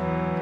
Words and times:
início 0.00 0.39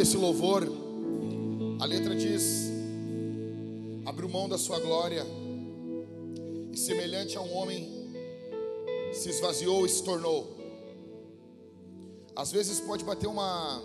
desse 0.00 0.16
louvor, 0.16 0.66
a 1.78 1.84
letra 1.84 2.14
diz: 2.16 2.70
abriu 4.06 4.30
mão 4.30 4.48
da 4.48 4.56
sua 4.56 4.80
glória 4.80 5.26
e, 6.72 6.76
semelhante 6.78 7.36
a 7.36 7.42
um 7.42 7.54
homem, 7.54 7.86
se 9.12 9.28
esvaziou 9.28 9.84
e 9.84 9.90
se 9.90 10.02
tornou. 10.02 10.56
Às 12.34 12.50
vezes 12.50 12.80
pode 12.80 13.04
bater 13.04 13.26
uma, 13.26 13.82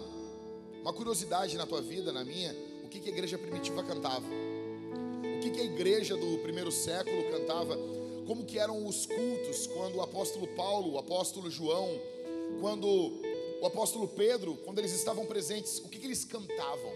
uma 0.82 0.94
curiosidade 0.94 1.58
na 1.58 1.66
tua 1.66 1.82
vida, 1.82 2.14
na 2.14 2.24
minha, 2.24 2.56
o 2.86 2.88
que, 2.88 3.02
que 3.02 3.10
a 3.10 3.12
igreja 3.12 3.38
primitiva 3.38 3.84
cantava, 3.84 4.26
o 4.26 5.40
que, 5.42 5.50
que 5.50 5.60
a 5.60 5.66
igreja 5.66 6.16
do 6.16 6.38
primeiro 6.38 6.72
século 6.72 7.30
cantava, 7.30 7.78
como 8.26 8.46
que 8.46 8.58
eram 8.58 8.88
os 8.88 9.06
cultos 9.06 9.68
quando 9.68 9.96
o 9.96 10.02
apóstolo 10.02 10.48
Paulo, 10.56 10.94
o 10.94 10.98
apóstolo 10.98 11.52
João, 11.52 11.90
quando 12.62 13.20
o 13.66 13.68
apóstolo 13.68 14.08
Pedro, 14.08 14.56
quando 14.58 14.78
eles 14.78 14.92
estavam 14.92 15.26
presentes, 15.26 15.80
o 15.80 15.90
que, 15.90 15.98
que 15.98 16.06
eles 16.06 16.24
cantavam? 16.24 16.94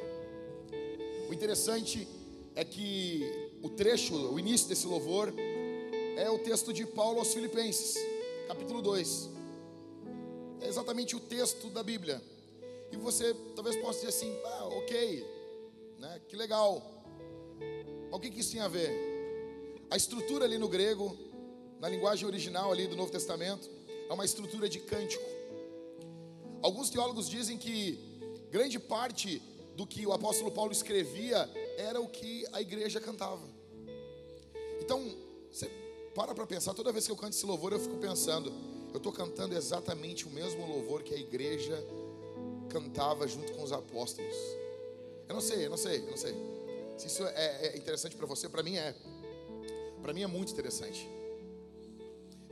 O 1.27 1.33
interessante 1.33 2.07
é 2.55 2.63
que 2.63 3.49
o 3.63 3.71
trecho, 3.71 4.13
o 4.13 4.39
início 4.39 4.69
desse 4.69 4.85
louvor, 4.85 5.33
é 6.16 6.29
o 6.29 6.38
texto 6.38 6.71
de 6.71 6.85
Paulo 6.85 7.17
aos 7.17 7.33
Filipenses, 7.33 7.95
capítulo 8.47 8.83
2. 8.83 9.29
É 10.61 10.67
exatamente 10.67 11.16
o 11.16 11.19
texto 11.19 11.71
da 11.71 11.81
Bíblia. 11.81 12.21
E 12.91 12.97
você 12.97 13.33
talvez 13.55 13.75
possa 13.77 14.01
dizer 14.01 14.09
assim: 14.09 14.31
ah, 14.45 14.66
ok, 14.67 15.25
né, 15.97 16.22
que 16.27 16.35
legal. 16.35 17.03
Mas 18.11 18.13
o 18.13 18.19
que, 18.19 18.29
que 18.29 18.41
isso 18.41 18.51
tem 18.51 18.61
a 18.61 18.67
ver? 18.67 18.91
A 19.89 19.97
estrutura 19.97 20.45
ali 20.45 20.59
no 20.59 20.67
grego, 20.67 21.17
na 21.79 21.89
linguagem 21.89 22.27
original 22.27 22.72
ali 22.72 22.85
do 22.85 22.95
Novo 22.95 23.11
Testamento, 23.11 23.67
é 24.07 24.13
uma 24.13 24.23
estrutura 24.23 24.69
de 24.69 24.79
cântico. 24.81 25.38
Alguns 26.61 26.89
teólogos 26.89 27.29
dizem 27.29 27.57
que 27.57 27.99
grande 28.52 28.79
parte 28.79 29.41
do 29.75 29.88
que 29.88 30.05
o 30.05 30.11
apóstolo 30.11 30.52
Paulo 30.52 30.71
escrevia 30.71 31.49
era 31.77 32.01
o 32.01 32.07
que 32.07 32.45
a 32.51 32.61
igreja 32.61 32.99
cantava. 32.99 33.47
Então, 34.81 35.16
você 35.51 35.69
para 36.13 36.35
para 36.35 36.45
pensar, 36.45 36.73
toda 36.73 36.91
vez 36.91 37.05
que 37.05 37.11
eu 37.11 37.16
canto 37.16 37.33
esse 37.33 37.45
louvor, 37.45 37.71
eu 37.71 37.79
fico 37.79 37.95
pensando, 37.95 38.51
eu 38.91 38.97
estou 38.97 39.11
cantando 39.11 39.55
exatamente 39.55 40.27
o 40.27 40.29
mesmo 40.29 40.67
louvor 40.67 41.01
que 41.01 41.13
a 41.13 41.17
igreja 41.17 41.81
cantava 42.67 43.27
junto 43.27 43.53
com 43.53 43.63
os 43.63 43.71
apóstolos. 43.71 44.35
Eu 45.27 45.35
não 45.35 45.41
sei, 45.41 45.66
eu 45.66 45.69
não 45.69 45.77
sei, 45.77 45.99
eu 45.99 46.09
não 46.09 46.17
sei. 46.17 46.35
Se 46.97 47.07
isso 47.07 47.23
é, 47.25 47.67
é 47.67 47.77
interessante 47.77 48.16
para 48.16 48.25
você, 48.25 48.49
para 48.49 48.61
mim 48.61 48.75
é. 48.75 48.94
Para 50.01 50.11
mim 50.11 50.23
é 50.23 50.27
muito 50.27 50.51
interessante. 50.51 51.07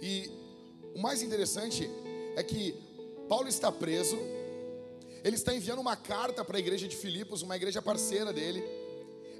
E 0.01 0.29
o 0.95 0.99
mais 0.99 1.21
interessante 1.21 1.89
é 2.35 2.43
que 2.43 2.86
Paulo 3.27 3.47
está 3.49 3.71
preso, 3.71 4.17
ele 5.23 5.35
está 5.35 5.53
enviando 5.53 5.79
uma 5.79 5.95
carta 5.95 6.45
para 6.45 6.57
a 6.57 6.59
igreja 6.59 6.87
de 6.87 6.95
Filipos, 6.95 7.41
uma 7.41 7.55
igreja 7.55 7.81
parceira 7.81 8.31
dele. 8.31 8.63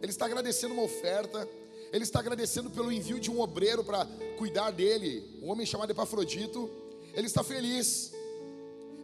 Ele 0.01 0.11
está 0.11 0.25
agradecendo 0.25 0.73
uma 0.73 0.83
oferta, 0.83 1.47
ele 1.93 2.03
está 2.03 2.19
agradecendo 2.19 2.69
pelo 2.69 2.91
envio 2.91 3.19
de 3.19 3.31
um 3.31 3.39
obreiro 3.39 3.83
para 3.83 4.05
cuidar 4.37 4.71
dele, 4.71 5.39
um 5.41 5.49
homem 5.49 5.65
chamado 5.65 5.89
Epafrodito. 5.89 6.69
Ele 7.13 7.27
está 7.27 7.43
feliz. 7.43 8.11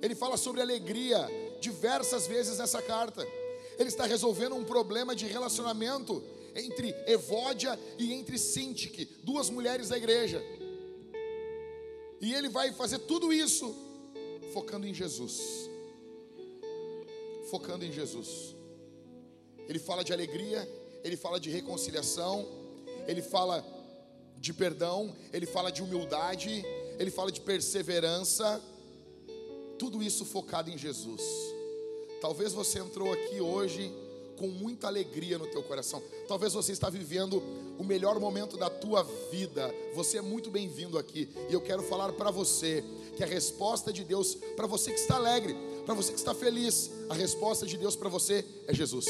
Ele 0.01 0.13
fala 0.13 0.35
sobre 0.35 0.61
alegria 0.61 1.29
diversas 1.61 2.27
vezes 2.27 2.57
nessa 2.57 2.81
carta. 2.81 3.25
Ele 3.79 3.87
está 3.87 4.05
resolvendo 4.05 4.55
um 4.55 4.65
problema 4.65 5.15
de 5.15 5.25
relacionamento 5.25 6.21
entre 6.53 6.93
Evódia 7.07 7.79
e 7.97 8.13
entre 8.13 8.37
Sintique, 8.37 9.05
duas 9.23 9.49
mulheres 9.49 9.87
da 9.87 9.97
igreja. 9.97 10.43
E 12.19 12.33
ele 12.33 12.49
vai 12.49 12.73
fazer 12.73 12.99
tudo 12.99 13.31
isso 13.31 13.82
focando 14.53 14.85
em 14.87 14.93
Jesus. 14.93 15.69
Focando 17.49 17.83
em 17.83 17.91
Jesus. 17.91 18.55
Ele 19.67 19.79
fala 19.79 20.03
de 20.03 20.13
alegria, 20.13 20.61
ele 21.03 21.17
fala 21.17 21.39
de 21.39 21.49
reconciliação, 21.49 22.47
ele 23.07 23.21
fala 23.21 23.65
de 24.37 24.53
perdão, 24.53 25.15
ele 25.31 25.45
fala 25.45 25.71
de 25.71 25.81
humildade, 25.81 26.63
ele 26.99 27.09
fala 27.09 27.31
de 27.31 27.41
perseverança. 27.41 28.61
Tudo 29.79 30.03
isso 30.03 30.23
focado 30.23 30.69
em 30.69 30.77
Jesus. 30.77 31.21
Talvez 32.21 32.53
você 32.53 32.79
entrou 32.79 33.11
aqui 33.11 33.41
hoje 33.41 33.91
com 34.37 34.47
muita 34.47 34.87
alegria 34.87 35.37
no 35.37 35.47
teu 35.47 35.63
coração. 35.63 36.01
Talvez 36.27 36.53
você 36.53 36.71
está 36.71 36.89
vivendo 36.89 37.41
o 37.77 37.83
melhor 37.83 38.19
momento 38.19 38.57
da 38.57 38.69
tua 38.69 39.03
vida. 39.31 39.73
Você 39.93 40.17
é 40.17 40.21
muito 40.21 40.49
bem-vindo 40.49 40.97
aqui. 40.97 41.29
E 41.49 41.53
eu 41.53 41.61
quero 41.61 41.83
falar 41.83 42.13
para 42.13 42.31
você 42.31 42.83
que 43.15 43.23
a 43.23 43.27
resposta 43.27 43.91
de 43.91 44.03
Deus 44.03 44.35
para 44.55 44.67
você 44.67 44.91
que 44.91 44.99
está 44.99 45.15
alegre, 45.15 45.55
para 45.85 45.93
você 45.93 46.11
que 46.11 46.19
está 46.19 46.33
feliz, 46.33 46.91
a 47.09 47.13
resposta 47.13 47.65
de 47.65 47.77
Deus 47.77 47.95
para 47.95 48.09
você 48.09 48.45
é 48.67 48.73
Jesus. 48.73 49.05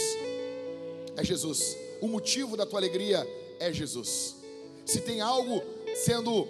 É 1.16 1.24
Jesus. 1.24 1.78
O 2.02 2.08
motivo 2.08 2.58
da 2.58 2.66
tua 2.66 2.80
alegria 2.80 3.28
é 3.60 3.72
Jesus. 3.72 4.36
Se 4.86 5.00
tem 5.02 5.22
algo 5.22 5.62
sendo 5.96 6.48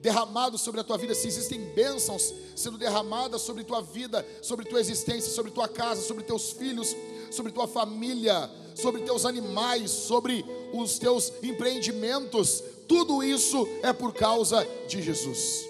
derramado 0.00 0.56
sobre 0.56 0.80
a 0.80 0.84
tua 0.84 0.96
vida, 0.96 1.14
se 1.14 1.26
existem 1.26 1.60
bênçãos 1.74 2.34
sendo 2.54 2.78
derramadas 2.78 3.42
sobre 3.42 3.64
tua 3.64 3.80
vida, 3.80 4.26
sobre 4.42 4.64
tua 4.64 4.80
existência, 4.80 5.30
sobre 5.30 5.50
tua 5.50 5.68
casa, 5.68 6.02
sobre 6.02 6.24
teus 6.24 6.52
filhos, 6.52 6.96
sobre 7.30 7.52
tua 7.52 7.68
família, 7.68 8.50
sobre 8.74 9.02
teus 9.02 9.24
animais, 9.24 9.90
sobre 9.90 10.44
os 10.72 10.98
teus 10.98 11.32
empreendimentos, 11.42 12.62
tudo 12.86 13.22
isso 13.22 13.68
é 13.82 13.92
por 13.92 14.14
causa 14.14 14.66
de 14.88 15.02
Jesus. 15.02 15.67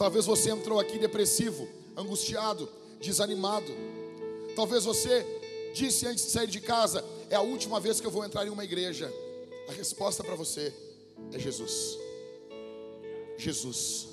Talvez 0.00 0.24
você 0.24 0.48
entrou 0.48 0.80
aqui 0.80 0.98
depressivo, 0.98 1.68
angustiado, 1.94 2.66
desanimado. 2.98 3.70
Talvez 4.56 4.82
você 4.84 5.26
disse 5.74 6.06
antes 6.06 6.24
de 6.24 6.30
sair 6.30 6.46
de 6.46 6.58
casa: 6.58 7.04
é 7.28 7.34
a 7.34 7.42
última 7.42 7.78
vez 7.78 8.00
que 8.00 8.06
eu 8.06 8.10
vou 8.10 8.24
entrar 8.24 8.46
em 8.46 8.48
uma 8.48 8.64
igreja. 8.64 9.12
A 9.68 9.72
resposta 9.72 10.24
para 10.24 10.34
você 10.34 10.72
é 11.34 11.38
Jesus. 11.38 11.98
Jesus. 13.36 14.08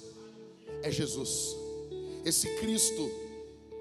É 0.84 0.92
Jesus. 0.92 1.56
Esse 2.26 2.54
Cristo 2.58 3.10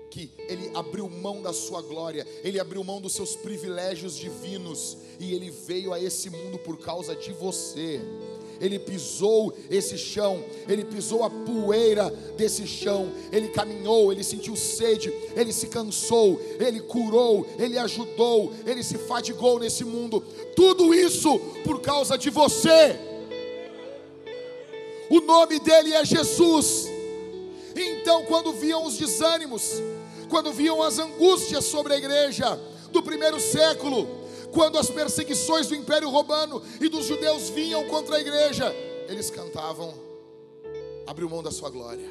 que 0.08 0.30
ele 0.48 0.70
abriu 0.76 1.10
mão 1.10 1.42
da 1.42 1.52
sua 1.52 1.82
glória, 1.82 2.24
ele 2.44 2.60
abriu 2.60 2.84
mão 2.84 3.00
dos 3.00 3.14
seus 3.14 3.34
privilégios 3.34 4.16
divinos 4.16 4.96
e 5.18 5.34
ele 5.34 5.50
veio 5.50 5.92
a 5.92 6.00
esse 6.00 6.30
mundo 6.30 6.56
por 6.56 6.78
causa 6.78 7.16
de 7.16 7.32
você. 7.32 8.00
Ele 8.60 8.78
pisou 8.78 9.52
esse 9.70 9.98
chão, 9.98 10.42
ele 10.68 10.84
pisou 10.84 11.24
a 11.24 11.30
poeira 11.30 12.10
desse 12.36 12.66
chão, 12.66 13.10
ele 13.30 13.48
caminhou, 13.48 14.12
ele 14.12 14.24
sentiu 14.24 14.56
sede, 14.56 15.12
ele 15.34 15.52
se 15.52 15.66
cansou, 15.66 16.40
ele 16.58 16.80
curou, 16.80 17.46
ele 17.58 17.78
ajudou, 17.78 18.52
ele 18.64 18.82
se 18.82 18.96
fadigou 18.98 19.58
nesse 19.58 19.84
mundo. 19.84 20.20
Tudo 20.54 20.94
isso 20.94 21.38
por 21.64 21.80
causa 21.80 22.16
de 22.16 22.30
você. 22.30 22.98
O 25.10 25.20
nome 25.20 25.58
dele 25.60 25.92
é 25.92 26.04
Jesus. 26.04 26.88
Então, 27.76 28.24
quando 28.24 28.52
viam 28.52 28.84
os 28.84 28.96
desânimos, 28.96 29.82
quando 30.28 30.52
viam 30.52 30.82
as 30.82 30.98
angústias 30.98 31.64
sobre 31.64 31.94
a 31.94 31.98
igreja 31.98 32.58
do 32.90 33.02
primeiro 33.02 33.38
século, 33.38 34.25
quando 34.56 34.78
as 34.78 34.88
perseguições 34.88 35.66
do 35.66 35.74
Império 35.74 36.08
Romano 36.08 36.62
e 36.80 36.88
dos 36.88 37.04
judeus 37.04 37.50
vinham 37.50 37.86
contra 37.88 38.16
a 38.16 38.20
igreja, 38.20 38.74
eles 39.06 39.28
cantavam: 39.28 39.92
abriu 41.06 41.28
mão 41.28 41.42
da 41.42 41.50
sua 41.50 41.68
glória. 41.68 42.08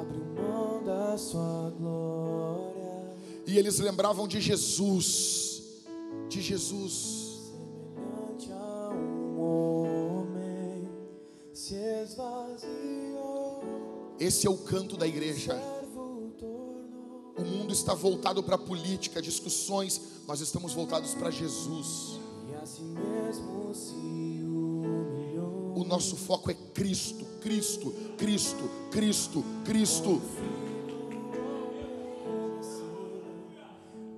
Abriu 0.00 0.24
mão 0.24 0.84
da 0.84 1.18
sua 1.18 1.74
glória. 1.76 3.16
E 3.44 3.58
eles 3.58 3.80
lembravam 3.80 4.28
de 4.28 4.40
Jesus, 4.40 5.62
de 6.28 6.40
Jesus. 6.40 7.50
Semelhante 7.50 8.52
a 8.52 8.90
um 8.90 9.40
homem 9.40 10.88
se 11.52 11.74
esvaziou. 11.74 13.64
Esse 14.20 14.46
é 14.46 14.50
o 14.50 14.58
canto 14.58 14.96
da 14.96 15.08
igreja. 15.08 15.60
O 17.38 17.44
mundo 17.44 17.72
está 17.72 17.94
voltado 17.94 18.42
para 18.42 18.56
a 18.56 18.58
política, 18.58 19.22
discussões, 19.22 20.00
nós 20.26 20.40
estamos 20.40 20.74
voltados 20.74 21.14
para 21.14 21.30
Jesus. 21.30 22.18
Assim 22.62 22.94
o 25.78 25.84
nosso 25.84 26.16
foco 26.16 26.50
é 26.50 26.54
Cristo, 26.74 27.24
Cristo, 27.40 27.94
Cristo, 28.16 28.68
Cristo, 28.90 29.44
Cristo. 29.64 30.20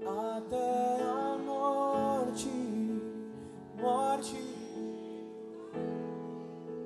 Até 0.06 1.02
a 1.02 1.38
morte, 1.44 2.48
morte. 3.78 4.36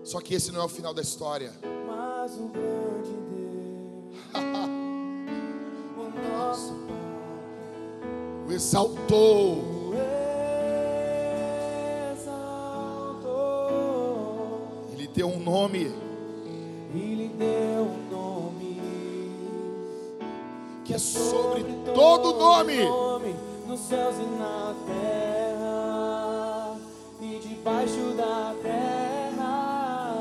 Só 0.03 0.21
que 0.21 0.35
esse 0.35 0.51
não 0.51 0.63
é 0.63 0.65
o 0.65 0.69
final 0.69 0.93
da 0.93 1.03
história. 1.03 1.53
Mas 1.87 2.33
o 2.33 2.74
exaltou. 8.55 9.75
Ele 14.93 15.09
deu 15.09 15.29
um 15.29 15.39
nome 15.41 15.93
E 16.95 17.15
lhe 17.15 17.29
deu 17.29 17.83
um 17.83 18.11
nome 18.11 18.81
que 20.85 20.93
é 20.95 20.99
sobre 20.99 21.65
todo 21.95 22.39
nome. 22.39 22.85
nome 22.85 23.35
nos 23.67 23.81
céus 23.81 24.17
e 24.17 24.39
na 24.39 24.75
terra 24.87 26.77
e 27.21 27.39
debaixo 27.41 28.15
da 28.17 28.55
terra. 28.62 30.12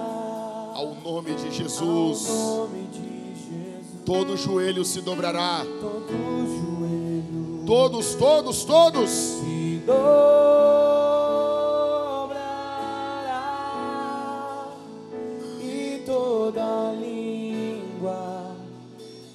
Ao 0.73 0.95
nome 1.03 1.35
de 1.35 1.51
Jesus, 1.51 2.27
nome 2.29 2.87
de 2.91 3.35
Jesus, 3.35 4.03
todo 4.05 4.35
joelho 4.37 4.83
se 4.85 5.01
dobrará. 5.01 5.63
todo 5.81 6.07
joelho 6.09 6.62
Todos, 7.65 8.15
todos, 8.15 8.65
todos. 8.65 9.09
se 9.09 9.81
dobrará 9.85 10.03
e 15.61 16.03
toda 16.05 16.91
língua 16.91 18.51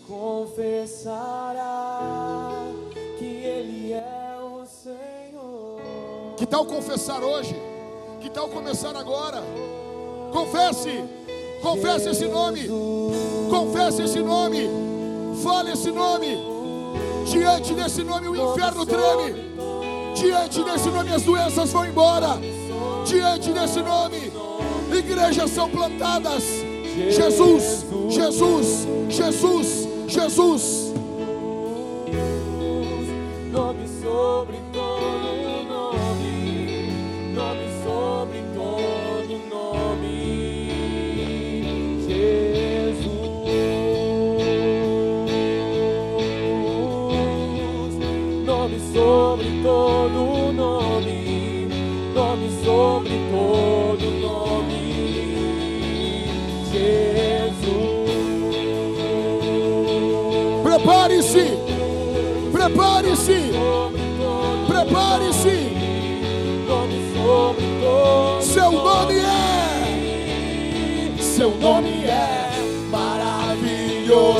confessará 0.07 1.41
que 3.19 3.25
Ele 3.25 3.95
é 3.95 4.37
o 4.43 4.67
Senhor. 4.67 5.81
Que 6.37 6.45
tal 6.45 6.67
confessar 6.67 7.23
hoje? 7.23 7.57
Que 8.21 8.29
tal 8.29 8.49
começar 8.49 8.95
agora? 8.95 9.43
Confesse, 10.33 11.03
confesse 11.63 12.11
esse 12.11 12.27
nome, 12.27 12.69
confesse 13.49 14.03
esse 14.03 14.21
nome, 14.21 14.69
fale 15.43 15.73
esse 15.73 15.91
nome. 15.91 16.48
Diante 17.31 17.75
desse 17.75 18.03
nome 18.03 18.29
o 18.29 18.53
inferno 18.53 18.87
treme. 18.87 19.35
Diante 20.15 20.63
desse 20.65 20.89
nome 20.89 21.13
as 21.13 21.23
doenças 21.23 21.71
vão 21.71 21.87
embora. 21.87 22.39
Diante 23.05 23.53
desse 23.53 23.81
nome, 23.81 24.33
igrejas 24.93 25.51
são 25.51 25.69
plantadas. 25.69 26.43
Jesus, 27.11 27.87
Jesus, 28.09 28.87
Jesus, 29.09 29.89
Jesus. 30.09 30.88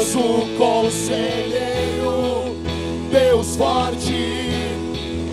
Maravilhoso, 0.09 0.57
conselheiro, 0.57 2.57
Deus 3.11 3.57
forte, 3.57 4.39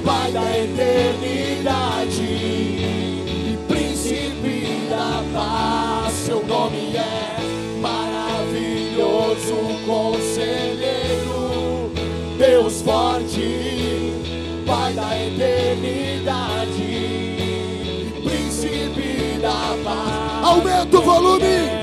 Pai 0.04 0.32
da 0.32 0.58
eternidade 0.58 2.22
e 2.22 3.58
príncipe 3.68 4.88
da 4.90 5.22
paz. 5.34 6.14
Seu 6.14 6.44
nome 6.46 6.96
é 6.96 7.38
maravilhoso, 7.82 9.56
conselheiro, 9.86 11.92
Deus 12.38 12.82
forte, 12.82 14.14
Pai 14.66 14.94
da 14.94 15.18
eternidade, 15.18 16.66
príncipe 18.24 19.40
da 19.42 19.76
paz. 19.84 20.44
Aumenta 20.44 20.98
o 20.98 21.02
volume. 21.02 21.75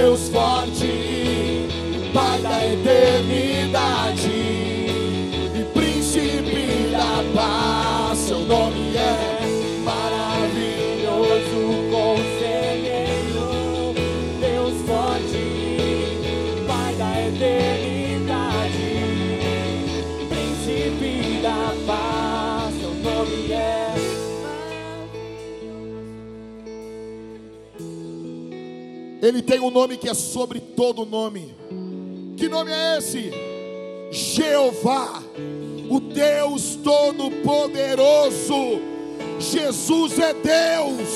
Deus 0.00 0.30
forte, 0.30 1.68
Pai 2.14 2.40
da 2.40 2.66
eternidade 2.66 3.49
Ele 29.22 29.42
tem 29.42 29.60
um 29.60 29.70
nome 29.70 29.98
que 29.98 30.08
é 30.08 30.14
sobre 30.14 30.60
todo 30.60 31.04
nome. 31.04 31.54
Que 32.36 32.48
nome 32.48 32.72
é 32.72 32.98
esse? 32.98 33.30
Jeová, 34.10 35.22
o 35.88 36.00
Deus 36.00 36.74
Todo-Poderoso. 36.76 38.80
Jesus 39.38 40.18
é 40.18 40.34
Deus. 40.34 41.08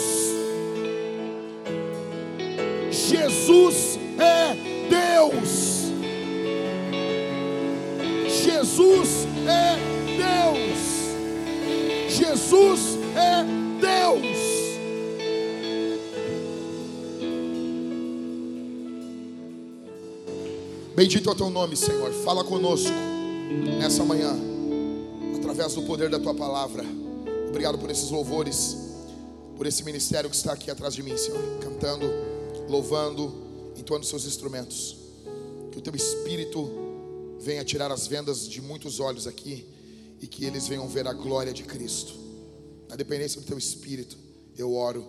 Jesus 2.90 3.98
é 4.18 4.54
Deus. 4.88 5.92
Jesus 8.28 9.26
é 9.46 9.76
Deus. 10.16 10.78
Jesus 12.08 12.98
é 13.16 13.44
Deus. 13.80 14.53
Bendito 20.94 21.28
é 21.28 21.32
o 21.32 21.34
teu 21.34 21.50
nome, 21.50 21.76
Senhor. 21.76 22.12
Fala 22.22 22.44
conosco 22.44 22.94
nessa 23.80 24.04
manhã, 24.04 24.32
através 25.36 25.74
do 25.74 25.82
poder 25.82 26.08
da 26.08 26.20
tua 26.20 26.32
palavra. 26.32 26.84
Obrigado 27.48 27.76
por 27.78 27.90
esses 27.90 28.10
louvores, 28.10 28.76
por 29.56 29.66
esse 29.66 29.82
ministério 29.82 30.30
que 30.30 30.36
está 30.36 30.52
aqui 30.52 30.70
atrás 30.70 30.94
de 30.94 31.02
mim, 31.02 31.16
Senhor, 31.16 31.42
cantando, 31.60 32.06
louvando, 32.68 33.34
entoando 33.76 34.06
seus 34.06 34.24
instrumentos. 34.24 34.96
Que 35.72 35.78
o 35.78 35.82
teu 35.82 35.96
espírito 35.96 36.70
venha 37.40 37.64
tirar 37.64 37.90
as 37.90 38.06
vendas 38.06 38.48
de 38.48 38.62
muitos 38.62 39.00
olhos 39.00 39.26
aqui 39.26 39.66
e 40.20 40.28
que 40.28 40.44
eles 40.44 40.68
venham 40.68 40.86
ver 40.86 41.08
a 41.08 41.12
glória 41.12 41.52
de 41.52 41.64
Cristo. 41.64 42.14
Na 42.88 42.94
dependência 42.94 43.40
do 43.40 43.46
teu 43.48 43.58
espírito, 43.58 44.16
eu 44.56 44.72
oro 44.72 45.04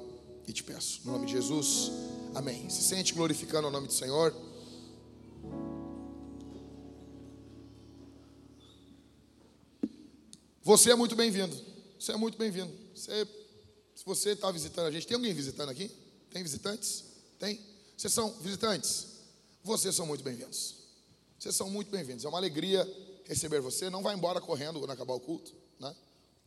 e 0.47 0.51
te 0.51 0.63
peço. 0.63 1.01
No 1.05 1.11
nome 1.11 1.27
de 1.27 1.33
Jesus, 1.33 1.91
amém. 2.33 2.67
Se 2.71 2.81
sente 2.81 3.13
glorificando 3.13 3.67
o 3.67 3.71
nome 3.71 3.85
do 3.85 3.93
Senhor. 3.93 4.33
Você 10.65 10.89
é 10.89 10.95
muito 10.95 11.15
bem-vindo. 11.15 11.55
Você 11.99 12.11
é 12.11 12.17
muito 12.17 12.39
bem-vindo. 12.39 12.73
Você, 12.95 13.27
se 13.93 14.03
você 14.03 14.31
está 14.31 14.49
visitando 14.49 14.87
a 14.87 14.91
gente, 14.91 15.05
tem 15.05 15.13
alguém 15.13 15.31
visitando 15.31 15.69
aqui? 15.69 15.91
Tem 16.31 16.41
visitantes? 16.41 17.03
Tem? 17.37 17.63
Vocês 17.95 18.11
são 18.11 18.31
visitantes? 18.39 19.05
Vocês 19.63 19.93
são 19.93 20.07
muito 20.07 20.23
bem-vindos. 20.23 20.73
Vocês 21.37 21.55
são 21.55 21.69
muito 21.69 21.91
bem-vindos. 21.91 22.25
É 22.25 22.27
uma 22.27 22.39
alegria 22.39 22.83
receber 23.25 23.61
você. 23.61 23.91
Não 23.91 24.01
vai 24.01 24.15
embora 24.15 24.41
correndo 24.41 24.79
quando 24.79 24.89
acabar 24.89 25.13
o 25.13 25.19
culto, 25.19 25.53
né? 25.79 25.95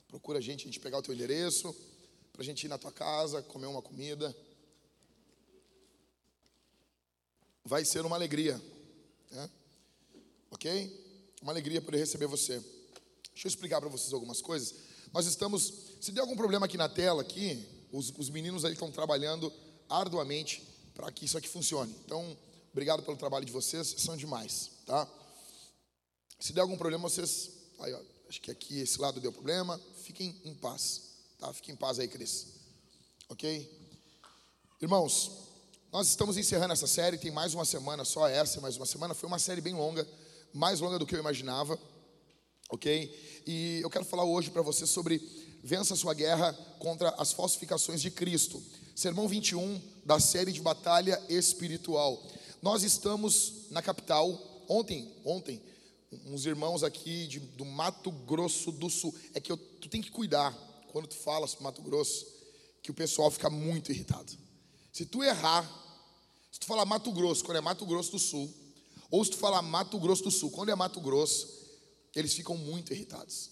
Procura 0.09 0.39
a 0.39 0.43
gente, 0.43 0.63
a 0.63 0.65
gente 0.65 0.81
pegar 0.81 0.99
o 0.99 1.03
teu 1.03 1.15
endereço, 1.15 1.73
para 2.33 2.43
a 2.43 2.45
gente 2.45 2.65
ir 2.65 2.69
na 2.69 2.77
tua 2.77 2.91
casa, 2.91 3.41
comer 3.43 3.69
uma 3.69 3.81
comida. 3.81 4.37
Vai 7.65 7.85
ser 7.85 8.05
uma 8.05 8.17
alegria, 8.17 8.61
né? 9.31 9.49
Ok? 10.51 11.31
Uma 11.41 11.53
alegria 11.53 11.81
poder 11.81 11.99
receber 11.99 12.27
você. 12.27 12.61
Deixa 13.39 13.47
eu 13.47 13.51
explicar 13.51 13.81
para 13.81 13.89
vocês 13.89 14.13
algumas 14.13 14.43
coisas. 14.43 14.75
Nós 15.13 15.25
estamos, 15.25 15.73
se 16.01 16.11
der 16.11 16.23
algum 16.23 16.35
problema 16.35 16.67
aqui 16.67 16.77
na 16.77 16.89
tela, 16.89 17.23
aqui, 17.23 17.65
os, 17.93 18.13
os 18.19 18.29
meninos 18.31 18.65
aí 18.65 18.73
estão 18.73 18.91
trabalhando 18.91 19.53
arduamente 19.89 20.61
para 20.93 21.13
que 21.13 21.25
isso 21.25 21.39
aqui 21.39 21.49
funcione. 21.49 21.95
Então, 22.05 22.37
obrigado 22.73 23.01
pelo 23.05 23.17
trabalho 23.17 23.45
de 23.45 23.53
vocês, 23.53 23.95
são 23.99 24.17
demais, 24.17 24.73
tá? 24.85 25.09
Se 26.41 26.53
der 26.53 26.63
algum 26.63 26.77
problema, 26.77 27.09
vocês, 27.09 27.51
aí, 27.79 27.95
ó, 27.95 28.01
acho 28.29 28.41
que 28.41 28.51
aqui 28.51 28.81
esse 28.81 29.01
lado 29.01 29.21
deu 29.21 29.33
problema, 29.33 29.81
fiquem 30.03 30.35
em 30.45 30.53
paz, 30.53 31.03
Tá? 31.39 31.53
Fique 31.53 31.71
em 31.71 31.77
paz 31.77 32.01
aí, 32.01 32.09
Cris. 32.09 32.49
Ok? 33.29 33.73
Irmãos, 34.83 35.31
nós 35.93 36.09
estamos 36.09 36.37
encerrando 36.37 36.73
essa 36.73 36.89
série, 36.89 37.17
tem 37.17 37.31
mais 37.31 37.55
uma 37.55 37.65
semana, 37.65 38.05
só 38.05 38.27
essa, 38.27 38.61
mais 38.61 38.77
uma 38.77 38.85
semana. 38.85 39.15
Foi 39.15 39.29
uma 39.29 39.39
série 39.39 39.61
bem 39.61 39.75
longa, 39.75 40.05
mais 40.53 40.81
longa 40.81 40.99
do 40.99 41.07
que 41.07 41.15
eu 41.15 41.21
imaginava. 41.21 41.79
Ok? 42.69 43.43
E 43.47 43.81
eu 43.83 43.89
quero 43.89 44.05
falar 44.05 44.25
hoje 44.25 44.51
para 44.51 44.61
você 44.61 44.87
sobre 44.87 45.23
vença 45.63 45.97
sua 45.97 46.13
guerra 46.13 46.53
contra 46.79 47.11
as 47.11 47.33
falsificações 47.33 48.01
de 48.03 48.11
Cristo. 48.11 48.63
Sermão 48.95 49.27
21 49.27 49.81
da 50.05 50.21
série 50.21 50.53
de 50.53 50.61
batalha 50.61 51.23
espiritual. 51.29 52.23
Nós 52.61 52.83
estamos 52.83 53.71
na 53.71 53.81
capital. 53.81 54.65
Ontem, 54.69 55.11
ontem, 55.25 55.63
uns 56.27 56.45
irmãos 56.45 56.83
aqui 56.83 57.27
de, 57.27 57.41
do 57.41 57.65
Mato 57.65 58.11
Grosso 58.11 58.71
do 58.71 58.91
Sul. 58.91 59.15
É 59.33 59.41
que 59.41 59.51
eu, 59.51 59.57
tu 59.57 59.89
tem 59.89 60.03
que 60.03 60.11
cuidar 60.11 60.53
quando 60.93 61.07
tu 61.07 61.17
fala 61.17 61.47
sobre 61.47 61.65
Mato 61.65 61.81
Grosso, 61.81 62.27
que 62.83 62.91
o 62.91 62.95
pessoal 62.95 63.31
fica 63.31 63.49
muito 63.49 63.91
irritado. 63.93 64.33
Se 64.93 65.07
tu 65.07 65.23
errar, 65.23 65.65
se 66.51 66.61
tu 66.61 66.67
falar 66.67 66.85
Mato 66.85 67.13
Grosso 67.13 67.45
quando 67.45 67.59
é 67.59 67.61
Mato 67.63 67.87
Grosso 67.87 68.13
do 68.13 68.19
Sul, 68.19 68.53
ou 69.11 69.25
se 69.25 69.31
tu 69.31 69.39
falar 69.39 69.63
Mato 69.63 69.99
Grosso 69.99 70.25
do 70.25 70.31
Sul 70.31 70.51
quando 70.51 70.71
é 70.71 70.75
Mato 70.75 71.01
Grosso, 71.01 71.58
eles 72.15 72.33
ficam 72.35 72.57
muito 72.57 72.93
irritados. 72.93 73.51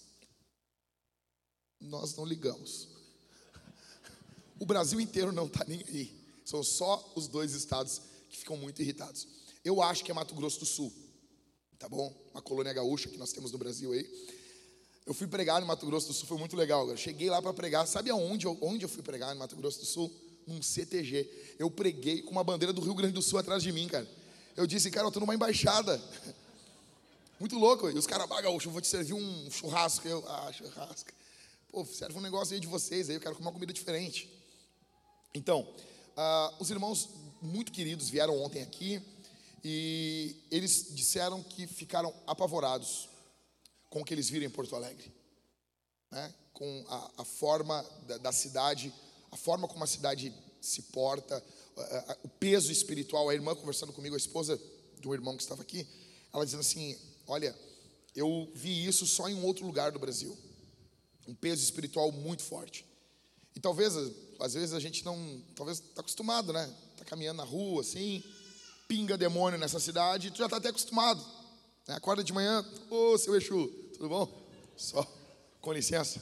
Nós 1.79 2.15
não 2.15 2.25
ligamos. 2.25 2.89
O 4.59 4.65
Brasil 4.65 4.99
inteiro 4.99 5.31
não 5.31 5.45
está 5.45 5.63
nem 5.65 5.83
aí. 5.87 6.17
São 6.43 6.63
só 6.63 7.13
os 7.15 7.27
dois 7.27 7.53
estados 7.53 8.01
que 8.29 8.37
ficam 8.37 8.57
muito 8.57 8.81
irritados. 8.81 9.27
Eu 9.63 9.81
acho 9.81 10.03
que 10.03 10.11
é 10.11 10.13
Mato 10.13 10.33
Grosso 10.33 10.59
do 10.59 10.65
Sul, 10.65 10.93
tá 11.77 11.87
bom? 11.87 12.13
Uma 12.31 12.41
colônia 12.41 12.73
gaúcha 12.73 13.09
que 13.09 13.17
nós 13.17 13.31
temos 13.31 13.51
no 13.51 13.57
Brasil 13.57 13.91
aí. 13.91 14.27
Eu 15.05 15.13
fui 15.13 15.27
pregar 15.27 15.61
no 15.61 15.67
Mato 15.67 15.85
Grosso 15.85 16.07
do 16.07 16.13
Sul, 16.13 16.27
foi 16.27 16.37
muito 16.37 16.55
legal. 16.55 16.89
Eu 16.89 16.97
cheguei 16.97 17.29
lá 17.29 17.41
para 17.41 17.53
pregar. 17.53 17.87
Sabe 17.87 18.09
aonde 18.09 18.47
onde 18.47 18.83
eu 18.83 18.89
fui 18.89 19.03
pregar 19.03 19.33
no 19.33 19.39
Mato 19.39 19.55
Grosso 19.55 19.79
do 19.79 19.85
Sul? 19.85 20.13
Num 20.45 20.61
CTG. 20.61 21.55
Eu 21.59 21.69
preguei 21.69 22.21
com 22.21 22.31
uma 22.31 22.43
bandeira 22.43 22.73
do 22.73 22.81
Rio 22.81 22.95
Grande 22.95 23.13
do 23.13 23.21
Sul 23.21 23.39
atrás 23.39 23.61
de 23.61 23.71
mim, 23.71 23.87
cara. 23.87 24.07
Eu 24.55 24.65
disse, 24.65 24.89
cara, 24.89 25.07
eu 25.07 25.11
tô 25.11 25.19
numa 25.19 25.35
embaixada. 25.35 26.01
Muito 27.39 27.57
louco. 27.57 27.89
E 27.89 27.97
os 27.97 28.07
caras, 28.07 28.27
ah, 28.31 28.41
eu 28.41 28.59
vou 28.59 28.81
te 28.81 28.87
servir 28.87 29.13
um 29.13 29.51
churrasco. 29.51 30.07
Eu, 30.07 30.23
ah, 30.27 30.51
churrasco. 30.51 31.11
Pô, 31.69 31.85
serve 31.85 32.17
um 32.17 32.21
negócio 32.21 32.55
aí 32.55 32.59
de 32.59 32.67
vocês 32.67 33.09
aí, 33.09 33.15
eu 33.15 33.21
quero 33.21 33.35
comer 33.35 33.47
uma 33.47 33.53
comida 33.53 33.71
diferente. 33.71 34.29
Então, 35.33 35.61
uh, 35.61 36.55
os 36.59 36.71
irmãos 36.71 37.09
muito 37.41 37.71
queridos 37.71 38.09
vieram 38.09 38.41
ontem 38.41 38.63
aqui 38.63 39.01
e 39.63 40.35
eles 40.49 40.87
disseram 40.95 41.43
que 41.43 41.67
ficaram 41.67 42.13
apavorados 42.25 43.09
com 43.89 44.01
o 44.01 44.05
que 44.05 44.13
eles 44.13 44.29
viram 44.29 44.47
em 44.47 44.49
Porto 44.49 44.75
Alegre, 44.75 45.13
né? 46.09 46.33
com 46.53 46.85
a, 46.89 47.11
a 47.21 47.25
forma 47.25 47.85
da, 48.07 48.17
da, 48.17 48.31
cidade, 48.31 48.91
a 49.29 49.37
forma 49.37 49.67
como 49.67 49.83
a 49.83 49.87
cidade 49.87 50.33
se 50.59 50.81
porta, 50.83 51.43
o 52.23 52.29
peso 52.29 52.71
espiritual. 52.71 53.29
A 53.29 53.35
irmã 53.35 53.53
conversando 53.53 53.93
comigo, 53.93 54.15
a 54.15 54.17
esposa 54.17 54.59
do 54.99 55.13
irmão 55.13 55.37
que 55.37 55.43
estava 55.43 55.61
aqui, 55.61 55.87
ela 56.33 56.43
dizendo 56.43 56.61
assim: 56.61 56.97
Olha, 57.27 57.53
eu 58.15 58.49
vi 58.55 58.85
isso 58.85 59.05
só 59.05 59.27
em 59.27 59.35
um 59.35 59.45
outro 59.45 59.65
lugar 59.65 59.91
do 59.91 59.99
Brasil, 59.99 60.35
um 61.27 61.35
peso 61.35 61.61
espiritual 61.61 62.11
muito 62.11 62.41
forte. 62.41 62.85
E 63.53 63.59
talvez 63.59 63.93
às 64.39 64.53
vezes 64.53 64.73
a 64.73 64.79
gente 64.79 65.03
não, 65.03 65.41
talvez 65.55 65.79
está 65.79 66.01
acostumado, 66.01 66.53
né? 66.53 66.73
Está 66.93 67.03
caminhando 67.03 67.37
na 67.37 67.43
rua, 67.43 67.81
assim, 67.81 68.23
pinga 68.87 69.17
demônio 69.17 69.59
nessa 69.59 69.79
cidade, 69.79 70.31
tu 70.31 70.37
já 70.37 70.45
está 70.45 70.57
até 70.57 70.69
acostumado. 70.69 71.23
Né? 71.87 71.95
Acorda 71.95 72.23
de 72.23 72.31
manhã, 72.31 72.65
ô 72.89 73.13
oh, 73.13 73.17
seu 73.17 73.35
Exu, 73.35 73.67
tudo 73.93 74.07
bom? 74.07 74.47
Só, 74.77 75.05
com 75.59 75.73
licença, 75.73 76.19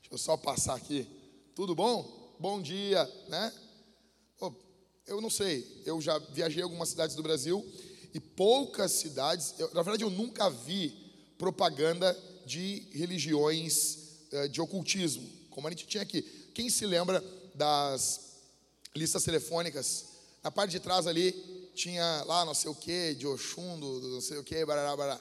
deixa 0.00 0.12
eu 0.12 0.18
só 0.18 0.36
passar 0.36 0.74
aqui. 0.74 1.06
Tudo 1.54 1.74
bom? 1.74 2.34
Bom 2.40 2.60
dia, 2.60 3.04
né? 3.28 3.52
Oh, 4.40 4.52
eu 5.06 5.20
não 5.20 5.30
sei, 5.30 5.82
eu 5.84 6.00
já 6.00 6.18
viajei 6.18 6.62
algumas 6.62 6.88
cidades 6.88 7.14
do 7.14 7.22
Brasil 7.22 7.64
e 8.14 8.20
poucas 8.20 8.92
cidades, 8.92 9.54
eu, 9.58 9.72
na 9.74 9.82
verdade 9.82 10.04
eu 10.04 10.10
nunca 10.10 10.48
vi 10.48 10.90
propaganda 11.36 12.16
de 12.46 12.88
religiões 12.92 13.98
eh, 14.32 14.48
de 14.48 14.60
ocultismo, 14.60 15.28
como 15.50 15.66
a 15.66 15.70
gente 15.70 15.86
tinha 15.86 16.02
aqui. 16.02 16.22
Quem 16.54 16.70
se 16.70 16.86
lembra 16.86 17.22
das 17.54 18.28
listas 18.94 19.24
telefônicas. 19.24 20.06
Na 20.42 20.50
parte 20.50 20.70
de 20.70 20.80
trás 20.80 21.06
ali 21.06 21.32
tinha 21.74 22.24
lá 22.26 22.44
não 22.44 22.54
sei 22.54 22.70
o 22.70 22.74
que, 22.74 23.14
de 23.14 23.26
Oxum, 23.26 23.78
do, 23.78 24.00
não 24.08 24.20
sei 24.20 24.38
o 24.38 24.44
que, 24.44 24.64
barará, 24.64 24.96
barará. 24.96 25.20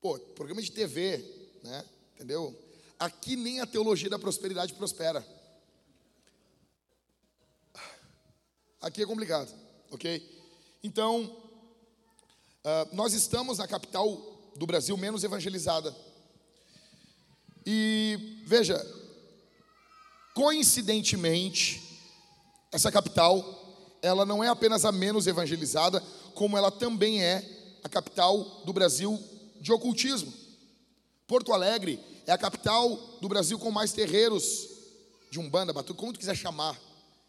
Pô, 0.00 0.18
programa 0.18 0.62
de 0.62 0.70
TV, 0.70 1.24
né? 1.62 1.84
Entendeu? 2.14 2.56
Aqui 2.98 3.36
nem 3.36 3.60
a 3.60 3.66
teologia 3.66 4.08
da 4.08 4.18
prosperidade 4.18 4.74
prospera. 4.74 5.26
Aqui 8.80 9.02
é 9.02 9.06
complicado, 9.06 9.52
ok? 9.90 10.22
Então, 10.82 11.43
uh, 12.64 12.94
nós 12.94 13.12
estamos 13.12 13.58
na 13.58 13.68
capital 13.68 14.16
do 14.56 14.66
Brasil 14.66 14.96
menos 14.96 15.22
evangelizada. 15.24 15.94
E 17.66 18.42
veja, 18.46 18.84
Coincidentemente, 20.34 21.80
essa 22.72 22.90
capital, 22.90 23.96
ela 24.02 24.26
não 24.26 24.42
é 24.42 24.48
apenas 24.48 24.84
a 24.84 24.90
menos 24.90 25.28
evangelizada, 25.28 26.02
como 26.34 26.58
ela 26.58 26.72
também 26.72 27.22
é 27.22 27.78
a 27.84 27.88
capital 27.88 28.42
do 28.64 28.72
Brasil 28.72 29.16
de 29.60 29.72
ocultismo. 29.72 30.34
Porto 31.28 31.52
Alegre 31.52 32.00
é 32.26 32.32
a 32.32 32.38
capital 32.38 32.96
do 33.20 33.28
Brasil 33.28 33.60
com 33.60 33.70
mais 33.70 33.92
terreiros 33.92 34.68
de 35.30 35.38
umbanda, 35.38 35.72
batuque, 35.72 36.00
como 36.00 36.12
tu 36.12 36.18
quiser 36.18 36.34
chamar. 36.34 36.76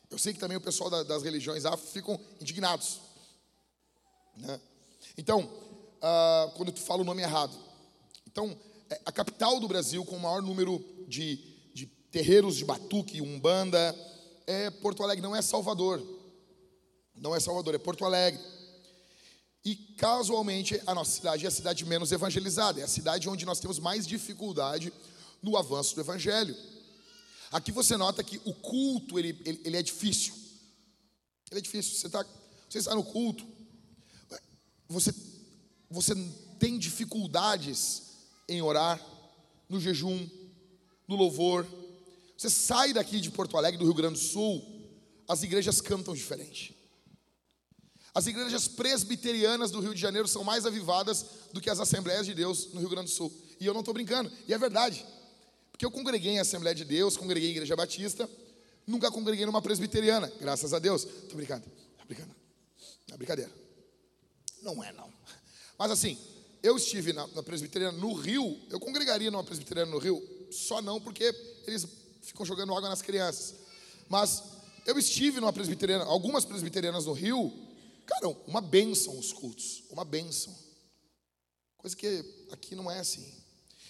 Eu 0.10 0.18
sei 0.18 0.34
que 0.34 0.40
também 0.40 0.58
o 0.58 0.62
pessoal 0.62 0.90
das 1.04 1.22
religiões 1.22 1.64
afro 1.64 1.88
ficam 1.88 2.20
indignados. 2.42 3.02
Né? 4.36 4.60
Então, 5.18 5.42
uh, 5.42 6.52
quando 6.56 6.72
tu 6.72 6.82
fala 6.82 7.02
o 7.02 7.06
nome 7.06 7.22
errado. 7.22 7.58
Então, 8.28 8.58
é 8.90 9.00
a 9.06 9.12
capital 9.12 9.60
do 9.60 9.68
Brasil 9.68 10.04
com 10.06 10.18
o 10.18 10.22
maior 10.22 10.42
número 10.42 10.84
de 11.08 11.56
terreiros 12.16 12.56
de 12.56 12.64
batuque, 12.64 13.20
umbanda, 13.20 13.94
é 14.48 14.70
Porto 14.70 15.04
Alegre, 15.04 15.22
não 15.22 15.36
é 15.36 15.42
Salvador. 15.42 16.02
Não 17.14 17.36
é 17.36 17.42
Salvador, 17.42 17.76
é 17.76 17.78
Porto 17.78 18.06
Alegre. 18.06 18.40
E 19.66 19.76
casualmente 19.76 20.82
a 20.88 20.96
nossa 20.96 21.12
cidade 21.12 21.44
é 21.44 21.50
a 21.50 21.52
cidade 21.52 21.84
menos 21.84 22.14
evangelizada, 22.14 22.80
é 22.80 22.84
a 22.86 22.88
cidade 22.88 23.28
onde 23.28 23.46
nós 23.46 23.60
temos 23.60 23.80
mais 23.80 24.08
dificuldade 24.08 24.94
no 25.42 25.58
avanço 25.58 25.94
do 25.94 26.00
evangelho. 26.00 26.56
Aqui 27.52 27.70
você 27.70 27.98
nota 27.98 28.24
que 28.24 28.40
o 28.46 28.54
culto 28.54 29.20
ele, 29.20 29.38
ele, 29.44 29.60
ele 29.66 29.76
é 29.76 29.84
difícil. 29.84 30.34
Ele 31.52 31.60
é 31.60 31.62
difícil. 31.62 31.96
Você, 31.96 32.10
tá, 32.10 32.26
você 32.70 32.78
está 32.78 32.96
no 32.96 33.04
culto, 33.04 33.46
você, 34.88 35.14
você 35.90 36.14
tem 36.60 36.78
dificuldades 36.78 38.04
em 38.48 38.62
orar, 38.62 39.04
no 39.68 39.80
jejum, 39.80 40.30
no 41.08 41.16
louvor, 41.16 41.66
você 42.38 42.50
sai 42.50 42.94
daqui 42.94 43.20
de 43.20 43.32
Porto 43.32 43.58
Alegre, 43.58 43.80
do 43.80 43.86
Rio 43.86 43.94
Grande 43.94 44.20
do 44.20 44.26
Sul, 44.26 44.64
as 45.28 45.42
igrejas 45.44 45.82
cantam 45.82 46.14
diferente. 46.14 46.76
As 48.14 48.28
igrejas 48.28 48.68
presbiterianas 48.68 49.72
do 49.72 49.80
Rio 49.80 49.94
de 49.94 50.00
Janeiro 50.00 50.28
são 50.28 50.44
mais 50.44 50.66
avivadas 50.66 51.26
do 51.52 51.60
que 51.60 51.70
as 51.70 51.80
Assembleias 51.80 52.26
de 52.26 52.34
Deus 52.34 52.72
no 52.74 52.80
Rio 52.80 52.90
Grande 52.90 53.12
do 53.12 53.16
Sul. 53.16 53.34
E 53.60 53.66
eu 53.66 53.74
não 53.74 53.82
estou 53.82 53.94
brincando, 53.94 54.32
e 54.48 54.54
é 54.54 54.58
verdade. 54.58 55.06
Porque 55.72 55.86
eu 55.86 55.92
congreguei 55.92 56.34
em 56.34 56.40
Assembleia 56.40 56.76
de 56.76 56.86
Deus, 56.86 57.18
congreguei 57.18 57.50
em 57.50 57.52
Igreja 57.52 57.76
Batista, 57.76 58.30
nunca 58.88 59.12
congreguei 59.12 59.46
numa 59.46 59.62
presbiteriana, 59.62 60.32
graças 60.40 60.74
a 60.74 60.80
Deus. 60.80 61.04
Estou 61.04 61.36
brincando, 61.36 61.66
estou 61.92 62.06
brincando. 62.06 62.36
É 63.12 63.18
brincadeira. 63.18 63.65
Não 64.66 64.84
é, 64.84 64.92
não. 64.92 65.14
Mas 65.78 65.92
assim, 65.92 66.18
eu 66.64 66.76
estive 66.76 67.14
na, 67.14 67.28
na 67.28 67.44
presbiteriana 67.44 67.96
no 67.96 68.14
Rio, 68.14 68.60
eu 68.72 68.80
congregaria 68.80 69.30
numa 69.30 69.44
presbiteriana 69.44 69.92
no 69.92 70.00
Rio, 70.00 70.22
só 70.52 70.82
não 70.82 71.00
porque 71.00 71.24
eles 71.68 71.88
ficam 72.24 72.44
jogando 72.44 72.74
água 72.74 72.90
nas 72.90 73.04
crianças. 73.04 73.54
Mas 74.10 74.44
eu 74.84 74.98
estive 74.98 75.40
numa 75.40 75.54
presbiteriana, 75.54 76.04
algumas 76.06 76.44
presbiterianas 76.46 77.06
no 77.06 77.14
Rio, 77.14 77.54
cara, 78.08 78.28
uma 78.48 78.60
benção 78.60 79.18
os 79.20 79.32
cultos, 79.32 79.84
uma 79.92 80.04
benção. 80.04 80.56
Coisa 81.78 81.96
que 81.96 82.26
aqui 82.52 82.74
não 82.74 82.90
é 82.90 82.98
assim. 82.98 83.32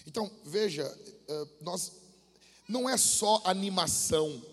Então, 0.06 0.30
veja, 0.44 0.84
eh, 1.26 1.46
nós 1.62 1.92
não 2.68 2.86
é 2.86 2.98
só 2.98 3.40
animação, 3.46 4.44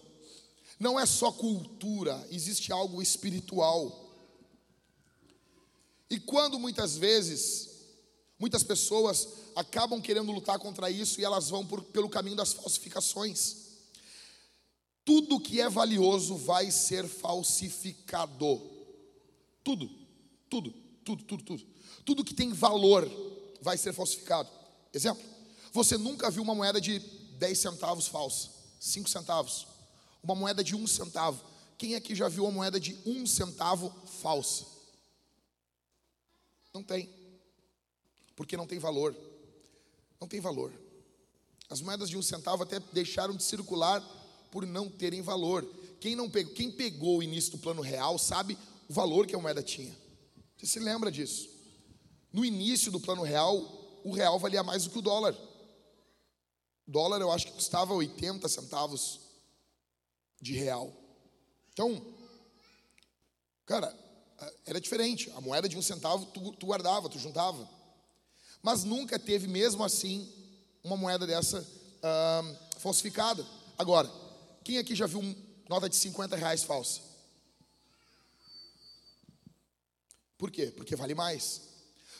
não 0.79 0.97
é 0.97 1.05
só 1.05 1.33
cultura, 1.33 2.25
existe 2.31 2.71
algo 2.71 3.01
espiritual. 3.01 4.12
E 6.13 6.19
quando 6.19 6.59
muitas 6.59 6.95
vezes, 6.95 7.71
muitas 8.37 8.61
pessoas 8.61 9.27
acabam 9.55 9.99
querendo 9.99 10.31
lutar 10.31 10.59
contra 10.59 10.87
isso 10.91 11.19
e 11.19 11.25
elas 11.25 11.49
vão 11.49 11.65
por, 11.65 11.81
pelo 11.85 12.07
caminho 12.07 12.35
das 12.35 12.53
falsificações. 12.53 13.55
Tudo 15.03 15.39
que 15.39 15.59
é 15.59 15.67
valioso 15.67 16.35
vai 16.35 16.69
ser 16.69 17.07
falsificado. 17.07 18.61
Tudo, 19.63 19.89
tudo, 20.47 20.71
tudo, 21.03 21.23
tudo, 21.23 21.43
tudo. 21.43 21.65
Tudo 22.05 22.23
que 22.23 22.35
tem 22.35 22.53
valor 22.53 23.09
vai 23.59 23.75
ser 23.75 23.91
falsificado. 23.91 24.51
Exemplo: 24.93 25.23
você 25.71 25.97
nunca 25.97 26.29
viu 26.29 26.43
uma 26.43 26.53
moeda 26.53 26.79
de 26.79 26.99
10 27.39 27.57
centavos 27.57 28.05
falsa, 28.05 28.51
cinco 28.79 29.09
centavos. 29.09 29.65
Uma 30.21 30.35
moeda 30.35 30.63
de 30.63 30.75
um 30.75 30.85
centavo. 30.85 31.43
Quem 31.75 31.95
aqui 31.95 32.13
já 32.13 32.29
viu 32.29 32.43
uma 32.43 32.51
moeda 32.51 32.79
de 32.79 32.95
um 33.03 33.25
centavo 33.25 33.91
falsa? 34.21 34.72
Não 36.73 36.83
tem. 36.83 37.09
Porque 38.35 38.57
não 38.57 38.65
tem 38.65 38.79
valor. 38.79 39.15
Não 40.19 40.27
tem 40.27 40.39
valor. 40.39 40.73
As 41.69 41.81
moedas 41.81 42.09
de 42.09 42.17
um 42.17 42.21
centavo 42.21 42.63
até 42.63 42.79
deixaram 42.79 43.35
de 43.35 43.43
circular 43.43 44.01
por 44.51 44.65
não 44.65 44.89
terem 44.89 45.21
valor. 45.21 45.63
Quem 45.99 46.15
não 46.15 46.29
pegou, 46.29 46.53
quem 46.53 46.71
pegou 46.71 47.17
o 47.17 47.23
início 47.23 47.51
do 47.51 47.57
plano 47.57 47.81
real 47.81 48.17
sabe 48.17 48.57
o 48.89 48.93
valor 48.93 49.25
que 49.25 49.35
a 49.35 49.39
moeda 49.39 49.63
tinha. 49.63 49.95
Você 50.57 50.65
se 50.65 50.79
lembra 50.79 51.11
disso? 51.11 51.49
No 52.31 52.43
início 52.43 52.91
do 52.91 52.99
plano 52.99 53.23
real, 53.23 53.57
o 54.03 54.11
real 54.11 54.39
valia 54.39 54.63
mais 54.63 54.83
do 54.83 54.89
que 54.89 54.99
o 54.99 55.01
dólar. 55.01 55.35
O 56.87 56.91
dólar 56.91 57.21
eu 57.21 57.31
acho 57.31 57.47
que 57.47 57.53
custava 57.53 57.93
80 57.93 58.47
centavos 58.49 59.19
de 60.41 60.53
real. 60.53 60.91
Então, 61.71 62.05
cara, 63.65 63.95
era 64.65 64.79
diferente. 64.79 65.31
A 65.31 65.41
moeda 65.41 65.67
de 65.67 65.77
um 65.77 65.81
centavo 65.81 66.25
tu, 66.27 66.53
tu 66.53 66.65
guardava, 66.65 67.09
tu 67.09 67.19
juntava. 67.19 67.67
Mas 68.61 68.83
nunca 68.83 69.19
teve, 69.19 69.47
mesmo 69.47 69.83
assim, 69.83 70.31
uma 70.83 70.95
moeda 70.95 71.27
dessa 71.27 71.65
ah, 72.01 72.55
falsificada. 72.77 73.45
Agora, 73.77 74.09
quem 74.63 74.77
aqui 74.77 74.95
já 74.95 75.05
viu 75.05 75.19
uma 75.19 75.35
nota 75.69 75.89
de 75.89 75.95
50 75.95 76.35
reais 76.35 76.63
falsa? 76.63 77.01
Por 80.37 80.51
quê? 80.51 80.67
Porque 80.75 80.95
vale 80.95 81.15
mais. 81.15 81.61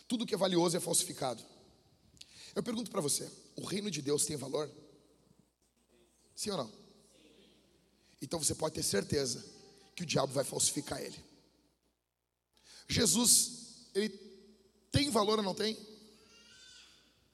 Tudo 0.07 0.25
que 0.25 0.33
é 0.33 0.37
valioso 0.37 0.77
é 0.77 0.79
falsificado. 0.79 1.43
Eu 2.55 2.63
pergunto 2.63 2.91
para 2.91 3.01
você: 3.01 3.29
o 3.55 3.65
reino 3.65 3.89
de 3.89 4.01
Deus 4.01 4.25
tem 4.25 4.37
valor? 4.37 4.69
Sim 6.35 6.51
ou 6.51 6.57
não? 6.57 6.71
Então 8.21 8.41
você 8.41 8.55
pode 8.55 8.75
ter 8.75 8.83
certeza 8.83 9.45
que 9.95 10.03
o 10.03 10.05
diabo 10.05 10.33
vai 10.33 10.43
falsificar 10.43 11.01
ele. 11.01 11.32
Jesus, 12.87 13.51
ele 13.93 14.09
tem 14.91 15.09
valor 15.09 15.39
ou 15.39 15.43
não 15.43 15.55
tem? 15.55 15.77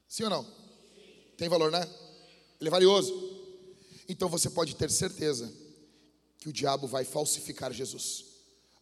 Sim 0.07 0.23
ou 0.23 0.29
não? 0.29 0.47
Tem 1.37 1.47
valor, 1.49 1.71
né? 1.71 1.87
Ele 2.59 2.67
é 2.67 2.71
valioso. 2.71 3.13
Então 4.07 4.27
você 4.27 4.49
pode 4.49 4.75
ter 4.75 4.89
certeza 4.89 5.53
que 6.39 6.49
o 6.49 6.53
diabo 6.53 6.87
vai 6.87 7.05
falsificar 7.05 7.71
Jesus, 7.71 8.25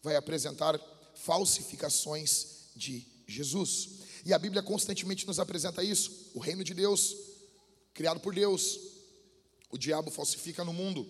vai 0.01 0.15
apresentar 0.15 0.79
falsificações 1.15 2.69
de 2.75 3.05
Jesus. 3.27 3.89
E 4.25 4.33
a 4.33 4.39
Bíblia 4.39 4.61
constantemente 4.61 5.25
nos 5.25 5.39
apresenta 5.39 5.83
isso. 5.83 6.31
O 6.33 6.39
reino 6.39 6.63
de 6.63 6.73
Deus, 6.73 7.15
criado 7.93 8.19
por 8.19 8.33
Deus, 8.33 8.79
o 9.69 9.77
diabo 9.77 10.11
falsifica 10.11 10.63
no 10.63 10.71
mundo, 10.71 11.07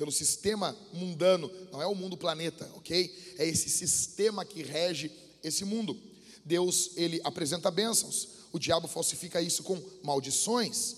pelo 0.00 0.10
sistema 0.10 0.74
mundano, 0.94 1.52
não 1.70 1.82
é 1.82 1.86
o 1.86 1.94
mundo 1.94 2.16
planeta, 2.16 2.66
ok? 2.74 3.34
É 3.36 3.46
esse 3.46 3.68
sistema 3.68 4.46
que 4.46 4.62
rege 4.62 5.12
esse 5.44 5.62
mundo. 5.62 5.94
Deus, 6.42 6.92
ele 6.96 7.20
apresenta 7.22 7.70
bênçãos, 7.70 8.28
o 8.50 8.58
diabo 8.58 8.88
falsifica 8.88 9.42
isso 9.42 9.62
com 9.62 9.78
maldições. 10.02 10.96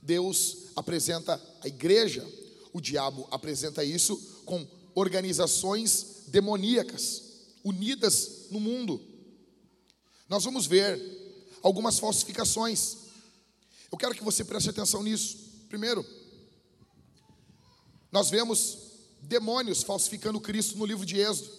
Deus 0.00 0.68
apresenta 0.76 1.34
a 1.62 1.66
igreja, 1.66 2.24
o 2.72 2.80
diabo 2.80 3.26
apresenta 3.28 3.82
isso 3.82 4.16
com 4.44 4.64
organizações 4.94 6.22
demoníacas, 6.28 7.22
unidas 7.64 8.46
no 8.52 8.60
mundo. 8.60 9.00
Nós 10.28 10.44
vamos 10.44 10.64
ver 10.64 10.96
algumas 11.60 11.98
falsificações. 11.98 12.98
Eu 13.90 13.98
quero 13.98 14.14
que 14.14 14.22
você 14.22 14.44
preste 14.44 14.70
atenção 14.70 15.02
nisso. 15.02 15.38
Primeiro, 15.68 16.06
nós 18.12 18.28
vemos 18.28 18.78
demônios 19.22 19.82
falsificando 19.82 20.38
Cristo 20.38 20.76
no 20.76 20.84
livro 20.84 21.06
de 21.06 21.18
Êxodo. 21.18 21.50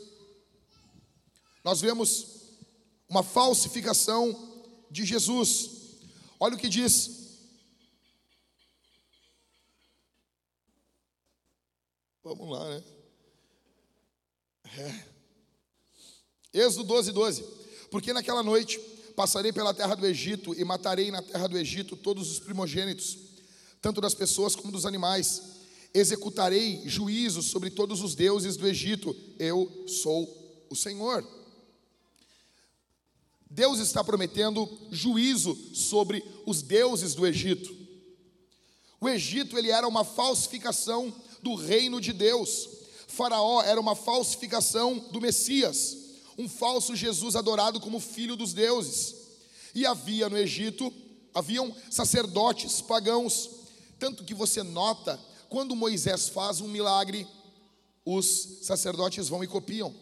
Nós 1.63 1.81
vemos 1.81 2.27
uma 3.09 3.23
falsificação 3.23 4.63
de 4.91 5.03
Jesus. 5.03 5.71
Olha 6.39 6.55
o 6.55 6.59
que 6.59 6.69
diz. 6.69 7.23
Vamos 12.23 12.49
lá, 12.49 12.69
né? 12.69 12.83
É. 14.77 15.13
Êxodo 16.53 16.83
12, 16.83 17.11
12. 17.11 17.43
Porque 17.89 18.13
naquela 18.13 18.43
noite 18.43 18.79
passarei 19.15 19.51
pela 19.51 19.73
terra 19.73 19.95
do 19.95 20.05
Egito 20.05 20.53
e 20.53 20.63
matarei 20.63 21.09
na 21.09 21.21
terra 21.21 21.47
do 21.47 21.57
Egito 21.57 21.95
todos 21.95 22.31
os 22.31 22.39
primogênitos, 22.39 23.17
tanto 23.81 23.99
das 23.99 24.13
pessoas 24.13 24.55
como 24.55 24.71
dos 24.71 24.85
animais. 24.85 25.52
Executarei 25.93 26.81
juízo 26.85 27.43
sobre 27.43 27.69
todos 27.69 28.01
os 28.01 28.15
deuses 28.15 28.57
do 28.57 28.67
Egito. 28.67 29.15
Eu 29.37 29.85
sou 29.87 30.65
o 30.69 30.75
Senhor. 30.75 31.23
Deus 33.47 33.77
está 33.77 34.03
prometendo 34.03 34.67
juízo 34.89 35.55
sobre 35.75 36.23
os 36.45 36.63
deuses 36.63 37.13
do 37.13 37.27
Egito. 37.27 37.71
O 38.99 39.07
Egito 39.07 39.57
ele 39.59 39.69
era 39.69 39.87
uma 39.87 40.03
falsificação 40.03 41.13
do 41.43 41.53
reino 41.53 42.01
de 42.01 42.11
Deus. 42.11 42.67
Faraó 43.07 43.61
era 43.61 43.79
uma 43.79 43.95
falsificação 43.95 44.97
do 45.11 45.21
Messias, 45.21 45.95
um 46.35 46.49
falso 46.49 46.95
Jesus 46.95 47.35
adorado 47.35 47.79
como 47.79 47.99
filho 47.99 48.35
dos 48.35 48.53
deuses. 48.53 49.13
E 49.75 49.85
havia 49.85 50.27
no 50.29 50.37
Egito, 50.37 50.91
haviam 51.35 51.75
sacerdotes 51.91 52.81
pagãos, 52.81 53.51
tanto 53.99 54.23
que 54.23 54.33
você 54.33 54.63
nota 54.63 55.19
quando 55.53 55.75
Moisés 55.75 56.29
faz 56.29 56.61
um 56.61 56.67
milagre, 56.67 57.27
os 58.03 58.25
sacerdotes 58.63 59.27
vão 59.27 59.43
e 59.43 59.47
copiam 59.47 59.93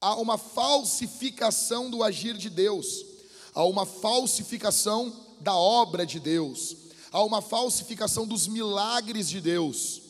há 0.00 0.14
uma 0.14 0.38
falsificação 0.38 1.90
do 1.90 2.04
agir 2.04 2.38
de 2.38 2.48
Deus, 2.48 3.04
há 3.52 3.64
uma 3.64 3.84
falsificação 3.84 5.12
da 5.40 5.56
obra 5.56 6.06
de 6.06 6.20
Deus, 6.20 6.76
há 7.10 7.24
uma 7.24 7.42
falsificação 7.42 8.24
dos 8.24 8.46
milagres 8.46 9.28
de 9.28 9.40
Deus. 9.40 10.00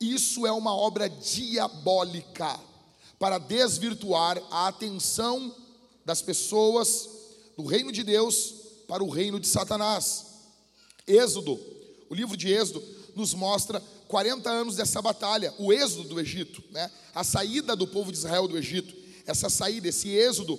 Isso 0.00 0.46
é 0.46 0.50
uma 0.50 0.74
obra 0.74 1.10
diabólica 1.10 2.58
para 3.18 3.36
desvirtuar 3.36 4.42
a 4.50 4.68
atenção 4.68 5.54
das 6.06 6.22
pessoas 6.22 7.06
do 7.54 7.66
reino 7.66 7.92
de 7.92 8.02
Deus 8.02 8.54
para 8.88 9.04
o 9.04 9.10
reino 9.10 9.38
de 9.38 9.46
Satanás. 9.46 10.24
Êxodo, 11.06 11.60
o 12.08 12.14
livro 12.14 12.34
de 12.34 12.50
Êxodo 12.50 13.01
nos 13.14 13.34
mostra 13.34 13.82
40 14.08 14.50
anos 14.50 14.76
dessa 14.76 15.00
batalha, 15.00 15.54
o 15.58 15.72
êxodo 15.72 16.08
do 16.08 16.20
Egito, 16.20 16.62
né? 16.70 16.90
a 17.14 17.24
saída 17.24 17.74
do 17.74 17.86
povo 17.86 18.10
de 18.10 18.18
Israel 18.18 18.46
do 18.46 18.58
Egito 18.58 19.02
essa 19.26 19.48
saída, 19.48 19.88
esse 19.88 20.08
êxodo, 20.08 20.58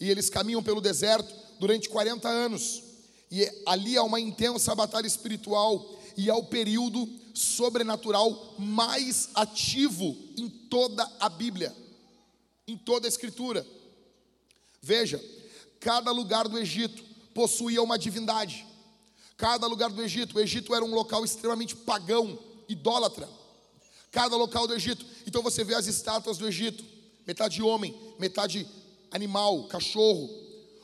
e 0.00 0.10
eles 0.10 0.30
caminham 0.30 0.62
pelo 0.62 0.80
deserto 0.80 1.34
durante 1.58 1.88
40 1.88 2.28
anos. 2.28 2.82
E 3.30 3.46
ali 3.66 3.96
há 3.96 4.02
uma 4.02 4.20
intensa 4.20 4.74
batalha 4.74 5.06
espiritual 5.06 5.98
e 6.16 6.30
é 6.30 6.34
o 6.34 6.44
período 6.44 7.08
sobrenatural 7.34 8.54
mais 8.58 9.28
ativo 9.34 10.16
em 10.36 10.48
toda 10.48 11.08
a 11.20 11.28
Bíblia, 11.28 11.74
em 12.66 12.76
toda 12.76 13.06
a 13.06 13.08
Escritura. 13.10 13.66
Veja, 14.80 15.22
cada 15.78 16.10
lugar 16.10 16.48
do 16.48 16.58
Egito 16.58 17.04
possuía 17.34 17.82
uma 17.82 17.98
divindade. 17.98 18.66
Cada 19.38 19.66
lugar 19.66 19.88
do 19.88 20.02
Egito, 20.02 20.36
o 20.36 20.40
Egito 20.40 20.74
era 20.74 20.84
um 20.84 20.94
local 20.94 21.24
extremamente 21.24 21.74
pagão, 21.74 22.38
idólatra. 22.68 23.26
Cada 24.12 24.36
local 24.36 24.66
do 24.66 24.74
Egito. 24.74 25.06
Então 25.26 25.42
você 25.42 25.64
vê 25.64 25.74
as 25.74 25.86
estátuas 25.86 26.36
do 26.36 26.46
Egito 26.46 26.84
metade 27.28 27.62
homem, 27.62 27.94
metade 28.18 28.66
animal, 29.10 29.64
cachorro. 29.64 30.30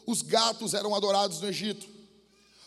Os 0.07 0.21
gatos 0.21 0.75
eram 0.75 0.95
adorados 0.95 1.41
no 1.41 1.49
Egito. 1.49 1.89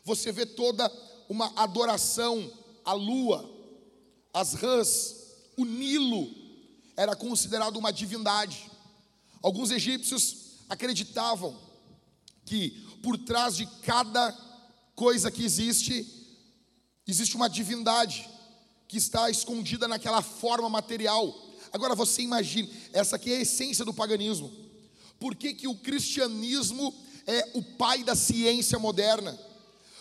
Você 0.03 0.31
vê 0.31 0.47
toda 0.47 0.91
uma 1.29 1.53
adoração 1.55 2.51
à 2.83 2.93
lua, 2.93 3.47
às 4.33 4.55
rãs, 4.55 5.15
o 5.55 5.63
Nilo 5.63 6.27
era 6.95 7.15
considerado 7.15 7.77
uma 7.77 7.93
divindade. 7.93 8.71
Alguns 9.43 9.69
egípcios 9.69 10.55
acreditavam 10.67 11.55
que 12.43 12.71
por 13.03 13.15
trás 13.19 13.55
de 13.55 13.67
cada 13.83 14.31
coisa 14.97 15.31
que 15.31 15.45
existe, 15.45 16.05
existe 17.07 17.37
uma 17.37 17.47
divindade 17.47 18.29
que 18.89 18.97
está 18.97 19.29
escondida 19.29 19.87
naquela 19.87 20.21
forma 20.21 20.67
material 20.67 21.47
Agora 21.71 21.95
você 21.95 22.21
imagine, 22.21 22.71
essa 22.93 23.15
aqui 23.15 23.31
é 23.31 23.37
a 23.37 23.41
essência 23.41 23.83
do 23.83 23.93
paganismo. 23.93 24.51
Por 25.19 25.35
que, 25.35 25.53
que 25.53 25.67
o 25.67 25.75
cristianismo 25.75 26.93
é 27.25 27.51
o 27.53 27.61
pai 27.61 28.03
da 28.03 28.15
ciência 28.15 28.79
moderna? 28.79 29.37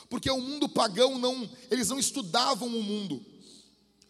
Porque 0.08 0.30
o 0.30 0.40
mundo 0.40 0.68
pagão 0.68 1.18
não, 1.18 1.48
eles 1.70 1.88
não 1.88 1.98
estudavam 1.98 2.68
o 2.68 2.82
mundo. 2.82 3.24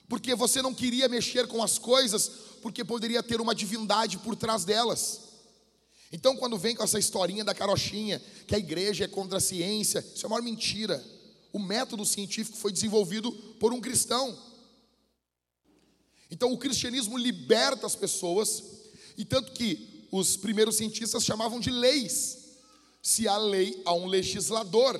Porque 0.09 0.35
você 0.35 0.61
não 0.62 0.75
queria 0.75 1.09
mexer 1.09 1.49
com 1.49 1.62
as 1.62 1.79
coisas, 1.79 2.31
porque 2.62 2.85
poderia 2.85 3.22
ter 3.22 3.40
uma 3.40 3.55
divindade 3.55 4.18
por 4.18 4.37
trás 4.37 4.64
delas. 4.64 5.22
Então, 6.16 6.35
quando 6.35 6.57
vem 6.57 6.74
com 6.74 6.83
essa 6.83 6.98
historinha 6.98 7.44
da 7.44 7.55
carochinha, 7.55 8.22
que 8.46 8.55
a 8.55 8.59
igreja 8.59 9.05
é 9.05 9.07
contra 9.07 9.37
a 9.37 9.40
ciência, 9.40 10.02
isso 10.14 10.24
é 10.24 10.26
uma 10.26 10.40
mentira. 10.40 11.05
o 11.52 11.59
método 11.59 12.07
científico 12.07 12.57
foi 12.57 12.72
desenvolvido 12.72 13.31
por 13.61 13.70
um 13.70 13.83
cristão. 13.83 14.35
Então 16.31 16.50
o 16.52 16.59
cristianismo 16.59 17.18
liberta 17.18 17.87
as 17.87 17.94
pessoas, 17.94 18.62
e 19.18 19.26
tanto 19.26 19.52
que 19.52 20.09
os 20.11 20.38
primeiros 20.38 20.76
cientistas 20.76 21.22
chamavam 21.22 21.61
de 21.61 21.70
leis. 21.70 22.38
Se 23.02 23.29
há 23.29 23.37
lei, 23.37 23.83
há 23.85 23.92
um 23.92 24.07
legislador. 24.07 24.98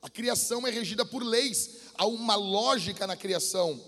A 0.00 0.08
criação 0.08 0.64
é 0.64 0.70
regida 0.70 1.04
por 1.04 1.24
leis, 1.24 1.70
há 1.94 2.06
uma 2.06 2.36
lógica 2.36 3.04
na 3.04 3.16
criação. 3.16 3.80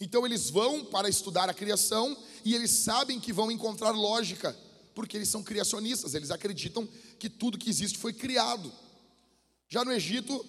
Então 0.00 0.24
eles 0.24 0.50
vão 0.50 0.84
para 0.84 1.08
estudar 1.08 1.48
a 1.50 1.54
criação 1.54 2.16
e 2.44 2.54
eles 2.54 2.70
sabem 2.70 3.18
que 3.18 3.32
vão 3.32 3.50
encontrar 3.50 3.90
lógica, 3.90 4.56
porque 4.98 5.16
eles 5.16 5.28
são 5.28 5.44
criacionistas, 5.44 6.12
eles 6.12 6.32
acreditam 6.32 6.84
que 7.20 7.30
tudo 7.30 7.56
que 7.56 7.70
existe 7.70 7.96
foi 7.96 8.12
criado. 8.12 8.72
Já 9.68 9.84
no 9.84 9.92
Egito, 9.92 10.44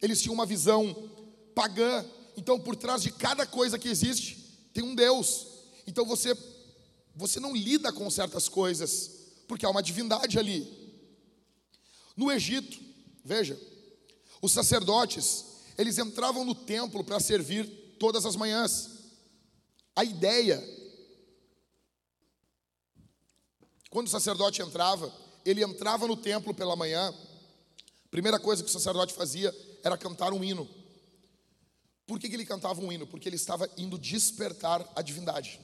eles 0.00 0.22
tinham 0.22 0.34
uma 0.34 0.46
visão 0.46 1.10
pagã, 1.52 2.06
então 2.36 2.60
por 2.60 2.76
trás 2.76 3.02
de 3.02 3.10
cada 3.10 3.44
coisa 3.44 3.76
que 3.76 3.88
existe 3.88 4.36
tem 4.72 4.84
um 4.84 4.94
Deus. 4.94 5.48
Então 5.84 6.04
você 6.04 6.32
você 7.12 7.40
não 7.40 7.56
lida 7.56 7.92
com 7.92 8.08
certas 8.08 8.48
coisas, 8.48 9.10
porque 9.48 9.66
há 9.66 9.68
uma 9.68 9.82
divindade 9.82 10.38
ali. 10.38 10.64
No 12.16 12.30
Egito, 12.30 12.78
veja, 13.24 13.60
os 14.40 14.52
sacerdotes, 14.52 15.44
eles 15.76 15.98
entravam 15.98 16.44
no 16.44 16.54
templo 16.54 17.02
para 17.02 17.18
servir 17.18 17.66
todas 17.98 18.24
as 18.24 18.36
manhãs. 18.36 18.90
A 19.96 20.04
ideia, 20.04 20.64
quando 23.98 24.06
o 24.06 24.10
sacerdote 24.10 24.62
entrava, 24.62 25.12
ele 25.44 25.60
entrava 25.60 26.06
no 26.06 26.16
templo 26.16 26.54
pela 26.54 26.76
manhã, 26.76 27.08
a 27.08 28.08
primeira 28.12 28.38
coisa 28.38 28.62
que 28.62 28.70
o 28.70 28.72
sacerdote 28.72 29.12
fazia 29.12 29.52
era 29.82 29.98
cantar 29.98 30.32
um 30.32 30.44
hino. 30.44 30.70
Por 32.06 32.20
que, 32.20 32.28
que 32.28 32.36
ele 32.36 32.46
cantava 32.46 32.80
um 32.80 32.92
hino? 32.92 33.08
Porque 33.08 33.28
ele 33.28 33.34
estava 33.34 33.68
indo 33.76 33.98
despertar 33.98 34.88
a 34.94 35.02
divindade. 35.02 35.58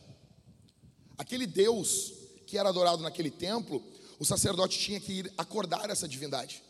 Aquele 1.17 1.47
Deus 1.47 2.13
que 2.45 2.59
era 2.59 2.71
adorado 2.71 3.05
naquele 3.05 3.31
templo, 3.31 3.81
o 4.19 4.25
sacerdote 4.25 4.81
tinha 4.81 4.99
que 4.99 5.13
ir 5.13 5.33
acordar 5.39 5.89
essa 5.89 6.09
divindade. 6.09 6.61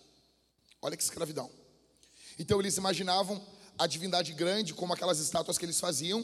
Olha 0.83 0.99
que 0.99 1.03
escravidão. 1.03 1.51
Então 2.39 2.61
eles 2.61 2.77
imaginavam 2.77 3.43
a 3.79 3.87
divindade 3.87 4.35
grande, 4.35 4.75
como 4.75 4.93
aquelas 4.93 5.19
estátuas 5.19 5.57
que 5.57 5.65
eles 5.65 5.81
faziam, 5.81 6.23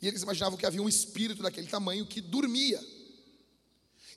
e 0.00 0.08
eles 0.08 0.22
imaginavam 0.22 0.56
que 0.56 0.64
havia 0.64 0.80
um 0.80 0.88
espírito 0.88 1.42
daquele 1.42 1.66
tamanho 1.66 2.06
que 2.06 2.22
dormia. 2.22 2.80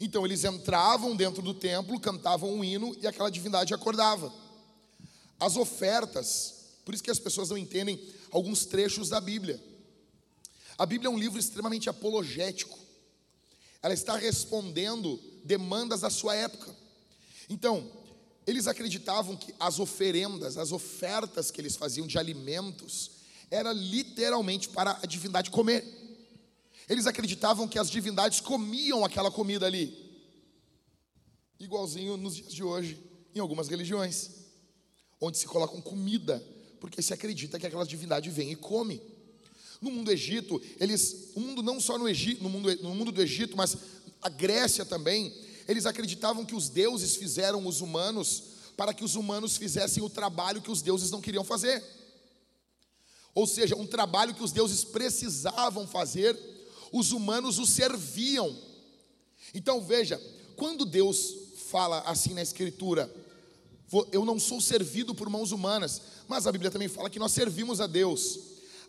Então 0.04 0.26
eles 0.26 0.44
entravam 0.44 1.16
dentro 1.16 1.42
do 1.42 1.54
templo, 1.54 1.98
cantavam 1.98 2.54
um 2.54 2.62
hino 2.62 2.94
e 3.02 3.08
aquela 3.08 3.32
divindade 3.32 3.74
acordava. 3.74 4.34
As 5.40 5.56
ofertas, 5.56 6.56
por 6.84 6.94
isso 6.94 7.02
que 7.02 7.10
as 7.10 7.20
pessoas 7.20 7.50
não 7.50 7.58
entendem 7.58 7.98
alguns 8.30 8.66
trechos 8.66 9.08
da 9.08 9.22
Bíblia. 9.22 9.64
A 10.78 10.86
Bíblia 10.86 11.08
é 11.08 11.10
um 11.10 11.18
livro 11.18 11.40
extremamente 11.40 11.90
apologético. 11.90 12.78
Ela 13.82 13.94
está 13.94 14.18
respondendo 14.18 15.18
demandas 15.46 16.02
da 16.02 16.10
sua 16.10 16.36
época. 16.36 16.76
Então, 17.50 17.90
eles 18.46 18.68
acreditavam 18.68 19.38
que 19.38 19.56
as 19.58 19.80
oferendas, 19.80 20.58
as 20.58 20.74
ofertas 20.74 21.50
que 21.50 21.62
eles 21.62 21.78
faziam 21.78 22.06
de 22.06 22.18
alimentos, 22.18 23.12
era 23.50 23.72
literalmente 23.72 24.68
para 24.68 25.00
a 25.02 25.06
divindade 25.06 25.50
comer. 25.50 26.03
Eles 26.90 27.08
acreditavam 27.08 27.68
que 27.68 27.80
as 27.80 27.90
divindades 27.90 28.40
comiam 28.40 29.06
aquela 29.06 29.32
comida 29.32 29.66
ali. 29.66 30.04
Igualzinho 31.60 32.18
nos 32.18 32.36
dias 32.36 32.54
de 32.54 32.64
hoje, 32.64 33.00
em 33.34 33.40
algumas 33.40 33.68
religiões, 33.68 34.30
onde 35.20 35.38
se 35.38 35.48
colocam 35.48 35.82
comida, 35.82 36.44
porque 36.80 37.02
se 37.02 37.14
acredita 37.14 37.58
que 37.58 37.66
aquela 37.66 37.86
divindade 37.86 38.30
vem 38.30 38.52
e 38.52 38.56
come. 38.56 39.02
No 39.80 39.90
mundo 39.90 40.06
do 40.06 40.12
Egito, 40.12 40.62
eles, 40.80 41.32
o 41.36 41.40
mundo 41.40 41.64
não 41.64 41.80
só 41.80 41.98
no 41.98 42.08
Egito, 42.08 42.44
no 42.44 42.50
mundo, 42.50 42.76
no 42.82 42.94
mundo 42.94 43.12
do 43.12 43.22
Egito, 43.22 43.56
mas 43.56 43.78
a 44.22 44.30
Grécia 44.30 44.86
também, 44.86 45.34
eles 45.68 45.86
acreditavam 45.86 46.46
que 46.46 46.56
os 46.56 46.70
deuses 46.70 47.16
fizeram 47.16 47.66
os 47.66 47.82
humanos 47.82 48.44
para 48.76 48.94
que 48.94 49.04
os 49.04 49.16
humanos 49.16 49.56
fizessem 49.58 50.04
o 50.04 50.10
trabalho 50.10 50.62
que 50.62 50.72
os 50.72 50.82
deuses 50.82 51.12
não 51.12 51.22
queriam 51.22 51.44
fazer. 51.44 51.84
Ou 53.36 53.48
seja, 53.48 53.76
um 53.76 53.88
trabalho 53.88 54.34
que 54.34 54.44
os 54.44 54.52
deuses 54.52 54.84
precisavam 54.84 55.88
fazer, 55.88 56.38
os 56.94 57.12
humanos 57.12 57.60
o 57.60 57.66
serviam. 57.66 58.58
Então 59.54 59.82
veja, 59.82 60.22
quando 60.56 60.86
Deus 60.86 61.36
fala 61.70 62.00
assim 62.02 62.34
na 62.34 62.42
Escritura, 62.42 63.14
eu 64.12 64.24
não 64.24 64.40
sou 64.40 64.62
servido 64.62 65.14
por 65.14 65.30
mãos 65.30 65.52
humanas, 65.52 66.02
mas 66.28 66.48
a 66.48 66.52
Bíblia 66.52 66.72
também 66.72 66.88
fala 66.88 67.10
que 67.10 67.20
nós 67.20 67.34
servimos 67.34 67.82
a 67.82 67.88
Deus. 67.88 68.40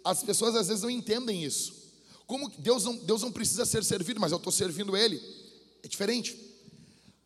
As 0.04 0.22
pessoas 0.22 0.54
às 0.54 0.68
vezes 0.68 0.82
não 0.82 0.90
entendem 0.90 1.42
isso. 1.42 1.82
Como 2.26 2.48
Deus 2.58 2.84
não, 2.84 2.96
Deus 2.96 3.22
não 3.22 3.32
precisa 3.32 3.66
ser 3.66 3.82
servido, 3.82 4.20
mas 4.20 4.30
eu 4.30 4.38
estou 4.38 4.52
servindo 4.52 4.96
Ele. 4.96 5.20
É 5.82 5.88
diferente 5.88 6.54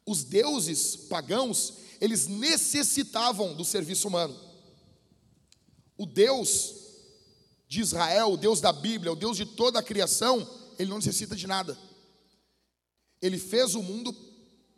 os 0.08 0.24
deuses 0.24 0.96
pagãos, 0.96 1.74
eles 2.00 2.26
necessitavam 2.26 3.54
do 3.54 3.62
serviço 3.62 4.08
humano. 4.08 4.34
O 5.98 6.06
Deus 6.06 6.74
de 7.68 7.82
Israel, 7.82 8.32
o 8.32 8.36
Deus 8.38 8.58
da 8.58 8.72
Bíblia, 8.72 9.12
o 9.12 9.16
Deus 9.16 9.36
de 9.36 9.44
toda 9.44 9.78
a 9.78 9.82
criação, 9.82 10.48
ele 10.78 10.90
não 10.90 10.98
necessita 10.98 11.34
de 11.34 11.46
nada. 11.46 11.76
Ele 13.20 13.38
fez 13.38 13.74
o 13.74 13.82
mundo 13.82 14.14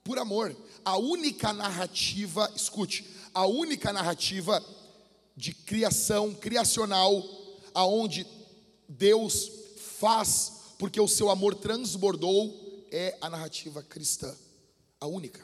por 0.02 0.18
amor. 0.18 0.56
A 0.84 0.96
única 0.96 1.52
narrativa, 1.52 2.50
escute, 2.56 3.06
a 3.34 3.46
única 3.46 3.92
narrativa 3.92 4.64
de 5.36 5.52
criação, 5.52 6.34
criacional, 6.34 7.22
aonde 7.74 8.26
Deus 8.88 9.50
faz 9.98 10.52
porque 10.78 11.00
o 11.00 11.06
seu 11.06 11.28
amor 11.30 11.54
transbordou, 11.54 12.86
é 12.90 13.16
a 13.20 13.28
narrativa 13.28 13.82
cristã 13.82 14.34
a 15.00 15.06
única. 15.06 15.40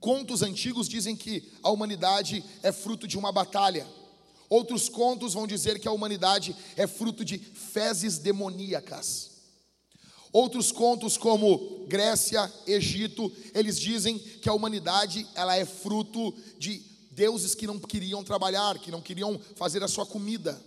Contos 0.00 0.42
antigos 0.42 0.88
dizem 0.88 1.14
que 1.14 1.52
a 1.62 1.70
humanidade 1.70 2.42
é 2.62 2.72
fruto 2.72 3.06
de 3.06 3.18
uma 3.18 3.30
batalha. 3.30 3.86
Outros 4.48 4.88
contos 4.88 5.34
vão 5.34 5.46
dizer 5.46 5.78
que 5.78 5.88
a 5.88 5.92
humanidade 5.92 6.54
é 6.76 6.86
fruto 6.86 7.24
de 7.24 7.38
fezes 7.38 8.18
demoníacas. 8.18 9.30
Outros 10.32 10.72
contos 10.72 11.16
como 11.16 11.86
Grécia, 11.86 12.52
Egito, 12.66 13.32
eles 13.54 13.78
dizem 13.78 14.18
que 14.18 14.48
a 14.48 14.52
humanidade 14.52 15.26
ela 15.34 15.56
é 15.56 15.64
fruto 15.64 16.34
de 16.58 16.82
deuses 17.12 17.54
que 17.54 17.66
não 17.66 17.78
queriam 17.78 18.24
trabalhar, 18.24 18.78
que 18.78 18.90
não 18.90 19.00
queriam 19.00 19.40
fazer 19.54 19.82
a 19.84 19.88
sua 19.88 20.04
comida, 20.04 20.60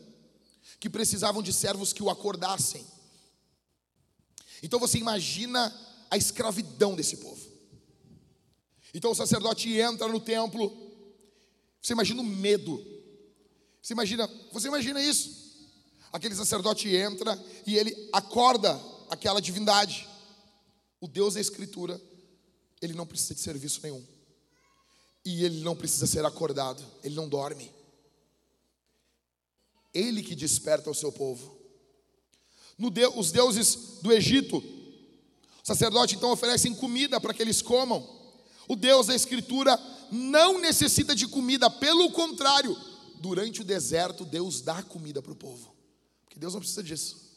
que 0.80 0.90
precisavam 0.90 1.44
de 1.44 1.52
servos 1.52 1.92
que 1.92 2.02
o 2.02 2.10
acordassem. 2.10 2.86
Então 4.63 4.80
você 4.80 4.98
imagina 4.98 5.74
a 6.10 6.18
escravidão 6.18 6.96
desse 6.96 7.18
povo. 7.18 7.46
Então 8.94 9.12
o 9.12 9.16
sacerdote 9.16 9.72
entra 9.74 10.08
no 10.08 10.20
templo. 10.20 10.76
Você 11.82 11.94
imagina 11.94 12.22
o 12.22 12.26
medo. 12.26 12.97
Você 13.88 13.93
imagina, 13.93 14.30
você 14.52 14.67
imagina 14.67 15.02
isso? 15.02 15.32
Aquele 16.12 16.36
sacerdote 16.36 16.93
entra 16.93 17.41
e 17.65 17.78
ele 17.78 18.10
acorda 18.12 18.78
aquela 19.10 19.39
divindade. 19.39 20.06
O 21.00 21.08
Deus 21.08 21.36
da 21.36 21.39
Escritura, 21.39 22.02
ele 22.82 22.93
não 22.93 23.08
precisa 23.08 23.34
de 23.34 23.39
serviço 23.39 23.80
nenhum. 23.82 24.06
E 25.23 25.45
ele 25.45 25.62
não 25.62 25.73
precisa 25.73 26.06
ser 26.06 26.26
acordado, 26.26 26.86
ele 27.02 27.15
não 27.15 27.30
dorme. 27.30 27.71
Ele 29.93 30.21
que 30.21 30.36
desperta 30.36 30.91
o 30.91 30.93
seu 30.93 31.13
povo. 31.13 31.58
Os 33.15 33.32
deuses 33.32 34.02
do 34.02 34.12
Egito, 34.12 34.58
o 34.58 35.65
sacerdote 35.65 36.17
então 36.17 36.32
oferecem 36.32 36.76
comida 36.76 37.21
para 37.21 37.34
que 37.34 37.41
eles 37.41 37.62
comam. 37.62 38.06
O 38.67 38.76
Deus 38.76 39.08
da 39.08 39.15
Escritura 39.15 39.80
não 40.12 40.60
necessita 40.60 41.15
de 41.15 41.26
comida, 41.26 41.69
pelo 41.69 42.12
contrário, 42.12 42.76
durante 43.20 43.62
o 43.62 43.64
deserto, 43.64 44.26
Deus 44.26 44.62
dá 44.62 44.82
comida 44.84 45.22
para 45.22 45.32
o 45.32 45.36
povo, 45.36 45.76
porque 46.26 46.40
Deus 46.40 46.54
não 46.54 46.60
precisa 46.60 46.84
disso. 46.84 47.28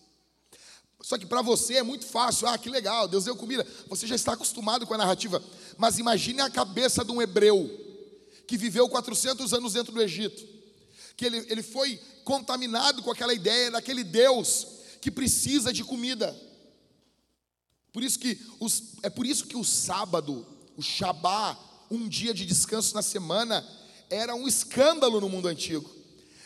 Só 1.03 1.17
que 1.17 1.27
para 1.27 1.41
você 1.41 1.77
é 1.77 1.83
muito 1.83 2.05
fácil, 2.05 2.47
ah, 2.47 2.59
que 2.59 2.69
legal, 2.69 3.09
Deus 3.09 3.25
deu 3.25 3.35
comida, 3.35 3.67
você 3.89 4.07
já 4.07 4.15
está 4.15 4.35
acostumado 4.35 4.87
com 4.87 4.95
a 4.95 4.99
narrativa, 4.99 5.43
mas 5.79 5.99
imagine 5.99 6.41
a 6.41 6.51
cabeça 6.51 7.05
de 7.05 7.11
um 7.11 7.23
hebreu 7.23 7.69
que 8.47 8.59
viveu 8.59 8.89
400 8.89 9.53
anos 9.55 9.73
dentro 9.73 9.93
do 9.93 10.03
Egito, 10.03 10.47
que 11.17 11.25
ele, 11.25 11.39
ele 11.49 11.63
foi 11.63 11.99
contaminado 12.25 13.03
com 13.03 13.11
aquela 13.11 13.33
ideia 13.33 13.71
daquele 13.71 14.05
Deus 14.05 14.67
que 15.01 15.11
precisa 15.11 15.73
de 15.73 15.83
comida. 15.83 16.39
Por 17.93 18.03
isso 18.03 18.19
que 18.19 18.39
os, 18.61 18.95
é 19.03 19.09
por 19.09 19.27
isso 19.27 19.47
que 19.47 19.57
o 19.57 19.65
sábado 19.65 20.47
o 20.81 20.83
Shabá, 20.83 21.59
um 21.91 22.09
dia 22.09 22.33
de 22.33 22.47
descanso 22.47 22.95
na 22.95 23.03
semana, 23.03 23.67
era 24.11 24.35
um 24.35 24.47
escândalo 24.47 25.21
no 25.21 25.29
mundo 25.29 25.49
antigo. 25.49 25.89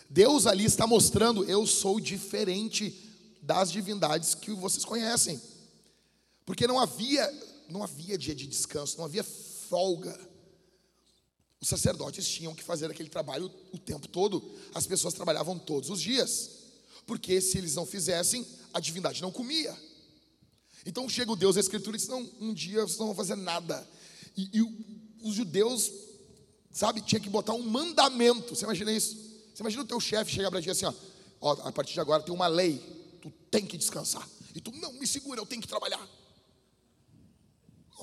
Deus 0.09 0.47
ali 0.47 0.65
está 0.65 0.87
mostrando: 0.87 1.45
eu 1.45 1.67
sou 1.67 1.99
diferente 1.99 2.95
das 3.43 3.73
divindades 3.73 4.35
que 4.35 4.53
vocês 4.53 4.85
conhecem. 4.85 5.41
Porque 6.47 6.67
não 6.67 6.79
havia, 6.79 7.29
não 7.69 7.83
havia 7.83 8.19
dia 8.19 8.35
de 8.35 8.47
descanso, 8.47 8.99
não 8.99 9.07
havia 9.07 9.25
folga. 9.25 10.19
Os 11.61 11.69
sacerdotes 11.69 12.29
tinham 12.29 12.55
que 12.55 12.63
fazer 12.63 12.91
aquele 12.91 13.09
trabalho 13.09 13.51
o 13.73 13.79
tempo 13.79 14.07
todo. 14.07 14.55
As 14.75 14.87
pessoas 14.87 15.15
trabalhavam 15.15 15.59
todos 15.59 15.89
os 15.89 16.01
dias. 16.01 16.51
Porque 17.07 17.41
se 17.41 17.59
eles 17.59 17.75
não 17.75 17.87
fizessem, 17.87 18.47
a 18.73 18.81
divindade 18.81 19.23
não 19.23 19.33
comia. 19.33 19.75
Então 20.87 21.09
chega 21.09 21.33
o 21.33 21.37
Deus 21.37 21.55
da 21.55 21.61
Escritura 21.61 21.97
e 21.97 22.01
diz: 22.01 22.09
Não, 22.09 22.31
um 22.41 22.53
dia 22.53 22.83
vocês 22.83 22.99
não 22.99 23.07
vão 23.07 23.15
fazer 23.15 23.37
nada. 23.37 23.87
E, 24.37 24.51
e 24.53 24.63
os 25.23 25.35
judeus, 25.35 25.91
sabe, 26.75 27.01
tinha 27.01 27.21
que 27.21 27.31
botar 27.31 27.55
um 27.55 27.63
mandamento. 27.63 28.55
Você 28.55 28.65
imagina 28.65 28.93
isso? 28.93 29.17
Você 29.55 29.63
imagina 29.63 29.85
o 29.85 29.87
teu 29.87 30.01
chefe 30.01 30.33
chegar 30.33 30.51
para 30.51 30.61
ti 30.61 30.69
assim: 30.69 30.85
ó, 30.85 30.93
ó, 31.41 31.53
a 31.69 31.73
partir 31.73 31.95
de 31.95 32.01
agora 32.01 32.23
tem 32.23 32.35
uma 32.35 32.49
lei, 32.49 32.79
tu 33.23 33.31
tem 33.51 33.65
que 33.65 33.79
descansar. 33.79 34.29
E 34.55 34.61
tu, 34.61 34.73
não, 34.73 34.93
me 34.95 35.07
segura, 35.07 35.41
eu 35.41 35.47
tenho 35.47 35.63
que 35.63 35.69
trabalhar. 35.69 36.07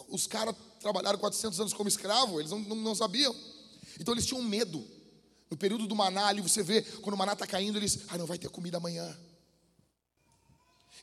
Os 0.08 0.26
caras 0.26 0.56
trabalharam 0.80 1.20
400 1.20 1.60
anos 1.60 1.74
como 1.74 1.88
escravo, 1.88 2.40
eles 2.40 2.52
não, 2.52 2.60
não, 2.60 2.76
não 2.78 2.96
sabiam. 2.96 3.36
Então 4.00 4.14
eles 4.14 4.26
tinham 4.26 4.42
medo. 4.42 4.84
No 5.50 5.58
período 5.58 5.86
do 5.86 5.94
maná, 5.94 6.28
ali 6.28 6.42
você 6.42 6.64
vê, 6.64 6.82
quando 6.82 7.14
o 7.14 7.18
maná 7.18 7.34
está 7.34 7.46
caindo, 7.46 7.78
eles, 7.78 8.00
ah, 8.08 8.18
não 8.18 8.26
vai 8.26 8.38
ter 8.38 8.50
comida 8.50 8.78
amanhã. 8.78 9.18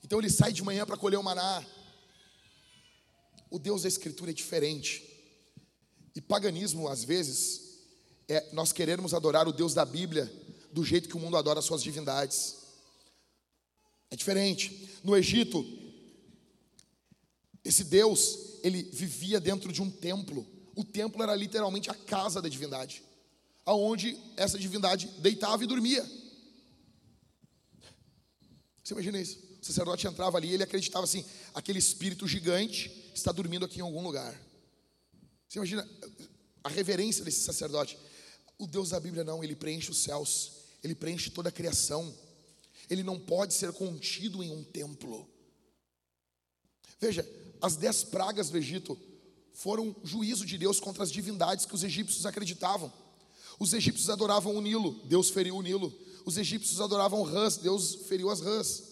Então 0.02 0.18
ele 0.18 0.31
sai 0.31 0.52
de 0.52 0.62
manhã 0.62 0.87
para 0.87 0.96
colher 0.96 1.18
o 1.18 1.22
maná. 1.22 1.64
O 3.50 3.59
Deus 3.59 3.83
da 3.83 3.88
Escritura 3.88 4.31
é 4.31 4.35
diferente. 4.35 5.17
E 6.18 6.20
paganismo, 6.20 6.88
às 6.88 7.04
vezes, 7.04 7.78
é 8.26 8.44
nós 8.52 8.72
queremos 8.72 9.14
adorar 9.14 9.46
o 9.46 9.52
Deus 9.52 9.72
da 9.72 9.85
Bíblia 9.85 10.28
do 10.72 10.85
jeito 10.85 11.09
que 11.09 11.16
o 11.16 11.20
mundo 11.20 11.37
adora 11.37 11.61
as 11.61 11.64
suas 11.64 11.81
divindades. 11.81 12.57
É 14.11 14.16
diferente. 14.16 14.90
No 15.04 15.16
Egito, 15.16 15.64
esse 17.64 17.85
Deus, 17.85 18.59
ele 18.64 18.83
vivia 18.83 19.38
dentro 19.38 19.72
de 19.72 19.81
um 19.81 19.88
templo. 19.88 20.44
O 20.74 20.83
templo 20.83 21.22
era 21.22 21.37
literalmente 21.37 21.88
a 21.88 21.94
casa 21.94 22.42
da 22.42 22.48
divindade, 22.48 23.00
aonde 23.64 24.18
essa 24.37 24.59
divindade 24.59 25.07
deitava 25.20 25.62
e 25.62 25.68
dormia. 25.68 26.04
Você 28.83 28.92
imagina 28.92 29.20
isso? 29.20 29.38
O 29.62 29.64
sacerdote 29.64 30.09
entrava 30.09 30.37
ali 30.37 30.48
e 30.48 30.54
ele 30.54 30.64
acreditava 30.64 31.04
assim: 31.04 31.24
aquele 31.54 31.78
espírito 31.78 32.26
gigante 32.26 33.09
está 33.14 33.31
dormindo 33.31 33.64
aqui 33.64 33.78
em 33.78 33.83
algum 33.83 34.02
lugar. 34.02 34.47
Você 35.48 35.58
imagina 35.58 35.88
a 36.62 36.68
reverência 36.68 37.24
desse 37.24 37.40
sacerdote? 37.40 37.98
O 38.58 38.66
Deus 38.66 38.90
da 38.90 39.00
Bíblia 39.00 39.24
não, 39.24 39.42
ele 39.42 39.56
preenche 39.56 39.90
os 39.90 39.98
céus, 39.98 40.52
ele 40.84 40.94
preenche 40.94 41.30
toda 41.30 41.48
a 41.48 41.52
criação. 41.52 42.14
Ele 42.90 43.02
não 43.02 43.18
pode 43.18 43.54
ser 43.54 43.72
contido 43.72 44.42
em 44.42 44.50
um 44.50 44.62
templo. 44.62 45.28
Veja, 47.00 47.26
as 47.61 47.76
dez 47.76 48.02
pragas 48.04 48.50
do 48.50 48.58
Egito 48.58 48.98
foram 49.54 49.94
juízo 50.04 50.44
de 50.44 50.58
Deus 50.58 50.80
contra 50.80 51.02
as 51.02 51.11
divindades 51.11 51.64
que 51.64 51.74
os 51.74 51.82
egípcios 51.82 52.26
acreditavam. 52.26 52.92
Os 53.58 53.72
egípcios 53.72 54.08
adoravam 54.08 54.54
o 54.56 54.61
Nilo, 54.61 55.00
Deus 55.04 55.30
feriu 55.30 55.56
o 55.56 55.62
Nilo. 55.62 55.92
Os 56.24 56.37
egípcios 56.37 56.80
adoravam 56.80 57.22
rãs, 57.22 57.56
Deus 57.56 57.94
feriu 58.06 58.30
as 58.30 58.40
rãs. 58.40 58.84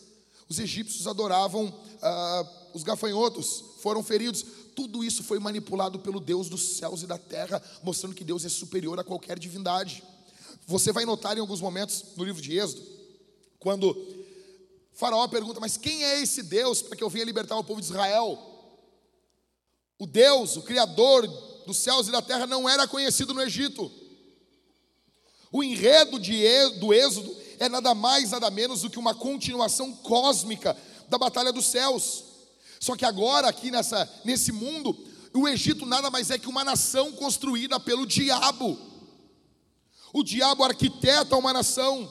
Os 0.49 0.59
egípcios 0.59 1.07
adoravam 1.07 1.73
ah, 2.03 2.71
os 2.73 2.83
gafanhotos, 2.83 3.65
foram 3.81 4.03
feridos. 4.03 4.45
Tudo 4.77 5.03
isso 5.03 5.25
foi 5.25 5.39
manipulado 5.39 5.99
pelo 5.99 6.21
Deus 6.21 6.51
dos 6.51 6.77
céus 6.77 7.03
e 7.03 7.07
da 7.07 7.17
terra, 7.17 7.63
mostrando 7.83 8.15
que 8.15 8.23
Deus 8.23 8.45
é 8.45 8.49
superior 8.51 9.01
a 9.01 9.05
qualquer 9.05 9.39
divindade. 9.39 10.03
Você 10.67 10.93
vai 10.93 11.07
notar 11.07 11.35
em 11.35 11.41
alguns 11.41 11.63
momentos 11.63 12.05
no 12.15 12.23
livro 12.23 12.43
de 12.43 12.55
Êxodo, 12.55 12.83
quando 13.59 13.97
Faraó 14.93 15.27
pergunta: 15.29 15.59
Mas 15.61 15.79
quem 15.79 16.05
é 16.05 16.21
esse 16.21 16.43
Deus 16.43 16.83
para 16.83 16.95
que 16.95 17.03
eu 17.03 17.09
venha 17.09 17.25
libertar 17.25 17.57
o 17.57 17.65
povo 17.65 17.81
de 17.81 17.87
Israel? 17.87 18.39
O 19.99 20.07
Deus, 20.07 20.57
o 20.59 20.63
Criador 20.63 21.27
dos 21.67 21.79
céus 21.79 22.07
e 22.09 22.13
da 22.13 22.21
terra, 22.21 22.47
não 22.47 22.69
era 22.69 22.87
conhecido 22.87 23.33
no 23.33 23.41
Egito. 23.41 23.91
O 25.51 25.65
enredo 25.65 26.21
de, 26.21 26.37
do 26.79 26.93
Êxodo 26.93 27.35
é 27.59 27.67
nada 27.67 27.95
mais, 27.95 28.33
nada 28.33 28.51
menos 28.51 28.83
do 28.83 28.91
que 28.91 28.99
uma 28.99 29.15
continuação 29.15 29.91
cósmica 29.95 30.77
da 31.09 31.17
batalha 31.17 31.51
dos 31.51 31.65
céus. 31.65 32.26
Só 32.81 32.97
que 32.97 33.05
agora, 33.05 33.49
aqui 33.49 33.71
nessa, 33.71 34.09
nesse 34.25 34.53
mundo, 34.53 34.97
o 35.35 35.47
Egito 35.49 35.85
nada 35.85 36.11
mais 36.11 36.31
é 36.31 36.39
que 36.39 36.49
uma 36.49 36.65
nação 36.65 37.13
construída 37.13 37.79
pelo 37.79 38.07
diabo. 38.07 38.79
O 40.13 40.23
diabo 40.23 40.65
arquiteta 40.65 41.37
uma 41.37 41.53
nação, 41.53 42.11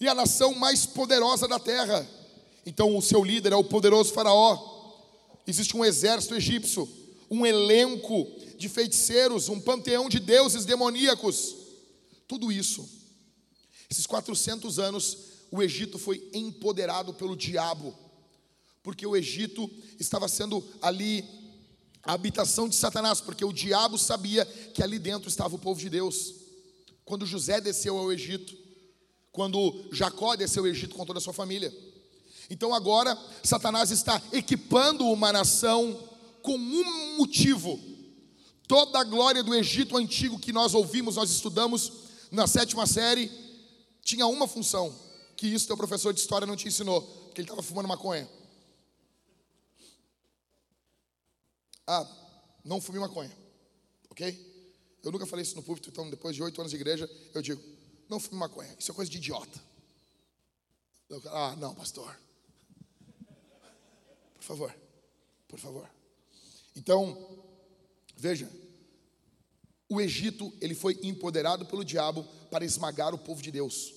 e 0.00 0.08
a 0.08 0.14
nação 0.14 0.54
mais 0.54 0.84
poderosa 0.84 1.46
da 1.46 1.58
terra. 1.58 2.06
Então, 2.66 2.96
o 2.96 3.02
seu 3.02 3.22
líder 3.22 3.52
é 3.52 3.56
o 3.56 3.64
poderoso 3.64 4.12
Faraó. 4.12 4.72
Existe 5.46 5.76
um 5.76 5.84
exército 5.84 6.34
egípcio, 6.34 6.88
um 7.30 7.44
elenco 7.44 8.26
de 8.56 8.68
feiticeiros, 8.68 9.48
um 9.48 9.60
panteão 9.60 10.08
de 10.08 10.18
deuses 10.18 10.64
demoníacos. 10.64 11.54
Tudo 12.26 12.50
isso. 12.50 12.88
Esses 13.90 14.06
400 14.06 14.78
anos, 14.78 15.18
o 15.50 15.62
Egito 15.62 15.98
foi 15.98 16.28
empoderado 16.32 17.14
pelo 17.14 17.36
diabo, 17.36 17.94
porque 18.84 19.06
o 19.06 19.16
Egito 19.16 19.68
estava 19.98 20.28
sendo 20.28 20.62
ali 20.80 21.24
a 22.02 22.12
habitação 22.12 22.68
de 22.68 22.76
Satanás, 22.76 23.18
porque 23.18 23.42
o 23.42 23.52
diabo 23.52 23.96
sabia 23.96 24.44
que 24.44 24.82
ali 24.82 24.98
dentro 24.98 25.26
estava 25.26 25.56
o 25.56 25.58
povo 25.58 25.80
de 25.80 25.88
Deus. 25.88 26.34
Quando 27.02 27.24
José 27.24 27.62
desceu 27.62 27.96
ao 27.96 28.12
Egito, 28.12 28.54
quando 29.32 29.88
Jacó 29.90 30.36
desceu 30.36 30.64
ao 30.64 30.68
Egito 30.68 30.94
com 30.94 31.06
toda 31.06 31.18
a 31.18 31.22
sua 31.22 31.32
família. 31.32 31.74
Então 32.50 32.74
agora 32.74 33.18
Satanás 33.42 33.90
está 33.90 34.22
equipando 34.32 35.06
uma 35.06 35.32
nação 35.32 35.98
com 36.42 36.54
um 36.54 37.16
motivo. 37.16 37.80
Toda 38.68 39.00
a 39.00 39.04
glória 39.04 39.42
do 39.42 39.54
Egito 39.54 39.96
antigo 39.96 40.38
que 40.38 40.52
nós 40.52 40.74
ouvimos, 40.74 41.16
nós 41.16 41.30
estudamos 41.30 41.90
na 42.30 42.46
sétima 42.46 42.86
série, 42.86 43.30
tinha 44.02 44.26
uma 44.26 44.46
função, 44.46 44.94
que 45.38 45.46
isso 45.46 45.66
teu 45.66 45.76
professor 45.76 46.12
de 46.12 46.20
história 46.20 46.46
não 46.46 46.56
te 46.56 46.68
ensinou, 46.68 47.00
que 47.34 47.40
ele 47.40 47.46
estava 47.46 47.62
fumando 47.62 47.88
maconha. 47.88 48.28
Ah, 51.86 52.06
não 52.64 52.80
fume 52.80 52.98
maconha, 52.98 53.36
ok? 54.10 54.54
Eu 55.02 55.12
nunca 55.12 55.26
falei 55.26 55.42
isso 55.42 55.54
no 55.54 55.62
púlpito, 55.62 55.90
então 55.90 56.08
depois 56.08 56.34
de 56.34 56.42
oito 56.42 56.60
anos 56.60 56.70
de 56.70 56.76
igreja, 56.76 57.10
eu 57.34 57.42
digo, 57.42 57.62
não 58.08 58.18
fume 58.18 58.38
maconha, 58.38 58.74
isso 58.78 58.90
é 58.90 58.94
coisa 58.94 59.10
de 59.10 59.18
idiota. 59.18 59.60
Eu, 61.08 61.22
ah, 61.26 61.54
não, 61.56 61.74
pastor. 61.74 62.18
Por 64.34 64.42
favor, 64.42 64.74
por 65.46 65.58
favor. 65.58 65.90
Então, 66.74 67.44
veja, 68.16 68.50
o 69.88 70.00
Egito, 70.00 70.52
ele 70.60 70.74
foi 70.74 70.98
empoderado 71.02 71.66
pelo 71.66 71.84
diabo 71.84 72.24
para 72.50 72.64
esmagar 72.64 73.14
o 73.14 73.18
povo 73.18 73.42
de 73.42 73.50
Deus. 73.50 73.94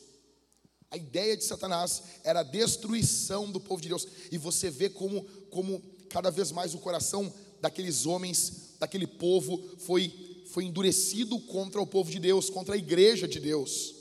A 0.90 0.98
ideia 0.98 1.36
de 1.36 1.44
Satanás 1.44 2.04
era 2.24 2.42
a 2.42 2.44
destruição 2.44 3.52
do 3.52 3.60
povo 3.60 3.82
de 3.82 3.90
Deus. 3.90 4.08
E 4.32 4.38
você 4.38 4.70
vê 4.70 4.90
como, 4.90 5.24
como 5.50 5.82
cada 6.10 6.30
vez 6.30 6.52
mais 6.52 6.74
o 6.74 6.80
coração 6.80 7.34
daqueles 7.62 8.06
homens, 8.06 8.76
daquele 8.80 9.08
povo, 9.08 9.62
foi, 9.80 10.44
foi 10.52 10.66
endurecido 10.66 11.40
contra 11.40 11.82
o 11.82 11.88
povo 11.88 12.12
de 12.12 12.20
Deus, 12.20 12.50
contra 12.50 12.76
a 12.76 12.78
igreja 12.78 13.28
de 13.28 13.40
Deus. 13.40 13.96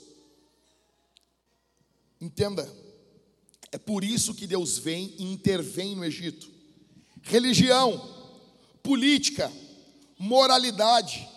Entenda, 2.19 2.67
é 3.71 3.77
por 3.77 4.03
isso 4.03 4.33
que 4.33 4.47
Deus 4.47 4.77
vem 4.77 5.13
e 5.17 5.23
intervém 5.23 5.95
no 5.95 6.05
Egito. 6.05 6.49
Religião, 7.21 8.15
política, 8.81 9.51
moralidade 10.17 11.27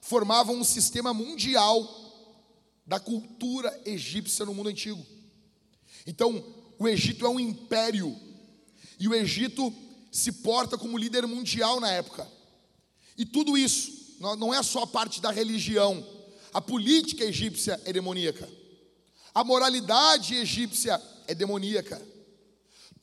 formavam 0.00 0.56
um 0.56 0.64
sistema 0.64 1.12
mundial 1.12 2.00
da 2.86 2.98
cultura 2.98 3.80
egípcia 3.84 4.44
no 4.44 4.54
mundo 4.54 4.68
antigo. 4.68 5.04
Então, 6.06 6.44
o 6.78 6.88
Egito 6.88 7.24
é 7.24 7.28
um 7.28 7.40
império 7.40 8.16
e 8.98 9.08
o 9.08 9.14
Egito 9.14 9.72
se 10.12 10.30
porta 10.30 10.76
como 10.76 10.98
líder 10.98 11.26
mundial 11.26 11.80
na 11.80 11.90
época. 11.90 12.30
E 13.16 13.24
tudo 13.24 13.56
isso 13.58 13.90
não 14.20 14.54
é 14.54 14.62
só 14.62 14.82
a 14.82 14.86
parte 14.86 15.20
da 15.20 15.32
religião, 15.32 16.06
a 16.52 16.60
política 16.60 17.24
egípcia 17.24 17.80
é 17.84 17.92
demoníaca. 17.92 18.48
A 19.34 19.42
moralidade 19.42 20.34
egípcia 20.34 21.00
é 21.26 21.34
demoníaca. 21.34 22.00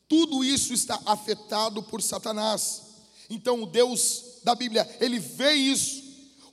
Tudo 0.08 0.44
isso 0.44 0.74
está 0.74 1.02
afetado 1.06 1.82
por 1.82 2.02
Satanás. 2.02 2.84
Então, 3.30 3.64
o 3.64 3.66
Deus 3.66 4.40
da 4.44 4.54
Bíblia, 4.54 4.88
ele 5.00 5.20
vê 5.20 5.54
isso. 5.54 6.04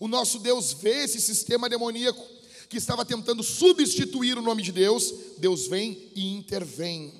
O 0.01 0.09
nosso 0.09 0.38
Deus 0.38 0.73
vê 0.73 1.05
esse 1.05 1.21
sistema 1.21 1.69
demoníaco 1.69 2.23
que 2.69 2.79
estava 2.79 3.05
tentando 3.05 3.42
substituir 3.42 4.37
o 4.38 4.42
nome 4.42 4.62
de 4.62 4.73
Deus. 4.73 5.12
Deus 5.38 5.66
vem 5.66 6.11
e 6.14 6.35
intervém. 6.35 7.12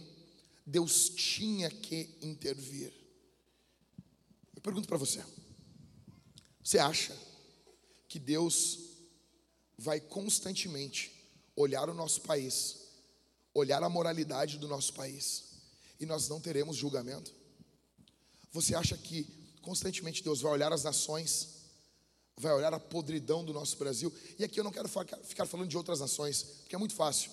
Deus 0.67 1.11
tinha 1.11 1.71
que 1.71 2.09
intervir. 2.23 2.93
Pergunto 4.67 4.89
para 4.89 4.99
você: 4.99 5.25
você 6.61 6.77
acha 6.77 7.17
que 8.09 8.19
Deus 8.19 8.81
vai 9.79 10.01
constantemente 10.01 11.13
olhar 11.55 11.89
o 11.89 11.95
nosso 11.95 12.23
país 12.23 12.81
olhar 13.55 13.81
a 13.83 13.89
moralidade 13.89 14.59
do 14.59 14.67
nosso 14.67 14.93
país 14.93 15.45
e 16.01 16.05
nós 16.05 16.29
não 16.29 16.41
teremos 16.41 16.77
julgamento? 16.77 17.33
Você 18.51 18.75
acha 18.75 18.97
que 18.99 19.25
constantemente 19.63 20.21
Deus 20.21 20.41
vai 20.41 20.51
olhar 20.51 20.73
as 20.73 20.83
nações, 20.83 21.49
vai 22.37 22.53
olhar 22.53 22.75
a 22.75 22.81
podridão 22.81 23.45
do 23.45 23.53
nosso 23.53 23.77
Brasil. 23.77 24.13
E 24.37 24.43
aqui 24.43 24.59
eu 24.59 24.65
não 24.65 24.73
quero 24.73 24.89
ficar 24.89 25.47
falando 25.47 25.69
de 25.69 25.77
outras 25.77 26.01
nações, 26.01 26.43
porque 26.43 26.75
é 26.75 26.79
muito 26.79 26.95
fácil. 26.95 27.31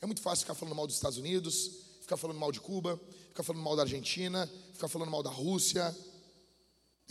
É 0.00 0.06
muito 0.06 0.22
fácil 0.22 0.44
ficar 0.44 0.54
falando 0.54 0.74
mal 0.74 0.86
dos 0.86 0.96
Estados 0.96 1.18
Unidos, 1.18 1.70
ficar 2.00 2.16
falando 2.16 2.40
mal 2.40 2.50
de 2.50 2.60
Cuba, 2.60 2.98
ficar 3.28 3.42
falando 3.42 3.62
mal 3.62 3.76
da 3.76 3.82
Argentina, 3.82 4.50
ficar 4.72 4.88
falando 4.88 5.10
mal 5.10 5.22
da 5.22 5.30
Rússia. 5.30 5.94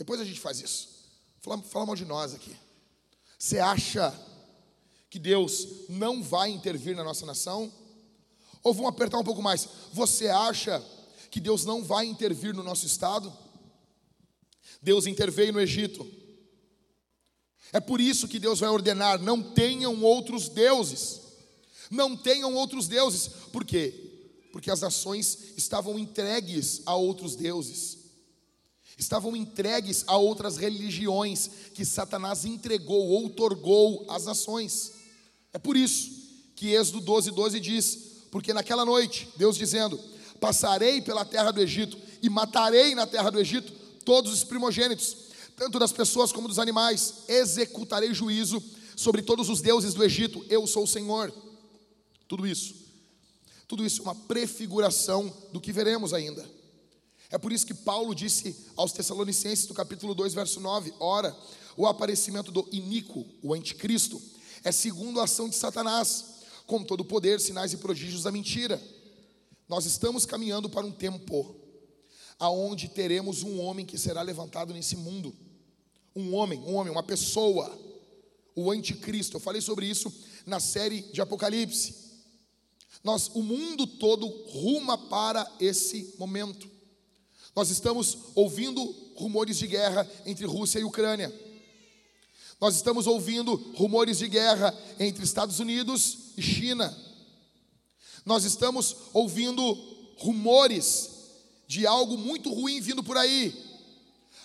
Depois 0.02 0.20
a 0.20 0.24
gente 0.24 0.40
faz 0.40 0.60
isso. 0.60 0.88
Fala, 1.38 1.62
fala 1.62 1.86
mal 1.86 1.94
de 1.94 2.04
nós 2.04 2.34
aqui. 2.34 2.56
Você 3.38 3.60
acha 3.60 4.12
que 5.08 5.16
Deus 5.16 5.86
não 5.88 6.20
vai 6.20 6.50
intervir 6.50 6.96
na 6.96 7.04
nossa 7.04 7.24
nação? 7.24 7.72
Ou 8.64 8.74
vamos 8.74 8.88
apertar 8.88 9.20
um 9.20 9.22
pouco 9.22 9.40
mais. 9.40 9.68
Você 9.92 10.26
acha 10.26 10.84
que 11.30 11.38
Deus 11.38 11.64
não 11.64 11.84
vai 11.84 12.04
intervir 12.04 12.52
no 12.52 12.64
nosso 12.64 12.84
estado? 12.84 13.32
Deus 14.82 15.06
interveio 15.06 15.52
no 15.52 15.60
Egito. 15.60 16.04
É 17.72 17.78
por 17.78 18.00
isso 18.00 18.26
que 18.26 18.40
Deus 18.40 18.58
vai 18.58 18.70
ordenar: 18.70 19.22
não 19.22 19.40
tenham 19.40 20.02
outros 20.02 20.48
deuses. 20.48 21.20
Não 21.88 22.16
tenham 22.16 22.52
outros 22.56 22.88
deuses. 22.88 23.28
Por 23.52 23.64
quê? 23.64 24.48
Porque 24.50 24.68
as 24.68 24.80
nações 24.80 25.54
estavam 25.56 25.96
entregues 25.96 26.82
a 26.86 26.96
outros 26.96 27.36
deuses. 27.36 28.01
Estavam 29.02 29.34
entregues 29.34 30.04
a 30.06 30.16
outras 30.16 30.56
religiões 30.56 31.50
que 31.74 31.84
Satanás 31.84 32.44
entregou, 32.44 33.08
outorgou 33.08 34.06
às 34.08 34.26
nações. 34.26 34.92
É 35.52 35.58
por 35.58 35.76
isso 35.76 36.08
que 36.54 36.68
Êxodo 36.72 37.00
12, 37.00 37.32
12 37.32 37.58
diz: 37.58 37.98
Porque 38.30 38.54
naquela 38.54 38.84
noite, 38.84 39.28
Deus 39.36 39.56
dizendo: 39.56 39.98
Passarei 40.40 41.02
pela 41.02 41.24
terra 41.24 41.50
do 41.50 41.60
Egito 41.60 41.98
e 42.22 42.30
matarei 42.30 42.94
na 42.94 43.04
terra 43.04 43.28
do 43.28 43.40
Egito 43.40 43.72
todos 44.04 44.32
os 44.32 44.44
primogênitos, 44.44 45.16
tanto 45.56 45.80
das 45.80 45.90
pessoas 45.90 46.30
como 46.30 46.46
dos 46.46 46.60
animais, 46.60 47.24
executarei 47.26 48.14
juízo 48.14 48.62
sobre 48.94 49.20
todos 49.20 49.48
os 49.48 49.60
deuses 49.60 49.94
do 49.94 50.04
Egito, 50.04 50.46
eu 50.48 50.64
sou 50.64 50.84
o 50.84 50.88
Senhor. 50.88 51.34
Tudo 52.28 52.46
isso, 52.46 52.76
tudo 53.66 53.84
isso 53.84 54.00
é 54.00 54.04
uma 54.04 54.14
prefiguração 54.14 55.32
do 55.52 55.60
que 55.60 55.72
veremos 55.72 56.14
ainda. 56.14 56.48
É 57.32 57.38
por 57.38 57.50
isso 57.50 57.66
que 57.66 57.72
Paulo 57.72 58.14
disse 58.14 58.54
aos 58.76 58.92
Tessalonicenses, 58.92 59.66
no 59.66 59.74
capítulo 59.74 60.14
2, 60.14 60.34
verso 60.34 60.60
9: 60.60 60.92
Ora, 61.00 61.34
o 61.78 61.86
aparecimento 61.86 62.52
do 62.52 62.68
iníquo, 62.70 63.24
o 63.42 63.54
anticristo, 63.54 64.20
é 64.62 64.70
segundo 64.70 65.18
a 65.18 65.24
ação 65.24 65.48
de 65.48 65.56
Satanás, 65.56 66.26
com 66.66 66.84
todo 66.84 67.00
o 67.00 67.04
poder, 67.06 67.40
sinais 67.40 67.72
e 67.72 67.78
prodígios 67.78 68.24
da 68.24 68.30
mentira. 68.30 68.80
Nós 69.66 69.86
estamos 69.86 70.26
caminhando 70.26 70.68
para 70.68 70.84
um 70.84 70.92
tempo 70.92 71.56
aonde 72.38 72.88
teremos 72.88 73.42
um 73.42 73.60
homem 73.60 73.86
que 73.86 73.96
será 73.96 74.20
levantado 74.20 74.74
nesse 74.74 74.94
mundo. 74.94 75.34
Um 76.14 76.34
homem, 76.34 76.60
um 76.60 76.74
homem, 76.74 76.92
uma 76.92 77.02
pessoa, 77.02 77.74
o 78.54 78.70
anticristo. 78.70 79.38
Eu 79.38 79.40
falei 79.40 79.62
sobre 79.62 79.86
isso 79.86 80.12
na 80.44 80.60
série 80.60 81.00
de 81.00 81.22
Apocalipse. 81.22 81.94
Nós, 83.02 83.28
o 83.28 83.42
mundo 83.42 83.86
todo 83.86 84.26
ruma 84.26 84.98
para 84.98 85.50
esse 85.58 86.14
momento. 86.18 86.71
Nós 87.54 87.70
estamos 87.70 88.18
ouvindo 88.34 88.82
rumores 89.14 89.58
de 89.58 89.66
guerra 89.66 90.08
entre 90.24 90.46
Rússia 90.46 90.78
e 90.78 90.84
Ucrânia. 90.84 91.32
Nós 92.60 92.76
estamos 92.76 93.06
ouvindo 93.06 93.54
rumores 93.74 94.18
de 94.18 94.28
guerra 94.28 94.72
entre 94.98 95.24
Estados 95.24 95.58
Unidos 95.58 96.32
e 96.36 96.42
China. 96.42 96.96
Nós 98.24 98.44
estamos 98.44 98.96
ouvindo 99.12 99.74
rumores 100.16 101.10
de 101.66 101.86
algo 101.86 102.16
muito 102.16 102.52
ruim 102.52 102.80
vindo 102.80 103.02
por 103.02 103.18
aí. 103.18 103.52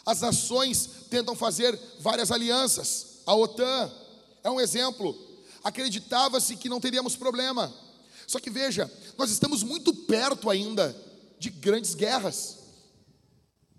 As 0.06 0.22
nações 0.22 0.90
tentam 1.10 1.36
fazer 1.36 1.80
várias 2.00 2.32
alianças. 2.32 3.22
A 3.26 3.36
OTAN 3.36 3.92
é 4.44 4.50
um 4.50 4.60
exemplo. 4.60 5.16
Acreditava-se 5.64 6.56
que 6.56 6.70
não 6.70 6.80
teríamos 6.80 7.16
problema. 7.16 7.74
Só 8.26 8.40
que 8.40 8.50
veja, 8.50 8.92
nós 9.18 9.30
estamos 9.30 9.64
muito 9.64 9.94
perto 9.94 10.50
ainda 10.50 10.96
de 11.40 11.50
grandes 11.50 11.94
guerras. 11.94 12.57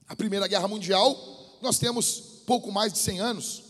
A 0.09 0.17
Primeira 0.17 0.49
Guerra 0.49 0.67
Mundial, 0.67 1.59
nós 1.61 1.79
temos 1.79 2.43
pouco 2.47 2.73
mais 2.73 2.93
de 2.93 2.99
100 2.99 3.21
anos. 3.21 3.63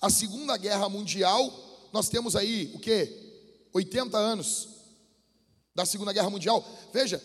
A 0.00 0.08
Segunda 0.08 0.56
Guerra 0.56 0.88
Mundial, 0.88 1.88
nós 1.92 2.08
temos 2.08 2.34
aí 2.34 2.70
o 2.74 2.78
que? 2.78 3.24
80 3.72 4.16
anos 4.16 4.68
da 5.74 5.84
Segunda 5.84 6.12
Guerra 6.12 6.30
Mundial. 6.30 6.66
Veja, 6.92 7.22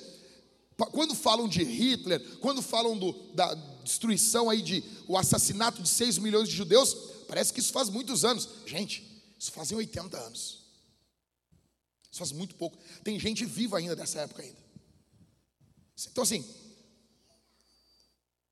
quando 0.91 1.15
falam 1.15 1.47
de 1.47 1.63
Hitler, 1.63 2.19
quando 2.39 2.61
falam 2.61 2.97
do, 2.97 3.13
da 3.33 3.53
destruição 3.83 4.49
aí 4.49 4.61
de 4.61 4.83
o 5.07 5.17
assassinato 5.17 5.81
de 5.81 5.87
6 5.87 6.17
milhões 6.17 6.49
de 6.49 6.55
judeus, 6.55 6.93
parece 7.27 7.53
que 7.53 7.61
isso 7.61 7.71
faz 7.71 7.89
muitos 7.89 8.25
anos. 8.25 8.49
Gente, 8.65 9.23
isso 9.39 9.51
fazem 9.51 9.77
80 9.77 10.17
anos. 10.17 10.61
Isso 12.11 12.19
faz 12.19 12.33
muito 12.33 12.55
pouco. 12.55 12.77
Tem 13.03 13.17
gente 13.17 13.45
viva 13.45 13.77
ainda 13.77 13.95
dessa 13.95 14.19
época 14.19 14.43
ainda. 14.43 14.59
Então 16.11 16.23
assim, 16.23 16.43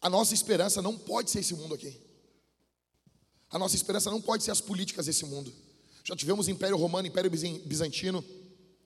a 0.01 0.09
nossa 0.09 0.33
esperança 0.33 0.81
não 0.81 0.97
pode 0.97 1.29
ser 1.29 1.39
esse 1.39 1.53
mundo 1.53 1.73
aqui. 1.73 1.99
A 3.49 3.57
nossa 3.57 3.75
esperança 3.75 4.09
não 4.11 4.21
pode 4.21 4.43
ser 4.43 4.51
as 4.51 4.61
políticas 4.61 5.07
desse 5.07 5.25
mundo. 5.25 5.51
Já 6.03 6.15
tivemos 6.15 6.47
Império 6.47 6.77
Romano, 6.77 7.07
Império 7.07 7.29
Bizantino, 7.29 8.23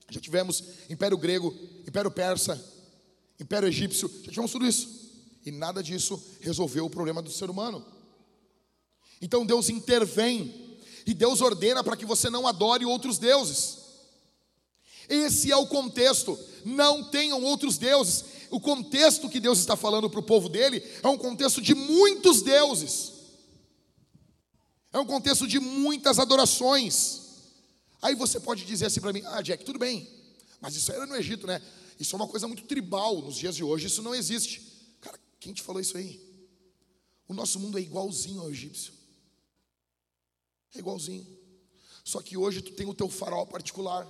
já 0.10 0.20
tivemos 0.20 0.64
Império 0.90 1.18
Grego, 1.18 1.54
Império 1.88 2.12
Persa, 2.12 2.62
Império 3.40 3.68
Egípcio, 3.68 4.10
já 4.24 4.30
tivemos 4.30 4.52
tudo 4.52 4.66
isso. 4.66 5.04
E 5.46 5.52
nada 5.52 5.84
disso 5.84 6.22
resolveu 6.40 6.86
o 6.86 6.90
problema 6.90 7.22
do 7.22 7.32
ser 7.32 7.50
humano. 7.50 7.86
Então 9.22 9.46
Deus 9.46 9.70
intervém 9.70 10.80
e 11.06 11.14
Deus 11.14 11.42
ordena 11.42 11.84
para 11.84 11.98
que 11.98 12.06
você 12.06 12.30
não 12.30 12.48
adore 12.48 12.86
outros 12.86 13.18
deuses. 13.18 13.80
Esse 15.10 15.52
é 15.52 15.56
o 15.56 15.68
contexto. 15.68 16.40
Não 16.64 17.04
tenham 17.10 17.44
outros 17.44 17.78
deuses. 17.78 18.24
O 18.54 18.60
contexto 18.60 19.28
que 19.32 19.40
Deus 19.40 19.58
está 19.58 19.76
falando 19.76 20.08
para 20.08 20.20
o 20.20 20.24
povo 20.24 20.48
dele 20.48 20.80
é 21.02 21.08
um 21.08 21.18
contexto 21.18 21.60
de 21.60 21.74
muitos 21.74 22.44
deuses. 22.44 23.12
É 24.92 25.00
um 25.00 25.08
contexto 25.08 25.48
de 25.48 25.60
muitas 25.60 26.20
adorações. 26.20 27.22
Aí 28.00 28.14
você 28.14 28.40
pode 28.40 28.64
dizer 28.64 28.86
assim 28.86 29.02
para 29.02 29.12
mim: 29.12 29.24
Ah, 29.26 29.42
Jack, 29.42 29.66
tudo 29.66 29.80
bem, 29.80 30.08
mas 30.62 30.76
isso 30.76 30.92
era 30.92 31.08
no 31.08 31.16
Egito, 31.16 31.48
né? 31.48 31.60
Isso 32.00 32.16
é 32.16 32.18
uma 32.18 32.28
coisa 32.28 32.48
muito 32.48 32.66
tribal. 32.66 33.24
Nos 33.24 33.38
dias 33.38 33.56
de 33.56 33.64
hoje 33.64 33.88
isso 33.88 34.04
não 34.04 34.14
existe. 34.14 34.62
Cara, 35.02 35.20
quem 35.40 35.52
te 35.52 35.64
falou 35.64 35.82
isso 35.82 35.98
aí? 35.98 36.22
O 37.28 37.34
nosso 37.34 37.60
mundo 37.60 37.80
é 37.80 37.82
igualzinho 37.82 38.40
ao 38.40 38.52
egípcio. 38.52 38.94
É 40.76 40.78
igualzinho. 40.78 41.26
Só 42.04 42.22
que 42.22 42.38
hoje 42.38 42.62
tu 42.62 42.74
tem 42.74 42.86
o 42.86 42.94
teu 42.94 43.10
farol 43.10 43.48
particular. 43.48 44.08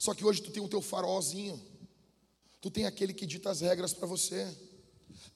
Só 0.00 0.12
que 0.14 0.24
hoje 0.24 0.42
tu 0.42 0.50
tem 0.50 0.60
o 0.60 0.68
teu 0.68 0.82
farolzinho. 0.82 1.75
Tu 2.66 2.70
tem 2.72 2.84
aquele 2.84 3.14
que 3.14 3.26
dita 3.26 3.48
as 3.48 3.60
regras 3.60 3.92
para 3.92 4.08
você. 4.08 4.44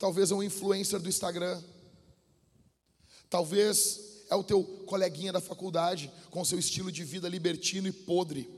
Talvez 0.01 0.33
é 0.33 0.35
um 0.35 0.43
influencer 0.43 0.99
do 0.99 1.09
Instagram. 1.09 1.63
Talvez 3.29 4.25
é 4.29 4.35
o 4.35 4.43
teu 4.43 4.65
coleguinha 4.65 5.33
da 5.33 5.41
faculdade 5.41 6.11
com 6.29 6.45
seu 6.45 6.59
estilo 6.59 6.91
de 6.91 7.05
vida 7.05 7.29
libertino 7.29 7.87
e 7.87 7.93
podre. 7.93 8.51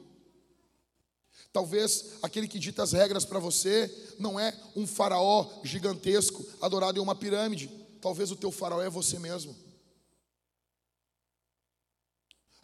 Talvez 1.52 2.14
aquele 2.22 2.48
que 2.48 2.58
dita 2.58 2.82
as 2.82 2.92
regras 2.92 3.26
para 3.26 3.38
você 3.38 3.94
não 4.18 4.40
é 4.40 4.58
um 4.74 4.86
faraó 4.86 5.46
gigantesco 5.62 6.42
adorado 6.58 6.98
em 6.98 7.02
uma 7.02 7.14
pirâmide. 7.14 7.70
Talvez 8.00 8.30
o 8.30 8.36
teu 8.36 8.50
faraó 8.50 8.80
é 8.80 8.88
você 8.88 9.18
mesmo. 9.18 9.54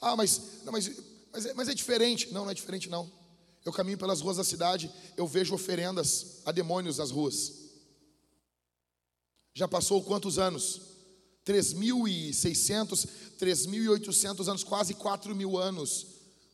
Ah, 0.01 0.17
mas, 0.17 0.63
não, 0.65 0.73
mas, 0.73 0.91
mas, 1.31 1.45
é, 1.45 1.53
mas 1.53 1.69
é 1.69 1.75
diferente. 1.75 2.33
Não, 2.33 2.45
não 2.45 2.51
é 2.51 2.55
diferente 2.55 2.89
não. 2.89 3.18
Eu 3.65 3.73
caminho 3.73 3.99
pelas 3.99 4.21
ruas 4.21 4.37
da 4.37 4.45
cidade, 4.45 4.91
eu 5.17 5.27
vejo 5.27 5.55
oferendas 5.55 6.41
a 6.45 6.53
demônios 6.53 6.99
nas 6.99 7.11
ruas. 7.11 7.53
Já 9.55 9.67
passou 9.67 10.03
quantos 10.03 10.39
anos? 10.39 10.81
3.600, 11.45 13.09
3.800 13.39 14.49
anos, 14.49 14.65
quase 14.65 14.95
4 14.95 15.35
mil 15.35 15.57
anos 15.57 16.07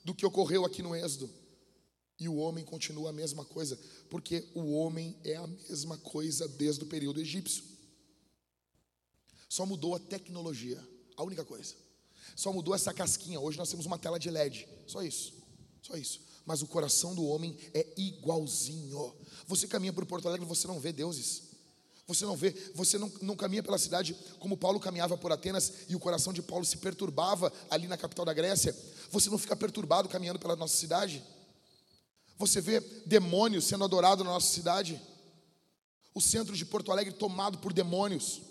do 0.04 0.14
que 0.14 0.24
ocorreu 0.24 0.64
aqui 0.64 0.82
no 0.82 0.94
Êxodo. 0.94 1.28
E 2.18 2.28
o 2.28 2.36
homem 2.36 2.64
continua 2.64 3.10
a 3.10 3.12
mesma 3.12 3.44
coisa, 3.44 3.78
porque 4.08 4.48
o 4.54 4.72
homem 4.72 5.16
é 5.24 5.34
a 5.34 5.46
mesma 5.46 5.98
coisa 5.98 6.46
desde 6.46 6.84
o 6.84 6.86
período 6.86 7.20
egípcio. 7.20 7.64
Só 9.48 9.66
mudou 9.66 9.94
a 9.94 9.98
tecnologia, 9.98 10.80
a 11.16 11.24
única 11.24 11.44
coisa. 11.44 11.74
Só 12.36 12.52
mudou 12.52 12.74
essa 12.74 12.92
casquinha. 12.92 13.40
Hoje 13.40 13.58
nós 13.58 13.68
temos 13.70 13.86
uma 13.86 13.98
tela 13.98 14.18
de 14.18 14.30
LED. 14.30 14.68
Só 14.86 15.02
isso. 15.02 15.34
Só 15.82 15.96
isso. 15.96 16.20
Mas 16.46 16.62
o 16.62 16.66
coração 16.66 17.14
do 17.14 17.24
homem 17.24 17.56
é 17.72 17.86
igualzinho. 17.96 19.14
Você 19.46 19.66
caminha 19.66 19.92
por 19.92 20.04
Porto 20.04 20.28
Alegre, 20.28 20.46
você 20.46 20.66
não 20.66 20.78
vê 20.78 20.92
deuses. 20.92 21.54
Você 22.06 22.26
não 22.26 22.36
vê, 22.36 22.50
você 22.74 22.98
não, 22.98 23.10
não 23.22 23.34
caminha 23.34 23.62
pela 23.62 23.78
cidade 23.78 24.14
como 24.38 24.58
Paulo 24.58 24.78
caminhava 24.78 25.16
por 25.16 25.32
Atenas 25.32 25.72
e 25.88 25.96
o 25.96 25.98
coração 25.98 26.34
de 26.34 26.42
Paulo 26.42 26.64
se 26.64 26.76
perturbava 26.76 27.50
ali 27.70 27.88
na 27.88 27.96
capital 27.96 28.26
da 28.26 28.34
Grécia. 28.34 28.76
Você 29.10 29.30
não 29.30 29.38
fica 29.38 29.56
perturbado 29.56 30.08
caminhando 30.08 30.38
pela 30.38 30.54
nossa 30.54 30.76
cidade. 30.76 31.24
Você 32.36 32.60
vê 32.60 32.80
demônios 33.06 33.64
sendo 33.64 33.84
adorados 33.84 34.24
na 34.24 34.32
nossa 34.32 34.52
cidade. 34.52 35.00
O 36.12 36.20
centro 36.20 36.54
de 36.54 36.66
Porto 36.66 36.92
Alegre 36.92 37.14
tomado 37.14 37.58
por 37.58 37.72
demônios, 37.72 38.42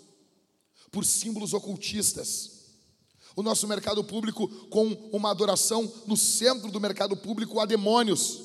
por 0.90 1.04
símbolos 1.04 1.54
ocultistas. 1.54 2.53
O 3.36 3.42
nosso 3.42 3.66
mercado 3.66 4.04
público 4.04 4.48
com 4.68 4.86
uma 5.12 5.30
adoração 5.30 5.92
no 6.06 6.16
centro 6.16 6.70
do 6.70 6.80
mercado 6.80 7.16
público 7.16 7.58
a 7.60 7.66
demônios. 7.66 8.40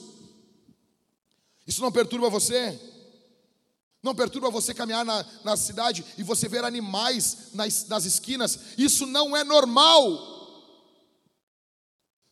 Isso 1.67 1.81
não 1.81 1.91
perturba 1.91 2.29
você? 2.29 2.79
Não 4.01 4.15
perturba 4.15 4.49
você 4.49 4.73
caminhar 4.73 5.05
na, 5.05 5.25
na 5.43 5.57
cidade 5.57 6.05
e 6.17 6.23
você 6.23 6.47
ver 6.47 6.63
animais 6.63 7.53
nas, 7.53 7.87
nas 7.87 8.05
esquinas? 8.05 8.59
Isso 8.77 9.05
não 9.05 9.35
é 9.35 9.43
normal. 9.43 10.39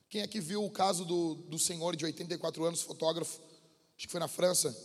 Quem 0.09 0.21
é 0.21 0.27
que 0.27 0.39
viu 0.39 0.63
o 0.63 0.71
caso 0.71 1.03
do, 1.03 1.35
do 1.35 1.59
senhor 1.59 1.95
de 1.95 2.05
84 2.05 2.63
anos, 2.63 2.81
fotógrafo, 2.81 3.39
acho 3.97 4.07
que 4.07 4.11
foi 4.11 4.19
na 4.19 4.27
França, 4.27 4.75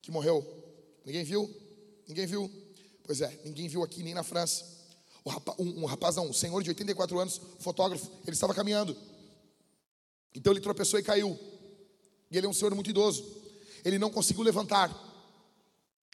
que 0.00 0.10
morreu? 0.10 0.44
Ninguém 1.04 1.22
viu? 1.22 1.48
Ninguém 2.08 2.26
viu? 2.26 2.50
Pois 3.04 3.20
é, 3.20 3.40
ninguém 3.44 3.68
viu 3.68 3.82
aqui 3.82 4.02
nem 4.02 4.14
na 4.14 4.22
França. 4.22 4.75
Rapaz, 5.26 5.58
um, 5.58 5.82
um 5.82 5.84
rapaz, 5.84 6.16
não, 6.16 6.28
um 6.28 6.32
senhor 6.32 6.62
de 6.62 6.70
84 6.70 7.18
anos, 7.18 7.40
fotógrafo, 7.58 8.10
ele 8.22 8.34
estava 8.34 8.54
caminhando. 8.54 8.96
Então 10.34 10.52
ele 10.52 10.60
tropeçou 10.60 11.00
e 11.00 11.02
caiu. 11.02 11.38
E 12.30 12.36
ele 12.36 12.46
é 12.46 12.48
um 12.48 12.52
senhor 12.52 12.74
muito 12.74 12.90
idoso. 12.90 13.24
Ele 13.84 13.98
não 13.98 14.10
conseguiu 14.10 14.42
levantar. 14.42 14.90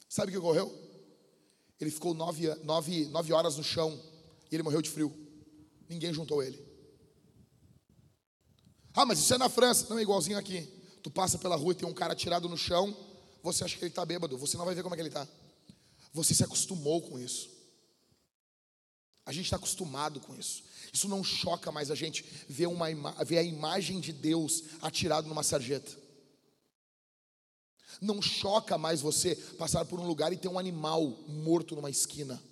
Sabe 0.08 0.28
o 0.28 0.32
que 0.32 0.38
ocorreu? 0.38 0.72
Ele 1.80 1.90
ficou 1.90 2.14
nove, 2.14 2.46
nove, 2.64 3.06
nove 3.06 3.32
horas 3.32 3.56
no 3.56 3.64
chão 3.64 4.00
e 4.50 4.54
ele 4.54 4.62
morreu 4.62 4.80
de 4.80 4.90
frio. 4.90 5.12
Ninguém 5.88 6.12
juntou 6.12 6.42
ele. 6.42 6.62
Ah, 8.94 9.04
mas 9.04 9.18
isso 9.18 9.34
é 9.34 9.38
na 9.38 9.48
França. 9.48 9.86
Não 9.90 9.98
é 9.98 10.02
igualzinho 10.02 10.38
aqui. 10.38 10.68
Tu 11.02 11.10
passa 11.10 11.38
pela 11.38 11.56
rua 11.56 11.72
e 11.72 11.74
tem 11.74 11.88
um 11.88 11.92
cara 11.92 12.14
tirado 12.14 12.48
no 12.48 12.56
chão, 12.56 12.96
você 13.42 13.64
acha 13.64 13.76
que 13.76 13.82
ele 13.82 13.90
está 13.90 14.06
bêbado, 14.06 14.38
você 14.38 14.56
não 14.56 14.64
vai 14.64 14.74
ver 14.74 14.82
como 14.84 14.94
é 14.94 14.96
que 14.96 15.02
ele 15.02 15.08
está. 15.08 15.26
Você 16.12 16.32
se 16.32 16.44
acostumou 16.44 17.02
com 17.02 17.18
isso. 17.18 17.50
A 19.24 19.32
gente 19.32 19.44
está 19.44 19.56
acostumado 19.56 20.20
com 20.20 20.34
isso. 20.34 20.64
Isso 20.92 21.08
não 21.08 21.22
choca 21.22 21.70
mais 21.70 21.90
a 21.90 21.94
gente 21.94 22.24
ver, 22.48 22.66
uma 22.66 22.88
ver 23.24 23.38
a 23.38 23.42
imagem 23.42 24.00
de 24.00 24.12
Deus 24.12 24.64
atirado 24.80 25.28
numa 25.28 25.42
sarjeta. 25.42 26.00
Não 28.00 28.20
choca 28.20 28.76
mais 28.76 29.00
você 29.00 29.36
passar 29.58 29.84
por 29.84 30.00
um 30.00 30.06
lugar 30.06 30.32
e 30.32 30.36
ter 30.36 30.48
um 30.48 30.58
animal 30.58 31.06
morto 31.28 31.76
numa 31.76 31.90
esquina. 31.90 32.42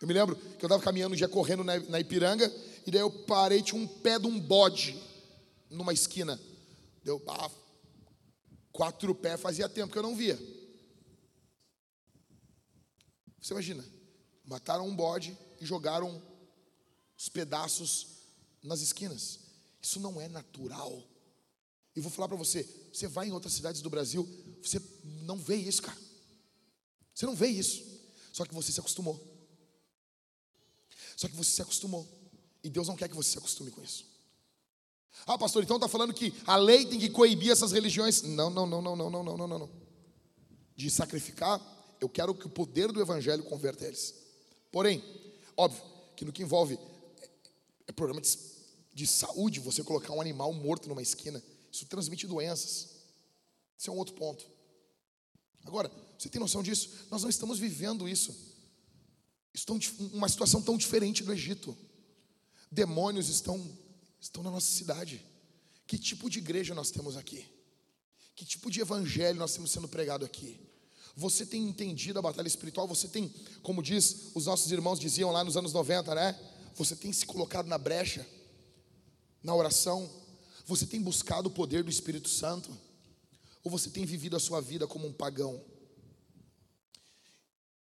Eu 0.00 0.06
me 0.06 0.14
lembro 0.14 0.36
que 0.36 0.64
eu 0.64 0.68
estava 0.68 0.82
caminhando 0.82 1.12
um 1.12 1.16
dia 1.16 1.28
correndo 1.28 1.64
na, 1.64 1.78
na 1.80 2.00
Ipiranga, 2.00 2.50
e 2.86 2.90
daí 2.90 3.00
eu 3.00 3.10
parei, 3.10 3.60
tinha 3.60 3.80
um 3.80 3.86
pé 3.86 4.18
de 4.18 4.26
um 4.26 4.38
bode 4.38 4.98
numa 5.68 5.92
esquina. 5.92 6.40
Deu 7.04 7.22
ah, 7.26 7.50
quatro 8.72 9.14
pés, 9.14 9.40
fazia 9.40 9.68
tempo 9.68 9.92
que 9.92 9.98
eu 9.98 10.02
não 10.02 10.16
via. 10.16 10.38
Você 13.40 13.52
imagina, 13.52 13.84
mataram 14.48 14.88
um 14.88 14.96
bode 14.96 15.36
e 15.60 15.66
jogaram 15.66 16.22
os 17.16 17.28
pedaços 17.28 18.06
nas 18.62 18.80
esquinas. 18.80 19.40
Isso 19.80 20.00
não 20.00 20.20
é 20.20 20.26
natural. 20.26 21.02
E 21.94 22.00
vou 22.00 22.10
falar 22.10 22.28
para 22.28 22.36
você, 22.36 22.62
você 22.92 23.06
vai 23.06 23.28
em 23.28 23.32
outras 23.32 23.52
cidades 23.52 23.82
do 23.82 23.90
Brasil, 23.90 24.26
você 24.62 24.80
não 25.04 25.36
vê 25.36 25.56
isso, 25.56 25.82
cara. 25.82 25.98
Você 27.14 27.26
não 27.26 27.34
vê 27.34 27.48
isso. 27.48 27.84
Só 28.32 28.44
que 28.44 28.54
você 28.54 28.72
se 28.72 28.80
acostumou. 28.80 29.20
Só 31.16 31.28
que 31.28 31.36
você 31.36 31.50
se 31.50 31.62
acostumou. 31.62 32.08
E 32.62 32.70
Deus 32.70 32.88
não 32.88 32.96
quer 32.96 33.08
que 33.08 33.16
você 33.16 33.32
se 33.32 33.38
acostume 33.38 33.70
com 33.70 33.82
isso. 33.82 34.06
Ah, 35.26 35.36
pastor, 35.36 35.62
então 35.62 35.76
está 35.76 35.88
falando 35.88 36.14
que 36.14 36.32
a 36.46 36.56
lei 36.56 36.86
tem 36.86 36.98
que 36.98 37.10
coibir 37.10 37.50
essas 37.50 37.72
religiões. 37.72 38.22
Não, 38.22 38.48
não, 38.48 38.66
não, 38.66 38.80
não, 38.80 38.96
não, 38.96 39.10
não, 39.10 39.22
não, 39.24 39.36
não, 39.36 39.58
não. 39.58 39.70
De 40.76 40.88
sacrificar, 40.90 41.60
eu 42.00 42.08
quero 42.08 42.34
que 42.34 42.46
o 42.46 42.50
poder 42.50 42.92
do 42.92 43.00
evangelho 43.00 43.42
converta 43.42 43.84
eles. 43.84 44.14
Porém, 44.70 45.02
óbvio 45.56 45.82
que 46.16 46.24
no 46.24 46.32
que 46.32 46.42
envolve 46.42 46.78
é, 47.20 47.28
é 47.88 47.92
problema 47.92 48.20
de, 48.20 48.36
de 48.92 49.06
saúde, 49.06 49.60
você 49.60 49.82
colocar 49.82 50.12
um 50.12 50.20
animal 50.20 50.52
morto 50.52 50.88
numa 50.88 51.02
esquina, 51.02 51.42
isso 51.70 51.86
transmite 51.86 52.26
doenças. 52.26 52.88
Esse 53.78 53.88
é 53.88 53.92
um 53.92 53.96
outro 53.96 54.14
ponto. 54.14 54.44
Agora, 55.64 55.90
você 56.18 56.28
tem 56.28 56.40
noção 56.40 56.62
disso? 56.62 56.90
Nós 57.10 57.22
não 57.22 57.30
estamos 57.30 57.58
vivendo 57.58 58.08
isso 58.08 58.48
estão 59.58 59.78
uma 60.12 60.28
situação 60.28 60.62
tão 60.62 60.76
diferente 60.76 61.24
no 61.24 61.32
Egito. 61.32 61.76
Demônios 62.70 63.28
estão 63.28 63.58
estão 64.20 64.42
na 64.42 64.50
nossa 64.50 64.70
cidade. 64.70 65.24
Que 65.86 65.98
tipo 65.98 66.28
de 66.28 66.38
igreja 66.38 66.74
nós 66.74 66.90
temos 66.90 67.16
aqui? 67.16 67.46
Que 68.34 68.44
tipo 68.44 68.70
de 68.70 68.80
evangelho 68.80 69.38
nós 69.38 69.54
temos 69.54 69.70
sendo 69.70 69.88
pregado 69.88 70.24
aqui? 70.24 70.60
Você 71.18 71.44
tem 71.44 71.64
entendido 71.68 72.20
a 72.20 72.22
batalha 72.22 72.46
espiritual? 72.46 72.86
Você 72.86 73.08
tem, 73.08 73.34
como 73.60 73.82
diz, 73.82 74.30
os 74.36 74.46
nossos 74.46 74.70
irmãos 74.70 75.00
diziam 75.00 75.32
lá 75.32 75.42
nos 75.42 75.56
anos 75.56 75.72
90, 75.72 76.14
né? 76.14 76.38
Você 76.76 76.94
tem 76.94 77.12
se 77.12 77.26
colocado 77.26 77.66
na 77.66 77.76
brecha, 77.76 78.24
na 79.42 79.52
oração? 79.52 80.08
Você 80.64 80.86
tem 80.86 81.02
buscado 81.02 81.48
o 81.48 81.50
poder 81.50 81.82
do 81.82 81.90
Espírito 81.90 82.28
Santo? 82.28 82.70
Ou 83.64 83.70
você 83.70 83.90
tem 83.90 84.04
vivido 84.04 84.36
a 84.36 84.38
sua 84.38 84.60
vida 84.60 84.86
como 84.86 85.08
um 85.08 85.12
pagão? 85.12 85.60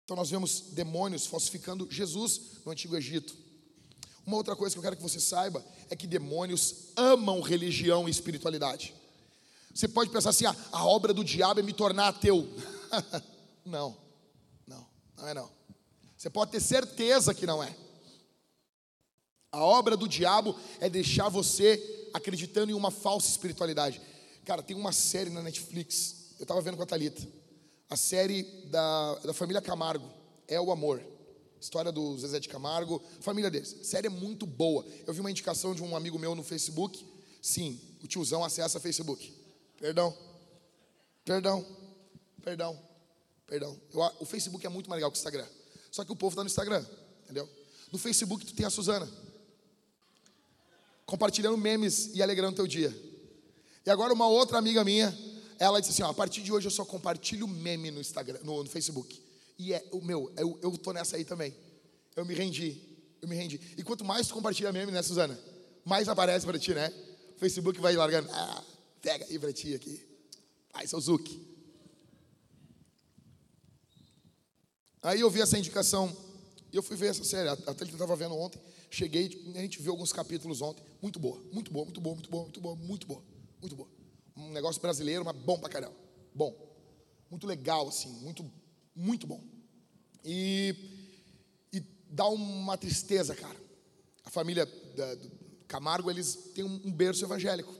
Então 0.04 0.16
nós 0.16 0.30
vemos 0.30 0.66
demônios 0.70 1.26
falsificando 1.26 1.90
Jesus 1.90 2.62
no 2.64 2.70
Antigo 2.70 2.96
Egito. 2.96 3.36
Uma 4.24 4.36
outra 4.36 4.54
coisa 4.54 4.76
que 4.76 4.78
eu 4.78 4.82
quero 4.84 4.96
que 4.96 5.02
você 5.02 5.18
saiba 5.18 5.66
é 5.90 5.96
que 5.96 6.06
demônios 6.06 6.92
amam 6.94 7.40
religião 7.40 8.06
e 8.06 8.12
espiritualidade. 8.12 8.94
Você 9.74 9.88
pode 9.88 10.10
pensar 10.10 10.30
assim: 10.30 10.46
ah, 10.46 10.54
a 10.70 10.86
obra 10.86 11.12
do 11.12 11.24
diabo 11.24 11.58
é 11.58 11.64
me 11.64 11.72
tornar 11.72 12.06
ateu. 12.06 12.48
não, 13.64 13.96
não, 14.66 14.86
não 15.16 15.28
é 15.28 15.34
não. 15.34 15.50
Você 16.16 16.30
pode 16.30 16.52
ter 16.52 16.60
certeza 16.60 17.34
que 17.34 17.46
não 17.46 17.62
é. 17.62 17.74
A 19.52 19.62
obra 19.62 19.96
do 19.96 20.08
diabo 20.08 20.58
é 20.80 20.88
deixar 20.88 21.28
você 21.28 22.10
acreditando 22.12 22.72
em 22.72 22.74
uma 22.74 22.90
falsa 22.90 23.28
espiritualidade. 23.28 24.00
Cara, 24.44 24.62
tem 24.62 24.76
uma 24.76 24.92
série 24.92 25.30
na 25.30 25.42
Netflix, 25.42 26.34
eu 26.38 26.44
estava 26.44 26.60
vendo 26.60 26.76
com 26.76 26.82
a 26.82 26.86
Thalita 26.86 27.22
a 27.88 27.96
série 27.96 28.42
da, 28.66 29.14
da 29.16 29.34
família 29.34 29.60
Camargo, 29.60 30.08
É 30.48 30.60
o 30.60 30.70
Amor. 30.70 31.00
História 31.60 31.90
do 31.90 32.18
Zezé 32.18 32.40
de 32.40 32.48
Camargo, 32.48 33.00
família 33.20 33.50
deles. 33.50 33.76
A 33.80 33.84
série 33.84 34.08
é 34.08 34.10
muito 34.10 34.44
boa. 34.44 34.84
Eu 35.06 35.14
vi 35.14 35.20
uma 35.20 35.30
indicação 35.30 35.74
de 35.74 35.82
um 35.82 35.96
amigo 35.96 36.18
meu 36.18 36.34
no 36.34 36.42
Facebook. 36.42 37.06
Sim, 37.40 37.80
o 38.02 38.06
tiozão 38.06 38.44
acessa 38.44 38.78
Facebook. 38.78 39.32
Perdão. 39.78 40.14
Perdão. 41.24 41.64
Perdão. 42.44 42.78
Perdão. 43.46 43.80
Eu, 43.92 44.00
o 44.20 44.26
Facebook 44.26 44.64
é 44.64 44.68
muito 44.68 44.88
mais 44.88 44.98
legal 44.98 45.10
que 45.10 45.16
o 45.16 45.18
Instagram. 45.18 45.46
Só 45.90 46.04
que 46.04 46.12
o 46.12 46.16
povo 46.16 46.34
está 46.34 46.42
no 46.42 46.48
Instagram, 46.48 46.84
entendeu? 47.24 47.48
No 47.90 47.98
Facebook 47.98 48.44
tu 48.44 48.54
tem 48.54 48.66
a 48.66 48.70
Suzana. 48.70 49.08
Compartilhando 51.06 51.56
memes 51.56 52.14
e 52.14 52.22
alegrando 52.22 52.56
teu 52.56 52.66
dia. 52.66 52.94
E 53.86 53.90
agora 53.90 54.12
uma 54.12 54.26
outra 54.26 54.58
amiga 54.58 54.84
minha 54.84 55.16
ela 55.58 55.80
disse 55.80 55.92
assim: 55.92 56.02
ó, 56.02 56.10
a 56.10 56.14
partir 56.14 56.42
de 56.42 56.52
hoje 56.52 56.66
eu 56.66 56.70
só 56.70 56.84
compartilho 56.84 57.46
meme 57.46 57.90
no 57.90 58.00
Instagram, 58.00 58.40
no, 58.42 58.62
no 58.62 58.68
Facebook. 58.68 59.22
E 59.58 59.72
é 59.72 59.84
o 59.92 60.00
meu, 60.00 60.32
eu, 60.36 60.58
eu 60.62 60.76
tô 60.76 60.92
nessa 60.92 61.16
aí 61.16 61.24
também. 61.24 61.54
Eu 62.16 62.24
me 62.24 62.34
rendi, 62.34 62.80
eu 63.22 63.28
me 63.28 63.36
rendi. 63.36 63.60
E 63.76 63.82
quanto 63.82 64.04
mais 64.04 64.26
tu 64.26 64.34
compartilha 64.34 64.72
meme, 64.72 64.92
né, 64.92 65.02
Suzana? 65.02 65.38
Mais 65.84 66.08
aparece 66.08 66.44
para 66.44 66.58
ti, 66.58 66.74
né? 66.74 66.92
O 67.36 67.38
Facebook 67.38 67.80
vai 67.80 67.94
largando. 67.94 68.28
Ah, 68.32 68.64
pega 69.00 69.26
aí 69.26 69.38
para 69.38 69.52
ti 69.52 69.74
aqui. 69.74 70.00
Ai, 70.72 70.86
seu 70.86 71.00
Zuki. 71.00 71.53
Aí 75.04 75.20
eu 75.20 75.30
vi 75.30 75.40
essa 75.40 75.56
indicação. 75.56 76.14
E 76.72 76.76
eu 76.76 76.82
fui 76.82 76.96
ver 76.96 77.10
essa 77.10 77.22
série. 77.22 77.48
A 77.48 77.56
Thalita 77.56 77.92
estava 77.92 78.16
vendo 78.16 78.34
ontem. 78.34 78.60
Cheguei, 78.90 79.52
a 79.54 79.58
gente 79.60 79.80
viu 79.80 79.92
alguns 79.92 80.12
capítulos 80.12 80.60
ontem. 80.60 80.82
Muito 81.00 81.20
boa, 81.20 81.40
muito 81.52 81.70
boa, 81.70 81.84
muito 81.84 82.00
boa, 82.00 82.14
muito 82.14 82.30
boa, 82.30 82.44
muito 82.44 82.60
boa, 82.60 82.76
muito 82.76 83.06
boa, 83.06 83.22
muito 83.60 83.76
boa 83.76 84.04
um 84.36 84.50
negócio 84.50 84.80
brasileiro, 84.80 85.24
mas 85.24 85.36
bom 85.36 85.58
pra 85.58 85.68
caramba. 85.68 85.94
Bom. 86.34 86.54
Muito 87.30 87.46
legal, 87.46 87.88
assim, 87.88 88.08
muito, 88.20 88.48
muito 88.94 89.26
bom. 89.26 89.42
E, 90.24 90.74
e 91.72 91.80
dá 92.10 92.26
uma 92.26 92.76
tristeza, 92.76 93.34
cara. 93.34 93.56
A 94.24 94.30
família 94.30 94.66
da, 94.96 95.14
do 95.14 95.30
Camargo, 95.66 96.10
eles 96.10 96.34
têm 96.54 96.64
um, 96.64 96.92
berço 96.92 97.24
evangélico. 97.24 97.74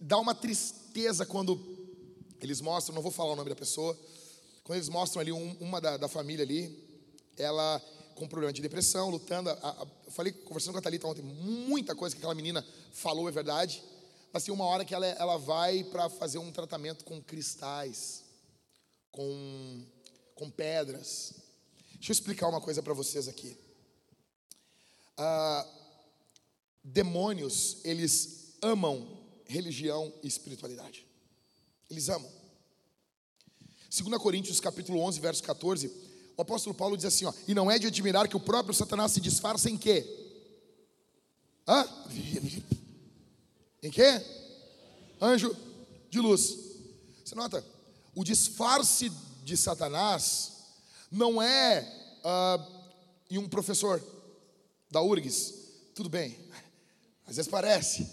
Dá 0.00 0.18
uma 0.18 0.34
tristeza 0.34 1.26
quando 1.26 1.58
eles 2.40 2.60
mostram, 2.60 2.94
não 2.94 3.02
vou 3.02 3.10
falar 3.10 3.32
o 3.32 3.36
nome 3.36 3.48
da 3.48 3.56
pessoa, 3.56 3.98
quando 4.68 4.76
eles 4.76 4.90
mostram 4.90 5.22
ali 5.22 5.32
um, 5.32 5.56
uma 5.60 5.80
da, 5.80 5.96
da, 5.96 6.08
família 6.08 6.44
ali, 6.44 6.78
ela 7.38 7.80
com 8.14 8.28
problema 8.28 8.52
de 8.52 8.60
depressão, 8.60 9.08
lutando. 9.08 9.48
A, 9.48 9.54
a, 9.54 9.86
eu 10.04 10.12
falei, 10.12 10.30
conversando 10.30 10.74
com 10.74 10.78
a 10.78 10.82
Thalita 10.82 11.06
ontem, 11.06 11.22
muita 11.22 11.94
coisa 11.94 12.14
que 12.14 12.20
aquela 12.20 12.34
menina 12.34 12.62
falou 12.92 13.26
é 13.30 13.32
verdade 13.32 13.82
assim, 14.32 14.50
uma 14.50 14.66
hora 14.66 14.84
que 14.84 14.94
ela, 14.94 15.06
ela 15.06 15.38
vai 15.38 15.82
para 15.84 16.10
fazer 16.10 16.36
um 16.36 16.52
tratamento 16.52 17.02
com 17.02 17.22
cristais, 17.22 18.24
com, 19.10 19.86
com 20.34 20.50
pedras. 20.50 21.32
Deixa 21.94 22.10
eu 22.10 22.14
explicar 22.14 22.46
uma 22.46 22.60
coisa 22.60 22.82
para 22.82 22.92
vocês 22.92 23.26
aqui. 23.26 23.56
Ah, 25.16 25.66
demônios, 26.84 27.78
eles 27.84 28.54
amam 28.60 29.18
religião 29.46 30.12
e 30.22 30.28
espiritualidade. 30.28 31.06
Eles 31.88 32.10
amam. 32.10 32.37
2 33.90 34.20
Coríntios 34.20 34.60
capítulo 34.60 35.00
11, 35.00 35.20
verso 35.20 35.42
14, 35.42 35.90
o 36.36 36.42
apóstolo 36.42 36.74
Paulo 36.74 36.96
diz 36.96 37.06
assim, 37.06 37.24
ó, 37.24 37.32
e 37.46 37.54
não 37.54 37.70
é 37.70 37.78
de 37.78 37.86
admirar 37.86 38.28
que 38.28 38.36
o 38.36 38.40
próprio 38.40 38.74
Satanás 38.74 39.12
se 39.12 39.20
disfarça 39.20 39.70
em 39.70 39.76
quê? 39.76 40.06
Hã? 41.66 41.86
Em 43.82 43.90
quê? 43.90 44.24
Anjo 45.20 45.56
de 46.10 46.20
luz. 46.20 46.56
Você 47.24 47.34
nota? 47.34 47.64
O 48.14 48.24
disfarce 48.24 49.10
de 49.44 49.56
Satanás 49.56 50.52
não 51.10 51.40
é 51.42 51.80
uh, 52.24 52.64
em 53.30 53.38
um 53.38 53.48
professor 53.48 54.02
da 54.90 55.02
URGS. 55.02 55.54
Tudo 55.94 56.08
bem, 56.08 56.38
às 57.26 57.36
vezes 57.36 57.50
parece, 57.50 58.08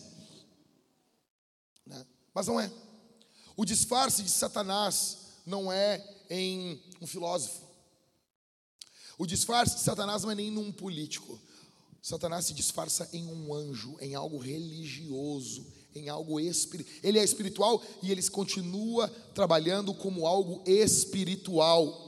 né? 1.85 2.05
mas 2.33 2.47
não 2.47 2.59
é. 2.59 2.71
O 3.55 3.63
disfarce 3.63 4.23
de 4.23 4.29
Satanás 4.29 5.24
não 5.45 5.71
é 5.71 6.03
em 6.29 6.81
um 7.01 7.07
filósofo. 7.07 7.61
O 9.17 9.25
disfarce 9.25 9.75
de 9.75 9.81
Satanás 9.81 10.23
não 10.23 10.31
é 10.31 10.35
nem 10.35 10.51
num 10.51 10.71
político. 10.71 11.39
Satanás 12.01 12.45
se 12.45 12.53
disfarça 12.53 13.09
em 13.13 13.25
um 13.25 13.53
anjo, 13.53 13.97
em 13.99 14.13
algo 14.13 14.37
religioso, 14.37 15.65
em 15.95 16.09
algo 16.09 16.39
espiritual. 16.39 16.95
Ele 17.01 17.19
é 17.19 17.23
espiritual 17.23 17.83
e 18.03 18.11
ele 18.11 18.21
continua 18.29 19.07
trabalhando 19.33 19.93
como 19.93 20.27
algo 20.27 20.61
espiritual. 20.65 22.03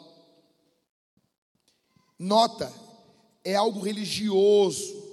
Nota, 2.20 2.72
é 3.44 3.56
algo 3.56 3.80
religioso. 3.80 5.08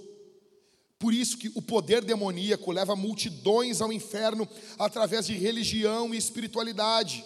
Por 0.99 1.14
isso 1.14 1.39
que 1.39 1.51
o 1.55 1.62
poder 1.62 2.03
demoníaco 2.03 2.72
leva 2.72 2.97
multidões 2.97 3.81
ao 3.81 3.93
inferno 3.93 4.49
através 4.79 5.27
de 5.27 5.35
religião 5.35 6.14
e 6.14 6.18
espiritualidade. 6.18 7.25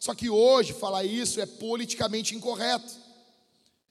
Só 0.00 0.14
que 0.14 0.30
hoje 0.30 0.72
falar 0.72 1.04
isso 1.04 1.40
é 1.40 1.46
politicamente 1.46 2.34
incorreto. 2.34 2.88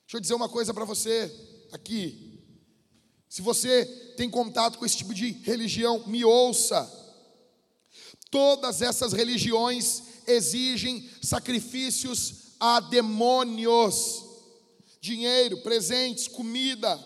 Deixa 0.08 0.16
eu 0.16 0.22
dizer 0.22 0.34
uma 0.34 0.48
coisa 0.48 0.74
para 0.74 0.86
você 0.86 1.32
aqui. 1.72 2.42
Se 3.30 3.42
você 3.42 3.86
tem 4.16 4.30
contato 4.30 4.80
com 4.80 4.86
esse 4.86 4.98
tipo 4.98 5.14
de 5.14 5.32
religião, 5.44 6.08
me 6.08 6.24
ouça. 6.24 6.90
Todas 8.32 8.82
essas 8.82 9.14
religiões 9.14 10.04
exigem 10.26 11.10
sacrifícios 11.22 12.54
a 12.60 12.80
demônios, 12.80 14.24
dinheiro, 15.02 15.58
presentes, 15.58 16.28
comida. 16.28 16.98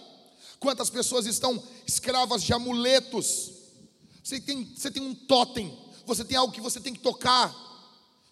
Quantas 0.60 0.90
pessoas 0.90 1.26
estão 1.26 1.62
escravas 1.88 2.44
de 2.44 2.54
amuletos? 2.54 3.52
Você 4.24 4.40
tem, 4.40 4.64
você 4.76 4.92
tem 4.92 5.02
um 5.02 5.16
totem, 5.16 5.76
você 6.06 6.24
tem 6.24 6.38
algo 6.38 6.54
que 6.54 6.62
você 6.62 6.80
tem 6.80 6.94
que 6.94 7.00
tocar, 7.00 7.54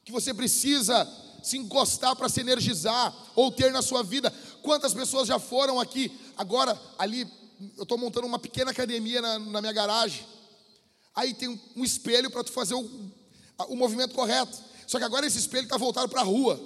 que 0.10 0.14
você 0.14 0.34
precisa 0.34 1.08
se 1.44 1.56
encostar 1.56 2.16
para 2.16 2.28
se 2.28 2.42
energizar 2.42 3.16
ou 3.36 3.52
ter 3.52 3.72
na 3.72 3.84
sua 3.84 4.02
vida. 4.02 4.34
Quantas 4.64 4.92
pessoas 4.92 5.28
já 5.28 5.38
foram 5.38 5.80
aqui? 5.80 6.12
Agora, 6.36 6.80
ali, 6.98 7.28
eu 7.78 7.84
estou 7.84 7.96
montando 7.96 8.26
uma 8.26 8.40
pequena 8.40 8.72
academia 8.72 9.22
na, 9.22 9.38
na 9.38 9.62
minha 9.62 9.72
garagem. 9.72 10.26
Aí 11.14 11.36
tem 11.36 11.48
um, 11.76 11.84
espelho 11.84 12.32
para 12.32 12.44
tu 12.44 12.52
fazer 12.52 12.74
o, 12.74 12.90
o 13.68 13.76
movimento 13.76 14.16
correto. 14.16 14.58
Só 14.88 14.98
que 14.98 15.04
agora 15.04 15.28
esse 15.28 15.38
espelho 15.38 15.66
está 15.66 15.78
voltado 15.78 16.10
para 16.10 16.22
a 16.22 16.24
rua. 16.24 16.60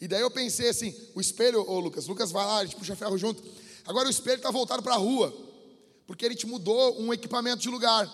E 0.00 0.08
daí 0.08 0.22
eu 0.22 0.30
pensei 0.30 0.70
assim: 0.70 0.92
o 1.14 1.20
espelho, 1.20 1.64
ô 1.70 1.78
Lucas, 1.78 2.08
Lucas 2.08 2.32
vai 2.32 2.44
lá, 2.44 2.58
a 2.58 2.64
gente 2.64 2.74
puxa 2.74 2.96
ferro 2.96 3.16
junto. 3.16 3.42
Agora 3.86 4.08
o 4.08 4.10
espelho 4.10 4.38
está 4.38 4.50
voltado 4.50 4.82
para 4.82 4.94
a 4.94 4.98
rua, 4.98 5.32
porque 6.04 6.26
ele 6.26 6.34
te 6.34 6.46
mudou 6.48 7.00
um 7.00 7.12
equipamento 7.12 7.62
de 7.62 7.68
lugar. 7.68 8.10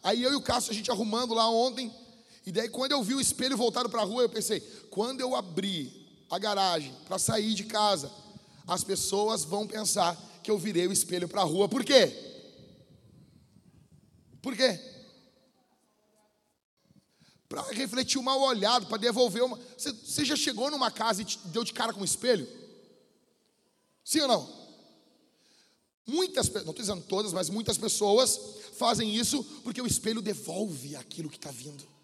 Aí 0.00 0.22
eu 0.22 0.32
e 0.32 0.36
o 0.36 0.40
Cássio, 0.40 0.70
a 0.70 0.74
gente 0.74 0.90
arrumando 0.90 1.34
lá 1.34 1.50
ontem, 1.50 1.92
e 2.50 2.52
daí, 2.52 2.68
quando 2.68 2.90
eu 2.90 3.00
vi 3.00 3.14
o 3.14 3.20
espelho 3.20 3.56
voltado 3.56 3.88
para 3.88 4.02
a 4.02 4.04
rua, 4.04 4.22
eu 4.22 4.28
pensei: 4.28 4.58
quando 4.90 5.20
eu 5.20 5.36
abrir 5.36 6.24
a 6.28 6.36
garagem 6.36 6.92
para 7.06 7.16
sair 7.16 7.54
de 7.54 7.62
casa, 7.62 8.10
as 8.66 8.82
pessoas 8.82 9.44
vão 9.44 9.68
pensar 9.68 10.20
que 10.42 10.50
eu 10.50 10.58
virei 10.58 10.88
o 10.88 10.92
espelho 10.92 11.28
para 11.28 11.42
a 11.42 11.44
rua. 11.44 11.68
Por 11.68 11.84
quê? 11.84 12.12
Por 14.42 14.56
quê? 14.56 14.80
Para 17.48 17.62
refletir 17.70 18.18
o 18.18 18.22
mal 18.24 18.40
olhado, 18.40 18.86
para 18.86 18.98
devolver 18.98 19.44
uma. 19.44 19.56
Você, 19.78 20.24
já 20.24 20.34
chegou 20.34 20.72
numa 20.72 20.90
casa 20.90 21.22
e 21.22 21.26
deu 21.50 21.62
de 21.62 21.72
cara 21.72 21.92
com 21.92 22.00
um 22.00 22.04
espelho? 22.04 22.48
Sim 24.04 24.22
ou 24.22 24.28
não? 24.28 24.60
Muitas, 26.04 26.48
não 26.48 26.58
estou 26.58 26.74
dizendo 26.74 27.02
todas, 27.02 27.32
mas 27.32 27.48
muitas 27.48 27.78
pessoas 27.78 28.40
fazem 28.76 29.14
isso 29.14 29.44
porque 29.62 29.80
o 29.80 29.86
espelho 29.86 30.20
devolve 30.20 30.96
aquilo 30.96 31.30
que 31.30 31.36
está 31.36 31.52
vindo. 31.52 31.99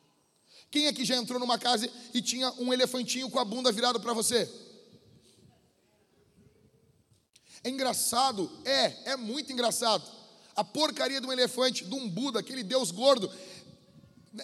Quem 0.76 0.88
aqui 0.88 1.06
já 1.06 1.16
entrou 1.16 1.40
numa 1.40 1.58
casa 1.58 1.90
e 2.12 2.20
tinha 2.20 2.52
um 2.58 2.70
elefantinho 2.70 3.30
com 3.30 3.38
a 3.38 3.44
bunda 3.46 3.72
virada 3.72 3.98
para 3.98 4.12
você? 4.12 4.46
É 7.64 7.70
engraçado? 7.70 8.52
É, 8.62 9.12
é 9.12 9.16
muito 9.16 9.50
engraçado. 9.50 10.04
A 10.54 10.62
porcaria 10.62 11.18
de 11.18 11.26
um 11.26 11.32
elefante, 11.32 11.82
de 11.82 11.94
um 11.94 12.06
Buda, 12.06 12.40
aquele 12.40 12.62
Deus 12.62 12.90
gordo. 12.90 13.32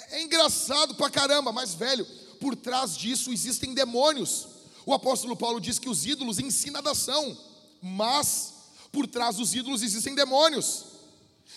É 0.09 0.23
engraçado 0.23 0.95
pra 0.95 1.11
caramba, 1.11 1.53
mas 1.53 1.75
velho, 1.75 2.07
por 2.41 2.57
trás 2.57 2.97
disso 2.97 3.31
existem 3.31 3.75
demônios. 3.75 4.47
O 4.87 4.95
apóstolo 4.95 5.37
Paulo 5.37 5.61
diz 5.61 5.79
que 5.79 5.91
os 5.91 6.07
ídolos 6.07 6.39
ensinam 6.39 6.81
a 6.81 6.83
nação, 6.83 7.37
mas 7.83 8.55
por 8.91 9.07
trás 9.07 9.37
dos 9.37 9.55
ídolos 9.55 9.83
existem 9.83 10.15
demônios. 10.15 10.87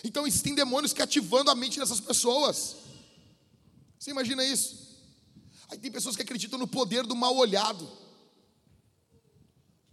Então 0.03 0.27
existem 0.27 0.53
demônios 0.53 0.91
cativando 0.91 1.49
a 1.49 1.55
mente 1.55 1.79
dessas 1.79 2.01
pessoas. 2.01 2.83
Você 3.99 4.11
imagina 4.11 4.43
isso? 4.43 4.85
Aí 5.69 5.77
tem 5.77 5.91
pessoas 5.91 6.15
que 6.15 6.21
acreditam 6.21 6.59
no 6.59 6.67
poder 6.67 7.05
do 7.05 7.15
mal 7.15 7.35
olhado. 7.35 7.89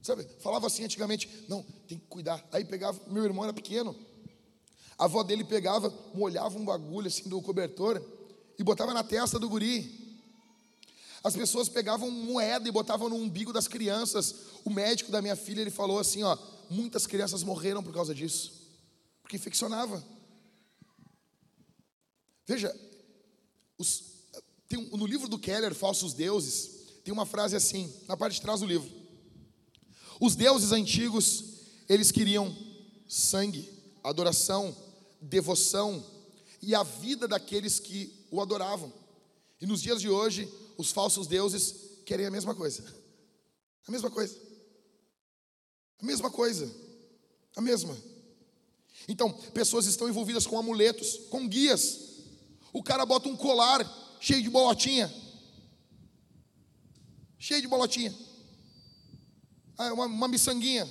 Sabe, 0.03 0.27
falava 0.41 0.67
assim 0.67 0.85
antigamente, 0.85 1.45
não, 1.49 1.63
tem 1.87 1.99
que 1.99 2.07
cuidar. 2.07 2.45
Aí 2.51 2.65
pegava, 2.65 3.01
meu 3.09 3.25
irmão 3.25 3.45
era 3.45 3.53
pequeno, 3.53 3.97
a 4.99 5.05
avó 5.05 5.23
dele 5.23 5.45
pegava, 5.45 5.93
molhava 6.13 6.59
um 6.59 6.65
bagulho 6.65 7.07
assim 7.07 7.29
do 7.29 7.41
cobertor 7.41 8.03
e 8.59 8.65
botava 8.65 8.93
na 8.93 9.05
testa 9.05 9.39
do 9.39 9.49
guri. 9.49 10.01
As 11.23 11.37
pessoas 11.37 11.69
pegavam 11.69 12.11
moeda 12.11 12.69
e 12.69 12.73
botavam 12.73 13.09
no 13.09 13.15
umbigo 13.15 13.53
das 13.53 13.69
crianças. 13.69 14.35
O 14.65 14.71
médico 14.71 15.13
da 15.13 15.23
minha 15.23 15.37
filha, 15.37 15.61
ele 15.61 15.71
falou 15.71 16.01
assim, 16.01 16.25
ó, 16.25 16.37
muitas 16.69 17.07
crianças 17.07 17.45
morreram 17.45 17.83
por 17.83 17.95
causa 17.95 18.13
disso, 18.13 18.71
porque 19.23 19.37
infeccionava. 19.37 20.05
Veja, 22.45 22.75
os, 23.83 24.05
tem 24.69 24.89
no 24.97 25.07
livro 25.07 25.29
do 25.29 25.39
Keller, 25.39 25.75
Falsos 25.75 26.15
Deuses, 26.15 26.71
tem 27.05 27.13
uma 27.13 27.27
frase 27.27 27.57
assim, 27.57 27.93
na 28.07 28.17
parte 28.17 28.35
de 28.35 28.41
trás 28.41 28.61
do 28.61 28.67
livro. 28.67 28.89
Os 30.21 30.37
deuses 30.37 30.71
antigos, 30.71 31.45
eles 31.89 32.13
queriam 32.13 32.57
sangue, 33.09 33.69
adoração, 34.05 34.75
devoção 35.21 36.05
e 36.63 36.75
a 36.75 36.85
vida 36.85 37.27
daqueles 37.27 37.81
que 37.81 38.27
o 38.31 38.41
adoravam. 38.41 38.93
E 39.61 39.67
nos 39.67 39.83
dias 39.83 40.01
de 40.01 40.09
hoje, 40.09 40.49
os 40.79 40.93
falsos 40.93 41.27
deuses 41.27 41.75
querem 42.07 42.27
a 42.27 42.31
mesma 42.31 42.55
coisa. 42.55 42.85
A 43.87 43.91
mesma 43.91 44.11
coisa. 44.11 44.37
A 46.01 46.07
mesma 46.07 46.31
coisa. 46.31 46.73
A 47.57 47.61
mesma. 47.61 47.97
Então, 49.09 49.33
pessoas 49.53 49.87
estão 49.87 50.09
envolvidas 50.09 50.47
com 50.47 50.57
amuletos, 50.57 51.17
com 51.31 51.49
guias, 51.49 52.12
o 52.73 52.83
cara 52.83 53.05
bota 53.05 53.29
um 53.29 53.37
colar 53.37 53.81
cheio 54.21 54.43
de 54.43 54.49
bolotinha. 54.49 55.13
Cheio 57.39 57.61
de 57.61 57.69
bolotinha. 57.69 58.15
Ah, 59.77 59.93
uma, 59.93 60.07
uma 60.07 60.29
miçanguinha. 60.29 60.91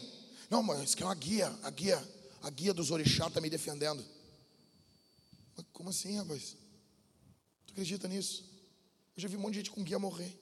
Não, 0.49 0.61
mas 0.61 0.82
isso 0.84 0.93
aqui 0.93 1.03
é 1.03 1.05
uma 1.05 1.15
guia. 1.15 1.59
A 1.63 1.69
guia, 1.69 2.09
a 2.41 2.49
guia 2.49 2.73
dos 2.73 2.91
orixá 2.91 3.27
está 3.27 3.39
me 3.39 3.49
defendendo. 3.49 4.05
Mas 5.55 5.65
como 5.71 5.89
assim, 5.89 6.17
rapaz? 6.17 6.57
Tu 7.65 7.71
acredita 7.71 8.07
nisso? 8.07 8.43
Eu 9.15 9.21
já 9.21 9.27
vi 9.27 9.38
um 9.38 9.39
monte 9.39 9.53
de 9.53 9.59
gente 9.59 9.71
com 9.71 9.84
guia 9.84 9.97
morrer. 9.97 10.38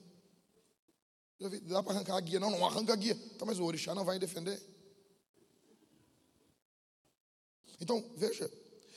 Vi, 1.38 1.60
dá 1.60 1.82
para 1.82 1.94
arrancar 1.94 2.16
a 2.16 2.20
guia. 2.20 2.40
Não, 2.40 2.50
não 2.50 2.66
arranca 2.66 2.92
a 2.92 2.96
guia. 2.96 3.14
Tá, 3.38 3.46
mas 3.46 3.58
o 3.58 3.64
orixá 3.64 3.94
não 3.94 4.04
vai 4.04 4.18
defender. 4.18 4.60
Então, 7.80 8.04
veja, 8.16 8.50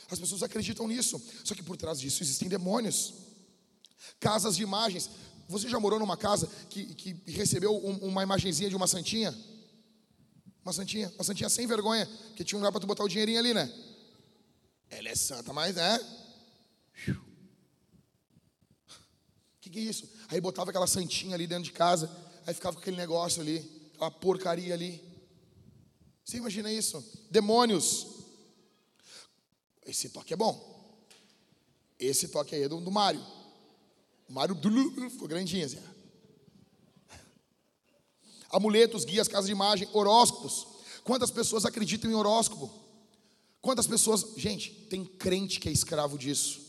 as 0.09 0.19
pessoas 0.19 0.43
acreditam 0.43 0.87
nisso. 0.87 1.21
Só 1.43 1.55
que 1.55 1.63
por 1.63 1.77
trás 1.77 1.99
disso 1.99 2.23
existem 2.23 2.47
demônios. 2.47 3.13
Casas 4.19 4.55
de 4.55 4.63
imagens. 4.63 5.09
Você 5.47 5.69
já 5.69 5.79
morou 5.79 5.99
numa 5.99 6.17
casa 6.17 6.49
que, 6.69 6.93
que 6.93 7.13
recebeu 7.31 7.75
um, 7.75 7.97
uma 8.07 8.23
imagenzinha 8.23 8.69
de 8.69 8.75
uma 8.75 8.87
santinha? 8.87 9.35
Uma 10.63 10.71
santinha, 10.71 11.11
uma 11.15 11.23
santinha 11.23 11.49
sem 11.49 11.67
vergonha, 11.67 12.09
que 12.35 12.43
tinha 12.43 12.57
um 12.57 12.61
lugar 12.61 12.71
para 12.71 12.79
tu 12.79 12.87
botar 12.87 13.03
o 13.03 13.09
dinheirinho 13.09 13.39
ali, 13.39 13.53
né? 13.53 13.71
Ela 14.89 15.09
é 15.09 15.15
santa, 15.15 15.51
mas 15.51 15.75
é. 15.75 15.99
O 17.09 17.19
que, 19.59 19.69
que 19.69 19.79
é 19.79 19.81
isso? 19.81 20.09
Aí 20.29 20.39
botava 20.39 20.69
aquela 20.69 20.87
santinha 20.87 21.35
ali 21.35 21.47
dentro 21.47 21.65
de 21.65 21.71
casa, 21.71 22.09
aí 22.45 22.53
ficava 22.53 22.75
com 22.75 22.81
aquele 22.81 22.97
negócio 22.97 23.41
ali, 23.41 23.89
aquela 23.93 24.11
porcaria 24.11 24.73
ali. 24.73 25.03
Você 26.23 26.37
imagina 26.37 26.71
isso? 26.71 27.03
Demônios. 27.29 28.12
Esse 29.85 30.09
toque 30.09 30.33
é 30.33 30.37
bom. 30.37 30.71
Esse 31.99 32.27
toque 32.27 32.55
aí 32.55 32.63
é 32.63 32.69
do, 32.69 32.79
do 32.79 32.91
Mário. 32.91 33.25
O 34.27 34.33
Mário 34.33 34.55
ficou 35.09 35.27
grandinho 35.27 35.65
assim. 35.65 35.79
amuletos, 38.49 39.05
guias, 39.05 39.27
casas 39.27 39.47
de 39.47 39.51
imagem, 39.51 39.87
horóscopos. 39.93 40.67
Quantas 41.03 41.31
pessoas 41.31 41.65
acreditam 41.65 42.09
em 42.09 42.15
horóscopo? 42.15 42.71
Quantas 43.61 43.87
pessoas, 43.87 44.25
gente, 44.35 44.71
tem 44.89 45.05
crente 45.05 45.59
que 45.59 45.69
é 45.69 45.71
escravo 45.71 46.17
disso. 46.17 46.61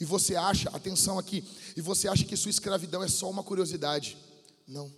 E 0.00 0.04
você 0.04 0.36
acha, 0.36 0.68
atenção 0.70 1.18
aqui, 1.18 1.44
e 1.76 1.80
você 1.80 2.08
acha 2.08 2.24
que 2.24 2.36
sua 2.36 2.50
escravidão 2.50 3.02
é 3.02 3.08
só 3.08 3.28
uma 3.28 3.42
curiosidade. 3.42 4.16
Não. 4.66 4.92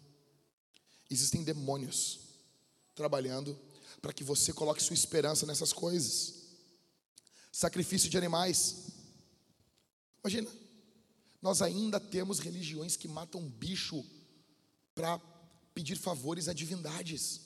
Existem 1.10 1.42
demônios 1.42 2.20
trabalhando 2.94 3.58
para 4.00 4.12
que 4.12 4.22
você 4.22 4.52
coloque 4.52 4.82
sua 4.82 4.94
esperança 4.94 5.46
nessas 5.46 5.72
coisas. 5.72 6.39
Sacrifício 7.52 8.08
de 8.08 8.16
animais. 8.16 8.88
Imagina, 10.22 10.50
nós 11.42 11.62
ainda 11.62 11.98
temos 11.98 12.38
religiões 12.38 12.96
que 12.96 13.08
matam 13.08 13.48
bicho 13.48 14.04
para 14.94 15.18
pedir 15.74 15.96
favores 15.96 16.48
a 16.48 16.52
divindades. 16.52 17.40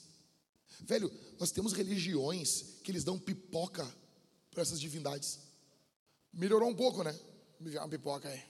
Velho, 0.81 1.11
nós 1.39 1.51
temos 1.51 1.73
religiões 1.73 2.79
que 2.83 2.91
eles 2.91 3.03
dão 3.03 3.17
pipoca 3.17 3.85
para 4.51 4.61
essas 4.61 4.79
divindades. 4.79 5.39
Melhorou 6.33 6.69
um 6.69 6.75
pouco, 6.75 7.03
né? 7.03 7.17
Me 7.59 7.69
vê 7.69 7.77
uma 7.77 7.87
pipoca 7.87 8.27
aí. 8.27 8.43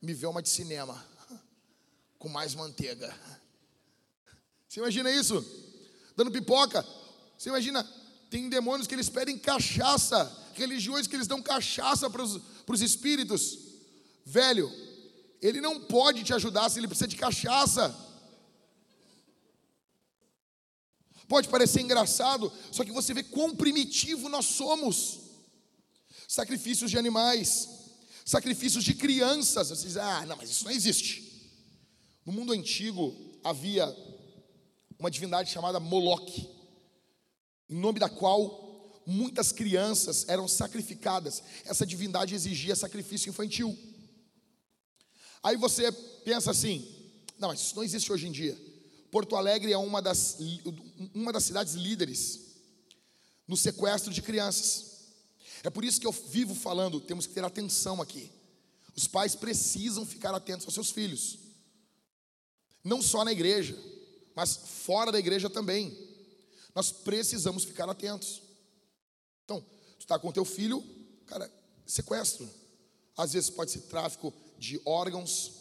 Me 0.00 0.14
vê 0.14 0.26
uma 0.26 0.42
de 0.42 0.48
cinema. 0.48 1.04
Com 2.18 2.28
mais 2.28 2.54
manteiga. 2.54 3.12
Você 4.68 4.80
imagina 4.80 5.10
isso? 5.10 5.44
Dando 6.16 6.30
pipoca. 6.30 6.86
Você 7.36 7.48
imagina? 7.48 7.82
Tem 8.32 8.48
demônios 8.48 8.86
que 8.88 8.94
eles 8.94 9.10
pedem 9.10 9.36
cachaça. 9.36 10.18
Religiões 10.54 11.06
que 11.06 11.14
eles 11.14 11.26
dão 11.26 11.42
cachaça 11.42 12.08
para 12.08 12.22
os 12.22 12.80
espíritos. 12.80 13.58
Velho, 14.24 14.72
ele 15.42 15.60
não 15.60 15.78
pode 15.78 16.24
te 16.24 16.32
ajudar 16.32 16.70
se 16.70 16.78
ele 16.78 16.88
precisa 16.88 17.08
de 17.08 17.16
cachaça. 17.16 17.94
Pode 21.28 21.46
parecer 21.48 21.82
engraçado, 21.82 22.50
só 22.70 22.82
que 22.84 22.90
você 22.90 23.12
vê 23.12 23.22
quão 23.22 23.54
primitivo 23.54 24.30
nós 24.30 24.46
somos. 24.46 25.20
Sacrifícios 26.26 26.90
de 26.90 26.96
animais, 26.96 27.68
sacrifícios 28.24 28.82
de 28.82 28.94
crianças. 28.94 29.68
Você 29.68 29.86
diz, 29.88 29.98
ah, 29.98 30.24
não, 30.24 30.38
mas 30.38 30.50
isso 30.50 30.64
não 30.64 30.72
existe. 30.72 31.52
No 32.24 32.32
mundo 32.32 32.54
antigo 32.54 33.14
havia 33.44 33.94
uma 34.98 35.10
divindade 35.10 35.50
chamada 35.50 35.78
Moloque, 35.78 36.48
em 37.72 37.80
nome 37.80 37.98
da 37.98 38.08
qual 38.08 39.02
muitas 39.06 39.50
crianças 39.50 40.28
eram 40.28 40.46
sacrificadas. 40.46 41.42
Essa 41.64 41.86
divindade 41.86 42.34
exigia 42.34 42.76
sacrifício 42.76 43.30
infantil. 43.30 43.76
Aí 45.42 45.56
você 45.56 45.90
pensa 45.90 46.50
assim: 46.50 46.86
não, 47.38 47.48
mas 47.48 47.60
isso 47.60 47.74
não 47.74 47.82
existe 47.82 48.12
hoje 48.12 48.28
em 48.28 48.32
dia. 48.32 48.60
Porto 49.10 49.36
Alegre 49.36 49.72
é 49.72 49.78
uma 49.78 50.02
das, 50.02 50.36
uma 51.14 51.32
das 51.32 51.44
cidades 51.44 51.72
líderes 51.72 52.40
no 53.48 53.56
sequestro 53.56 54.12
de 54.12 54.20
crianças. 54.20 54.92
É 55.64 55.70
por 55.70 55.82
isso 55.82 56.00
que 56.00 56.06
eu 56.06 56.12
vivo 56.12 56.54
falando, 56.54 57.00
temos 57.00 57.26
que 57.26 57.32
ter 57.32 57.44
atenção 57.44 58.02
aqui. 58.02 58.30
Os 58.94 59.08
pais 59.08 59.34
precisam 59.34 60.04
ficar 60.04 60.34
atentos 60.34 60.66
aos 60.66 60.74
seus 60.74 60.90
filhos. 60.90 61.38
Não 62.84 63.00
só 63.00 63.24
na 63.24 63.32
igreja, 63.32 63.78
mas 64.34 64.56
fora 64.56 65.10
da 65.10 65.18
igreja 65.18 65.48
também. 65.48 66.11
Nós 66.74 66.90
precisamos 66.90 67.64
ficar 67.64 67.88
atentos. 67.88 68.42
Então, 69.44 69.60
tu 69.60 70.00
está 70.00 70.18
com 70.18 70.32
teu 70.32 70.44
filho, 70.44 70.82
cara, 71.26 71.50
sequestro. 71.86 72.48
Às 73.16 73.34
vezes 73.34 73.50
pode 73.50 73.70
ser 73.70 73.82
tráfico 73.82 74.32
de 74.58 74.80
órgãos, 74.84 75.52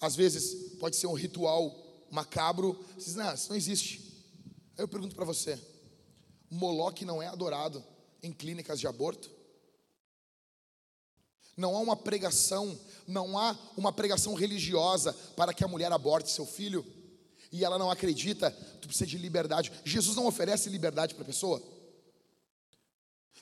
às 0.00 0.14
vezes 0.14 0.76
pode 0.78 0.96
ser 0.96 1.06
um 1.06 1.14
ritual 1.14 1.74
macabro. 2.10 2.84
Você 2.94 3.06
diz, 3.06 3.14
não, 3.14 3.34
isso 3.34 3.48
não 3.48 3.56
existe. 3.56 4.24
Aí 4.76 4.84
eu 4.84 4.88
pergunto 4.88 5.14
para 5.14 5.24
você: 5.24 5.58
Moloque 6.50 7.04
não 7.04 7.22
é 7.22 7.26
adorado 7.26 7.82
em 8.22 8.32
clínicas 8.32 8.78
de 8.78 8.86
aborto? 8.86 9.30
Não 11.56 11.74
há 11.74 11.80
uma 11.80 11.96
pregação, 11.96 12.78
não 13.06 13.38
há 13.38 13.58
uma 13.76 13.90
pregação 13.92 14.34
religiosa 14.34 15.12
para 15.34 15.54
que 15.54 15.64
a 15.64 15.68
mulher 15.68 15.90
aborte 15.90 16.30
seu 16.30 16.44
filho 16.44 16.84
e 17.52 17.64
ela 17.64 17.78
não 17.78 17.90
acredita, 17.90 18.50
tu 18.80 18.88
precisa 18.88 19.06
de 19.06 19.18
liberdade. 19.18 19.72
Jesus 19.84 20.16
não 20.16 20.26
oferece 20.26 20.68
liberdade 20.68 21.14
para 21.14 21.22
a 21.22 21.26
pessoa. 21.26 21.62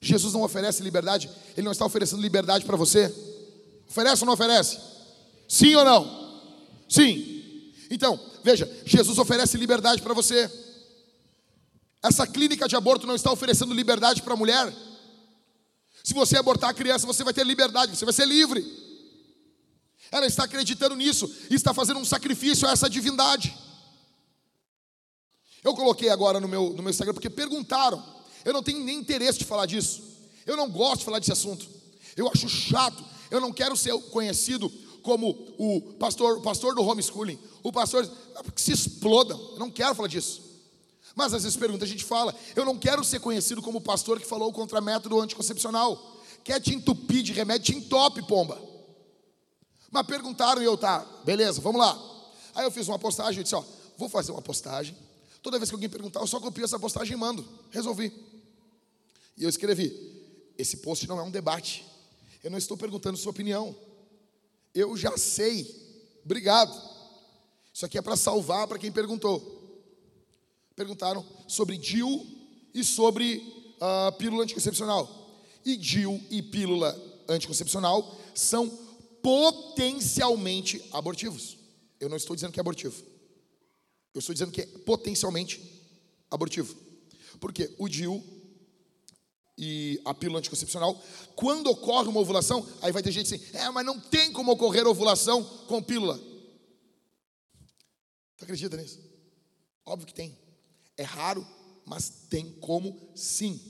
Jesus 0.01 0.35
não 0.35 0.43
oferece 0.43 0.83
liberdade, 0.83 1.31
ele 1.57 1.65
não 1.65 1.73
está 1.73 1.85
oferecendo 1.85 2.21
liberdade 2.21 2.65
para 2.65 2.77
você. 2.77 3.15
Oferece 3.89 4.23
ou 4.23 4.27
não 4.27 4.35
oferece? 4.35 4.79
Sim 5.49 5.75
ou 5.75 5.85
não? 5.85 6.43
Sim. 6.89 7.73
Então, 7.91 8.21
veja, 8.43 8.71
Jesus 8.85 9.19
oferece 9.19 9.57
liberdade 9.57 10.03
para 10.03 10.15
você. 10.15 10.51
Essa 12.03 12.27
clínica 12.27 12.69
de 12.69 12.77
aborto 12.77 13.07
não 13.07 13.15
está 13.15 13.33
oferecendo 13.33 13.73
liberdade 13.73 14.21
para 14.21 14.35
a 14.35 14.37
mulher. 14.37 14.73
Se 16.03 16.13
você 16.13 16.37
abortar 16.37 16.69
a 16.69 16.75
criança, 16.75 17.07
você 17.07 17.25
vai 17.25 17.33
ter 17.33 17.47
liberdade, 17.47 17.97
você 17.97 18.05
vai 18.05 18.13
ser 18.13 18.27
livre. 18.27 18.63
Ela 20.13 20.27
está 20.27 20.45
acreditando 20.45 20.95
nisso 20.95 21.33
e 21.51 21.55
está 21.55 21.73
fazendo 21.73 21.99
um 21.99 22.05
sacrifício 22.05 22.69
a 22.69 22.73
essa 22.73 22.91
divindade. 22.91 23.57
Eu 25.65 25.75
coloquei 25.75 26.11
agora 26.11 26.39
no 26.39 26.47
meu, 26.47 26.71
no 26.71 26.83
meu 26.83 26.91
Instagram 26.91 27.15
porque 27.15 27.31
perguntaram. 27.31 28.05
Eu 28.45 28.53
não 28.53 28.63
tenho 28.63 28.85
nem 28.85 28.99
interesse 28.99 29.39
de 29.39 29.45
falar 29.47 29.65
disso. 29.65 30.03
Eu 30.45 30.57
não 30.57 30.71
gosto 30.71 30.99
de 30.99 31.05
falar 31.07 31.19
desse 31.19 31.33
assunto. 31.33 31.67
Eu 32.15 32.29
acho 32.29 32.49
chato. 32.49 33.03
Eu 33.31 33.41
não 33.41 33.51
quero 33.51 33.75
ser 33.77 33.99
conhecido 34.11 34.71
como 35.05 35.31
o 35.59 35.81
pastor, 35.99 36.39
o 36.39 36.41
pastor 36.41 36.75
do 36.75 36.83
homeschooling, 36.83 37.39
o 37.63 37.71
pastor, 37.71 38.11
que 38.55 38.61
se 38.61 38.73
explodam, 38.73 39.39
eu 39.53 39.59
não 39.59 39.71
quero 39.71 39.95
falar 39.95 40.09
disso. 40.09 40.43
Mas 41.15 41.35
às 41.35 41.43
vezes 41.43 41.59
pergunta, 41.59 41.85
a 41.85 41.89
gente 41.89 42.03
fala, 42.03 42.35
eu 42.57 42.65
não 42.65 42.77
quero 42.79 43.05
ser 43.05 43.21
conhecido 43.21 43.61
como 43.61 43.79
o 43.79 43.83
pastor 43.83 44.19
que 44.19 44.27
falou 44.27 44.51
contra 44.51 44.81
método 44.81 45.21
anticoncepcional. 45.21 46.23
Quer 46.43 46.61
te 46.61 46.75
entupir 46.75 47.23
de 47.23 47.33
remédio, 47.33 47.67
te 47.67 47.79
entope, 47.79 48.27
pomba. 48.27 48.61
Mas 49.91 50.07
perguntaram 50.07 50.63
e 50.63 50.65
eu, 50.65 50.77
tá, 50.77 51.07
beleza, 51.25 51.61
vamos 51.61 51.81
lá. 51.81 51.99
Aí 52.55 52.65
eu 52.65 52.71
fiz 52.71 52.89
uma 52.89 52.99
postagem, 52.99 53.39
eu 53.39 53.43
disse, 53.43 53.55
ó, 53.55 53.63
vou 53.99 54.09
fazer 54.09 54.33
uma 54.33 54.43
postagem. 54.43 54.97
Toda 55.45 55.59
vez 55.59 55.69
que 55.69 55.75
alguém 55.75 55.91
perguntar, 55.91 56.21
eu 56.21 56.27
só 56.27 56.41
copio 56.41 56.65
essa 56.65 56.79
postagem 56.79 57.13
e 57.13 57.21
mando. 57.21 57.47
Resolvi. 57.71 58.11
E 59.37 59.45
eu 59.45 59.49
escrevi: 59.51 59.93
esse 60.57 60.79
post 60.79 61.07
não 61.07 61.21
é 61.21 61.23
um 61.23 61.31
debate. 61.31 61.85
Eu 62.43 62.51
não 62.51 62.57
estou 62.57 62.79
perguntando 62.79 63.19
sua 63.19 63.31
opinião. 63.31 63.77
Eu 64.75 64.97
já 64.97 65.19
sei. 65.19 65.71
Obrigado. 66.25 66.73
Isso 67.75 67.85
aqui 67.85 67.99
é 67.99 68.01
para 68.01 68.17
salvar 68.17 68.67
para 68.67 68.79
quem 68.79 68.91
perguntou. 68.91 69.83
Perguntaram 70.75 71.23
sobre 71.47 71.77
DIU 71.77 72.27
e 72.73 72.83
sobre 72.83 73.37
uh, 73.77 74.17
pílula 74.17 74.45
anticoncepcional. 74.45 75.45
E 75.63 75.77
DIU 75.77 76.23
e 76.31 76.41
pílula 76.41 76.99
anticoncepcional 77.29 78.17
são 78.35 78.67
potencialmente 79.23 80.83
abortivos. 80.91 81.59
Eu 82.01 82.09
não 82.09 82.17
estou 82.17 82.35
dizendo 82.35 82.53
que 82.53 82.59
é 82.59 82.63
abortivo. 82.63 83.14
Eu 84.15 84.21
estou 84.21 84.33
dizendo 84.33 84.53
que 84.53 84.61
é 84.61 84.67
potencialmente 84.67 85.61
abortivo. 86.31 86.77
Porque 87.41 87.75
o 87.79 87.89
DIU 87.89 88.23
e 89.59 90.01
a 90.05 90.15
pílula 90.15 90.39
anticoncepcional, 90.39 91.01
quando 91.37 91.69
ocorre 91.69 92.09
uma 92.09 92.21
ovulação, 92.21 92.67
aí 92.81 92.93
vai 92.93 93.03
ter 93.03 93.13
gente 93.13 93.33
assim, 93.33 93.45
é, 93.53 93.69
mas 93.71 93.85
não 93.85 93.99
tem 93.99 94.33
como 94.33 94.53
ocorrer 94.53 94.87
ovulação 94.87 95.43
com 95.67 95.83
pílula. 95.83 96.19
Tu 98.37 98.45
acredita 98.45 98.77
nisso? 98.77 99.01
Óbvio 99.85 100.07
que 100.07 100.15
tem. 100.15 100.37
É 100.97 101.03
raro, 101.03 101.47
mas 101.85 102.09
tem 102.29 102.51
como 102.61 103.11
sim. 103.15 103.61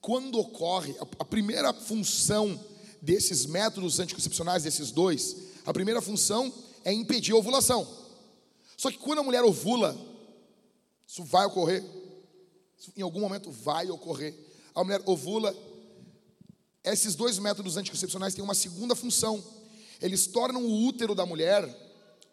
Quando 0.00 0.38
ocorre, 0.38 0.94
a 1.18 1.24
primeira 1.24 1.72
função 1.72 2.58
desses 3.00 3.46
métodos 3.46 4.00
anticoncepcionais, 4.00 4.62
desses 4.62 4.90
dois, 4.90 5.36
a 5.64 5.72
primeira 5.72 6.00
função 6.02 6.52
é 6.84 6.92
impedir 6.92 7.32
a 7.32 7.36
ovulação. 7.36 8.05
Só 8.76 8.90
que 8.90 8.98
quando 8.98 9.20
a 9.20 9.22
mulher 9.22 9.42
ovula, 9.42 9.96
isso 11.06 11.24
vai 11.24 11.46
ocorrer, 11.46 11.84
isso 12.78 12.92
em 12.96 13.02
algum 13.02 13.20
momento 13.20 13.50
vai 13.50 13.88
ocorrer 13.90 14.34
a 14.76 14.84
mulher 14.84 15.02
ovula. 15.06 15.56
Esses 16.84 17.14
dois 17.16 17.38
métodos 17.38 17.78
anticoncepcionais 17.78 18.34
têm 18.34 18.44
uma 18.44 18.54
segunda 18.54 18.94
função. 18.94 19.42
Eles 20.00 20.26
tornam 20.26 20.62
o 20.62 20.86
útero 20.86 21.14
da 21.14 21.24
mulher 21.24 21.64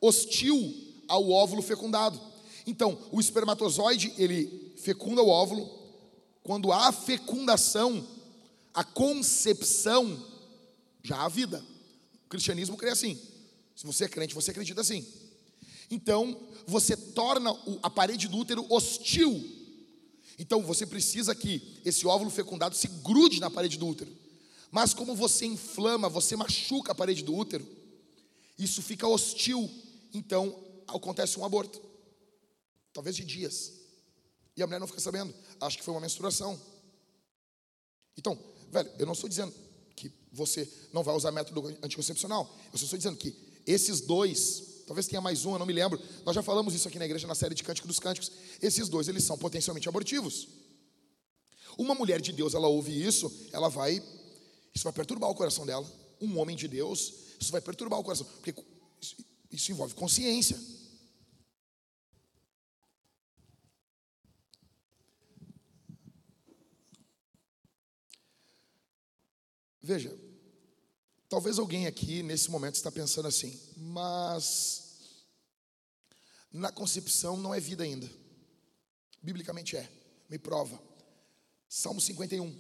hostil 0.02 0.76
ao 1.08 1.32
óvulo 1.32 1.62
fecundado. 1.62 2.20
Então, 2.68 3.00
o 3.12 3.20
espermatozoide, 3.20 4.14
ele 4.18 4.74
fecunda 4.78 5.24
o 5.24 5.30
óvulo. 5.30 5.70
Quando 6.44 6.74
há 6.74 6.92
fecundação, 6.92 8.06
a 8.74 8.84
concepção, 8.84 10.22
já 11.02 11.24
há 11.24 11.30
vida. 11.30 11.64
O 12.26 12.30
cristianismo 12.30 12.76
crê 12.76 12.90
assim. 12.90 13.18
Se 13.76 13.86
você 13.86 14.06
é 14.06 14.10
crente, 14.10 14.36
você 14.36 14.52
acredita 14.52 14.82
assim. 14.82 15.06
Então, 15.94 16.38
você 16.66 16.96
torna 16.98 17.52
a 17.82 17.90
parede 17.90 18.28
do 18.28 18.38
útero 18.38 18.66
hostil 18.70 19.64
então 20.38 20.64
você 20.64 20.86
precisa 20.86 21.36
que 21.36 21.82
esse 21.86 22.08
óvulo 22.08 22.30
fecundado 22.30 22.76
se 22.76 22.88
grude 22.88 23.40
na 23.40 23.50
parede 23.50 23.78
do 23.78 23.88
útero. 23.88 24.12
Mas 24.72 24.94
como 24.94 25.16
você 25.16 25.46
inflama, 25.46 26.10
você 26.10 26.36
machuca 26.36 26.92
a 26.92 26.96
parede 26.96 27.24
do 27.24 27.36
útero, 27.36 27.68
isso 28.58 28.82
fica 28.82 29.08
hostil. 29.08 29.70
Então 30.14 30.58
acontece 30.88 31.40
um 31.40 31.46
aborto. 31.46 31.82
talvez 32.92 33.16
de 33.16 33.24
dias. 33.24 33.74
E 34.56 34.62
a 34.62 34.68
mulher 34.68 34.80
não 34.80 34.88
fica 34.88 35.00
sabendo, 35.00 35.34
acha 35.60 35.78
que 35.78 35.84
foi 35.84 35.94
uma 35.94 36.02
menstruação. 36.02 36.60
Então, 38.16 38.38
velho, 38.72 38.92
eu 39.00 39.06
não 39.06 39.14
estou 39.14 39.28
dizendo 39.28 39.52
que 39.96 40.12
você 40.32 40.72
não 40.92 41.02
vai 41.02 41.16
usar 41.16 41.32
método 41.32 41.76
anticoncepcional. 41.82 42.56
Eu 42.72 42.78
só 42.78 42.86
estou 42.86 42.98
dizendo 42.98 43.18
que 43.18 43.36
esses 43.66 44.02
dois, 44.02 44.64
talvez 44.86 45.08
tenha 45.08 45.22
mais 45.22 45.46
um, 45.46 45.54
eu 45.54 45.60
não 45.60 45.66
me 45.66 45.74
lembro. 45.74 46.00
Nós 46.26 46.36
já 46.36 46.44
falamos 46.44 46.74
isso 46.74 46.88
aqui 46.88 47.00
na 47.00 47.06
igreja 47.06 47.28
na 47.28 47.36
série 47.36 47.56
de 47.56 47.64
Cântico 47.64 47.88
dos 47.88 48.00
Cânticos. 48.00 48.32
Esses 48.62 48.90
dois, 48.90 49.08
eles 49.08 49.24
são 49.24 49.38
potencialmente 49.38 49.88
abortivos. 49.90 50.48
Uma 51.78 51.96
mulher 51.96 52.22
de 52.22 52.32
Deus, 52.32 52.54
ela 52.54 52.68
ouve 52.68 52.92
isso, 52.92 53.32
ela 53.52 53.70
vai, 53.70 54.02
isso 54.74 54.84
vai 54.84 54.94
perturbar 54.94 55.30
o 55.30 55.36
coração 55.36 55.66
dela. 55.66 55.86
Um 56.22 56.38
homem 56.38 56.56
de 56.56 56.68
Deus, 56.68 57.14
isso 57.40 57.52
vai 57.52 57.62
perturbar 57.62 58.00
o 58.00 58.04
coração, 58.04 58.26
porque 58.42 58.54
isso, 59.02 59.16
isso 59.52 59.72
envolve 59.72 59.94
consciência. 59.96 60.58
Veja, 69.82 70.18
talvez 71.34 71.58
alguém 71.58 71.88
aqui 71.88 72.22
nesse 72.22 72.52
momento 72.52 72.76
está 72.76 72.92
pensando 72.92 73.28
assim, 73.28 73.60
mas 73.76 75.00
na 76.52 76.72
concepção 76.72 77.36
não 77.36 77.56
é 77.56 77.60
vida 77.60 77.84
ainda. 77.84 78.08
Biblicamente 79.20 79.76
é. 79.76 79.90
Me 80.30 80.38
prova. 80.38 80.80
Salmo 81.68 82.00
51. 82.00 82.56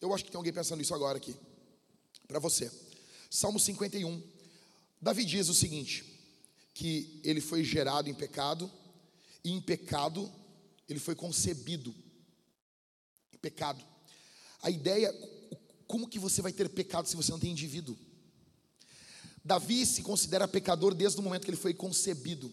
Eu 0.00 0.12
acho 0.12 0.24
que 0.24 0.30
tem 0.32 0.38
alguém 0.38 0.52
pensando 0.52 0.82
isso 0.82 0.92
agora 0.92 1.18
aqui. 1.18 1.36
Para 2.26 2.40
você. 2.40 2.68
Salmo 3.30 3.60
51. 3.60 4.20
Davi 5.00 5.24
diz 5.24 5.48
o 5.48 5.54
seguinte: 5.54 6.04
que 6.74 7.20
ele 7.22 7.40
foi 7.40 7.62
gerado 7.62 8.10
em 8.10 8.14
pecado, 8.14 8.68
e 9.44 9.52
em 9.52 9.60
pecado 9.60 10.28
ele 10.88 10.98
foi 10.98 11.14
concebido. 11.14 11.94
Em 13.32 13.38
pecado. 13.38 13.84
A 14.62 14.68
ideia, 14.68 15.14
como 15.90 16.06
que 16.06 16.20
você 16.20 16.40
vai 16.40 16.52
ter 16.52 16.68
pecado 16.68 17.08
se 17.08 17.16
você 17.16 17.32
não 17.32 17.40
tem 17.40 17.50
indivíduo? 17.50 17.96
Davi 19.44 19.84
se 19.84 20.04
considera 20.04 20.46
pecador 20.46 20.94
desde 20.94 21.18
o 21.18 21.22
momento 21.22 21.42
que 21.44 21.50
ele 21.50 21.56
foi 21.56 21.74
concebido. 21.74 22.48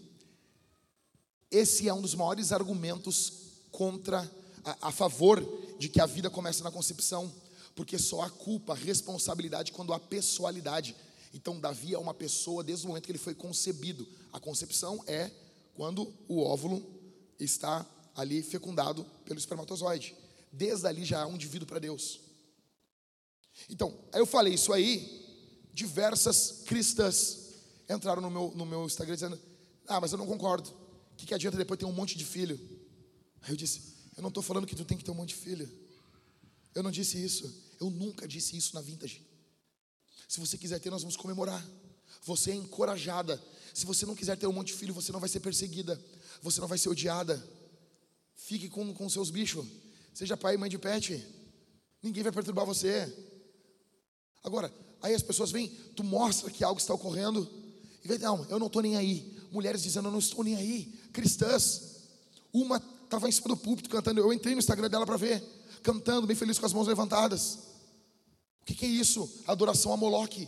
Esse 1.52 1.88
é 1.88 1.94
um 1.94 2.02
dos 2.02 2.16
maiores 2.16 2.52
argumentos 2.52 3.34
contra, 3.70 4.22
a, 4.66 4.88
a 4.88 4.92
favor 4.92 5.40
de 5.78 5.88
que 5.88 6.02
a 6.02 6.08
vida 6.08 6.32
comece 6.32 6.64
na 6.64 6.72
concepção, 6.72 7.32
porque 7.76 8.00
só 8.00 8.22
há 8.22 8.30
culpa, 8.32 8.74
responsabilidade 8.74 9.72
quando 9.72 9.94
há 9.94 10.00
pessoalidade. 10.00 10.96
Então, 11.32 11.60
Davi 11.60 11.94
é 11.94 12.00
uma 12.00 12.16
pessoa 12.16 12.64
desde 12.64 12.86
o 12.86 12.88
momento 12.88 13.06
que 13.06 13.12
ele 13.12 13.20
foi 13.20 13.36
concebido. 13.36 14.08
A 14.34 14.40
concepção 14.40 15.04
é 15.06 15.30
quando 15.76 16.12
o 16.28 16.42
óvulo 16.42 16.84
está 17.40 17.86
ali 18.16 18.42
fecundado 18.42 19.06
pelo 19.26 19.38
espermatozoide. 19.38 20.16
Desde 20.52 20.88
ali 20.88 21.06
já 21.06 21.22
há 21.22 21.28
um 21.28 21.36
indivíduo 21.36 21.68
para 21.68 21.78
Deus. 21.78 22.26
Então, 23.70 23.94
aí 24.12 24.20
eu 24.20 24.26
falei 24.26 24.54
isso 24.54 24.72
aí, 24.72 25.26
diversas 25.74 26.64
cristãs 26.66 27.48
entraram 27.90 28.22
no 28.22 28.30
meu, 28.30 28.54
no 28.56 28.66
meu 28.66 28.86
Instagram 28.86 29.16
dizendo: 29.16 29.40
Ah, 29.88 30.00
mas 30.00 30.12
eu 30.12 30.18
não 30.18 30.28
concordo. 30.28 30.70
O 30.70 31.16
que, 31.18 31.26
que 31.26 31.34
adianta 31.34 31.58
depois 31.58 31.80
ter 31.80 31.86
um 31.86 31.92
monte 31.92 32.18
de 32.18 32.26
filho? 32.26 32.60
Aí 33.42 33.52
eu 33.52 33.56
disse: 33.56 33.82
Eu 34.16 34.22
não 34.22 34.30
estou 34.30 34.44
falando 34.44 34.68
que 34.68 34.76
tu 34.76 34.86
tem 34.86 34.98
que 34.98 35.04
ter 35.04 35.12
um 35.12 35.16
monte 35.16 35.30
de 35.30 35.36
filho. 35.36 35.70
Eu 36.74 36.84
não 36.84 36.92
disse 36.92 37.24
isso. 37.24 37.54
Eu 37.80 37.90
nunca 37.90 38.28
disse 38.28 38.58
isso 38.58 38.74
na 38.76 38.82
vintage. 38.82 39.26
Se 40.28 40.40
você 40.40 40.58
quiser 40.58 40.80
ter, 40.80 40.90
nós 40.90 41.02
vamos 41.02 41.16
comemorar. 41.16 41.66
Você 42.24 42.52
é 42.52 42.56
encorajada. 42.56 43.42
Se 43.74 43.86
você 43.86 44.06
não 44.06 44.16
quiser 44.16 44.38
ter 44.38 44.48
um 44.48 44.52
monte 44.52 44.68
de 44.68 44.74
filho, 44.74 44.94
você 44.94 45.12
não 45.12 45.20
vai 45.20 45.30
ser 45.30 45.40
perseguida. 45.40 46.00
Você 46.42 46.60
não 46.60 46.68
vai 46.68 46.78
ser 46.78 46.90
odiada. 46.90 47.42
Fique 48.36 48.70
com, 48.70 48.94
com 48.94 49.10
seus 49.10 49.30
bichos. 49.30 49.66
Seja 50.14 50.36
pai 50.36 50.56
e 50.56 50.58
mãe 50.58 50.70
de 50.70 50.78
pet. 50.78 51.26
Ninguém 52.02 52.24
vai 52.24 52.32
perturbar 52.32 52.66
você. 52.66 53.12
Agora, 54.44 54.74
aí 55.02 55.14
as 55.14 55.24
pessoas 55.24 55.52
vêm, 55.52 55.70
tu 55.96 56.04
mostra 56.04 56.50
que 56.52 56.64
algo 56.64 56.80
está 56.80 56.94
ocorrendo, 56.94 57.50
e 58.04 58.08
vem, 58.08 58.20
não, 58.20 58.46
eu 58.50 58.60
não 58.60 58.68
estou 58.68 58.82
nem 58.82 58.96
aí. 58.96 59.38
Mulheres 59.52 59.84
dizendo, 59.84 60.08
eu 60.08 60.12
não 60.12 60.20
estou 60.20 60.44
nem 60.44 60.56
aí. 60.56 60.94
Cristãs. 61.12 61.98
Uma 62.54 62.78
estava 63.08 63.28
em 63.28 63.32
cima 63.32 63.48
do 63.48 63.58
púlpito 63.58 63.90
cantando, 63.90 64.20
eu 64.20 64.34
entrei 64.34 64.54
no 64.54 64.60
Instagram 64.60 64.90
dela 64.90 65.06
para 65.06 65.18
ver, 65.18 65.42
cantando, 65.82 66.28
bem 66.28 66.36
feliz 66.36 66.60
com 66.60 66.66
as 66.66 66.74
mãos 66.74 66.88
levantadas. 66.88 67.60
O 68.62 68.66
que, 68.66 68.76
que 68.76 68.86
é 68.86 68.90
isso? 68.90 69.30
Adoração 69.48 69.94
a 69.94 69.98
Moloque. 69.98 70.48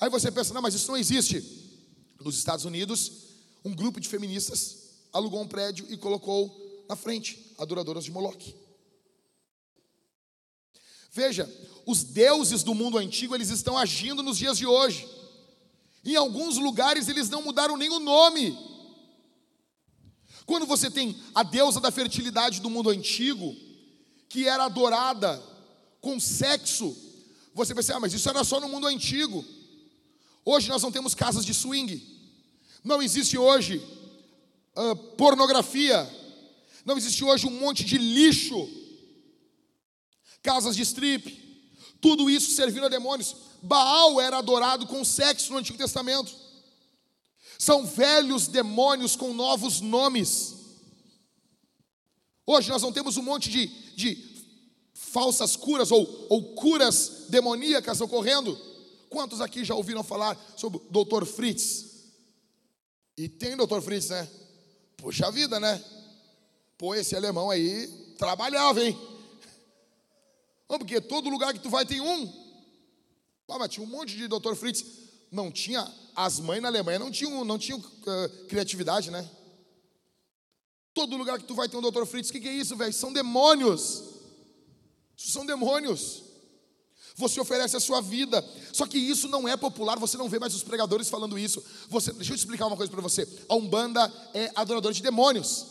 Aí 0.00 0.08
você 0.08 0.30
pensa, 0.30 0.54
não, 0.54 0.62
mas 0.62 0.74
isso 0.74 0.88
não 0.88 0.96
existe. 0.96 1.42
Nos 2.20 2.36
Estados 2.36 2.64
Unidos, 2.64 3.12
um 3.64 3.74
grupo 3.74 4.00
de 4.00 4.08
feministas 4.08 4.88
alugou 5.12 5.40
um 5.40 5.48
prédio 5.48 5.86
e 5.90 5.96
colocou 5.96 6.84
na 6.88 6.94
frente 6.94 7.54
adoradoras 7.58 8.04
de 8.04 8.12
Moloque. 8.12 8.54
Veja, 11.10 11.50
os 11.86 12.04
deuses 12.04 12.62
do 12.62 12.74
mundo 12.74 12.98
antigo, 12.98 13.34
eles 13.34 13.50
estão 13.50 13.76
agindo 13.76 14.22
nos 14.22 14.36
dias 14.36 14.58
de 14.58 14.66
hoje. 14.66 15.08
Em 16.04 16.16
alguns 16.16 16.56
lugares 16.56 17.08
eles 17.08 17.28
não 17.28 17.42
mudaram 17.42 17.76
nem 17.76 17.90
o 17.90 17.98
nome. 17.98 18.56
Quando 20.46 20.66
você 20.66 20.90
tem 20.90 21.16
a 21.34 21.42
deusa 21.42 21.80
da 21.80 21.90
fertilidade 21.90 22.60
do 22.60 22.70
mundo 22.70 22.90
antigo, 22.90 23.54
que 24.28 24.46
era 24.46 24.64
adorada 24.64 25.42
com 26.00 26.20
sexo, 26.20 26.96
você 27.54 27.74
pensa, 27.74 27.96
ah, 27.96 28.00
mas 28.00 28.14
isso 28.14 28.28
era 28.28 28.44
só 28.44 28.60
no 28.60 28.68
mundo 28.68 28.86
antigo. 28.86 29.44
Hoje 30.44 30.68
nós 30.68 30.82
não 30.82 30.92
temos 30.92 31.14
casas 31.14 31.44
de 31.44 31.52
swing, 31.52 32.02
não 32.82 33.02
existe 33.02 33.36
hoje 33.36 33.82
uh, 34.76 34.96
pornografia, 35.16 36.08
não 36.84 36.96
existe 36.96 37.24
hoje 37.24 37.46
um 37.46 37.58
monte 37.58 37.84
de 37.84 37.98
lixo 37.98 38.56
casas 40.48 40.74
de 40.74 40.80
strip, 40.80 41.30
tudo 42.00 42.30
isso 42.30 42.52
servindo 42.52 42.86
a 42.86 42.88
demônios. 42.88 43.36
Baal 43.62 44.18
era 44.18 44.38
adorado 44.38 44.86
com 44.86 45.04
sexo 45.04 45.52
no 45.52 45.58
Antigo 45.58 45.76
Testamento. 45.76 46.34
São 47.58 47.84
velhos 47.84 48.48
demônios 48.48 49.14
com 49.14 49.34
novos 49.34 49.82
nomes. 49.82 50.54
Hoje 52.46 52.70
nós 52.70 52.80
não 52.80 52.90
temos 52.90 53.18
um 53.18 53.22
monte 53.22 53.50
de, 53.50 53.66
de 53.94 54.16
falsas 54.94 55.54
curas 55.54 55.90
ou, 55.90 56.26
ou 56.30 56.54
curas 56.54 57.26
demoníacas 57.28 58.00
ocorrendo. 58.00 58.58
Quantos 59.10 59.42
aqui 59.42 59.66
já 59.66 59.74
ouviram 59.74 60.02
falar 60.02 60.34
sobre 60.56 60.78
o 60.78 61.04
Dr. 61.04 61.26
Fritz? 61.26 61.84
E 63.18 63.28
tem 63.28 63.54
Dr. 63.54 63.82
Fritz, 63.82 64.08
né? 64.08 64.26
Puxa 64.96 65.30
vida, 65.30 65.60
né? 65.60 65.84
Pô, 66.78 66.94
esse 66.94 67.14
alemão 67.14 67.50
aí 67.50 67.86
trabalhava, 68.16 68.82
hein? 68.82 69.17
Não, 70.68 70.78
porque 70.78 71.00
todo 71.00 71.30
lugar 71.30 71.52
que 71.52 71.60
tu 71.60 71.70
vai 71.70 71.86
tem 71.86 72.00
um. 72.00 72.48
Ah, 73.48 73.58
mas 73.58 73.70
tinha 73.70 73.84
um 73.84 73.88
monte 73.88 74.14
de 74.16 74.28
Dr. 74.28 74.54
Fritz. 74.54 74.84
Não 75.30 75.50
tinha, 75.50 75.86
as 76.14 76.38
mães 76.38 76.60
na 76.60 76.68
Alemanha 76.68 76.98
não 76.98 77.10
tinham, 77.10 77.44
não 77.44 77.58
tinham 77.58 77.78
uh, 77.78 78.46
criatividade, 78.46 79.10
né? 79.10 79.28
Todo 80.92 81.16
lugar 81.16 81.38
que 81.38 81.44
tu 81.44 81.54
vai 81.54 81.68
tem 81.68 81.78
um 81.78 81.90
Dr. 81.90 82.04
Fritz. 82.04 82.28
O 82.28 82.32
que, 82.32 82.40
que 82.40 82.48
é 82.48 82.52
isso, 82.52 82.76
velho? 82.76 82.92
São 82.92 83.12
demônios. 83.12 84.02
Isso 85.16 85.30
são 85.30 85.46
demônios. 85.46 86.22
Você 87.16 87.40
oferece 87.40 87.76
a 87.76 87.80
sua 87.80 88.00
vida. 88.00 88.44
Só 88.72 88.86
que 88.86 88.98
isso 88.98 89.28
não 89.28 89.48
é 89.48 89.56
popular, 89.56 89.98
você 89.98 90.16
não 90.16 90.28
vê 90.28 90.38
mais 90.38 90.54
os 90.54 90.62
pregadores 90.62 91.08
falando 91.08 91.38
isso. 91.38 91.62
Você, 91.88 92.12
deixa 92.12 92.32
eu 92.32 92.36
explicar 92.36 92.66
uma 92.66 92.76
coisa 92.76 92.90
para 92.90 93.00
você. 93.00 93.28
A 93.48 93.54
Umbanda 93.54 94.12
é 94.34 94.52
adoradora 94.54 94.94
de 94.94 95.02
demônios. 95.02 95.66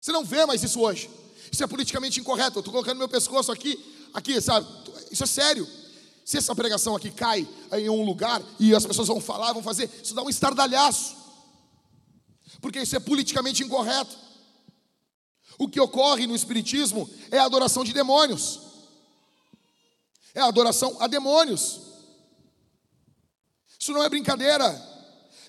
Você 0.00 0.12
não 0.12 0.24
vê 0.24 0.44
mais 0.46 0.62
isso 0.62 0.80
hoje. 0.80 1.08
Isso 1.50 1.62
é 1.62 1.66
politicamente 1.66 2.20
incorreto. 2.20 2.58
Eu 2.58 2.60
estou 2.60 2.72
colocando 2.72 2.98
meu 2.98 3.08
pescoço 3.08 3.52
aqui, 3.52 3.78
aqui, 4.12 4.40
sabe? 4.40 4.66
Isso 5.10 5.24
é 5.24 5.26
sério. 5.26 5.68
Se 6.24 6.38
essa 6.38 6.54
pregação 6.54 6.96
aqui 6.96 7.10
cai 7.10 7.48
em 7.72 7.88
um 7.88 8.04
lugar 8.04 8.42
e 8.58 8.74
as 8.74 8.84
pessoas 8.84 9.08
vão 9.08 9.20
falar, 9.20 9.52
vão 9.52 9.62
fazer, 9.62 9.90
isso 10.02 10.14
dá 10.14 10.22
um 10.22 10.28
estardalhaço. 10.28 11.16
Porque 12.60 12.80
isso 12.80 12.96
é 12.96 13.00
politicamente 13.00 13.62
incorreto. 13.62 14.16
O 15.58 15.68
que 15.68 15.80
ocorre 15.80 16.26
no 16.26 16.34
Espiritismo 16.34 17.08
é 17.30 17.38
a 17.38 17.44
adoração 17.44 17.84
de 17.84 17.92
demônios. 17.92 18.60
É 20.34 20.40
a 20.40 20.46
adoração 20.46 20.96
a 21.00 21.06
demônios. 21.06 21.80
Isso 23.78 23.92
não 23.92 24.02
é 24.02 24.08
brincadeira. 24.08 24.96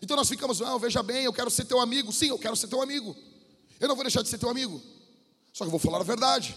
Então 0.01 0.15
nós 0.15 0.29
ficamos, 0.29 0.59
não, 0.59 0.77
veja 0.77 1.01
bem, 1.01 1.23
eu 1.23 1.33
quero 1.33 1.49
ser 1.49 1.65
teu 1.65 1.79
amigo. 1.79 2.13
Sim, 2.13 2.27
eu 2.27 2.39
quero 2.39 2.55
ser 2.55 2.67
teu 2.67 2.81
amigo. 2.81 3.15
Eu 3.79 3.87
não 3.87 3.95
vou 3.95 4.03
deixar 4.03 4.21
de 4.21 4.29
ser 4.29 4.37
teu 4.37 4.49
amigo. 4.49 4.81
Só 5.57 5.63
que 5.63 5.69
eu 5.69 5.71
vou 5.71 5.79
falar 5.79 6.01
a 6.01 6.03
verdade. 6.03 6.55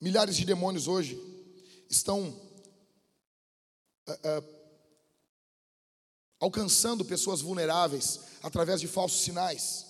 Milhares 0.00 0.36
de 0.36 0.44
demônios 0.44 0.86
hoje 0.86 1.20
estão 1.90 2.28
uh, 4.06 4.12
uh, 4.12 4.44
alcançando 6.38 7.04
pessoas 7.04 7.40
vulneráveis 7.40 8.20
através 8.44 8.80
de 8.80 8.86
falsos 8.86 9.22
sinais. 9.22 9.86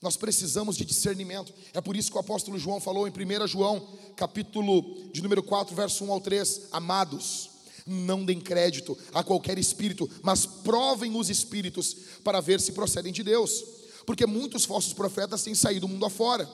Nós 0.00 0.16
precisamos 0.16 0.76
de 0.76 0.84
discernimento. 0.84 1.52
É 1.74 1.80
por 1.80 1.96
isso 1.96 2.12
que 2.12 2.16
o 2.16 2.20
apóstolo 2.20 2.56
João 2.56 2.80
falou 2.80 3.08
em 3.08 3.10
1 3.10 3.48
João, 3.48 3.98
capítulo 4.14 5.10
de 5.10 5.20
número 5.20 5.42
4, 5.42 5.74
verso 5.74 6.04
1 6.04 6.12
ao 6.12 6.20
3, 6.20 6.68
amados, 6.70 7.50
Não 7.84 8.24
deem 8.24 8.40
crédito 8.40 8.96
a 9.12 9.24
qualquer 9.24 9.58
espírito, 9.58 10.08
mas 10.22 10.46
provem 10.46 11.16
os 11.16 11.28
espíritos 11.28 11.94
para 12.22 12.40
ver 12.40 12.60
se 12.60 12.70
procedem 12.70 13.12
de 13.12 13.24
Deus, 13.24 13.81
porque 14.06 14.26
muitos 14.26 14.64
falsos 14.64 14.92
profetas 14.92 15.42
têm 15.42 15.54
saído 15.54 15.86
do 15.86 15.88
mundo 15.88 16.06
afora. 16.06 16.48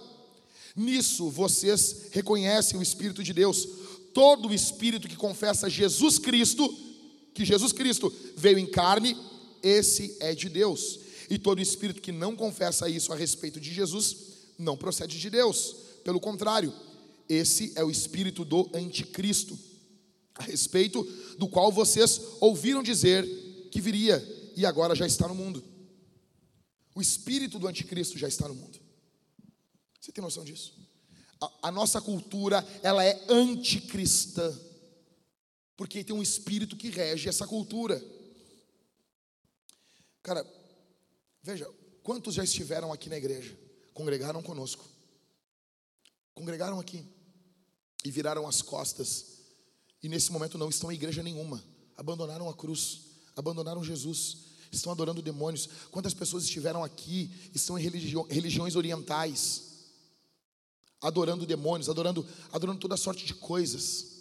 Nisso 0.77 1.29
vocês 1.31 2.07
reconhecem 2.13 2.79
o 2.79 2.83
Espírito 2.83 3.23
de 3.23 3.33
Deus. 3.33 3.67
Todo 4.15 4.53
espírito 4.53 5.09
que 5.09 5.17
confessa 5.17 5.69
Jesus 5.69 6.19
Cristo, 6.19 6.69
que 7.35 7.45
Jesus 7.45 7.73
Cristo 7.73 8.13
veio 8.37 8.59
em 8.59 8.67
carne, 8.67 9.17
esse 9.63 10.17
é 10.21 10.35
de 10.35 10.49
Deus. 10.49 11.01
E 11.31 11.39
todo 11.39 11.61
espírito 11.61 12.01
que 12.01 12.11
não 12.11 12.35
confessa 12.35 12.89
isso 12.89 13.13
a 13.13 13.17
respeito 13.17 13.61
de 13.61 13.73
Jesus, 13.73 14.17
não 14.59 14.77
procede 14.77 15.19
de 15.19 15.31
Deus. 15.31 15.77
Pelo 16.03 16.19
contrário, 16.19 16.73
esse 17.29 17.73
é 17.77 17.85
o 17.85 17.91
espírito 17.91 18.45
do 18.45 18.69
anticristo, 18.73 19.59
a 20.35 20.43
respeito 20.43 21.07
do 21.37 21.47
qual 21.47 21.71
vocês 21.71 22.21
ouviram 22.41 22.83
dizer 22.83 23.25
que 23.71 23.81
viria 23.81 24.25
e 24.57 24.65
agora 24.65 24.95
já 24.95 25.07
está 25.07 25.29
no 25.29 25.35
mundo. 25.35 25.63
O 26.99 27.01
espírito 27.01 27.61
do 27.61 27.69
anticristo 27.69 28.19
já 28.19 28.27
está 28.27 28.49
no 28.49 28.57
mundo. 28.57 28.77
Você 30.01 30.11
tem 30.11 30.21
noção 30.21 30.45
disso? 30.45 30.77
A, 31.41 31.69
a 31.69 31.71
nossa 31.71 32.01
cultura, 32.01 32.67
ela 32.83 33.05
é 33.05 33.25
anticristã. 33.29 34.53
Porque 35.77 36.03
tem 36.03 36.17
um 36.17 36.21
espírito 36.21 36.77
que 36.77 36.91
rege 36.91 37.29
essa 37.29 37.47
cultura. 37.47 38.05
Cara, 40.25 40.45
veja, 41.41 41.73
quantos 42.03 42.35
já 42.35 42.43
estiveram 42.43 42.93
aqui 42.93 43.09
na 43.09 43.17
igreja? 43.17 43.57
Congregaram 43.95 44.43
conosco. 44.43 44.85
Congregaram 46.35 46.81
aqui 46.81 47.07
e 48.05 48.11
viraram 48.11 48.45
as 48.45 48.61
costas. 48.61 49.37
E 50.03 50.09
nesse 50.09 50.33
momento 50.33 50.59
não 50.59 50.69
estão 50.69 50.91
em 50.91 50.97
igreja 50.97 51.23
nenhuma. 51.23 51.63
Abandonaram 51.97 52.49
a 52.49 52.55
cruz, 52.55 53.03
abandonaram 53.37 53.85
Jesus, 53.85 54.48
estão 54.71 54.93
adorando 54.93 55.23
demônios. 55.23 55.69
Quantas 55.91 56.15
pessoas 56.15 56.45
estiveram 56.45 56.85
aqui, 56.85 57.31
estão 57.55 57.79
em 57.79 57.83
religi 57.83 58.15
religiões 58.29 58.77
orientais, 58.77 59.63
adorando 61.01 61.47
demônios, 61.47 61.89
adorando, 61.89 62.27
adorando 62.53 62.81
toda 62.81 62.97
sorte 62.97 63.25
de 63.25 63.35
coisas. 63.35 64.19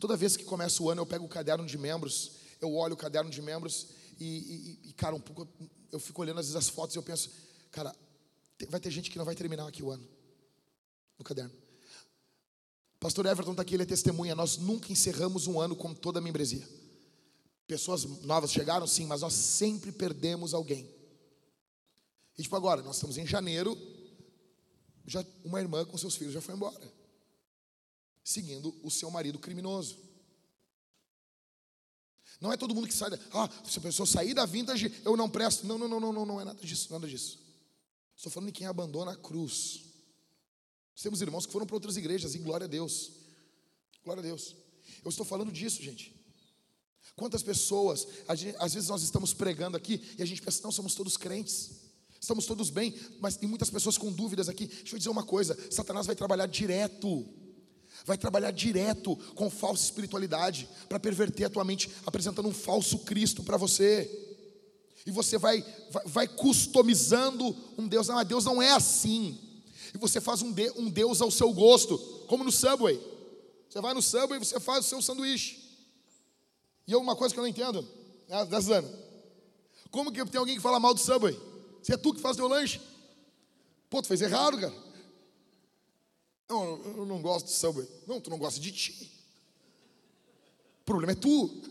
Toda 0.00 0.16
vez 0.16 0.36
que 0.36 0.44
começa 0.44 0.82
o 0.82 0.90
ano, 0.90 1.02
eu 1.02 1.06
pego 1.06 1.24
o 1.24 1.28
caderno 1.28 1.66
de 1.66 1.76
membros, 1.76 2.32
eu 2.60 2.74
olho 2.74 2.94
o 2.94 2.96
caderno 2.96 3.30
de 3.30 3.42
membros 3.42 3.88
e, 4.18 4.24
e, 4.24 4.88
e, 4.88 4.92
cara, 4.92 5.14
um 5.14 5.20
pouco 5.20 5.46
eu 5.92 6.00
fico 6.00 6.20
olhando 6.22 6.40
às 6.40 6.46
vezes 6.46 6.56
as 6.56 6.68
fotos 6.68 6.96
e 6.96 6.98
eu 6.98 7.02
penso, 7.02 7.30
cara, 7.70 7.94
vai 8.68 8.80
ter 8.80 8.90
gente 8.90 9.10
que 9.10 9.18
não 9.18 9.24
vai 9.24 9.34
terminar 9.34 9.66
aqui 9.66 9.82
o 9.82 9.90
ano 9.90 10.06
no 11.18 11.24
caderno. 11.24 11.52
Pastor 12.98 13.26
Everton 13.26 13.50
está 13.52 13.62
aqui, 13.62 13.74
ele 13.74 13.82
é 13.82 13.86
testemunha. 13.86 14.34
Nós 14.34 14.56
nunca 14.56 14.90
encerramos 14.90 15.46
um 15.46 15.60
ano 15.60 15.76
com 15.76 15.94
toda 15.94 16.18
a 16.18 16.22
membresia. 16.22 16.66
Pessoas 17.66 18.04
novas 18.22 18.52
chegaram, 18.52 18.86
sim, 18.86 19.06
mas 19.06 19.22
nós 19.22 19.32
sempre 19.32 19.90
perdemos 19.90 20.54
alguém. 20.54 20.88
E 22.38 22.42
tipo, 22.42 22.54
agora, 22.54 22.82
nós 22.82 22.96
estamos 22.96 23.18
em 23.18 23.26
janeiro, 23.26 23.76
já 25.06 25.24
uma 25.44 25.60
irmã 25.60 25.84
com 25.84 25.96
seus 25.96 26.16
filhos 26.16 26.34
já 26.34 26.40
foi 26.40 26.54
embora, 26.54 26.92
seguindo 28.22 28.74
o 28.82 28.90
seu 28.90 29.10
marido 29.10 29.38
criminoso. 29.38 29.98
Não 32.40 32.52
é 32.52 32.56
todo 32.56 32.74
mundo 32.74 32.86
que 32.86 32.94
sai, 32.94 33.10
da, 33.10 33.18
ah, 33.32 33.48
se 33.64 33.78
a 33.78 33.82
pessoa 33.82 34.06
sair 34.06 34.34
da 34.34 34.44
vintage, 34.44 34.92
eu 35.04 35.16
não 35.16 35.28
presto. 35.28 35.66
Não, 35.66 35.78
não, 35.78 35.88
não, 35.88 36.00
não, 36.00 36.12
não, 36.12 36.26
não 36.26 36.40
é 36.40 36.44
nada 36.44 36.60
disso, 36.60 36.92
nada 36.92 37.08
disso. 37.08 37.38
Estou 38.14 38.30
falando 38.30 38.48
de 38.48 38.58
quem 38.58 38.66
abandona 38.66 39.12
a 39.12 39.16
cruz. 39.16 39.80
Nós 40.92 41.02
temos 41.02 41.20
irmãos 41.20 41.46
que 41.46 41.52
foram 41.52 41.66
para 41.66 41.76
outras 41.76 41.96
igrejas, 41.96 42.34
e 42.34 42.38
glória 42.38 42.64
a 42.64 42.68
Deus. 42.68 43.10
Glória 44.04 44.20
a 44.20 44.24
Deus. 44.24 44.54
Eu 45.04 45.08
estou 45.08 45.24
falando 45.24 45.50
disso, 45.50 45.82
gente. 45.82 46.15
Quantas 47.16 47.42
pessoas, 47.42 48.06
gente, 48.34 48.56
às 48.58 48.74
vezes 48.74 48.90
nós 48.90 49.02
estamos 49.02 49.32
pregando 49.32 49.76
aqui 49.76 50.00
e 50.18 50.22
a 50.22 50.26
gente 50.26 50.42
pensa, 50.42 50.60
não, 50.62 50.70
somos 50.70 50.94
todos 50.94 51.16
crentes, 51.16 51.70
estamos 52.20 52.44
todos 52.44 52.68
bem, 52.68 52.94
mas 53.20 53.36
tem 53.36 53.48
muitas 53.48 53.70
pessoas 53.70 53.96
com 53.96 54.12
dúvidas 54.12 54.50
aqui. 54.50 54.66
Deixa 54.66 54.94
eu 54.94 54.98
dizer 54.98 55.10
uma 55.10 55.22
coisa: 55.22 55.56
Satanás 55.70 56.06
vai 56.06 56.14
trabalhar 56.14 56.46
direto 56.46 57.26
vai 58.04 58.18
trabalhar 58.18 58.50
direto 58.52 59.16
com 59.34 59.50
falsa 59.50 59.82
espiritualidade 59.82 60.68
para 60.88 61.00
perverter 61.00 61.46
a 61.46 61.50
tua 61.50 61.64
mente, 61.64 61.90
apresentando 62.04 62.48
um 62.48 62.54
falso 62.54 62.98
Cristo 63.00 63.42
para 63.42 63.56
você. 63.56 64.08
E 65.04 65.10
você 65.10 65.38
vai, 65.38 65.64
vai, 65.90 66.02
vai, 66.06 66.28
customizando 66.28 67.56
um 67.78 67.88
Deus. 67.88 68.08
Não, 68.08 68.24
Deus 68.24 68.44
não 68.44 68.60
é 68.60 68.72
assim. 68.72 69.38
E 69.94 69.98
você 69.98 70.20
faz 70.20 70.42
um, 70.42 70.52
de, 70.52 70.70
um 70.76 70.90
Deus 70.90 71.20
ao 71.20 71.30
seu 71.30 71.52
gosto, 71.52 71.98
como 72.28 72.44
no 72.44 72.52
Subway. 72.52 73.00
Você 73.68 73.80
vai 73.80 73.94
no 73.94 74.02
Subway 74.02 74.40
e 74.40 74.44
você 74.44 74.60
faz 74.60 74.84
o 74.84 74.88
seu 74.88 75.02
sanduíche. 75.02 75.65
E 76.86 76.92
eu, 76.92 77.00
uma 77.00 77.16
coisa 77.16 77.34
que 77.34 77.40
eu 77.40 77.42
não 77.42 77.48
entendo, 77.48 77.82
né, 78.28 78.44
da 78.44 78.60
Zana. 78.60 78.88
Como 79.90 80.12
que 80.12 80.24
tem 80.26 80.38
alguém 80.38 80.56
que 80.56 80.62
fala 80.62 80.78
mal 80.78 80.94
do 80.94 81.00
Subway? 81.00 81.38
Se 81.82 81.92
é 81.92 81.96
tu 81.96 82.14
que 82.14 82.20
faz 82.20 82.36
teu 82.36 82.46
lanche. 82.46 82.80
Pô, 83.88 84.02
tu 84.02 84.08
fez 84.08 84.20
errado, 84.20 84.58
cara. 84.58 84.74
Não, 86.48 86.82
eu 86.96 87.06
não 87.06 87.20
gosto 87.20 87.46
de 87.46 87.52
Subway. 87.52 87.88
Não, 88.06 88.20
tu 88.20 88.30
não 88.30 88.38
gosta 88.38 88.60
de 88.60 88.70
ti. 88.70 89.10
O 90.80 90.84
problema 90.84 91.12
é 91.12 91.16
tu. 91.16 91.62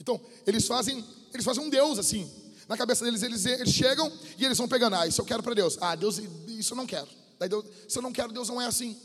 Então, 0.00 0.20
eles 0.46 0.66
fazem, 0.66 1.04
eles 1.32 1.44
fazem 1.44 1.62
um 1.62 1.70
Deus 1.70 1.98
assim. 1.98 2.30
Na 2.68 2.76
cabeça 2.76 3.04
deles, 3.04 3.22
eles, 3.22 3.44
eles 3.44 3.72
chegam 3.72 4.10
e 4.38 4.44
eles 4.44 4.58
vão 4.58 4.68
pegando. 4.68 4.96
Ah, 4.96 5.06
isso 5.06 5.20
eu 5.20 5.24
quero 5.24 5.42
para 5.42 5.54
Deus. 5.54 5.78
Ah, 5.80 5.94
Deus, 5.94 6.18
isso 6.48 6.72
eu 6.72 6.76
não 6.76 6.86
quero. 6.86 7.08
Daí 7.38 7.48
Deus, 7.48 7.64
se 7.88 7.98
eu 7.98 8.02
não 8.02 8.12
quero, 8.12 8.32
Deus 8.32 8.48
não 8.48 8.60
é 8.60 8.66
assim. 8.66 9.00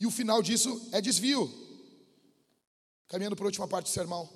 E 0.00 0.06
o 0.06 0.10
final 0.10 0.42
disso 0.42 0.88
é 0.92 1.00
desvio. 1.00 1.52
Caminhando 3.08 3.34
para 3.34 3.44
a 3.44 3.48
última 3.48 3.66
parte 3.66 3.86
do 3.86 3.90
sermão. 3.90 4.28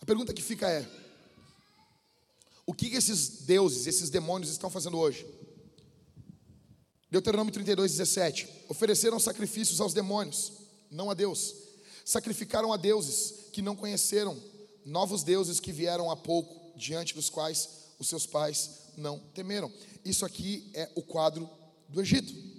A 0.00 0.04
pergunta 0.04 0.34
que 0.34 0.42
fica 0.42 0.68
é: 0.68 0.86
o 2.66 2.74
que 2.74 2.86
esses 2.94 3.42
deuses, 3.42 3.86
esses 3.86 4.10
demônios 4.10 4.50
estão 4.50 4.70
fazendo 4.70 4.98
hoje? 4.98 5.26
Deuteronômio 7.10 7.52
32, 7.52 7.92
17. 7.92 8.48
Ofereceram 8.68 9.20
sacrifícios 9.20 9.80
aos 9.80 9.94
demônios, 9.94 10.52
não 10.90 11.10
a 11.10 11.14
Deus. 11.14 11.54
Sacrificaram 12.04 12.72
a 12.72 12.76
deuses 12.76 13.50
que 13.52 13.62
não 13.62 13.76
conheceram, 13.76 14.36
novos 14.84 15.22
deuses 15.22 15.60
que 15.60 15.72
vieram 15.72 16.10
há 16.10 16.16
pouco, 16.16 16.76
diante 16.76 17.14
dos 17.14 17.30
quais 17.30 17.68
os 17.98 18.08
seus 18.08 18.26
pais 18.26 18.70
não 18.96 19.18
temeram. 19.32 19.72
Isso 20.04 20.24
aqui 20.24 20.70
é 20.74 20.90
o 20.94 21.02
quadro 21.02 21.48
do 21.88 22.00
Egito. 22.00 22.53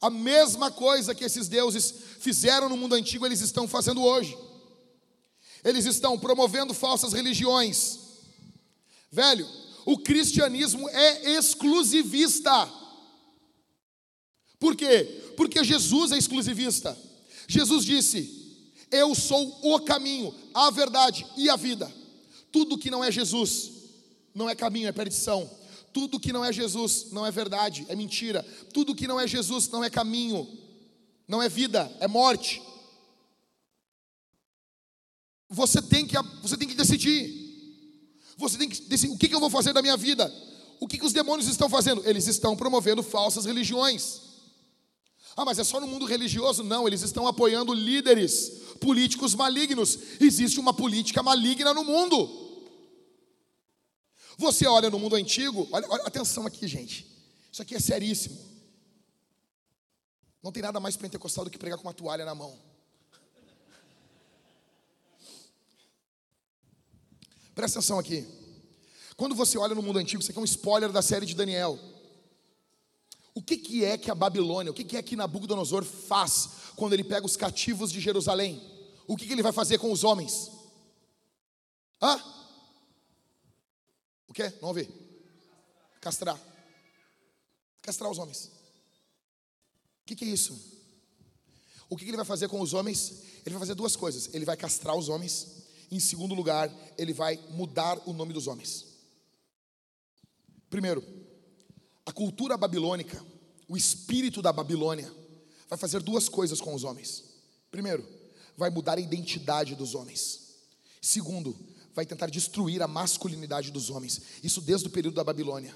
A 0.00 0.10
mesma 0.10 0.70
coisa 0.70 1.14
que 1.14 1.24
esses 1.24 1.48
deuses 1.48 1.92
fizeram 2.20 2.68
no 2.68 2.76
mundo 2.76 2.94
antigo, 2.94 3.24
eles 3.26 3.40
estão 3.40 3.66
fazendo 3.66 4.02
hoje. 4.02 4.36
Eles 5.64 5.84
estão 5.84 6.18
promovendo 6.18 6.72
falsas 6.74 7.12
religiões, 7.12 8.06
Velho, 9.10 9.48
o 9.86 9.98
cristianismo 9.98 10.88
é 10.90 11.30
exclusivista. 11.38 12.70
Por 14.58 14.74
quê? 14.76 15.32
Porque 15.36 15.62
Jesus 15.62 16.12
é 16.12 16.18
exclusivista. 16.18 16.96
Jesus 17.48 17.84
disse: 17.84 18.70
Eu 18.90 19.14
sou 19.14 19.58
o 19.62 19.80
caminho, 19.80 20.34
a 20.52 20.70
verdade 20.70 21.26
e 21.36 21.48
a 21.48 21.56
vida. 21.56 21.90
Tudo 22.52 22.78
que 22.78 22.90
não 22.90 23.02
é 23.02 23.10
Jesus 23.10 23.72
não 24.34 24.50
é 24.50 24.54
caminho, 24.54 24.88
é 24.88 24.92
perdição. 24.92 25.50
Tudo 25.96 26.20
que 26.20 26.30
não 26.30 26.44
é 26.44 26.52
Jesus 26.52 27.06
não 27.10 27.24
é 27.24 27.30
verdade, 27.30 27.86
é 27.88 27.96
mentira. 27.96 28.42
Tudo 28.70 28.94
que 28.94 29.06
não 29.06 29.18
é 29.18 29.26
Jesus 29.26 29.66
não 29.70 29.82
é 29.82 29.88
caminho, 29.88 30.46
não 31.26 31.40
é 31.40 31.48
vida, 31.48 31.90
é 32.00 32.06
morte. 32.06 32.60
Você 35.48 35.80
tem 35.80 36.06
que, 36.06 36.14
você 36.42 36.54
tem 36.54 36.68
que 36.68 36.74
decidir. 36.74 37.32
Você 38.36 38.58
tem 38.58 38.68
que 38.68 38.78
decidir 38.82 39.14
o 39.14 39.16
que, 39.16 39.34
eu 39.34 39.40
vou 39.40 39.48
fazer 39.48 39.72
da 39.72 39.80
minha 39.80 39.96
vida. 39.96 40.30
O 40.80 40.86
que, 40.86 40.98
que 40.98 41.06
os 41.06 41.14
demônios 41.14 41.48
estão 41.48 41.66
fazendo? 41.66 42.06
Eles 42.06 42.26
estão 42.26 42.54
promovendo 42.54 43.02
falsas 43.02 43.46
religiões. 43.46 44.20
Ah, 45.34 45.46
mas 45.46 45.58
é 45.58 45.64
só 45.64 45.80
no 45.80 45.86
mundo 45.86 46.04
religioso? 46.04 46.62
Não, 46.62 46.86
eles 46.86 47.00
estão 47.00 47.26
apoiando 47.26 47.72
líderes 47.72 48.52
políticos 48.82 49.34
malignos. 49.34 49.98
Existe 50.20 50.60
uma 50.60 50.74
política 50.74 51.22
maligna 51.22 51.72
no 51.72 51.84
mundo. 51.84 52.45
Você 54.36 54.66
olha 54.66 54.90
no 54.90 54.98
mundo 54.98 55.16
antigo, 55.16 55.66
olha, 55.72 55.86
olha, 55.88 56.02
atenção 56.02 56.46
aqui, 56.46 56.68
gente. 56.68 57.06
Isso 57.50 57.62
aqui 57.62 57.74
é 57.74 57.80
seríssimo. 57.80 58.38
Não 60.42 60.52
tem 60.52 60.62
nada 60.62 60.78
mais 60.78 60.96
pentecostal 60.96 61.44
do 61.44 61.50
que 61.50 61.58
pregar 61.58 61.78
com 61.78 61.84
uma 61.84 61.94
toalha 61.94 62.24
na 62.24 62.34
mão. 62.34 62.58
Presta 67.54 67.78
atenção 67.78 67.98
aqui. 67.98 68.26
Quando 69.16 69.34
você 69.34 69.56
olha 69.56 69.74
no 69.74 69.82
mundo 69.82 69.98
antigo, 69.98 70.20
isso 70.20 70.30
aqui 70.30 70.38
é 70.38 70.42
um 70.42 70.44
spoiler 70.44 70.92
da 70.92 71.00
série 71.00 71.24
de 71.24 71.34
Daniel. 71.34 71.78
O 73.34 73.40
que, 73.40 73.56
que 73.56 73.84
é 73.84 73.96
que 73.96 74.10
a 74.10 74.14
Babilônia, 74.14 74.70
o 74.70 74.74
que, 74.74 74.84
que 74.84 74.96
é 74.96 75.02
que 75.02 75.16
Nabucodonosor 75.16 75.82
faz 75.82 76.50
quando 76.76 76.92
ele 76.92 77.04
pega 77.04 77.24
os 77.24 77.36
cativos 77.36 77.90
de 77.90 78.00
Jerusalém? 78.00 78.62
O 79.06 79.16
que, 79.16 79.26
que 79.26 79.32
ele 79.32 79.42
vai 79.42 79.52
fazer 79.52 79.78
com 79.78 79.90
os 79.90 80.04
homens? 80.04 80.50
Hã? 82.02 82.35
O 84.36 84.42
que? 84.42 84.50
Vamos 84.60 84.76
ver. 84.76 84.88
Castrar. 85.98 86.38
Castrar 87.80 88.10
os 88.10 88.18
homens. 88.18 88.50
que, 90.04 90.14
que 90.14 90.26
é 90.26 90.28
isso? 90.28 90.54
O 91.88 91.96
que, 91.96 92.04
que 92.04 92.10
ele 92.10 92.18
vai 92.18 92.26
fazer 92.26 92.46
com 92.46 92.60
os 92.60 92.74
homens? 92.74 93.22
Ele 93.46 93.54
vai 93.54 93.60
fazer 93.60 93.74
duas 93.74 93.96
coisas. 93.96 94.28
Ele 94.34 94.44
vai 94.44 94.54
castrar 94.54 94.94
os 94.94 95.08
homens. 95.08 95.64
Em 95.90 95.98
segundo 95.98 96.34
lugar, 96.34 96.70
ele 96.98 97.14
vai 97.14 97.42
mudar 97.48 97.98
o 98.06 98.12
nome 98.12 98.34
dos 98.34 98.46
homens. 98.46 98.84
Primeiro, 100.68 101.02
a 102.04 102.12
cultura 102.12 102.58
babilônica, 102.58 103.24
o 103.66 103.74
espírito 103.74 104.42
da 104.42 104.52
Babilônia, 104.52 105.10
vai 105.66 105.78
fazer 105.78 106.02
duas 106.02 106.28
coisas 106.28 106.60
com 106.60 106.74
os 106.74 106.84
homens. 106.84 107.24
Primeiro, 107.70 108.06
vai 108.54 108.68
mudar 108.68 108.98
a 108.98 109.00
identidade 109.00 109.74
dos 109.74 109.94
homens. 109.94 110.58
Segundo, 111.00 111.56
vai 111.96 112.04
tentar 112.04 112.28
destruir 112.28 112.82
a 112.82 112.86
masculinidade 112.86 113.70
dos 113.70 113.88
homens. 113.88 114.20
Isso 114.44 114.60
desde 114.60 114.86
o 114.86 114.90
período 114.90 115.14
da 115.14 115.24
Babilônia. 115.24 115.74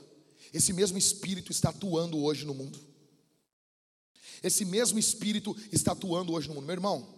Esse 0.53 0.71
mesmo 0.71 0.99
espírito 0.99 1.51
está 1.51 1.71
atuando 1.71 2.23
hoje 2.23 2.45
no 2.45 2.53
mundo. 2.53 2.79
Esse 4.43 4.67
mesmo 4.67 4.99
espírito 4.99 5.57
está 5.73 5.93
atuando 5.93 6.35
hoje 6.35 6.47
no 6.47 6.55
mundo. 6.55 6.67
Meu 6.67 6.75
irmão, 6.75 7.09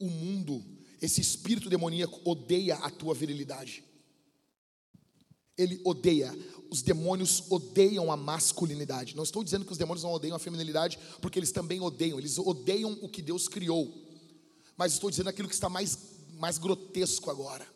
o 0.00 0.06
mundo, 0.10 0.64
esse 1.00 1.20
espírito 1.20 1.70
demoníaco 1.70 2.20
odeia 2.28 2.74
a 2.78 2.90
tua 2.90 3.14
virilidade. 3.14 3.84
Ele 5.56 5.80
odeia. 5.84 6.36
Os 6.70 6.82
demônios 6.82 7.44
odeiam 7.50 8.10
a 8.10 8.16
masculinidade. 8.16 9.14
Não 9.14 9.22
estou 9.22 9.44
dizendo 9.44 9.64
que 9.64 9.72
os 9.72 9.78
demônios 9.78 10.02
não 10.02 10.12
odeiam 10.12 10.34
a 10.34 10.40
feminilidade, 10.40 10.98
porque 11.20 11.38
eles 11.38 11.52
também 11.52 11.80
odeiam. 11.80 12.18
Eles 12.18 12.36
odeiam 12.36 12.98
o 13.00 13.08
que 13.08 13.22
Deus 13.22 13.46
criou. 13.46 13.94
Mas 14.76 14.94
estou 14.94 15.08
dizendo 15.08 15.28
aquilo 15.28 15.48
que 15.48 15.54
está 15.54 15.68
mais, 15.68 15.98
mais 16.32 16.58
grotesco 16.58 17.30
agora. 17.30 17.69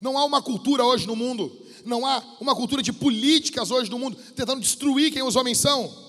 Não 0.00 0.18
há 0.18 0.24
uma 0.24 0.42
cultura 0.42 0.84
hoje 0.84 1.06
no 1.06 1.16
mundo, 1.16 1.64
não 1.84 2.04
há 2.04 2.22
uma 2.40 2.54
cultura 2.54 2.82
de 2.82 2.92
políticas 2.92 3.70
hoje 3.70 3.90
no 3.90 3.98
mundo 3.98 4.16
tentando 4.34 4.60
destruir 4.60 5.12
quem 5.12 5.22
os 5.22 5.36
homens 5.36 5.58
são. 5.58 6.06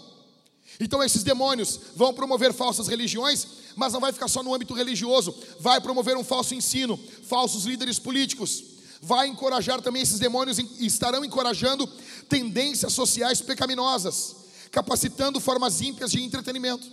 Então 0.80 1.02
esses 1.04 1.24
demônios 1.24 1.80
vão 1.96 2.14
promover 2.14 2.54
falsas 2.54 2.88
religiões, 2.88 3.48
mas 3.76 3.94
não 3.94 4.00
vai 4.00 4.12
ficar 4.12 4.28
só 4.28 4.44
no 4.44 4.54
âmbito 4.54 4.74
religioso, 4.74 5.34
vai 5.60 5.80
promover 5.82 6.18
um 6.18 6.24
falso 6.24 6.54
ensino, 6.54 7.00
falsos 7.24 7.66
líderes 7.66 7.98
políticos, 7.98 8.64
vai 9.02 9.28
encorajar 9.28 9.82
também 9.82 10.02
esses 10.02 10.20
demônios 10.20 10.60
e 10.60 10.86
estarão 10.86 11.24
encorajando 11.24 11.88
tendências 12.28 12.94
sociais 12.94 13.42
pecaminosas, 13.42 14.36
capacitando 14.72 15.40
formas 15.40 15.82
ímpias 15.82 16.12
de 16.12 16.22
entretenimento. 16.22 16.86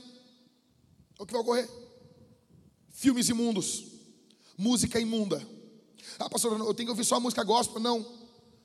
É 1.18 1.22
o 1.22 1.26
que 1.26 1.32
vai 1.32 1.42
ocorrer. 1.42 1.68
Filmes 2.90 3.28
imundos, 3.28 3.84
música 4.56 5.00
imunda, 5.00 5.46
ah, 6.18 6.30
pastor, 6.30 6.58
eu 6.58 6.74
tenho 6.74 6.86
que 6.86 6.90
ouvir 6.92 7.04
só 7.04 7.18
música 7.18 7.42
gospel. 7.42 7.80
Não. 7.80 8.04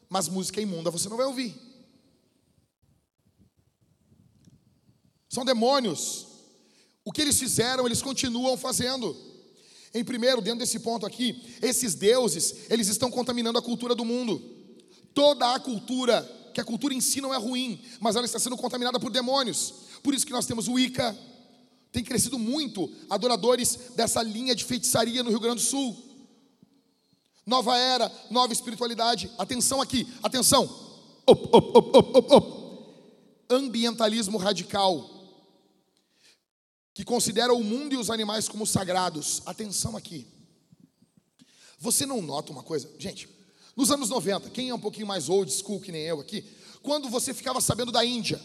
Mas 0.09 0.27
música 0.27 0.59
imunda 0.59 0.91
você 0.91 1.07
não 1.07 1.17
vai 1.17 1.25
ouvir. 1.25 1.55
São 5.29 5.45
demônios. 5.45 6.27
O 7.05 7.11
que 7.11 7.21
eles 7.21 7.39
fizeram, 7.39 7.85
eles 7.85 8.01
continuam 8.01 8.57
fazendo. 8.57 9.15
Em 9.93 10.03
primeiro, 10.03 10.41
dentro 10.41 10.59
desse 10.59 10.79
ponto 10.79 11.05
aqui, 11.05 11.57
esses 11.61 11.95
deuses, 11.95 12.69
eles 12.69 12.87
estão 12.87 13.09
contaminando 13.09 13.57
a 13.57 13.61
cultura 13.61 13.95
do 13.95 14.05
mundo. 14.05 14.41
Toda 15.13 15.53
a 15.53 15.59
cultura, 15.59 16.21
que 16.53 16.61
a 16.61 16.65
cultura 16.65 16.93
em 16.93 17.01
si 17.01 17.21
não 17.21 17.33
é 17.33 17.37
ruim, 17.37 17.81
mas 17.99 18.15
ela 18.15 18.25
está 18.25 18.37
sendo 18.37 18.57
contaminada 18.57 18.99
por 18.99 19.11
demônios. 19.11 19.73
Por 20.03 20.13
isso 20.13 20.25
que 20.25 20.31
nós 20.31 20.45
temos 20.45 20.67
o 20.67 20.73
Wicca. 20.73 21.17
Tem 21.91 22.03
crescido 22.03 22.37
muito 22.37 22.91
adoradores 23.09 23.93
dessa 23.95 24.21
linha 24.21 24.53
de 24.53 24.63
feitiçaria 24.63 25.23
no 25.23 25.29
Rio 25.29 25.39
Grande 25.39 25.63
do 25.63 25.67
Sul 25.67 26.08
nova 27.49 27.75
era, 27.75 28.11
nova 28.29 28.53
espiritualidade. 28.53 29.29
Atenção 29.37 29.81
aqui, 29.81 30.07
atenção. 30.21 30.63
Op, 31.25 31.49
op, 31.51 31.77
op, 31.77 31.97
op, 31.97 32.31
op. 32.31 32.59
Ambientalismo 33.49 34.37
radical, 34.37 35.09
que 36.93 37.03
considera 37.03 37.51
o 37.51 37.63
mundo 37.63 37.93
e 37.93 37.97
os 37.97 38.11
animais 38.11 38.47
como 38.47 38.67
sagrados. 38.67 39.41
Atenção 39.47 39.97
aqui. 39.97 40.27
Você 41.79 42.05
não 42.05 42.21
nota 42.21 42.51
uma 42.51 42.61
coisa? 42.61 42.87
Gente, 42.99 43.27
nos 43.75 43.89
anos 43.89 44.09
90, 44.09 44.51
quem 44.51 44.69
é 44.69 44.75
um 44.75 44.79
pouquinho 44.79 45.07
mais 45.07 45.27
old 45.27 45.51
school 45.51 45.81
que 45.81 45.91
nem 45.91 46.03
eu 46.03 46.19
aqui, 46.19 46.45
quando 46.83 47.09
você 47.09 47.33
ficava 47.33 47.59
sabendo 47.59 47.91
da 47.91 48.05
Índia, 48.05 48.39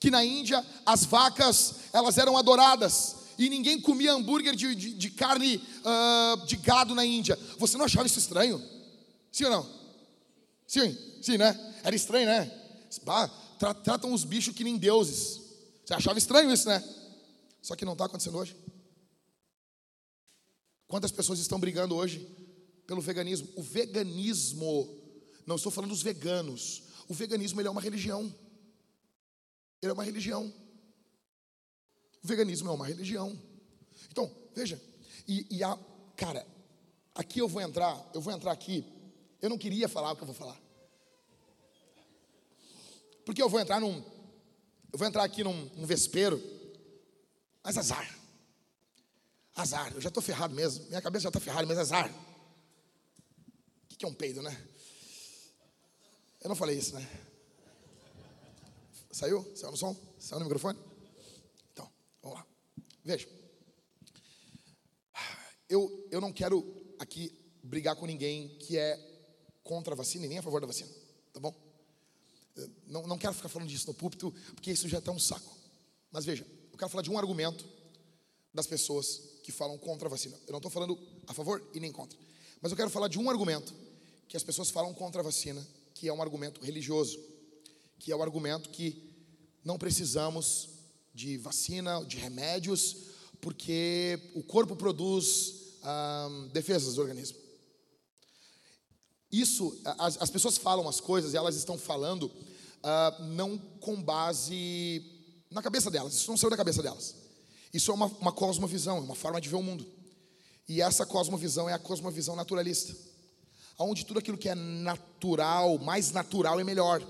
que 0.00 0.10
na 0.10 0.24
Índia 0.24 0.64
as 0.86 1.04
vacas 1.04 1.74
elas 1.92 2.16
eram 2.16 2.38
adoradas, 2.38 3.16
e 3.38 3.48
ninguém 3.48 3.80
comia 3.80 4.12
hambúrguer 4.12 4.54
de, 4.54 4.74
de, 4.74 4.94
de 4.94 5.10
carne 5.10 5.56
uh, 5.56 6.46
de 6.46 6.56
gado 6.56 6.94
na 6.94 7.04
Índia. 7.04 7.38
Você 7.58 7.76
não 7.76 7.84
achava 7.84 8.06
isso 8.06 8.18
estranho? 8.18 8.62
Sim 9.32 9.44
ou 9.44 9.50
não? 9.50 9.84
Sim, 10.66 10.96
sim, 11.22 11.36
né? 11.36 11.74
Era 11.82 11.94
estranho, 11.94 12.26
né? 12.26 12.50
Bah, 13.02 13.28
tra 13.58 13.74
tratam 13.74 14.12
os 14.12 14.24
bichos 14.24 14.54
que 14.54 14.64
nem 14.64 14.76
deuses. 14.76 15.40
Você 15.84 15.94
achava 15.94 16.18
estranho 16.18 16.52
isso, 16.52 16.68
né? 16.68 16.82
Só 17.60 17.74
que 17.74 17.84
não 17.84 17.92
está 17.92 18.06
acontecendo 18.06 18.38
hoje. 18.38 18.56
Quantas 20.86 21.10
pessoas 21.10 21.38
estão 21.38 21.58
brigando 21.58 21.94
hoje 21.94 22.26
pelo 22.86 23.00
veganismo? 23.00 23.48
O 23.56 23.62
veganismo, 23.62 24.88
não 25.46 25.56
estou 25.56 25.72
falando 25.72 25.90
dos 25.90 26.02
veganos. 26.02 26.82
O 27.08 27.14
veganismo 27.14 27.60
ele 27.60 27.68
é 27.68 27.70
uma 27.70 27.80
religião. 27.80 28.32
Ele 29.82 29.90
é 29.90 29.92
uma 29.92 30.04
religião. 30.04 30.52
O 32.24 32.26
veganismo 32.26 32.70
é 32.70 32.72
uma 32.72 32.86
religião. 32.86 33.38
Então, 34.10 34.34
veja, 34.54 34.80
e, 35.28 35.46
e 35.50 35.62
a, 35.62 35.78
cara, 36.16 36.46
aqui 37.14 37.38
eu 37.38 37.46
vou 37.46 37.60
entrar, 37.60 38.10
eu 38.14 38.20
vou 38.20 38.32
entrar 38.32 38.50
aqui, 38.50 38.82
eu 39.42 39.50
não 39.50 39.58
queria 39.58 39.90
falar 39.90 40.12
o 40.12 40.16
que 40.16 40.22
eu 40.22 40.26
vou 40.26 40.34
falar. 40.34 40.58
Porque 43.26 43.42
eu 43.42 43.48
vou 43.48 43.60
entrar 43.60 43.78
num, 43.78 44.02
eu 44.90 44.98
vou 44.98 45.06
entrar 45.06 45.22
aqui 45.22 45.44
num, 45.44 45.66
num 45.76 45.84
vespeiro, 45.84 46.42
mas 47.62 47.76
azar. 47.76 48.18
Azar, 49.54 49.92
eu 49.94 50.00
já 50.00 50.08
estou 50.08 50.22
ferrado 50.22 50.54
mesmo, 50.54 50.86
minha 50.86 51.02
cabeça 51.02 51.24
já 51.24 51.28
está 51.28 51.40
ferrada, 51.40 51.66
mas 51.66 51.78
azar. 51.78 52.10
O 52.10 53.86
que, 53.88 53.96
que 53.96 54.04
é 54.04 54.08
um 54.08 54.14
peido, 54.14 54.40
né? 54.40 54.66
Eu 56.40 56.48
não 56.48 56.56
falei 56.56 56.78
isso, 56.78 56.94
né? 56.94 57.06
Saiu? 59.10 59.46
Saiu 59.54 59.72
no 59.72 59.76
som? 59.76 59.94
Saiu 60.18 60.38
no 60.38 60.46
microfone? 60.46 60.93
Vamos 62.24 62.38
lá. 62.38 62.46
Veja. 63.04 63.28
Eu, 65.68 66.08
eu 66.10 66.20
não 66.20 66.32
quero 66.32 66.64
aqui 66.98 67.32
brigar 67.62 67.94
com 67.96 68.06
ninguém 68.06 68.48
que 68.58 68.78
é 68.78 68.98
contra 69.62 69.92
a 69.92 69.96
vacina 69.96 70.24
e 70.24 70.28
nem 70.28 70.38
a 70.38 70.42
favor 70.42 70.60
da 70.60 70.66
vacina. 70.66 70.90
Tá 71.32 71.38
bom? 71.38 71.54
Não, 72.86 73.06
não 73.06 73.18
quero 73.18 73.34
ficar 73.34 73.48
falando 73.48 73.68
disso 73.68 73.86
no 73.86 73.94
púlpito, 73.94 74.32
porque 74.54 74.70
isso 74.70 74.88
já 74.88 74.98
está 74.98 75.12
um 75.12 75.18
saco. 75.18 75.54
Mas 76.10 76.24
veja, 76.24 76.46
eu 76.72 76.78
quero 76.78 76.90
falar 76.90 77.02
de 77.02 77.10
um 77.10 77.18
argumento 77.18 77.64
das 78.52 78.66
pessoas 78.66 79.20
que 79.42 79.52
falam 79.52 79.76
contra 79.76 80.08
a 80.08 80.10
vacina. 80.10 80.38
Eu 80.46 80.52
não 80.52 80.58
estou 80.58 80.70
falando 80.70 80.98
a 81.26 81.34
favor 81.34 81.62
e 81.74 81.80
nem 81.80 81.92
contra. 81.92 82.18
Mas 82.60 82.72
eu 82.72 82.76
quero 82.76 82.88
falar 82.88 83.08
de 83.08 83.18
um 83.18 83.28
argumento 83.28 83.74
que 84.28 84.36
as 84.36 84.42
pessoas 84.42 84.70
falam 84.70 84.94
contra 84.94 85.20
a 85.20 85.24
vacina, 85.24 85.66
que 85.92 86.08
é 86.08 86.12
um 86.12 86.22
argumento 86.22 86.64
religioso, 86.64 87.18
que 87.98 88.10
é 88.10 88.16
o 88.16 88.22
argumento 88.22 88.70
que 88.70 89.12
não 89.62 89.76
precisamos 89.76 90.73
de 91.14 91.38
vacina, 91.38 92.04
de 92.04 92.16
remédios, 92.16 92.96
porque 93.40 94.32
o 94.34 94.42
corpo 94.42 94.74
produz 94.74 95.64
defesas 96.52 96.94
do 96.94 97.02
organismo. 97.02 97.38
Isso, 99.30 99.80
as, 99.98 100.20
as, 100.20 100.30
pessoas 100.30 100.56
falam 100.56 100.88
as 100.88 101.00
coisas 101.00 101.34
e 101.34 101.36
elas 101.36 101.56
estão 101.56 101.76
falando 101.76 102.24
uh, 102.24 103.24
não 103.34 103.58
com 103.58 104.00
base 104.00 105.02
na 105.50 105.62
cabeça 105.62 105.90
delas, 105.90 106.14
isso 106.14 106.30
não 106.30 106.36
saiu 106.36 106.50
da 106.50 106.56
cabeça 106.56 106.82
delas. 106.82 107.16
Isso 107.72 107.90
é 107.90 107.94
uma, 107.94 108.06
uma 108.06 108.32
cosmovisão, 108.32 108.98
é 108.98 109.00
uma 109.00 109.14
forma 109.16 109.40
de 109.40 109.48
ver 109.48 109.56
o 109.56 109.62
mundo. 109.62 109.84
E 110.68 110.80
essa 110.80 111.04
cosmovisão 111.04 111.68
é 111.68 111.72
a 111.72 111.78
cosmovisão 111.78 112.36
naturalista, 112.36 112.96
onde 113.78 114.06
tudo 114.06 114.20
aquilo 114.20 114.38
que 114.38 114.48
é 114.48 114.54
natural, 114.54 115.78
mais 115.78 116.12
natural 116.12 116.60
é 116.60 116.64
melhor. 116.64 117.02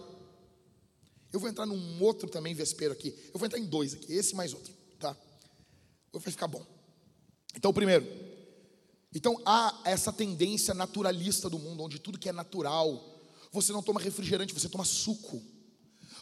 Eu 1.35 1.41
vou 1.41 1.51
entrar 1.51 1.66
num 1.66 2.01
outro 2.01 2.30
também 2.30 2.55
vespeiro 2.55 2.95
aqui. 2.95 3.12
Eu 3.32 3.41
vou 3.41 3.45
entrar 3.45 3.59
em 3.59 3.64
dois 3.64 3.93
aqui, 3.93 4.12
esse 4.12 4.37
mais 4.37 4.55
outro, 4.55 4.72
tá? 5.01 5.16
Vai 6.12 6.30
ficar 6.30 6.47
bom. 6.47 6.64
Então, 7.57 7.72
primeiro, 7.72 8.07
então 9.12 9.43
há 9.45 9.82
essa 9.85 10.12
tendência 10.12 10.72
naturalista 10.74 11.51
do 11.51 11.59
mundo, 11.59 11.82
onde 11.82 11.99
tudo 11.99 12.20
que 12.20 12.28
é 12.28 12.32
natural, 12.32 13.20
você 13.51 13.72
não 13.72 13.82
toma 13.82 14.01
refrigerante, 14.01 14.55
você 14.55 14.68
toma 14.68 14.85
suco. 14.85 15.43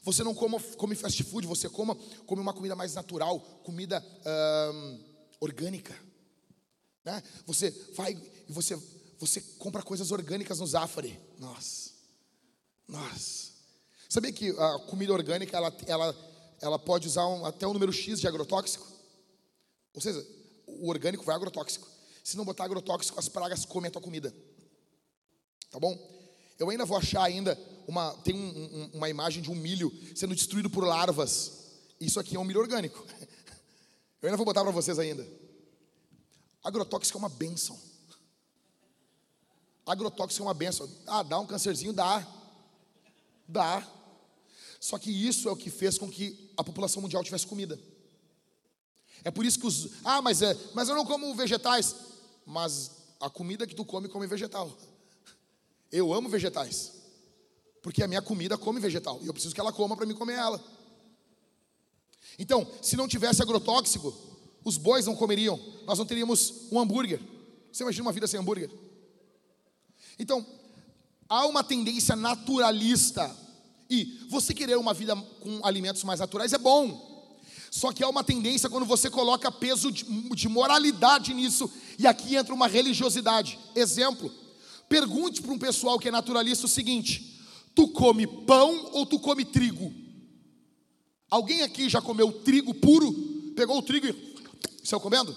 Você 0.03 0.25
não 0.25 0.35
come, 0.35 0.59
come 0.79 0.95
fast 0.95 1.23
food, 1.25 1.47
você 1.47 1.69
coma, 1.69 1.95
come 2.25 2.41
uma 2.41 2.55
comida 2.55 2.75
mais 2.75 2.95
natural, 2.95 3.39
comida 3.63 4.03
orgânica. 5.41 5.95
Né? 7.05 7.23
Você 7.45 7.71
vai 7.95 8.13
e 8.49 8.51
você, 8.51 8.81
você 9.19 9.43
compra 9.59 9.83
coisas 9.83 10.11
orgânicas 10.11 10.59
no 10.59 10.67
Zafari. 10.67 11.21
Nossa, 11.39 11.91
nossa. 12.89 13.52
Sabia 14.13 14.31
que 14.31 14.51
a 14.51 14.79
comida 14.81 15.11
orgânica 15.11 15.57
ela, 15.57 15.75
ela, 15.87 16.17
ela 16.61 16.79
pode 16.79 17.09
usar 17.09 17.27
um, 17.27 17.47
até 17.47 17.67
um 17.67 17.73
número 17.73 17.91
X 17.91 18.21
de 18.21 18.29
agrotóxico? 18.29 18.87
Ou 19.95 20.03
seja, 20.03 20.23
o 20.67 20.91
orgânico 20.91 21.25
vai 21.25 21.35
agrotóxico. 21.35 21.89
Se 22.23 22.37
não 22.37 22.45
botar 22.45 22.65
agrotóxico, 22.65 23.19
as 23.19 23.31
pragas 23.31 23.65
comem 23.65 23.89
a 23.89 23.91
tua 23.91 24.03
comida. 24.03 24.31
Tá 25.71 25.81
bom? 25.81 25.99
Eu 26.59 26.69
ainda 26.69 26.85
vou 26.85 26.99
achar 26.99 27.23
ainda 27.23 27.59
uma 27.89 28.13
tem 28.19 28.35
um, 28.35 28.83
um, 28.83 28.91
uma 28.99 29.09
imagem 29.09 29.43
de 29.43 29.51
um 29.51 29.55
milho 29.55 29.91
sendo 30.15 30.35
destruído 30.35 30.69
por 30.69 30.85
larvas. 30.85 31.71
Isso 31.99 32.21
aqui 32.21 32.37
é 32.37 32.39
um 32.39 32.45
milho 32.45 32.61
orgânico. 32.61 33.03
Eu 34.21 34.27
ainda 34.27 34.37
vou 34.37 34.45
botar 34.45 34.61
para 34.61 34.73
vocês 34.73 34.99
ainda. 34.99 35.27
Agrotóxico 36.63 37.17
é 37.17 37.19
uma 37.19 37.31
benção. 37.31 37.81
Agrotóxico 39.87 40.43
é 40.43 40.47
uma 40.49 40.53
benção. 40.53 40.87
Ah, 41.07 41.23
dá 41.23 41.39
um 41.39 41.47
cancerzinho? 41.47 41.95
Dá. 41.95 42.29
Dá. 43.49 44.01
Só 44.83 44.99
que 44.99 45.13
isso 45.13 45.49
é 45.49 45.53
o 45.53 45.57
que 45.57 45.71
fez 45.71 45.97
com 45.97 46.11
que 46.11 46.51
a 46.57 46.65
população 46.65 47.01
mundial 47.01 47.23
tivesse 47.23 47.47
comida. 47.47 47.79
É 49.23 49.31
por 49.31 49.47
isso 49.47 49.61
que 49.61 49.65
os. 49.65 49.91
Ah, 50.03 50.21
mas, 50.21 50.43
é, 50.43 50.59
mas 50.75 50.89
eu 50.89 50.97
não 50.97 51.07
como 51.07 51.33
vegetais. 51.37 51.95
Mas 52.45 52.91
a 53.21 53.31
comida 53.31 53.65
que 53.65 53.77
tu 53.77 53.85
come, 53.85 54.09
come 54.09 54.27
vegetal. 54.27 54.77
Eu 55.93 56.13
amo 56.13 56.29
vegetais. 56.29 56.95
Porque 57.81 58.03
a 58.03 58.09
minha 58.09 58.21
comida 58.21 58.59
come 58.59 58.81
vegetal. 58.81 59.21
E 59.23 59.29
eu 59.29 59.33
preciso 59.33 59.55
que 59.55 59.61
ela 59.61 59.73
coma 59.73 59.97
para 59.97 60.05
me 60.05 60.15
comer 60.15 60.35
ela. 60.35 60.61
Então, 62.37 62.69
se 62.83 62.97
não 62.97 63.07
tivesse 63.07 63.41
agrotóxico, 63.41 64.13
os 64.65 64.77
bois 64.77 65.07
não 65.07 65.15
comeriam. 65.15 65.61
Nós 65.85 65.97
não 65.97 66.07
teríamos 66.07 66.73
um 66.73 66.81
hambúrguer. 66.81 67.21
Você 67.71 67.85
imagina 67.85 68.03
uma 68.03 68.13
vida 68.13 68.27
sem 68.27 68.41
hambúrguer? 68.41 68.69
Então, 70.19 70.45
há 71.29 71.47
uma 71.47 71.63
tendência 71.63 72.17
naturalista. 72.17 73.42
E 73.95 74.25
você 74.27 74.55
querer 74.55 74.79
uma 74.79 74.95
vida 74.95 75.15
com 75.15 75.61
alimentos 75.63 76.03
mais 76.03 76.19
naturais 76.19 76.55
é 76.55 76.57
bom. 76.57 77.29
Só 77.71 77.93
que 77.93 78.03
há 78.03 78.09
uma 78.09 78.25
tendência 78.25 78.71
quando 78.71 78.87
você 78.87 79.11
coloca 79.11 79.53
peso 79.53 79.93
de, 79.93 80.05
de 80.35 80.49
moralidade 80.49 81.35
nisso. 81.35 81.71
E 81.99 82.07
aqui 82.07 82.35
entra 82.35 82.55
uma 82.55 82.67
religiosidade. 82.67 83.59
Exemplo: 83.75 84.33
pergunte 84.89 85.43
para 85.43 85.53
um 85.53 85.59
pessoal 85.59 85.99
que 85.99 86.09
é 86.09 86.11
naturalista 86.11 86.65
o 86.65 86.71
seguinte: 86.71 87.39
tu 87.75 87.87
come 87.87 88.27
pão 88.27 88.89
ou 88.95 89.05
tu 89.05 89.21
come 89.21 89.45
trigo? 89.45 89.93
Alguém 91.29 91.61
aqui 91.61 91.87
já 91.87 92.01
comeu 92.01 92.33
trigo 92.33 92.73
puro? 92.73 93.13
Pegou 93.55 93.77
o 93.77 93.83
trigo 93.83 94.07
e 94.07 94.15
saiu 94.83 95.01
comendo? 95.01 95.37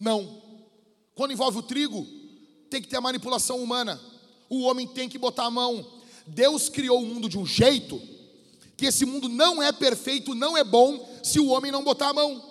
Não. 0.00 0.42
Quando 1.14 1.30
envolve 1.30 1.58
o 1.58 1.62
trigo, 1.62 2.04
tem 2.68 2.82
que 2.82 2.88
ter 2.88 2.96
a 2.96 3.00
manipulação 3.00 3.62
humana. 3.62 4.00
O 4.48 4.62
homem 4.62 4.88
tem 4.88 5.08
que 5.08 5.18
botar 5.18 5.44
a 5.44 5.50
mão. 5.52 5.99
Deus 6.26 6.68
criou 6.68 7.02
o 7.02 7.06
mundo 7.06 7.28
de 7.28 7.38
um 7.38 7.46
jeito 7.46 8.00
que 8.76 8.86
esse 8.86 9.04
mundo 9.04 9.28
não 9.28 9.62
é 9.62 9.70
perfeito, 9.72 10.34
não 10.34 10.56
é 10.56 10.64
bom 10.64 11.20
se 11.22 11.38
o 11.38 11.48
homem 11.48 11.70
não 11.70 11.84
botar 11.84 12.08
a 12.08 12.14
mão. 12.14 12.50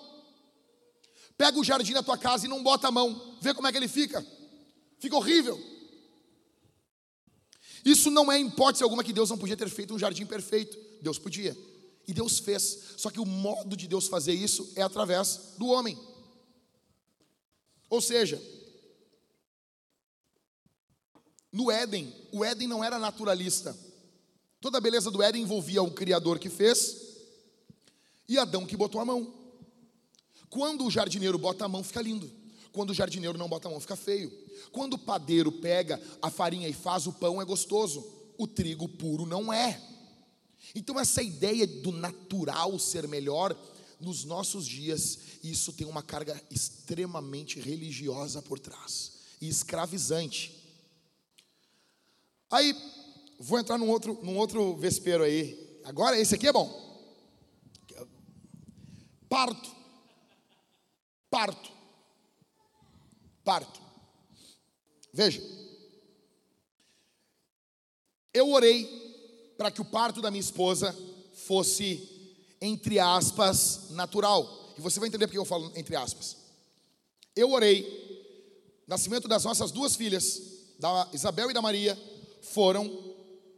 Pega 1.35 1.57
o 1.57 1.63
jardim 1.63 1.93
da 1.93 2.03
tua 2.03 2.17
casa 2.17 2.45
e 2.45 2.49
não 2.49 2.61
bota 2.61 2.87
a 2.87 2.91
mão. 2.91 3.37
Vê 3.41 3.53
como 3.53 3.67
é 3.67 3.71
que 3.71 3.77
ele 3.77 3.87
fica. 3.87 4.25
Fica 4.99 5.15
horrível. 5.15 5.59
Isso 7.83 8.11
não 8.11 8.31
é 8.31 8.39
hipótese 8.39 8.83
alguma 8.83 9.03
que 9.03 9.13
Deus 9.13 9.29
não 9.29 9.37
podia 9.37 9.57
ter 9.57 9.69
feito 9.69 9.93
um 9.93 9.97
jardim 9.97 10.25
perfeito. 10.25 10.77
Deus 11.01 11.17
podia. 11.17 11.57
E 12.07 12.13
Deus 12.13 12.39
fez. 12.39 12.95
Só 12.97 13.09
que 13.09 13.19
o 13.19 13.25
modo 13.25 13.75
de 13.75 13.87
Deus 13.87 14.07
fazer 14.07 14.33
isso 14.33 14.71
é 14.75 14.81
através 14.81 15.53
do 15.57 15.67
homem. 15.67 15.97
Ou 17.89 18.01
seja, 18.01 18.39
no 21.59 21.69
Éden, 21.69 22.15
o 22.31 22.45
Éden 22.45 22.69
não 22.69 22.81
era 22.81 22.97
naturalista. 22.97 23.77
Toda 24.61 24.77
a 24.77 24.81
beleza 24.81 25.11
do 25.11 25.21
Éden 25.21 25.41
envolvia 25.41 25.83
o 25.83 25.91
Criador 25.91 26.39
que 26.39 26.49
fez 26.49 26.95
e 28.29 28.37
Adão 28.37 28.65
que 28.65 28.77
botou 28.77 29.01
a 29.01 29.03
mão. 29.03 29.33
Quando 30.49 30.85
o 30.85 30.89
jardineiro 30.89 31.37
bota 31.37 31.65
a 31.65 31.67
mão, 31.67 31.83
fica 31.83 32.01
lindo. 32.01 32.31
Quando 32.71 32.91
o 32.91 32.93
jardineiro 32.93 33.37
não 33.37 33.49
bota 33.49 33.67
a 33.67 33.71
mão, 33.71 33.79
fica 33.81 33.97
feio. 33.97 34.31
Quando 34.71 34.93
o 34.93 34.97
padeiro 34.97 35.51
pega 35.51 36.01
a 36.21 36.29
farinha 36.29 36.69
e 36.69 36.71
faz 36.71 37.07
o 37.07 37.11
pão, 37.11 37.41
é 37.41 37.45
gostoso. 37.45 38.07
O 38.37 38.47
trigo 38.47 38.87
puro 38.87 39.25
não 39.25 39.51
é. 39.51 39.81
Então, 40.73 40.97
essa 40.97 41.21
ideia 41.21 41.67
do 41.67 41.91
natural 41.91 42.79
ser 42.79 43.05
melhor, 43.05 43.53
nos 43.99 44.23
nossos 44.23 44.65
dias, 44.65 45.19
isso 45.43 45.73
tem 45.73 45.85
uma 45.85 46.01
carga 46.01 46.41
extremamente 46.49 47.59
religiosa 47.59 48.41
por 48.41 48.59
trás 48.59 49.11
e 49.41 49.49
escravizante. 49.49 50.58
Aí, 52.49 52.75
vou 53.39 53.59
entrar 53.59 53.77
num 53.77 53.89
outro, 53.89 54.19
num 54.23 54.37
outro 54.37 54.75
vespeiro 54.75 55.23
aí. 55.23 55.79
Agora, 55.83 56.19
esse 56.19 56.35
aqui 56.35 56.47
é 56.47 56.53
bom. 56.53 56.89
Parto. 59.29 59.69
Parto. 61.29 61.71
Parto. 63.43 63.79
Veja. 65.13 65.41
Eu 68.33 68.51
orei 68.51 68.87
para 69.57 69.69
que 69.69 69.81
o 69.81 69.85
parto 69.85 70.21
da 70.21 70.31
minha 70.31 70.41
esposa 70.41 70.95
fosse, 71.33 72.45
entre 72.61 72.99
aspas, 72.99 73.89
natural. 73.91 74.73
E 74.77 74.81
você 74.81 74.99
vai 74.99 75.09
entender 75.09 75.27
porque 75.27 75.37
eu 75.37 75.45
falo 75.45 75.71
entre 75.75 75.95
aspas. 75.95 76.37
Eu 77.35 77.51
orei, 77.51 77.85
nascimento 78.87 79.27
das 79.27 79.43
nossas 79.43 79.71
duas 79.71 79.95
filhas, 79.95 80.41
da 80.79 81.09
Isabel 81.13 81.51
e 81.51 81.53
da 81.53 81.61
Maria, 81.61 81.97
foram 82.41 82.89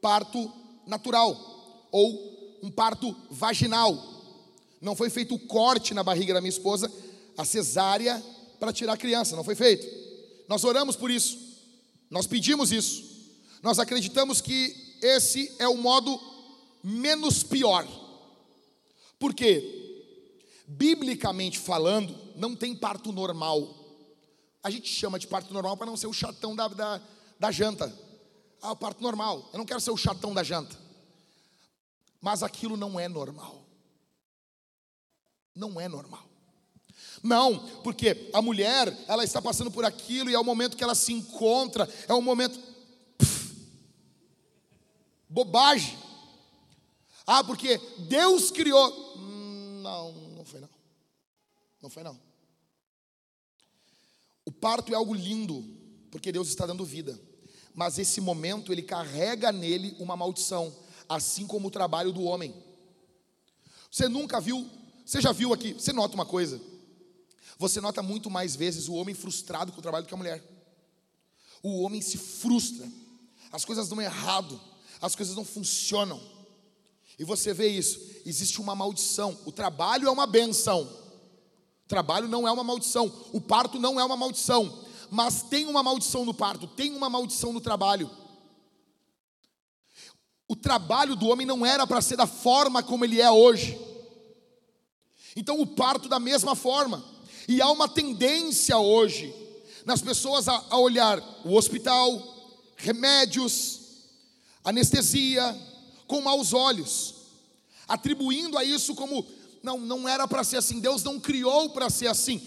parto 0.01 0.51
natural, 0.85 1.87
ou 1.91 2.59
um 2.63 2.71
parto 2.71 3.15
vaginal. 3.29 3.95
Não 4.79 4.95
foi 4.95 5.09
feito 5.09 5.35
o 5.35 5.39
corte 5.39 5.93
na 5.93 6.03
barriga 6.03 6.33
da 6.33 6.41
minha 6.41 6.49
esposa, 6.49 6.91
a 7.37 7.45
cesárea 7.45 8.21
para 8.59 8.73
tirar 8.73 8.93
a 8.93 8.97
criança, 8.97 9.35
não 9.35 9.43
foi 9.43 9.55
feito. 9.55 9.87
Nós 10.47 10.63
oramos 10.63 10.95
por 10.95 11.09
isso, 11.09 11.37
nós 12.09 12.27
pedimos 12.27 12.71
isso, 12.71 13.03
nós 13.61 13.79
acreditamos 13.79 14.41
que 14.41 14.97
esse 15.01 15.55
é 15.59 15.67
o 15.67 15.77
modo 15.77 16.19
menos 16.83 17.43
pior. 17.43 17.87
Porque, 19.19 20.35
biblicamente 20.67 21.59
falando, 21.59 22.17
não 22.35 22.55
tem 22.55 22.75
parto 22.75 23.11
normal. 23.11 23.77
A 24.63 24.69
gente 24.69 24.89
chama 24.89 25.19
de 25.19 25.27
parto 25.27 25.53
normal 25.53 25.77
para 25.77 25.85
não 25.85 25.97
ser 25.97 26.07
o 26.07 26.13
chatão 26.13 26.55
da, 26.55 26.67
da, 26.67 27.01
da 27.39 27.51
janta. 27.51 27.95
Ah, 28.61 28.71
o 28.71 28.75
parto 28.75 29.01
normal. 29.01 29.49
Eu 29.51 29.57
não 29.57 29.65
quero 29.65 29.79
ser 29.79 29.91
o 29.91 29.97
chatão 29.97 30.33
da 30.33 30.43
janta. 30.43 30.77
Mas 32.19 32.43
aquilo 32.43 32.77
não 32.77 32.99
é 32.99 33.07
normal. 33.07 33.65
Não 35.55 35.79
é 35.81 35.87
normal. 35.87 36.23
Não, 37.23 37.59
porque 37.81 38.29
a 38.33 38.41
mulher, 38.41 38.95
ela 39.07 39.23
está 39.23 39.41
passando 39.41 39.71
por 39.71 39.85
aquilo 39.85 40.29
e 40.29 40.33
é 40.33 40.39
o 40.39 40.43
momento 40.43 40.77
que 40.77 40.83
ela 40.83 40.95
se 40.95 41.13
encontra, 41.13 41.87
é 42.07 42.13
o 42.13 42.21
momento 42.21 42.59
Bobagem. 45.31 45.97
Ah, 47.25 47.41
porque 47.41 47.77
Deus 47.99 48.51
criou. 48.51 49.17
Hum, 49.17 49.79
não, 49.81 50.11
não 50.11 50.43
foi 50.43 50.59
não. 50.59 50.69
Não 51.81 51.89
foi 51.89 52.03
não. 52.03 52.19
O 54.43 54.51
parto 54.51 54.91
é 54.91 54.95
algo 54.95 55.13
lindo, 55.13 55.63
porque 56.11 56.33
Deus 56.33 56.49
está 56.49 56.65
dando 56.65 56.83
vida. 56.83 57.17
Mas 57.73 57.97
esse 57.97 58.19
momento 58.19 58.71
ele 58.71 58.81
carrega 58.81 59.51
nele 59.51 59.95
uma 59.99 60.15
maldição, 60.15 60.73
assim 61.07 61.47
como 61.47 61.67
o 61.67 61.71
trabalho 61.71 62.11
do 62.11 62.23
homem. 62.23 62.53
Você 63.89 64.07
nunca 64.07 64.39
viu, 64.39 64.69
você 65.05 65.21
já 65.21 65.31
viu 65.31 65.53
aqui, 65.53 65.73
você 65.73 65.93
nota 65.93 66.15
uma 66.15 66.25
coisa. 66.25 66.61
Você 67.57 67.79
nota 67.79 68.01
muito 68.01 68.29
mais 68.29 68.55
vezes 68.55 68.87
o 68.87 68.93
homem 68.93 69.13
frustrado 69.13 69.71
com 69.71 69.79
o 69.79 69.81
trabalho 69.81 70.05
do 70.05 70.07
que 70.07 70.13
a 70.13 70.17
mulher. 70.17 70.43
O 71.61 71.81
homem 71.81 72.01
se 72.01 72.17
frustra. 72.17 72.87
As 73.51 73.63
coisas 73.63 73.87
dão 73.87 74.01
errado 74.01 74.59
as 75.01 75.15
coisas 75.15 75.35
não 75.35 75.43
funcionam. 75.43 76.21
E 77.17 77.25
você 77.25 77.53
vê 77.53 77.67
isso, 77.67 77.99
existe 78.25 78.61
uma 78.61 78.75
maldição. 78.75 79.37
O 79.45 79.51
trabalho 79.51 80.07
é 80.07 80.11
uma 80.11 80.27
benção. 80.27 80.83
O 80.83 81.87
trabalho 81.87 82.27
não 82.27 82.47
é 82.47 82.51
uma 82.51 82.63
maldição. 82.63 83.11
O 83.33 83.41
parto 83.41 83.79
não 83.79 83.99
é 83.99 84.05
uma 84.05 84.15
maldição. 84.15 84.85
Mas 85.13 85.43
tem 85.43 85.67
uma 85.67 85.83
maldição 85.83 86.23
no 86.23 86.33
parto, 86.33 86.65
tem 86.65 86.95
uma 86.95 87.09
maldição 87.09 87.51
no 87.51 87.59
trabalho. 87.59 88.09
O 90.47 90.55
trabalho 90.55 91.17
do 91.17 91.27
homem 91.27 91.45
não 91.45 91.65
era 91.65 91.85
para 91.85 92.01
ser 92.01 92.15
da 92.15 92.25
forma 92.25 92.81
como 92.81 93.03
ele 93.03 93.19
é 93.19 93.29
hoje. 93.29 93.77
Então 95.35 95.59
o 95.59 95.67
parto 95.67 96.07
da 96.07 96.17
mesma 96.17 96.55
forma. 96.55 97.03
E 97.45 97.61
há 97.61 97.69
uma 97.69 97.89
tendência 97.89 98.77
hoje 98.77 99.35
nas 99.85 100.01
pessoas 100.01 100.47
a, 100.47 100.63
a 100.69 100.77
olhar 100.77 101.21
o 101.43 101.57
hospital, 101.57 102.21
remédios, 102.77 103.81
anestesia, 104.63 105.59
com 106.07 106.21
maus 106.21 106.53
olhos, 106.53 107.15
atribuindo 107.85 108.57
a 108.57 108.63
isso 108.63 108.95
como 108.95 109.25
não, 109.61 109.77
não 109.77 110.07
era 110.07 110.25
para 110.25 110.45
ser 110.45 110.57
assim, 110.57 110.79
Deus 110.79 111.03
não 111.03 111.19
criou 111.19 111.69
para 111.71 111.89
ser 111.89 112.07
assim. 112.07 112.41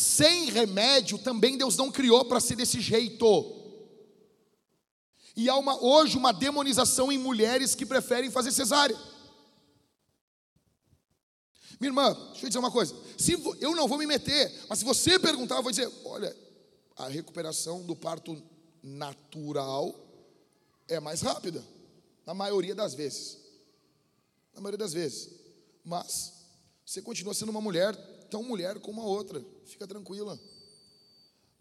Sem 0.00 0.44
remédio, 0.44 1.18
também 1.18 1.58
Deus 1.58 1.76
não 1.76 1.90
criou 1.90 2.24
para 2.24 2.38
ser 2.38 2.54
desse 2.54 2.80
jeito. 2.80 3.26
E 5.34 5.48
há 5.48 5.56
uma, 5.56 5.76
hoje 5.82 6.16
uma 6.16 6.32
demonização 6.32 7.10
em 7.10 7.18
mulheres 7.18 7.74
que 7.74 7.84
preferem 7.84 8.30
fazer 8.30 8.52
cesárea. 8.52 8.96
Minha 11.80 11.88
irmã, 11.88 12.14
deixa 12.30 12.46
eu 12.46 12.48
dizer 12.48 12.60
uma 12.60 12.70
coisa. 12.70 12.94
Se 13.18 13.32
eu 13.60 13.74
não 13.74 13.88
vou 13.88 13.98
me 13.98 14.06
meter, 14.06 14.66
mas 14.68 14.78
se 14.78 14.84
você 14.84 15.18
perguntar, 15.18 15.56
eu 15.56 15.64
vou 15.64 15.72
dizer: 15.72 15.90
olha, 16.04 16.36
a 16.94 17.08
recuperação 17.08 17.82
do 17.82 17.96
parto 17.96 18.40
natural 18.80 19.92
é 20.86 21.00
mais 21.00 21.22
rápida, 21.22 21.66
na 22.24 22.34
maioria 22.34 22.72
das 22.76 22.94
vezes. 22.94 23.36
Na 24.54 24.60
maioria 24.60 24.78
das 24.78 24.92
vezes. 24.92 25.28
Mas 25.84 26.34
Você 26.86 27.02
continua 27.02 27.34
sendo 27.34 27.48
uma 27.48 27.60
mulher 27.60 27.96
tão 28.30 28.44
mulher 28.44 28.78
como 28.78 29.00
a 29.00 29.04
outra. 29.04 29.44
Fica 29.68 29.86
tranquila. 29.86 30.40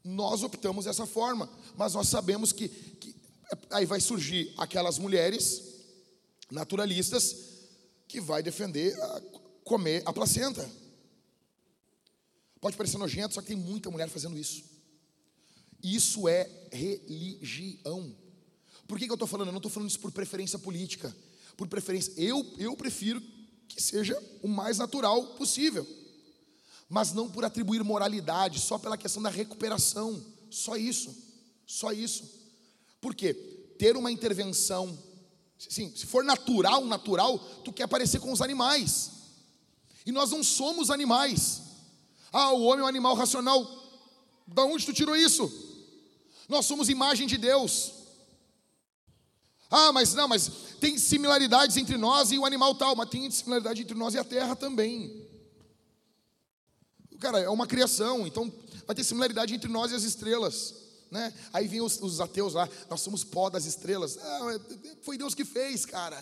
Nós 0.01 0.41
optamos 0.41 0.85
dessa 0.85 1.05
forma, 1.05 1.49
mas 1.75 1.93
nós 1.93 2.07
sabemos 2.07 2.53
que, 2.53 2.69
que 2.69 3.13
aí 3.69 3.85
vai 3.85 3.99
surgir 3.99 4.53
aquelas 4.57 4.97
mulheres 4.97 5.61
naturalistas 6.49 7.35
que 8.07 8.21
vai 8.21 8.41
defender 8.41 8.97
a 9.01 9.21
comer 9.65 10.01
a 10.05 10.13
placenta. 10.13 10.69
Pode 12.61 12.77
parecer 12.77 12.97
nojento, 12.97 13.33
só 13.33 13.41
que 13.41 13.47
tem 13.47 13.57
muita 13.57 13.91
mulher 13.91 14.07
fazendo 14.07 14.37
isso. 14.37 14.63
Isso 15.83 16.29
é 16.29 16.49
religião. 16.71 18.15
Por 18.87 18.97
que, 18.97 19.05
que 19.05 19.11
eu 19.11 19.15
estou 19.15 19.27
falando? 19.27 19.49
Eu 19.49 19.51
não 19.51 19.59
estou 19.59 19.71
falando 19.71 19.89
isso 19.89 19.99
por 19.99 20.13
preferência 20.13 20.57
política. 20.57 21.13
Por 21.57 21.67
preferência, 21.67 22.13
eu, 22.15 22.55
eu 22.57 22.75
prefiro 22.77 23.21
que 23.67 23.83
seja 23.83 24.17
o 24.41 24.47
mais 24.47 24.77
natural 24.77 25.35
possível. 25.35 25.85
Mas 26.89 27.11
não 27.11 27.29
por 27.29 27.43
atribuir 27.43 27.83
moralidade, 27.83 28.59
só 28.59 28.77
pela 28.77 28.97
questão 28.97 29.21
da 29.21 29.29
recuperação. 29.29 30.23
Só 30.49 30.75
isso. 30.75 31.15
Só 31.65 31.91
isso. 31.91 32.23
Por 33.01 33.13
quê? 33.13 33.33
Ter 33.77 33.97
uma 33.97 34.11
intervenção. 34.11 34.97
Sim, 35.57 35.93
se 35.95 36.05
for 36.05 36.23
natural, 36.23 36.85
natural, 36.85 37.39
tu 37.63 37.73
quer 37.73 37.87
parecer 37.87 38.19
com 38.19 38.31
os 38.31 38.41
animais. 38.41 39.11
E 40.05 40.11
nós 40.11 40.31
não 40.31 40.43
somos 40.43 40.89
animais. 40.89 41.61
Ah, 42.31 42.51
o 42.51 42.63
homem 42.63 42.81
é 42.81 42.83
um 42.83 42.87
animal 42.87 43.15
racional. 43.15 43.65
Da 44.47 44.63
onde 44.63 44.85
tu 44.85 44.93
tirou 44.93 45.15
isso? 45.15 45.51
Nós 46.47 46.65
somos 46.65 46.87
imagem 46.87 47.27
de 47.27 47.37
Deus. 47.37 47.91
Ah, 49.69 49.91
mas 49.91 50.13
não, 50.13 50.29
mas 50.29 50.49
tem 50.79 50.97
similaridades 50.97 51.75
entre 51.75 51.97
nós 51.97 52.31
e 52.31 52.37
o 52.37 52.45
animal 52.45 52.73
tal, 52.75 52.95
mas 52.95 53.09
tem 53.09 53.29
similaridade 53.29 53.81
entre 53.81 53.95
nós 53.95 54.13
e 54.13 54.17
a 54.17 54.23
terra 54.23 54.55
também. 54.55 55.26
Cara, 57.19 57.39
é 57.39 57.49
uma 57.49 57.67
criação, 57.67 58.27
então 58.27 58.51
vai 58.85 58.95
ter 58.95 59.03
similaridade 59.03 59.53
entre 59.53 59.69
nós 59.69 59.91
e 59.91 59.95
as 59.95 60.03
estrelas. 60.03 60.75
Né? 61.09 61.33
Aí 61.53 61.67
vem 61.67 61.81
os, 61.81 62.01
os 62.01 62.19
ateus 62.19 62.53
lá, 62.53 62.69
nós 62.89 63.01
somos 63.01 63.23
pó 63.23 63.49
das 63.49 63.65
estrelas. 63.65 64.17
Ah, 64.17 64.59
foi 65.01 65.17
Deus 65.17 65.33
que 65.33 65.45
fez, 65.45 65.85
cara. 65.85 66.21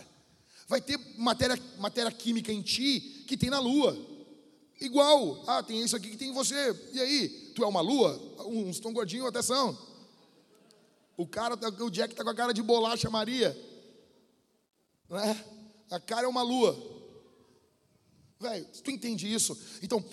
Vai 0.67 0.81
ter 0.81 0.99
matéria, 1.17 1.59
matéria 1.77 2.11
química 2.11 2.51
em 2.51 2.61
ti 2.61 3.23
que 3.27 3.38
tem 3.38 3.49
na 3.49 3.59
lua. 3.59 3.97
Igual. 4.80 5.43
Ah, 5.47 5.63
tem 5.63 5.81
isso 5.81 5.95
aqui 5.95 6.09
que 6.09 6.17
tem 6.17 6.30
em 6.30 6.34
você. 6.34 6.55
E 6.91 6.99
aí? 6.99 7.30
Tu 7.55 7.63
é 7.63 7.67
uma 7.67 7.81
lua? 7.81 8.19
Uns 8.45 8.80
tão 8.80 8.91
gordinhos 8.91 9.27
até 9.27 9.41
são. 9.41 9.77
O 11.17 11.26
cara, 11.26 11.55
tá, 11.55 11.69
o 11.69 11.89
Jack 11.89 12.13
tá 12.13 12.23
com 12.23 12.30
a 12.30 12.35
cara 12.35 12.53
de 12.53 12.61
bolacha 12.61 13.09
Maria. 13.09 13.55
Né? 15.09 15.45
A 15.89 15.99
cara 15.99 16.26
é 16.26 16.27
uma 16.27 16.41
lua. 16.41 16.76
Velho, 18.39 18.67
tu 18.84 18.91
entende 18.91 19.31
isso? 19.31 19.57
Então, 19.81 20.03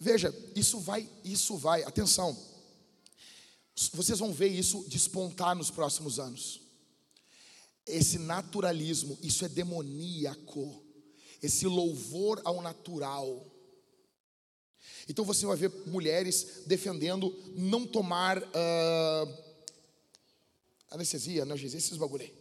veja, 0.00 0.34
isso 0.54 0.80
vai, 0.80 1.08
isso 1.24 1.56
vai, 1.56 1.82
atenção. 1.84 2.36
Vocês 3.92 4.18
vão 4.18 4.32
ver 4.32 4.48
isso 4.48 4.84
despontar 4.88 5.54
nos 5.54 5.70
próximos 5.70 6.18
anos. 6.18 6.60
Esse 7.86 8.18
naturalismo, 8.18 9.18
isso 9.22 9.44
é 9.44 9.48
demoníaco. 9.48 10.84
Esse 11.42 11.66
louvor 11.66 12.40
ao 12.44 12.60
natural. 12.60 13.46
Então 15.08 15.24
você 15.24 15.46
vai 15.46 15.56
ver 15.56 15.72
mulheres 15.86 16.64
defendendo 16.66 17.34
não 17.54 17.86
tomar 17.86 18.42
uh, 18.42 19.44
anestesia, 20.90 21.42
analgesia, 21.42 21.78
esses 21.78 21.96
bagulho 21.96 22.24
aí. 22.24 22.34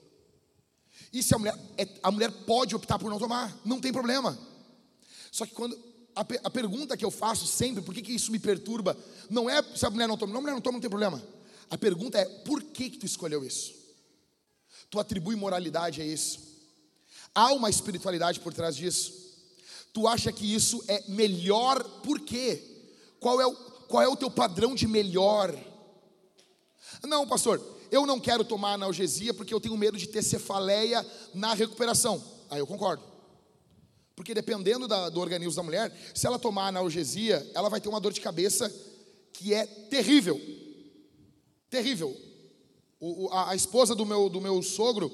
E 1.13 1.23
se 1.23 1.33
a 1.33 1.37
mulher, 1.37 1.57
é, 1.77 1.87
a 2.03 2.11
mulher 2.11 2.31
pode 2.45 2.75
optar 2.75 2.99
por 2.99 3.09
não 3.09 3.19
tomar, 3.19 3.57
não 3.63 3.79
tem 3.79 3.93
problema. 3.93 4.37
Só 5.31 5.45
que 5.45 5.53
quando 5.53 5.77
a, 6.17 6.47
a, 6.47 6.49
pergunta 6.49 6.97
que 6.97 7.05
eu 7.05 7.11
faço 7.11 7.45
sempre, 7.45 7.83
por 7.83 7.93
que, 7.93 8.01
que 8.01 8.11
isso 8.11 8.31
me 8.31 8.39
perturba, 8.39 8.97
não 9.29 9.47
é 9.47 9.61
se 9.75 9.85
a 9.85 9.89
mulher 9.89 10.07
não 10.07 10.17
toma, 10.17 10.33
não, 10.33 10.39
a 10.39 10.41
mulher 10.41 10.53
não 10.53 10.61
toma, 10.61 10.73
não 10.73 10.81
tem 10.81 10.89
problema. 10.89 11.21
A 11.69 11.77
pergunta 11.77 12.17
é, 12.17 12.25
por 12.25 12.63
que 12.63 12.89
que 12.89 12.97
tu 12.97 13.05
escolheu 13.05 13.43
isso? 13.45 13.75
Tu 14.89 14.99
atribui 14.99 15.35
moralidade 15.35 16.01
a 16.01 16.05
isso? 16.05 16.39
Há 17.35 17.53
uma 17.53 17.69
espiritualidade 17.69 18.39
por 18.39 18.51
trás 18.51 18.75
disso? 18.75 19.13
Tu 19.93 20.07
acha 20.07 20.31
que 20.31 20.51
isso 20.51 20.83
é 20.87 21.03
melhor, 21.07 21.83
por 22.01 22.19
quê? 22.21 22.63
Qual 23.19 23.39
é 23.39 23.45
o, 23.45 23.53
qual 23.87 24.01
é 24.01 24.07
o 24.07 24.15
teu 24.15 24.31
padrão 24.31 24.73
de 24.73 24.87
melhor? 24.87 25.55
Não, 27.03 27.27
pastor, 27.27 27.61
eu 27.91 28.07
não 28.07 28.19
quero 28.19 28.43
tomar 28.43 28.73
analgesia 28.73 29.35
porque 29.35 29.53
eu 29.53 29.61
tenho 29.61 29.77
medo 29.77 29.97
de 29.97 30.07
ter 30.07 30.23
cefaleia 30.23 31.05
na 31.33 31.53
recuperação. 31.53 32.23
Aí 32.49 32.59
eu 32.59 32.65
concordo. 32.65 33.16
Porque 34.17 34.33
dependendo 34.33 34.85
da, 34.85 35.07
do 35.07 35.21
organismo 35.21 35.55
da 35.55 35.63
mulher, 35.63 35.95
se 36.13 36.27
ela 36.27 36.37
tomar 36.37 36.67
analgesia, 36.67 37.49
ela 37.53 37.69
vai 37.69 37.79
ter 37.79 37.87
uma 37.87 38.01
dor 38.01 38.11
de 38.11 38.19
cabeça 38.19 38.69
que 39.31 39.53
é 39.53 39.65
terrível. 39.65 40.41
Terrível. 41.69 42.13
O, 42.99 43.29
a, 43.31 43.51
a, 43.51 43.55
esposa 43.55 43.95
do 43.95 44.05
meu, 44.05 44.27
do 44.27 44.41
meu 44.41 44.61
sogro, 44.61 45.09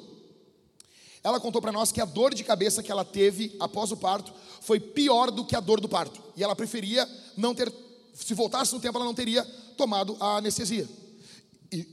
ela 1.22 1.40
contou 1.40 1.62
para 1.62 1.72
nós 1.72 1.92
que 1.92 2.02
a 2.02 2.06
dor 2.06 2.34
de 2.34 2.44
cabeça 2.44 2.82
que 2.82 2.92
ela 2.92 3.06
teve 3.06 3.56
após 3.60 3.92
o 3.92 3.98
parto 3.98 4.34
foi 4.60 4.80
pior 4.80 5.30
do 5.30 5.46
que 5.46 5.56
a 5.56 5.60
dor 5.60 5.80
do 5.80 5.88
parto. 5.88 6.20
E 6.36 6.44
ela 6.44 6.56
preferia 6.56 7.08
não 7.38 7.54
ter, 7.54 7.72
se 8.16 8.34
voltasse 8.34 8.74
no 8.74 8.80
tempo, 8.80 8.98
ela 8.98 9.06
não 9.06 9.14
teria 9.14 9.44
tomado 9.78 10.18
a 10.20 10.38
anestesia 10.38 10.88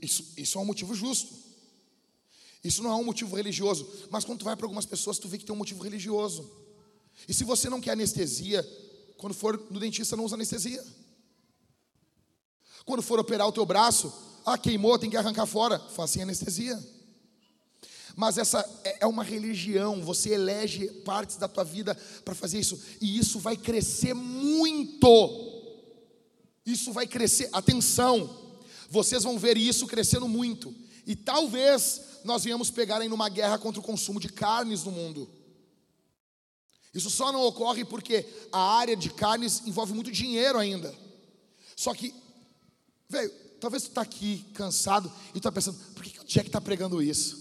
isso, 0.01 0.25
isso 0.37 0.57
é 0.57 0.61
um 0.61 0.65
motivo 0.65 0.93
justo. 0.93 1.33
Isso 2.63 2.83
não 2.83 2.91
é 2.91 2.95
um 2.95 3.03
motivo 3.03 3.35
religioso. 3.35 3.87
Mas 4.09 4.23
quando 4.23 4.39
tu 4.39 4.45
vai 4.45 4.55
para 4.55 4.65
algumas 4.65 4.85
pessoas, 4.85 5.17
tu 5.17 5.27
vê 5.27 5.37
que 5.37 5.45
tem 5.45 5.53
um 5.53 5.57
motivo 5.57 5.83
religioso. 5.83 6.49
E 7.27 7.33
se 7.33 7.43
você 7.43 7.69
não 7.69 7.81
quer 7.81 7.91
anestesia, 7.91 8.67
quando 9.17 9.33
for 9.33 9.57
no 9.69 9.79
dentista, 9.79 10.15
não 10.15 10.25
usa 10.25 10.35
anestesia. 10.35 10.83
Quando 12.85 13.01
for 13.01 13.19
operar 13.19 13.47
o 13.47 13.51
teu 13.51 13.65
braço, 13.65 14.11
ah, 14.45 14.57
queimou, 14.57 14.97
tem 14.97 15.09
que 15.09 15.17
arrancar 15.17 15.45
fora, 15.45 15.79
faz 15.79 16.11
sem 16.11 16.23
anestesia. 16.23 16.81
Mas 18.15 18.37
essa 18.37 18.67
é, 18.83 18.97
é 19.01 19.07
uma 19.07 19.23
religião, 19.23 20.03
você 20.03 20.31
elege 20.31 20.87
partes 21.05 21.37
da 21.37 21.47
tua 21.47 21.63
vida 21.63 21.95
para 22.25 22.35
fazer 22.35 22.59
isso, 22.59 22.79
e 22.99 23.17
isso 23.17 23.39
vai 23.39 23.55
crescer 23.55 24.13
muito. 24.13 25.49
Isso 26.65 26.91
vai 26.91 27.07
crescer, 27.07 27.49
atenção, 27.53 28.29
vocês 28.89 29.23
vão 29.23 29.39
ver 29.39 29.57
isso 29.57 29.87
crescendo 29.87 30.27
muito. 30.27 30.73
E 31.07 31.15
talvez 31.15 32.01
nós 32.23 32.43
venhamos 32.43 32.69
pegar 32.69 33.01
em 33.01 33.11
uma 33.11 33.29
guerra 33.29 33.57
contra 33.57 33.79
o 33.79 33.83
consumo 33.83 34.19
de 34.19 34.29
carnes 34.29 34.83
no 34.83 34.91
mundo. 34.91 35.29
Isso 36.93 37.09
só 37.09 37.31
não 37.31 37.41
ocorre 37.43 37.85
porque 37.85 38.25
a 38.51 38.77
área 38.77 38.95
de 38.95 39.09
carnes 39.09 39.61
envolve 39.65 39.93
muito 39.93 40.11
dinheiro 40.11 40.57
ainda. 40.57 40.93
Só 41.75 41.93
que, 41.93 42.13
velho, 43.09 43.31
talvez 43.59 43.83
tu 43.83 43.89
está 43.89 44.01
aqui 44.01 44.45
cansado 44.53 45.11
e 45.33 45.37
está 45.37 45.51
pensando, 45.51 45.77
por 45.93 46.03
que, 46.03 46.11
que 46.11 46.19
o 46.19 46.25
Jack 46.25 46.47
está 46.47 46.59
pregando 46.59 47.01
isso? 47.01 47.39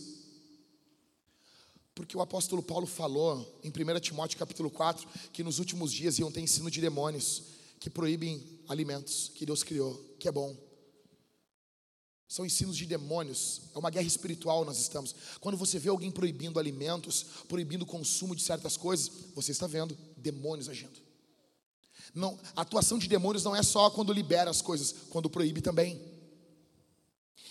Porque 1.94 2.16
o 2.16 2.20
apóstolo 2.20 2.62
Paulo 2.62 2.86
falou 2.86 3.60
em 3.62 3.68
1 3.68 4.01
Timóteo 4.01 4.39
capítulo 4.39 4.70
4 4.70 5.06
que 5.32 5.43
nos 5.43 5.59
últimos 5.59 5.93
dias 5.93 6.18
iam 6.18 6.31
ter 6.31 6.40
ensino 6.40 6.70
de 6.70 6.81
demônios 6.81 7.43
que 7.78 7.90
proíbem 7.90 8.43
alimentos 8.68 9.31
que 9.35 9.44
Deus 9.44 9.62
criou, 9.62 9.94
que 10.18 10.28
é 10.28 10.32
bom. 10.32 10.56
São 12.31 12.47
ensinos 12.47 12.77
de 12.77 12.86
demônios. 12.86 13.62
É 13.74 13.78
uma 13.78 13.90
guerra 13.90 14.07
espiritual 14.07 14.65
nós 14.65 14.78
estamos. 14.78 15.12
Quando 15.40 15.59
você 15.59 15.81
vê 15.81 15.89
alguém 15.89 16.12
proibindo 16.12 16.61
alimentos, 16.61 17.27
proibindo 17.48 17.82
o 17.82 17.86
consumo 17.86 18.36
de 18.36 18.43
certas 18.44 18.77
coisas, 18.77 19.11
você 19.35 19.51
está 19.51 19.66
vendo 19.66 19.98
demônios 20.16 20.69
agindo. 20.69 20.97
Não, 22.15 22.39
a 22.55 22.61
atuação 22.61 23.01
de 23.01 23.09
demônios 23.09 23.43
não 23.43 23.57
é 23.57 23.65
só 23.65 23.90
quando 23.90 24.12
libera 24.12 24.48
as 24.48 24.62
coisas, 24.62 24.94
quando 25.11 25.28
proíbe 25.28 25.61
também. 25.61 26.01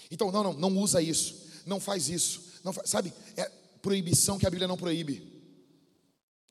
Então, 0.09 0.31
não, 0.31 0.43
não, 0.43 0.53
não 0.53 0.77
usa 0.77 1.01
isso, 1.01 1.35
não 1.65 1.81
faz 1.81 2.07
isso, 2.07 2.41
não 2.63 2.71
faz, 2.71 2.89
sabe? 2.89 3.13
É 3.35 3.49
proibição 3.81 4.39
que 4.39 4.47
a 4.47 4.49
Bíblia 4.49 4.67
não 4.67 4.77
proíbe. 4.77 5.43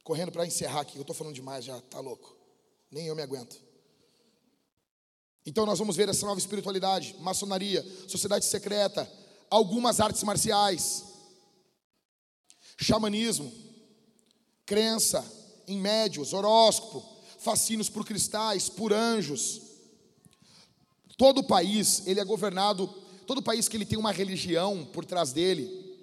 Correndo 0.05 0.33
para 0.33 0.47
encerrar 0.47 0.83
aqui, 0.83 0.99
eu 0.99 1.01
estou 1.01 1.17
falando 1.17 1.35
demais 1.35 1.65
já, 1.65 1.81
tá 1.81 1.99
louco. 1.99 2.37
Nem 2.91 3.07
eu 3.07 3.17
me 3.17 3.23
aguento. 3.23 3.68
Então 5.49 5.65
nós 5.65 5.79
vamos 5.79 5.97
ver 5.97 6.11
essa 6.11 6.27
nova 6.27 6.39
espiritualidade, 6.39 7.17
maçonaria, 7.21 7.83
sociedade 8.07 8.45
secreta, 8.45 9.11
algumas 9.49 9.99
artes 9.99 10.23
marciais, 10.23 11.05
xamanismo, 12.77 13.51
crença 14.67 15.25
em 15.67 15.79
médios, 15.79 16.35
horóscopo, 16.35 17.03
fascínios 17.39 17.89
por 17.89 18.05
cristais, 18.05 18.69
por 18.69 18.93
anjos. 18.93 19.63
Todo 21.17 21.43
país, 21.43 22.07
ele 22.07 22.21
é 22.21 22.25
governado, 22.27 22.87
todo 23.27 23.41
país 23.41 23.69
que 23.71 23.77
ele 23.79 23.87
tem 23.87 23.99
uma 23.99 24.13
religião 24.13 24.87
por 24.93 25.07
trás 25.07 25.33
dele, 25.33 25.97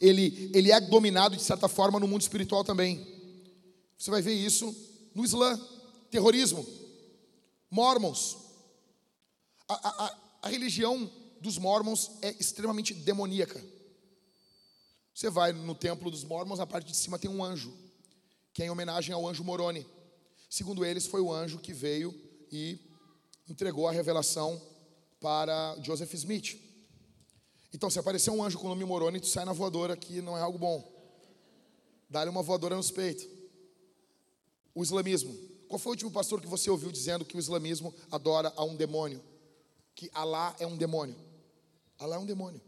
ele, 0.00 0.50
ele 0.52 0.72
é 0.72 0.80
dominado 0.80 1.36
de 1.36 1.42
certa 1.44 1.68
forma 1.68 2.00
no 2.00 2.08
mundo 2.08 2.22
espiritual 2.22 2.64
também. 2.64 3.06
Você 3.96 4.10
vai 4.10 4.20
ver 4.20 4.34
isso 4.34 4.74
no 5.14 5.24
Islã, 5.24 5.56
terrorismo, 6.10 6.66
mormons, 7.70 8.36
a, 9.68 9.74
a, 9.74 10.18
a 10.42 10.48
religião 10.48 11.10
dos 11.40 11.56
mormons 11.56 12.10
é 12.22 12.34
extremamente 12.38 12.92
demoníaca. 12.92 13.62
Você 15.14 15.30
vai 15.30 15.52
no 15.52 15.74
templo 15.74 16.10
dos 16.10 16.24
mormons, 16.24 16.58
na 16.58 16.66
parte 16.66 16.88
de 16.88 16.96
cima 16.96 17.18
tem 17.18 17.30
um 17.30 17.44
anjo, 17.44 17.72
que 18.52 18.62
é 18.62 18.66
em 18.66 18.70
homenagem 18.70 19.14
ao 19.14 19.28
anjo 19.28 19.44
Moroni. 19.44 19.86
Segundo 20.48 20.84
eles, 20.84 21.06
foi 21.06 21.20
o 21.20 21.32
anjo 21.32 21.58
que 21.58 21.72
veio 21.72 22.14
e 22.50 22.78
entregou 23.48 23.86
a 23.86 23.92
revelação 23.92 24.60
para 25.20 25.76
Joseph 25.82 26.12
Smith. 26.14 26.58
Então, 27.72 27.88
se 27.88 27.98
aparecer 27.98 28.30
um 28.30 28.42
anjo 28.42 28.58
com 28.58 28.66
o 28.66 28.70
nome 28.70 28.84
Moroni, 28.84 29.20
tu 29.20 29.28
sai 29.28 29.44
na 29.44 29.52
voadora, 29.52 29.96
que 29.96 30.20
não 30.20 30.36
é 30.36 30.40
algo 30.40 30.58
bom. 30.58 30.90
Dá-lhe 32.08 32.30
uma 32.30 32.42
voadora 32.42 32.74
nos 32.74 32.90
peitos. 32.90 33.26
O 34.74 34.82
islamismo. 34.82 35.49
Qual 35.70 35.78
foi 35.78 35.90
o 35.90 35.92
último 35.92 36.10
pastor 36.10 36.40
que 36.40 36.48
você 36.48 36.68
ouviu 36.68 36.90
dizendo 36.90 37.24
que 37.24 37.36
o 37.36 37.38
islamismo 37.38 37.94
adora 38.10 38.52
a 38.56 38.64
um 38.64 38.74
demônio? 38.74 39.22
Que 39.94 40.10
Alá 40.12 40.52
é 40.58 40.66
um 40.66 40.76
demônio. 40.76 41.14
Alá 41.96 42.16
é 42.16 42.18
um 42.18 42.26
demônio. 42.26 42.60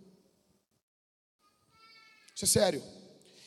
Isso 2.33 2.45
é 2.45 2.47
sério. 2.47 2.81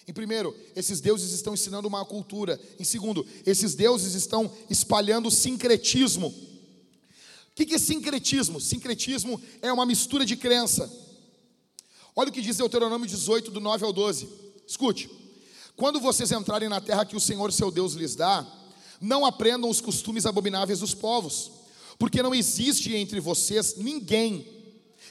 Em 0.05 0.11
primeiro, 0.11 0.53
esses 0.75 0.99
deuses 0.99 1.31
estão 1.31 1.53
ensinando 1.53 1.87
uma 1.87 2.03
cultura. 2.03 2.59
Em 2.77 2.83
segundo, 2.83 3.25
esses 3.45 3.75
deuses 3.75 4.13
estão 4.13 4.51
espalhando 4.69 5.31
sincretismo. 5.31 6.27
O 6.27 7.55
que 7.55 7.75
é 7.75 7.79
sincretismo? 7.79 8.59
Sincretismo 8.59 9.41
é 9.61 9.71
uma 9.71 9.85
mistura 9.85 10.25
de 10.25 10.35
crença. 10.35 10.91
Olha 12.13 12.29
o 12.29 12.33
que 12.33 12.41
diz 12.41 12.57
Deuteronômio 12.57 13.07
18, 13.07 13.51
do 13.51 13.61
9 13.61 13.85
ao 13.85 13.93
12. 13.93 14.27
Escute. 14.67 15.09
Quando 15.77 16.01
vocês 16.01 16.29
entrarem 16.33 16.67
na 16.67 16.81
terra 16.81 17.05
que 17.05 17.15
o 17.15 17.21
Senhor 17.21 17.53
seu 17.53 17.71
Deus 17.71 17.93
lhes 17.93 18.17
dá, 18.17 18.45
não 19.05 19.25
aprendam 19.25 19.69
os 19.69 19.79
costumes 19.79 20.25
abomináveis 20.25 20.79
dos 20.79 20.93
povos, 20.93 21.51
porque 21.97 22.23
não 22.23 22.33
existe 22.33 22.93
entre 22.95 23.19
vocês 23.19 23.75
ninguém, 23.77 24.47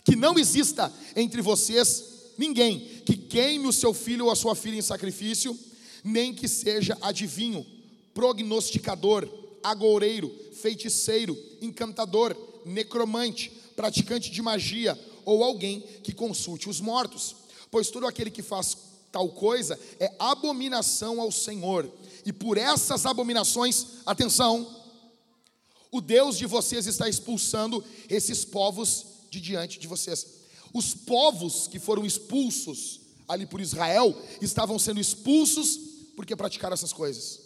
que 0.04 0.16
não 0.16 0.38
exista 0.38 0.92
entre 1.14 1.40
vocês 1.40 2.32
ninguém 2.36 2.80
que 3.06 3.16
queime 3.16 3.66
o 3.68 3.72
seu 3.72 3.94
filho 3.94 4.26
ou 4.26 4.30
a 4.30 4.36
sua 4.36 4.54
filha 4.54 4.76
em 4.76 4.82
sacrifício, 4.82 5.56
nem 6.02 6.34
que 6.34 6.48
seja 6.48 6.98
adivinho, 7.00 7.64
prognosticador, 8.12 9.28
agoureiro, 9.62 10.30
feiticeiro, 10.52 11.38
encantador, 11.62 12.36
necromante, 12.64 13.50
praticante 13.76 14.30
de 14.30 14.42
magia 14.42 14.98
ou 15.24 15.42
alguém 15.42 15.80
que 16.02 16.12
consulte 16.12 16.68
os 16.68 16.80
mortos, 16.80 17.36
pois 17.70 17.88
todo 17.88 18.06
aquele 18.06 18.30
que 18.30 18.42
faz 18.42 18.76
tal 19.10 19.28
coisa 19.28 19.78
é 20.00 20.12
abominação 20.18 21.20
ao 21.20 21.30
Senhor. 21.30 21.88
E 22.24 22.32
por 22.32 22.56
essas 22.56 23.04
abominações, 23.04 23.86
atenção, 24.06 24.82
o 25.90 26.00
Deus 26.00 26.38
de 26.38 26.46
vocês 26.46 26.86
está 26.86 27.08
expulsando 27.08 27.84
esses 28.08 28.44
povos 28.44 29.06
de 29.30 29.40
diante 29.40 29.78
de 29.78 29.86
vocês. 29.86 30.26
Os 30.72 30.94
povos 30.94 31.68
que 31.68 31.78
foram 31.78 32.04
expulsos 32.04 33.00
ali 33.28 33.46
por 33.46 33.60
Israel 33.60 34.16
estavam 34.40 34.78
sendo 34.78 35.00
expulsos 35.00 35.78
porque 36.16 36.34
praticaram 36.34 36.74
essas 36.74 36.92
coisas. 36.92 37.40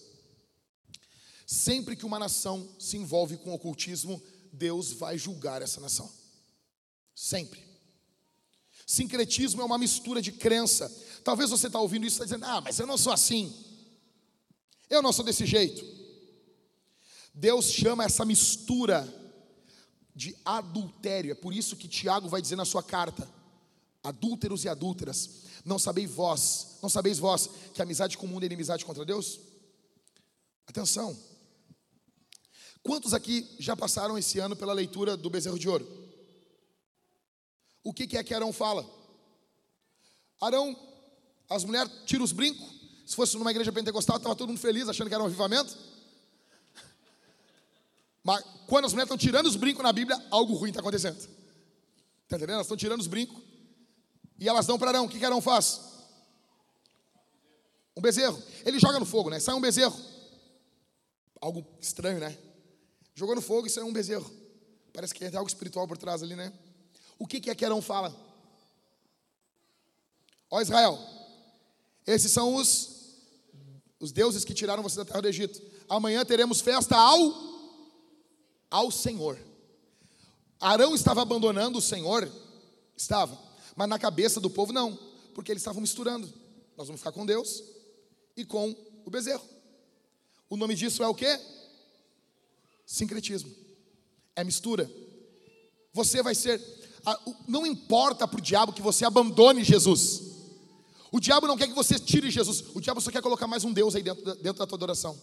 Sempre 1.47 1.97
que 1.97 2.07
uma 2.07 2.19
nação 2.19 2.69
se 2.79 2.97
envolve 2.97 3.37
com 3.39 3.53
ocultismo, 3.53 4.23
Deus 4.53 4.93
vai 4.93 5.19
julgar 5.19 5.63
essa 5.63 5.81
nação. 5.81 6.11
Sempre. 7.15 7.63
Sincretismo 8.87 9.61
é 9.61 9.65
uma 9.65 9.79
mistura 9.79 10.23
de 10.23 10.33
crença. 10.33 10.91
Talvez 11.23 11.51
você 11.51 11.67
está 11.67 11.81
ouvindo 11.81 12.07
isso 12.07 12.15
e 12.15 12.17
está 12.17 12.25
dizendo: 12.25 12.45
Ah, 12.45 12.61
mas 12.61 12.79
eu 12.79 12.87
não 12.87 12.97
sou 12.97 13.13
assim. 13.13 13.55
Eu 14.89 15.03
não 15.03 15.13
sou 15.13 15.25
desse 15.25 15.45
jeito. 15.45 15.85
Deus 17.35 17.67
chama 17.67 18.05
essa 18.05 18.25
mistura 18.25 19.07
de 20.15 20.37
adultério. 20.45 21.31
É 21.31 21.35
por 21.35 21.53
isso 21.53 21.77
que 21.77 21.87
Tiago 21.87 22.29
vai 22.29 22.43
dizer 22.43 22.57
na 22.57 22.65
sua 22.65 22.83
carta: 22.83 23.29
adúlteros 24.03 24.65
e 24.65 24.69
adúlteras, 24.69 25.45
não 25.65 25.79
sabeis 25.79 26.11
vós, 26.11 26.79
não 26.83 26.89
sabeis 26.89 27.19
vós 27.19 27.49
que 27.73 27.83
amizade 27.83 28.19
com 28.19 28.27
o 28.27 28.29
mundo 28.29 28.43
é 28.43 28.47
inimizade 28.47 28.85
contra 28.85 29.05
Deus? 29.05 29.39
Atenção. 30.67 31.17
Quantos 32.83 33.13
aqui 33.13 33.47
já 33.59 33.77
passaram 33.77 34.17
esse 34.17 34.39
ano 34.39 34.57
pela 34.57 34.73
leitura 34.73 35.17
do 35.17 35.31
bezerro 35.31 35.59
de 35.59 35.69
ouro? 35.69 35.87
O 37.85 37.93
que, 37.93 38.07
que 38.07 38.17
é 38.17 38.25
que 38.25 38.35
Arão 38.35 38.53
fala? 38.53 38.89
Arão, 40.41 40.77
as 41.49 41.65
mulheres 41.65 41.93
tiram 42.07 42.25
os 42.25 42.33
brincos. 42.33 42.78
Se 43.09 43.17
fosse 43.17 43.39
numa 43.39 43.51
igreja 43.51 43.73
pentecostal, 43.73 44.19
estava 44.19 44.37
todo 44.37 44.51
mundo 44.51 44.61
feliz, 44.61 44.87
achando 44.87 45.09
que 45.09 45.15
era 45.15 45.23
um 45.23 45.27
avivamento. 45.27 45.75
Mas 48.23 48.45
quando 48.67 48.85
as 48.85 48.93
mulheres 48.93 49.07
estão 49.07 49.17
tirando 49.17 49.47
os 49.47 49.57
brincos 49.57 49.83
na 49.83 49.91
Bíblia, 49.95 50.23
algo 50.31 50.53
ruim 50.53 50.69
está 50.69 50.81
acontecendo. 50.81 51.17
Está 51.17 52.37
entendendo? 52.37 52.57
Elas 52.57 52.67
estão 52.67 52.77
tirando 52.77 53.01
os 53.01 53.07
brincos. 53.07 53.43
E 54.39 54.47
elas 54.47 54.67
dão 54.67 54.79
para 54.79 54.91
Arão. 54.91 55.07
O 55.07 55.09
que, 55.09 55.19
que 55.19 55.25
Arão 55.25 55.41
faz? 55.41 55.81
Um 57.97 58.03
bezerro. 58.03 58.43
Ele 58.63 58.79
joga 58.79 59.01
no 59.01 59.07
fogo, 59.07 59.31
né? 59.31 59.41
Sai 59.41 59.55
um 59.55 59.61
bezerro. 59.63 59.99
Algo 61.41 61.67
estranho, 61.81 62.21
né? 62.21 62.37
Jogou 63.15 63.35
no 63.35 63.41
fogo 63.41 63.67
e 63.67 63.71
saiu 63.71 63.87
um 63.87 63.93
bezerro. 63.93 64.31
Parece 64.93 65.15
que 65.15 65.21
tem 65.21 65.35
algo 65.35 65.49
espiritual 65.49 65.89
por 65.89 65.97
trás 65.97 66.23
ali, 66.23 66.37
né? 66.37 66.53
O 67.19 67.27
que, 67.27 67.41
que 67.41 67.49
é 67.49 67.55
que 67.55 67.65
Arão 67.65 67.81
fala? 67.81 68.15
Ó 70.51 70.61
Israel, 70.61 70.99
esses 72.07 72.33
são 72.33 72.55
os, 72.55 72.98
os 74.01 74.13
deuses 74.13 74.45
que 74.45 74.55
tiraram 74.55 74.83
você 74.83 74.97
da 74.97 75.05
terra 75.05 75.23
do 75.23 75.29
Egito. 75.29 75.61
Amanhã 75.89 76.25
teremos 76.25 76.61
festa 76.61 76.97
ao 76.97 77.49
ao 78.71 78.91
Senhor. 78.91 79.39
Arão 80.61 80.95
estava 80.95 81.23
abandonando 81.23 81.79
o 81.79 81.83
Senhor? 81.83 82.31
Estava. 82.97 83.39
Mas 83.75 83.89
na 83.89 83.99
cabeça 83.99 84.41
do 84.41 84.51
povo 84.51 84.73
não, 84.73 84.99
porque 85.35 85.53
eles 85.53 85.63
estavam 85.63 85.81
misturando. 85.81 86.27
Nós 86.77 86.87
vamos 86.87 87.01
ficar 87.01 87.13
com 87.13 87.25
Deus 87.25 87.63
e 88.37 88.45
com 88.45 88.75
o 89.05 89.11
bezerro. 89.11 89.45
O 90.51 90.57
nome 90.57 90.75
disso 90.75 91.03
é 91.03 91.09
o 91.09 91.15
quê? 91.15 91.39
Sincretismo. 92.85 93.55
É 94.35 94.45
mistura. 94.45 94.91
Você 95.93 96.23
vai 96.23 96.35
ser. 96.35 96.61
Não 97.47 97.67
importa 97.67 98.27
para 98.27 98.39
o 98.39 98.43
diabo 98.43 98.73
que 98.73 98.83
você 98.83 99.05
abandone 99.05 99.65
Jesus. 99.65 100.28
O 101.11 101.21
diabo 101.21 101.47
não 101.47 101.57
quer 101.57 101.69
que 101.69 101.75
você 101.75 101.99
tire 101.99 102.31
Jesus. 102.31 102.65
O 102.75 102.81
diabo 102.81 103.01
só 103.01 103.11
quer 103.11 103.23
colocar 103.23 103.47
mais 103.47 103.65
um 103.65 103.73
Deus 103.73 103.95
aí 103.95 104.03
dentro 104.03 104.25
da, 104.25 104.35
dentro 104.35 104.59
da 104.59 104.67
tua 104.67 104.77
adoração. 104.77 105.19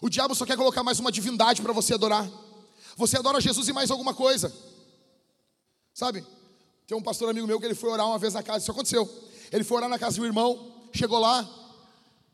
O 0.00 0.08
diabo 0.08 0.34
só 0.34 0.44
quer 0.44 0.56
colocar 0.56 0.82
mais 0.82 1.00
uma 1.00 1.10
divindade 1.10 1.62
para 1.62 1.72
você 1.72 1.94
adorar. 1.94 2.28
Você 2.96 3.16
adora 3.16 3.40
Jesus 3.40 3.68
e 3.68 3.72
mais 3.72 3.90
alguma 3.90 4.12
coisa. 4.12 4.52
Sabe? 5.94 6.24
Tem 6.86 6.96
um 6.96 7.02
pastor 7.02 7.28
amigo 7.28 7.46
meu 7.46 7.58
que 7.58 7.66
ele 7.66 7.74
foi 7.74 7.90
orar 7.90 8.06
uma 8.06 8.18
vez 8.18 8.34
na 8.34 8.42
casa, 8.42 8.58
isso 8.58 8.70
aconteceu. 8.70 9.08
Ele 9.50 9.64
foi 9.64 9.78
orar 9.78 9.88
na 9.88 9.98
casa 9.98 10.16
do 10.18 10.26
irmão, 10.26 10.88
chegou 10.92 11.18
lá, 11.18 11.48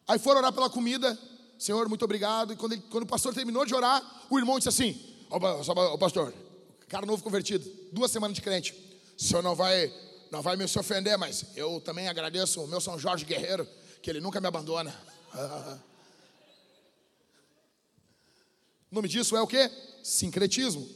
aí 0.07 0.19
foi 0.19 0.35
orar 0.35 0.53
pela 0.53 0.69
comida. 0.69 1.19
Senhor, 1.59 1.89
muito 1.89 2.05
obrigado. 2.05 2.53
E 2.53 2.57
quando, 2.57 2.73
ele, 2.73 2.83
quando 2.91 3.05
o 3.05 3.07
pastor 3.07 3.33
terminou 3.33 3.65
de 3.65 3.75
orar, 3.75 4.03
o 4.29 4.39
irmão 4.39 4.59
disse 4.59 4.69
assim: 4.69 5.01
Ó 5.31 5.97
pastor, 5.97 6.33
cara 6.89 7.07
novo 7.07 7.23
convertido, 7.23 7.69
duas 7.93 8.11
semanas 8.11 8.35
de 8.35 8.43
crente. 8.43 8.73
O 9.19 9.23
senhor 9.23 9.43
não 9.43 9.55
vai, 9.55 9.93
não 10.35 10.43
vai 10.43 10.57
me 10.57 10.67
se 10.67 10.77
ofender, 10.77 11.17
mas 11.17 11.47
eu 11.55 11.81
também 11.81 12.09
agradeço 12.09 12.61
o 12.61 12.67
meu 12.67 12.81
São 12.81 12.99
Jorge 12.99 13.25
Guerreiro, 13.25 13.69
que 14.03 14.11
ele 14.11 14.21
nunca 14.21 14.41
me 14.41 14.49
abandona. 14.49 14.93
O 18.91 18.95
nome 18.97 19.09
disso 19.09 19.37
é 19.37 19.41
o 19.41 19.47
que? 19.47 19.71
Sincretismo. 20.03 20.91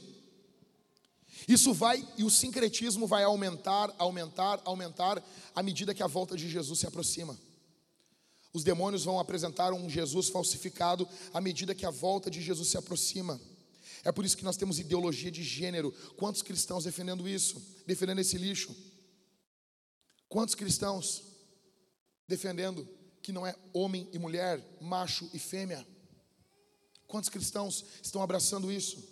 Isso 1.47 1.73
vai, 1.73 2.05
e 2.17 2.25
o 2.25 2.29
sincretismo 2.29 3.07
vai 3.07 3.23
aumentar, 3.23 3.95
aumentar, 3.97 4.59
aumentar 4.65 5.23
à 5.55 5.63
medida 5.63 5.93
que 5.93 6.03
a 6.03 6.07
volta 6.07 6.35
de 6.35 6.49
Jesus 6.49 6.79
se 6.79 6.85
aproxima. 6.85 7.39
Os 8.51 8.65
demônios 8.65 9.05
vão 9.05 9.21
apresentar 9.21 9.71
um 9.71 9.89
Jesus 9.89 10.27
falsificado 10.27 11.07
à 11.33 11.39
medida 11.39 11.73
que 11.73 11.85
a 11.85 11.91
volta 11.91 12.29
de 12.29 12.41
Jesus 12.41 12.67
se 12.67 12.77
aproxima. 12.77 13.39
É 14.03 14.11
por 14.11 14.25
isso 14.25 14.35
que 14.35 14.43
nós 14.43 14.57
temos 14.57 14.79
ideologia 14.79 15.31
de 15.31 15.43
gênero. 15.43 15.93
Quantos 16.17 16.41
cristãos 16.41 16.83
defendendo 16.83 17.27
isso? 17.27 17.61
Defendendo 17.87 18.19
esse 18.19 18.37
lixo? 18.37 18.75
Quantos 20.29 20.55
cristãos 20.55 21.23
defendendo 22.27 22.87
que 23.21 23.31
não 23.33 23.45
é 23.45 23.55
homem 23.73 24.07
e 24.13 24.19
mulher, 24.19 24.63
macho 24.79 25.29
e 25.33 25.39
fêmea? 25.39 25.85
Quantos 27.07 27.29
cristãos 27.29 27.83
estão 28.03 28.21
abraçando 28.21 28.71
isso? 28.71 29.03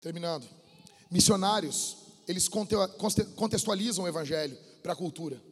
Terminando. 0.00 0.48
Missionários, 1.10 1.96
eles 2.28 2.48
contextualizam 2.48 4.04
o 4.04 4.08
evangelho 4.08 4.56
para 4.80 4.92
a 4.92 4.96
cultura. 4.96 5.42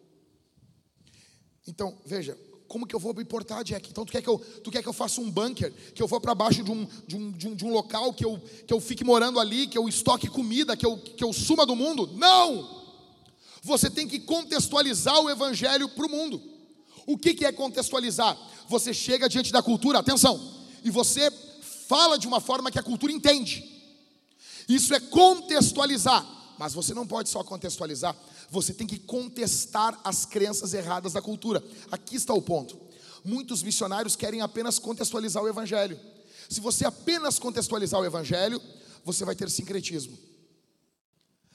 Então, 1.66 2.00
veja, 2.06 2.38
como 2.68 2.86
que 2.86 2.94
eu 2.94 3.00
vou 3.00 3.14
me 3.14 3.22
importar, 3.22 3.62
Jack? 3.64 3.90
Então, 3.90 4.04
tu 4.04 4.12
quer 4.12 4.20
que 4.20 4.28
eu, 4.28 4.38
tu 4.62 4.70
quer 4.70 4.82
que 4.82 4.88
eu 4.88 4.92
faça 4.92 5.20
um 5.22 5.30
bunker, 5.30 5.72
que 5.94 6.02
eu 6.02 6.06
vou 6.06 6.20
para 6.20 6.34
baixo 6.34 6.62
de 6.62 6.70
um, 6.70 6.86
de, 7.06 7.16
um, 7.16 7.32
de, 7.32 7.48
um, 7.48 7.54
de 7.54 7.64
um 7.64 7.72
local, 7.72 8.12
que 8.12 8.24
eu, 8.24 8.38
que 8.66 8.72
eu 8.72 8.78
fique 8.78 9.02
morando 9.02 9.40
ali, 9.40 9.66
que 9.66 9.78
eu 9.78 9.88
estoque 9.88 10.28
comida, 10.28 10.76
que 10.76 10.84
eu, 10.84 10.98
que 10.98 11.24
eu 11.24 11.32
suma 11.32 11.64
do 11.64 11.74
mundo? 11.74 12.10
Não! 12.14 12.78
Você 13.62 13.88
tem 13.88 14.06
que 14.06 14.20
contextualizar 14.20 15.18
o 15.18 15.30
evangelho 15.30 15.88
para 15.88 16.06
o 16.06 16.10
mundo. 16.10 16.40
O 17.06 17.16
que, 17.16 17.44
é 17.46 17.50
contextualizar? 17.50 18.38
Você 18.68 18.92
chega 18.92 19.30
diante 19.30 19.50
da 19.50 19.62
cultura, 19.62 19.98
atenção, 19.98 20.38
e 20.84 20.90
você 20.90 21.30
fala 21.88 22.18
de 22.18 22.26
uma 22.26 22.38
forma 22.38 22.70
que 22.70 22.78
a 22.78 22.82
cultura 22.82 23.10
entende. 23.10 23.64
Isso 24.68 24.94
é 24.94 25.00
contextualizar. 25.00 26.36
Mas 26.58 26.74
você 26.74 26.92
não 26.92 27.06
pode 27.06 27.28
só 27.28 27.42
contextualizar, 27.42 28.16
você 28.50 28.72
tem 28.72 28.86
que 28.86 28.98
contestar 28.98 29.98
as 30.02 30.24
crenças 30.24 30.72
erradas 30.72 31.12
da 31.12 31.22
cultura. 31.22 31.62
Aqui 31.90 32.16
está 32.16 32.32
o 32.32 32.42
ponto. 32.42 32.78
Muitos 33.24 33.62
missionários 33.62 34.16
querem 34.16 34.40
apenas 34.40 34.78
contextualizar 34.78 35.42
o 35.42 35.48
evangelho. 35.48 35.98
Se 36.48 36.60
você 36.60 36.84
apenas 36.84 37.38
contextualizar 37.38 38.00
o 38.00 38.06
evangelho, 38.06 38.60
você 39.04 39.24
vai 39.24 39.34
ter 39.34 39.50
sincretismo. 39.50 40.16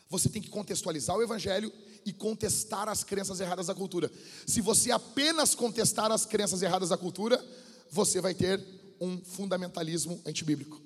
Você 0.09 0.29
tem 0.29 0.41
que 0.41 0.49
contextualizar 0.49 1.17
o 1.17 1.23
evangelho 1.23 1.73
e 2.05 2.13
contestar 2.13 2.87
as 2.87 3.03
crenças 3.03 3.39
erradas 3.39 3.67
da 3.67 3.73
cultura. 3.73 4.11
Se 4.45 4.61
você 4.61 4.91
apenas 4.91 5.55
contestar 5.55 6.11
as 6.11 6.25
crenças 6.25 6.61
erradas 6.61 6.89
da 6.89 6.97
cultura, 6.97 7.43
você 7.89 8.21
vai 8.21 8.35
ter 8.35 8.63
um 9.01 9.19
fundamentalismo 9.23 10.21
antibíblico. 10.25 10.79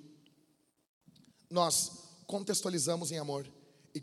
Nós 1.49 1.91
contextualizamos 2.25 3.11
em 3.11 3.17
amor 3.17 3.45
e 3.97 4.01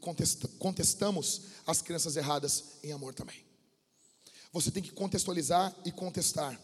contestamos 0.59 1.43
as 1.67 1.81
crenças 1.81 2.17
erradas 2.17 2.65
em 2.83 2.93
amor 2.93 3.15
também. 3.15 3.45
Você 4.53 4.71
tem 4.71 4.83
que 4.83 4.93
contextualizar 4.93 5.75
e 5.85 5.93
contestar. 5.93 6.61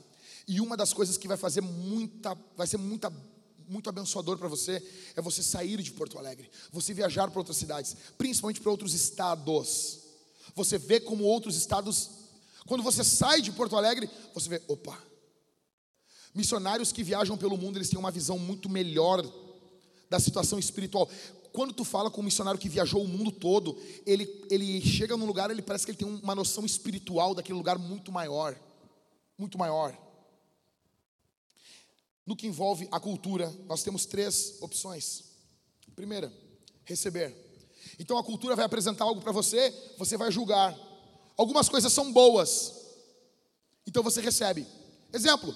E 0.47 0.61
uma 0.61 0.77
das 0.77 0.93
coisas 0.93 1.17
que 1.17 1.29
vai 1.29 1.37
fazer 1.37 1.61
muita, 1.61 2.37
vai 2.57 2.67
ser 2.67 2.77
muita 2.77 3.11
muito 3.69 3.89
abençoador 3.89 4.37
para 4.37 4.49
você 4.49 4.83
é 5.15 5.23
você 5.23 5.45
sair 5.45 5.81
de 5.81 5.93
Porto 5.93 6.19
Alegre, 6.19 6.51
você 6.73 6.93
viajar 6.93 7.31
para 7.31 7.39
outras 7.39 7.57
cidades, 7.57 7.97
principalmente 8.19 8.61
para 8.61 8.71
outros 8.71 8.95
estados. 8.95 10.01
Você 10.57 10.77
vê 10.77 10.99
como 10.99 11.23
outros 11.23 11.57
estados, 11.57 12.11
quando 12.67 12.83
você 12.83 13.05
sai 13.05 13.41
de 13.41 13.53
Porto 13.53 13.77
Alegre, 13.77 14.11
você 14.35 14.49
vê, 14.49 14.63
opa. 14.67 15.01
Missionários 16.35 16.91
que 16.91 17.05
viajam 17.05 17.39
pelo 17.39 17.57
mundo, 17.57 17.79
eles 17.79 17.89
têm 17.89 17.99
uma 17.99 18.11
visão 18.11 18.39
muito 18.41 18.69
melhor 18.69 19.25
da 20.11 20.19
situação 20.19 20.59
espiritual. 20.59 21.09
Quando 21.53 21.73
tu 21.73 21.85
fala 21.85 22.11
com 22.11 22.21
um 22.21 22.25
missionário 22.25 22.61
que 22.61 22.69
viajou 22.69 23.03
o 23.03 23.09
mundo 23.09 23.33
todo, 23.33 23.77
ele, 24.07 24.47
ele 24.51 24.81
chega 24.81 25.17
num 25.17 25.27
lugar, 25.27 25.51
ele 25.51 25.63
parece 25.63 25.85
que 25.85 25.91
ele 25.91 25.99
tem 25.99 26.09
uma 26.09 26.35
noção 26.35 26.65
espiritual 26.65 27.35
daquele 27.35 27.59
lugar 27.59 27.79
muito 27.79 28.13
maior, 28.13 28.57
muito 29.37 29.59
maior. 29.59 29.97
No 32.25 32.37
que 32.37 32.47
envolve 32.47 32.89
a 32.93 33.01
cultura, 33.01 33.53
nós 33.67 33.83
temos 33.83 34.07
três 34.07 34.59
opções. 34.61 35.25
Primeira, 35.97 36.33
receber. 36.85 37.35
Então 37.99 38.17
a 38.17 38.25
cultura 38.25 38.55
vai 38.55 38.65
apresentar 38.65 39.05
algo 39.05 39.21
para 39.21 39.33
você, 39.33 39.75
você 39.99 40.17
vai 40.17 40.31
julgar. 40.31 40.79
Algumas 41.37 41.69
coisas 41.69 41.93
são 41.93 42.13
boas, 42.13 42.73
então 43.87 44.03
você 44.03 44.21
recebe. 44.21 44.67
Exemplo: 45.13 45.55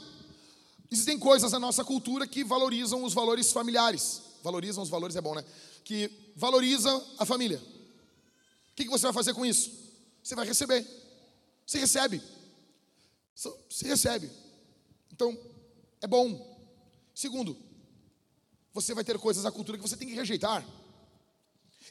existem 0.91 1.19
coisas 1.19 1.53
na 1.53 1.61
nossa 1.61 1.85
cultura 1.85 2.27
que 2.27 2.43
valorizam 2.43 3.05
os 3.05 3.15
valores 3.15 3.53
familiares. 3.53 4.23
Valorizam 4.43 4.83
os 4.83 4.91
valores, 4.91 5.17
é 5.17 5.23
bom, 5.23 5.35
né? 5.35 5.43
Que 5.85 6.11
valorizam 6.35 7.05
a 7.19 7.25
família. 7.25 7.63
O 8.71 8.75
que 8.75 8.89
você 8.89 9.05
vai 9.05 9.13
fazer 9.13 9.35
com 9.35 9.47
isso? 9.47 9.71
Você 10.23 10.35
vai 10.35 10.47
receber. 10.47 10.85
Você 11.67 11.79
recebe. 11.79 12.21
Você 13.35 13.87
recebe. 13.87 14.31
Então, 15.13 15.39
é 16.01 16.07
bom. 16.07 16.53
Segundo, 17.15 17.57
você 18.73 18.95
vai 18.95 19.05
ter 19.05 19.19
coisas 19.19 19.45
da 19.45 19.53
cultura 19.53 19.79
que 19.79 19.89
você 19.89 19.97
tem 19.97 20.09
que 20.09 20.15
rejeitar. 20.15 20.67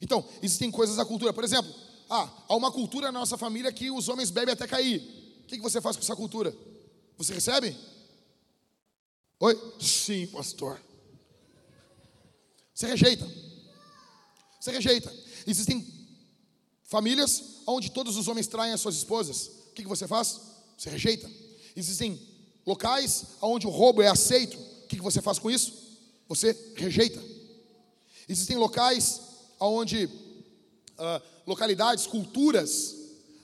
Então, 0.01 0.27
existem 0.41 0.69
coisas 0.69 0.97
da 0.97 1.05
cultura, 1.05 1.31
por 1.31 1.43
exemplo, 1.43 1.73
ah, 2.09 2.29
há 2.49 2.55
uma 2.55 2.71
cultura 2.71 3.11
na 3.11 3.19
nossa 3.19 3.37
família 3.37 3.71
que 3.71 3.89
os 3.89 4.09
homens 4.09 4.29
bebem 4.29 4.53
até 4.53 4.67
cair. 4.67 4.99
O 5.43 5.47
que 5.47 5.57
você 5.59 5.79
faz 5.79 5.95
com 5.95 6.01
essa 6.01 6.15
cultura? 6.15 6.55
Você 7.17 7.33
recebe? 7.33 7.75
Oi? 9.39 9.73
Sim, 9.79 10.27
pastor. 10.27 10.81
Você 12.73 12.87
rejeita. 12.87 13.25
Você 14.64 14.72
rejeita. 14.72 15.14
Existem 15.45 15.85
famílias 16.85 17.61
onde 17.68 17.91
todos 17.91 18.15
os 18.15 18.30
homens 18.30 18.48
traem 18.48 18.72
as 18.72 18.80
suas 18.80 18.95
esposas. 18.95 19.48
O 19.69 19.73
que 19.73 19.84
você 19.84 20.07
faz? 20.07 20.40
Você 20.77 20.90
rejeita. 20.90 21.30
Existem 21.76 22.18
locais 22.65 23.26
onde 23.41 23.68
o 23.68 23.69
roubo 23.69 24.02
é 24.02 24.07
aceito 24.07 24.57
que, 24.94 24.98
que 24.98 25.03
você 25.03 25.22
faz 25.22 25.40
com 25.40 25.49
isso? 25.49 25.73
Você 26.30 26.56
rejeita. 26.76 27.22
Existem 28.30 28.57
locais 28.57 29.22
onde, 29.60 30.06
uh, 30.06 31.22
localidades, 31.45 32.06
culturas, 32.06 32.95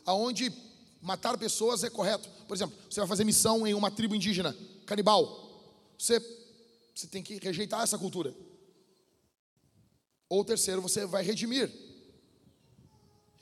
aonde 0.05 0.53
matar 1.01 1.37
pessoas 1.37 1.83
é 1.83 1.89
correto. 1.89 2.29
Por 2.47 2.55
exemplo, 2.55 2.77
você 2.89 2.99
vai 2.99 3.09
fazer 3.09 3.23
missão 3.23 3.65
em 3.65 3.73
uma 3.73 3.91
tribo 3.91 4.15
indígena, 4.15 4.55
canibal. 4.85 5.73
Você, 5.97 6.19
você 6.95 7.07
tem 7.07 7.21
que 7.23 7.37
rejeitar 7.37 7.81
essa 7.81 7.97
cultura. 7.97 8.33
Ou 10.29 10.45
terceiro, 10.45 10.81
você 10.81 11.05
vai 11.05 11.23
redimir. 11.23 11.71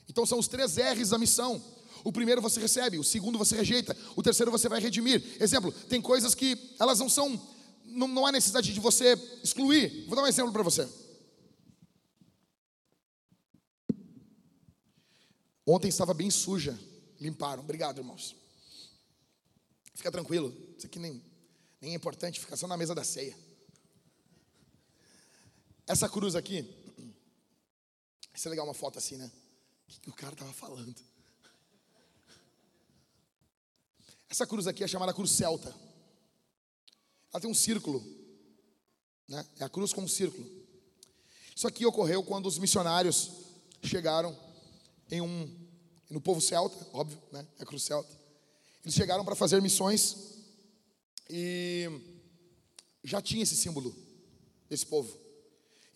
Então 0.08 0.24
são 0.24 0.38
os 0.38 0.48
três 0.48 0.76
R's 0.76 1.10
da 1.10 1.18
missão. 1.18 1.62
O 2.02 2.10
primeiro 2.10 2.40
você 2.40 2.58
recebe, 2.58 2.98
o 2.98 3.04
segundo 3.04 3.36
você 3.36 3.56
rejeita, 3.56 3.96
o 4.16 4.22
terceiro 4.22 4.50
você 4.50 4.68
vai 4.68 4.80
redimir. 4.80 5.22
Exemplo, 5.40 5.70
tem 5.70 6.00
coisas 6.00 6.34
que 6.34 6.74
elas 6.78 6.98
não 6.98 7.08
são 7.08 7.40
não, 7.84 8.06
não 8.08 8.26
há 8.26 8.32
necessidade 8.32 8.72
de 8.72 8.80
você 8.80 9.14
excluir. 9.42 10.04
Vou 10.06 10.16
dar 10.16 10.22
um 10.22 10.26
exemplo 10.26 10.52
para 10.52 10.62
você. 10.62 10.88
Ontem 15.66 15.88
estava 15.88 16.14
bem 16.14 16.30
suja, 16.30 16.78
limparam. 17.20 17.62
Obrigado, 17.62 17.98
irmãos. 17.98 18.34
Fica 19.94 20.12
tranquilo, 20.12 20.54
isso 20.76 20.86
aqui 20.86 20.98
nem, 20.98 21.22
nem 21.80 21.92
é 21.92 21.94
importante, 21.94 22.38
fica 22.38 22.56
só 22.56 22.66
na 22.66 22.76
mesa 22.76 22.94
da 22.94 23.02
ceia. 23.02 23.36
Essa 25.86 26.08
cruz 26.08 26.36
aqui, 26.36 26.62
isso 28.38 28.46
é 28.46 28.50
legal 28.50 28.64
uma 28.64 28.72
foto 28.74 28.96
assim, 29.00 29.16
né? 29.16 29.26
O 29.26 29.90
que, 29.90 29.98
que 29.98 30.10
o 30.10 30.12
cara 30.12 30.32
estava 30.32 30.52
falando? 30.52 30.94
Essa 34.30 34.46
cruz 34.46 34.68
aqui 34.68 34.84
é 34.84 34.86
chamada 34.86 35.12
cruz 35.12 35.32
celta. 35.32 35.74
Ela 37.32 37.40
tem 37.40 37.50
um 37.50 37.54
círculo, 37.54 38.00
né? 39.26 39.44
É 39.58 39.64
a 39.64 39.68
cruz 39.68 39.92
com 39.92 40.02
um 40.02 40.08
círculo. 40.08 40.48
Isso 41.52 41.66
aqui 41.66 41.84
ocorreu 41.84 42.22
quando 42.22 42.46
os 42.46 42.58
missionários 42.58 43.32
chegaram 43.82 44.38
em 45.10 45.20
um 45.20 45.68
no 46.08 46.20
povo 46.20 46.40
celta, 46.40 46.86
óbvio, 46.92 47.20
né? 47.32 47.44
É 47.58 47.64
a 47.64 47.66
cruz 47.66 47.82
celta. 47.82 48.16
Eles 48.84 48.94
chegaram 48.94 49.24
para 49.24 49.34
fazer 49.34 49.60
missões 49.60 50.16
e 51.28 51.90
já 53.02 53.20
tinha 53.20 53.42
esse 53.42 53.56
símbolo 53.56 53.92
desse 54.70 54.86
povo. 54.86 55.18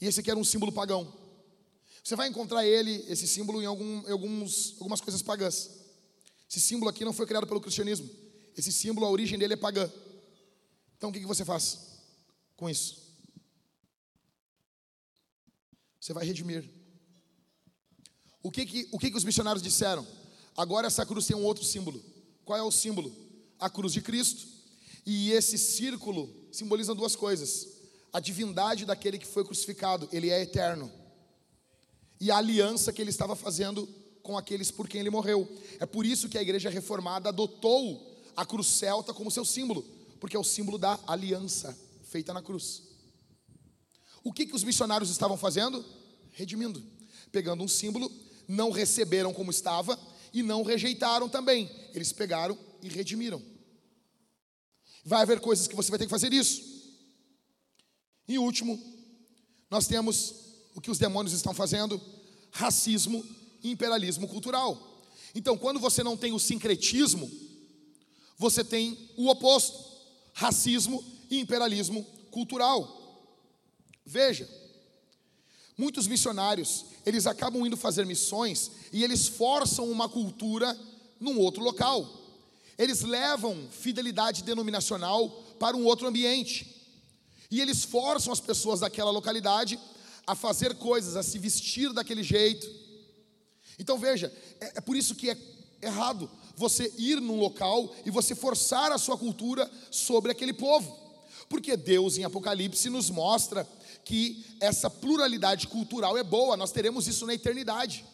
E 0.01 0.06
esse 0.06 0.19
aqui 0.19 0.28
era 0.28 0.40
um 0.40 0.44
símbolo 0.44 0.73
pagão. 0.73 1.22
Você 2.03 2.16
vai 2.16 2.29
encontrar 2.29 2.66
ele, 2.66 3.05
esse 3.09 3.29
símbolo, 3.29 3.62
em, 3.62 3.66
algum, 3.66 4.07
em 4.09 4.11
alguns, 4.11 4.74
algumas 4.79 5.01
coisas 5.01 5.23
pagãs. 5.23 5.70
Esse 6.51 6.61
símbolo 6.61 6.91
aqui 6.91 7.05
não 7.05 7.12
foi 7.12 7.27
criado 7.27 7.47
pelo 7.47 7.61
cristianismo. 7.61 8.11
Esse 8.57 8.73
símbolo, 8.73 9.07
a 9.07 9.11
origem 9.11 9.39
dele 9.39 9.55
é 9.55 9.57
pagã. 9.57 9.91
Então 10.97 11.11
o 11.11 11.12
que, 11.12 11.24
você 11.27 11.45
faz 11.45 11.79
com 12.57 12.69
isso? 12.69 13.01
Você 16.01 16.12
vai 16.12 16.24
redimir. 16.24 16.69
O 18.43 18.51
que, 18.51 18.66
que, 18.66 18.89
o 18.93 18.99
que, 18.99 19.11
que 19.11 19.16
os 19.16 19.24
missionários 19.24 19.62
disseram? 19.62 20.07
Agora 20.57 20.89
essa 20.89 21.07
cruz 21.07 21.27
tem 21.27 21.37
um 21.37 21.45
outro 21.45 21.65
símbolo. 21.65 22.03
Qual 22.45 22.59
é 22.59 22.62
o 22.62 22.70
símbolo? 22.70 23.15
A 23.59 23.70
cruz 23.70 23.93
de 23.93 24.03
Cristo. 24.03 24.47
E 25.07 25.31
esse 25.33 25.57
círculo 25.57 26.33
simboliza 26.53 26.95
duas 26.95 27.16
coisas: 27.16 27.69
a 28.12 28.20
divindade 28.20 28.85
daquele 28.85 29.19
que 29.19 29.27
foi 29.27 29.45
crucificado, 29.45 30.09
ele 30.12 30.31
é 30.31 30.43
eterno, 30.43 30.93
e 32.23 32.31
a 32.31 32.39
aliança 32.39 32.93
que 32.93 33.03
ele 33.03 33.11
estava 33.11 33.35
fazendo 33.35 33.86
com 34.23 34.39
aqueles 34.39 34.70
por 34.70 34.89
quem 34.89 35.01
ele 35.01 35.11
morreu. 35.11 35.47
É 35.81 35.85
por 35.85 36.07
isso 36.07 36.28
que 36.28 36.39
a 36.39 36.43
igreja 36.43 36.70
reformada 36.70 37.28
adotou 37.28 38.16
a 38.36 38.47
cruz 38.47 38.69
celta 38.69 39.12
como 39.12 39.31
seu 39.31 39.44
símbolo 39.44 39.85
porque 40.23 40.36
é 40.36 40.39
o 40.39 40.44
símbolo 40.44 40.78
da 40.78 41.01
aliança 41.05 41.77
feita 42.05 42.32
na 42.32 42.40
cruz. 42.40 42.85
O 44.23 44.32
que, 44.32 44.47
que 44.47 44.55
os 44.55 44.62
missionários 44.62 45.11
estavam 45.11 45.36
fazendo? 45.36 45.85
Redimindo, 46.31 46.81
pegando 47.32 47.65
um 47.65 47.66
símbolo, 47.66 48.09
não 48.47 48.70
receberam 48.70 49.35
como 49.35 49.51
estava 49.51 49.99
e 50.32 50.40
não 50.40 50.62
rejeitaram 50.62 51.28
também, 51.28 51.69
eles 51.93 52.12
pegaram 52.12 52.57
e 52.81 52.89
redimiram. 52.89 53.43
Vai 55.05 55.23
haver 55.23 55.40
coisas 55.40 55.66
que 55.66 55.74
você 55.74 55.90
vai 55.90 55.99
ter 55.99 56.05
que 56.05 56.11
fazer 56.12 56.32
isso. 56.32 56.62
E 58.28 58.39
último, 58.39 58.81
nós 59.69 59.89
temos 59.89 60.52
o 60.74 60.81
que 60.81 60.90
os 60.90 60.99
demônios 60.99 61.35
estão 61.35 61.55
fazendo: 61.55 62.01
racismo 62.51 63.24
e 63.62 63.70
imperialismo 63.70 64.28
cultural. 64.28 64.90
Então, 65.35 65.57
quando 65.57 65.81
você 65.81 66.03
não 66.03 66.16
tem 66.16 66.32
o 66.32 66.39
sincretismo, 66.39 67.31
você 68.36 68.62
tem 68.62 69.11
o 69.16 69.28
oposto 69.28 69.93
racismo 70.32 71.05
e 71.31 71.39
imperialismo 71.39 72.05
cultural. 72.31 73.01
Veja, 74.05 74.49
muitos 75.77 76.07
missionários, 76.07 76.86
eles 77.05 77.27
acabam 77.27 77.66
indo 77.66 77.77
fazer 77.77 78.05
missões 78.07 78.70
e 78.93 79.05
eles 79.05 79.28
forçam 79.28 79.90
uma 79.90 80.09
cultura 80.09 80.78
num 81.20 81.39
outro 81.39 81.62
local. 81.62 82.09
Eles 82.78 83.03
levam 83.03 83.69
fidelidade 83.70 84.43
denominacional 84.43 85.28
para 85.59 85.77
um 85.77 85.85
outro 85.85 86.09
ambiente. 86.09 86.82
E 87.51 87.61
eles 87.61 87.85
forçam 87.85 88.32
as 88.32 88.40
pessoas 88.40 88.81
daquela 88.81 89.11
localidade 89.11 89.78
a 90.27 90.35
fazer 90.35 90.77
coisas, 90.77 91.16
a 91.16 91.23
se 91.23 91.39
vestir 91.39 91.93
daquele 91.93 92.23
jeito. 92.23 92.69
Então 93.78 93.99
veja, 93.99 94.32
é, 94.61 94.78
é 94.78 94.81
por 94.81 94.97
isso 94.97 95.15
que 95.15 95.31
é 95.31 95.36
errado 95.81 96.31
você 96.57 96.93
ir 96.97 97.20
num 97.20 97.39
local 97.39 97.93
e 98.05 98.11
você 98.11 98.35
forçar 98.35 98.93
a 98.93 98.99
sua 98.99 99.19
cultura 99.19 99.70
sobre 99.90 100.31
aquele 100.31 100.53
povo. 100.53 100.99
Porque 101.49 101.77
Deus 101.77 102.16
em 102.16 102.24
Apocalipse 102.24 102.89
nos 102.89 103.11
mostra 103.11 103.69
que 104.05 104.44
essa 104.61 104.89
pluralidade 104.89 105.69
cultural 105.69 106.16
é 106.16 106.23
boa, 106.23 106.57
nós 106.57 106.73
teremos 106.73 107.07
isso 107.07 107.27
na 107.27 107.35
eternidade. 107.35 108.05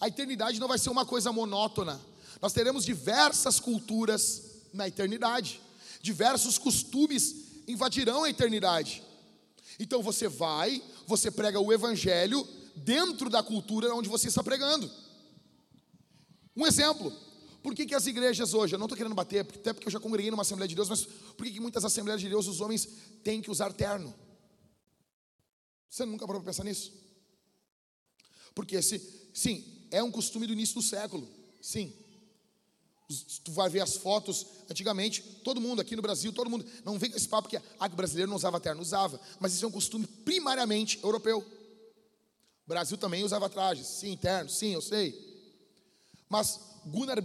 A 0.00 0.08
eternidade 0.08 0.60
não 0.60 0.68
vai 0.68 0.78
ser 0.78 0.90
uma 0.90 1.06
coisa 1.06 1.32
monótona, 1.32 2.00
nós 2.40 2.52
teremos 2.52 2.84
diversas 2.84 3.58
culturas 3.58 4.42
na 4.72 4.86
eternidade, 4.86 5.60
diversos 6.02 6.58
costumes 6.58 7.34
invadirão 7.66 8.24
a 8.24 8.30
eternidade. 8.30 9.02
Então 9.78 10.02
você 10.02 10.28
vai, 10.28 10.82
você 11.06 11.30
prega 11.30 11.60
o 11.60 11.72
evangelho 11.72 12.46
dentro 12.76 13.28
da 13.28 13.42
cultura 13.42 13.94
onde 13.94 14.08
você 14.08 14.28
está 14.28 14.42
pregando. 14.42 14.90
Um 16.56 16.66
exemplo, 16.66 17.12
por 17.62 17.74
que, 17.74 17.84
que 17.84 17.94
as 17.94 18.06
igrejas 18.06 18.54
hoje, 18.54 18.74
eu 18.74 18.78
não 18.78 18.86
estou 18.86 18.96
querendo 18.96 19.14
bater, 19.14 19.40
até 19.40 19.72
porque 19.72 19.88
eu 19.88 19.92
já 19.92 20.00
congreguei 20.00 20.30
numa 20.30 20.42
Assembleia 20.42 20.68
de 20.68 20.74
Deus, 20.74 20.88
mas 20.88 21.04
por 21.04 21.44
que, 21.44 21.52
que 21.52 21.60
muitas 21.60 21.84
Assembleias 21.84 22.20
de 22.20 22.28
Deus 22.28 22.46
os 22.46 22.60
homens 22.60 22.88
têm 23.22 23.42
que 23.42 23.50
usar 23.50 23.72
terno? 23.72 24.14
Você 25.90 26.04
nunca 26.04 26.26
parou 26.26 26.40
para 26.40 26.52
pensar 26.52 26.64
nisso? 26.64 26.92
Porque 28.54 28.80
se, 28.80 29.30
sim, 29.34 29.86
é 29.90 30.02
um 30.02 30.10
costume 30.10 30.46
do 30.46 30.52
início 30.52 30.76
do 30.76 30.82
século, 30.82 31.28
sim. 31.60 31.92
Tu 33.44 33.52
vai 33.52 33.68
ver 33.68 33.80
as 33.80 33.96
fotos, 33.96 34.46
antigamente, 34.68 35.22
todo 35.44 35.60
mundo 35.60 35.80
aqui 35.80 35.94
no 35.94 36.02
Brasil, 36.02 36.32
todo 36.32 36.50
mundo, 36.50 36.66
não 36.84 36.98
vem 36.98 37.10
com 37.10 37.16
esse 37.16 37.28
papo 37.28 37.48
que, 37.48 37.56
ah, 37.56 37.88
que 37.88 37.94
o 37.94 37.96
brasileiro 37.96 38.28
não 38.28 38.36
usava 38.36 38.58
terno, 38.58 38.82
usava, 38.82 39.20
mas 39.38 39.54
isso 39.54 39.64
é 39.64 39.68
um 39.68 39.72
costume 39.72 40.06
primariamente 40.06 40.98
europeu. 41.02 41.38
O 41.38 42.68
Brasil 42.68 42.98
também 42.98 43.22
usava 43.22 43.48
trajes, 43.48 43.86
sim, 43.86 44.16
terno, 44.16 44.50
sim, 44.50 44.74
eu 44.74 44.82
sei. 44.82 45.14
Mas 46.28 46.60
Gunnar 46.84 47.18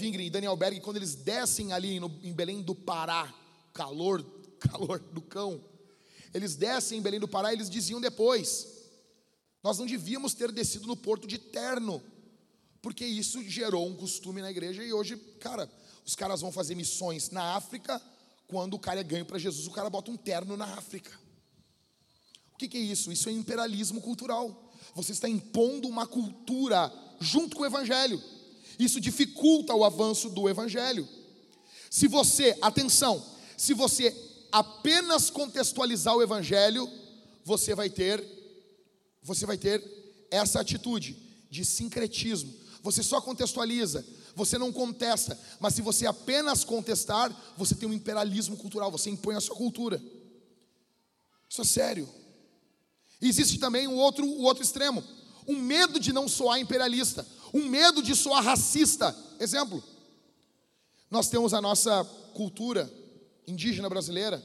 Wingren 0.00 0.24
eh, 0.24 0.26
e 0.26 0.30
Daniel 0.30 0.56
Berg, 0.56 0.80
quando 0.80 0.96
eles 0.96 1.14
descem 1.14 1.72
ali 1.72 2.00
no, 2.00 2.08
em 2.22 2.32
Belém 2.32 2.60
do 2.60 2.74
Pará, 2.74 3.32
calor, 3.72 4.24
calor 4.58 4.98
do 4.98 5.22
cão, 5.22 5.62
eles 6.34 6.56
descem 6.56 6.98
em 6.98 7.02
Belém 7.02 7.20
do 7.20 7.28
Pará, 7.28 7.52
eles 7.52 7.70
diziam 7.70 8.00
depois: 8.00 8.66
nós 9.62 9.78
não 9.78 9.86
devíamos 9.86 10.34
ter 10.34 10.50
descido 10.50 10.86
no 10.86 10.96
porto 10.96 11.26
de 11.26 11.38
terno, 11.38 12.02
porque 12.82 13.06
isso 13.06 13.42
gerou 13.48 13.88
um 13.88 13.94
costume 13.94 14.42
na 14.42 14.50
igreja 14.50 14.82
e 14.82 14.92
hoje, 14.92 15.16
cara, 15.38 15.70
os 16.04 16.16
caras 16.16 16.40
vão 16.40 16.50
fazer 16.50 16.74
missões 16.74 17.30
na 17.30 17.54
África, 17.54 18.02
quando 18.48 18.74
o 18.74 18.78
cara 18.78 19.00
é 19.00 19.04
ganho 19.04 19.24
para 19.24 19.38
Jesus, 19.38 19.66
o 19.66 19.70
cara 19.70 19.88
bota 19.88 20.10
um 20.10 20.16
terno 20.16 20.56
na 20.56 20.66
África. 20.66 21.10
O 22.52 22.58
que, 22.58 22.68
que 22.68 22.76
é 22.76 22.80
isso? 22.80 23.10
Isso 23.12 23.28
é 23.28 23.32
imperialismo 23.32 24.00
cultural. 24.00 24.74
Você 24.94 25.12
está 25.12 25.28
impondo 25.28 25.88
uma 25.88 26.06
cultura 26.06 26.92
junto 27.20 27.56
com 27.56 27.62
o 27.62 27.66
evangelho. 27.66 28.22
Isso 28.78 29.00
dificulta 29.00 29.74
o 29.74 29.84
avanço 29.84 30.28
do 30.28 30.48
evangelho. 30.48 31.08
Se 31.88 32.08
você, 32.08 32.56
atenção, 32.60 33.24
se 33.56 33.72
você 33.72 34.14
apenas 34.50 35.30
contextualizar 35.30 36.14
o 36.16 36.22
evangelho, 36.22 36.90
você 37.44 37.74
vai 37.74 37.88
ter 37.88 38.22
você 39.22 39.46
vai 39.46 39.56
ter 39.56 39.80
essa 40.30 40.60
atitude 40.60 41.16
de 41.48 41.64
sincretismo. 41.64 42.52
Você 42.82 43.02
só 43.02 43.20
contextualiza, 43.20 44.04
você 44.34 44.58
não 44.58 44.72
contesta, 44.72 45.38
mas 45.60 45.74
se 45.74 45.82
você 45.82 46.04
apenas 46.06 46.64
contestar, 46.64 47.34
você 47.56 47.74
tem 47.74 47.88
um 47.88 47.92
imperialismo 47.92 48.56
cultural, 48.56 48.90
você 48.90 49.08
impõe 49.08 49.36
a 49.36 49.40
sua 49.40 49.54
cultura. 49.54 50.02
Isso 51.48 51.60
é 51.60 51.64
sério. 51.64 52.08
Existe 53.20 53.58
também 53.58 53.86
o 53.86 53.94
outro, 53.94 54.26
o 54.26 54.42
outro 54.42 54.64
extremo, 54.64 55.04
um 55.46 55.56
medo 55.56 56.00
de 56.00 56.12
não 56.12 56.28
soar 56.28 56.58
imperialista, 56.58 57.24
um 57.54 57.66
medo 57.66 58.02
de 58.02 58.16
soar 58.16 58.42
racista. 58.42 59.16
Exemplo, 59.38 59.82
nós 61.08 61.28
temos 61.28 61.54
a 61.54 61.60
nossa 61.60 62.04
cultura 62.34 62.92
indígena 63.46 63.88
brasileira, 63.88 64.42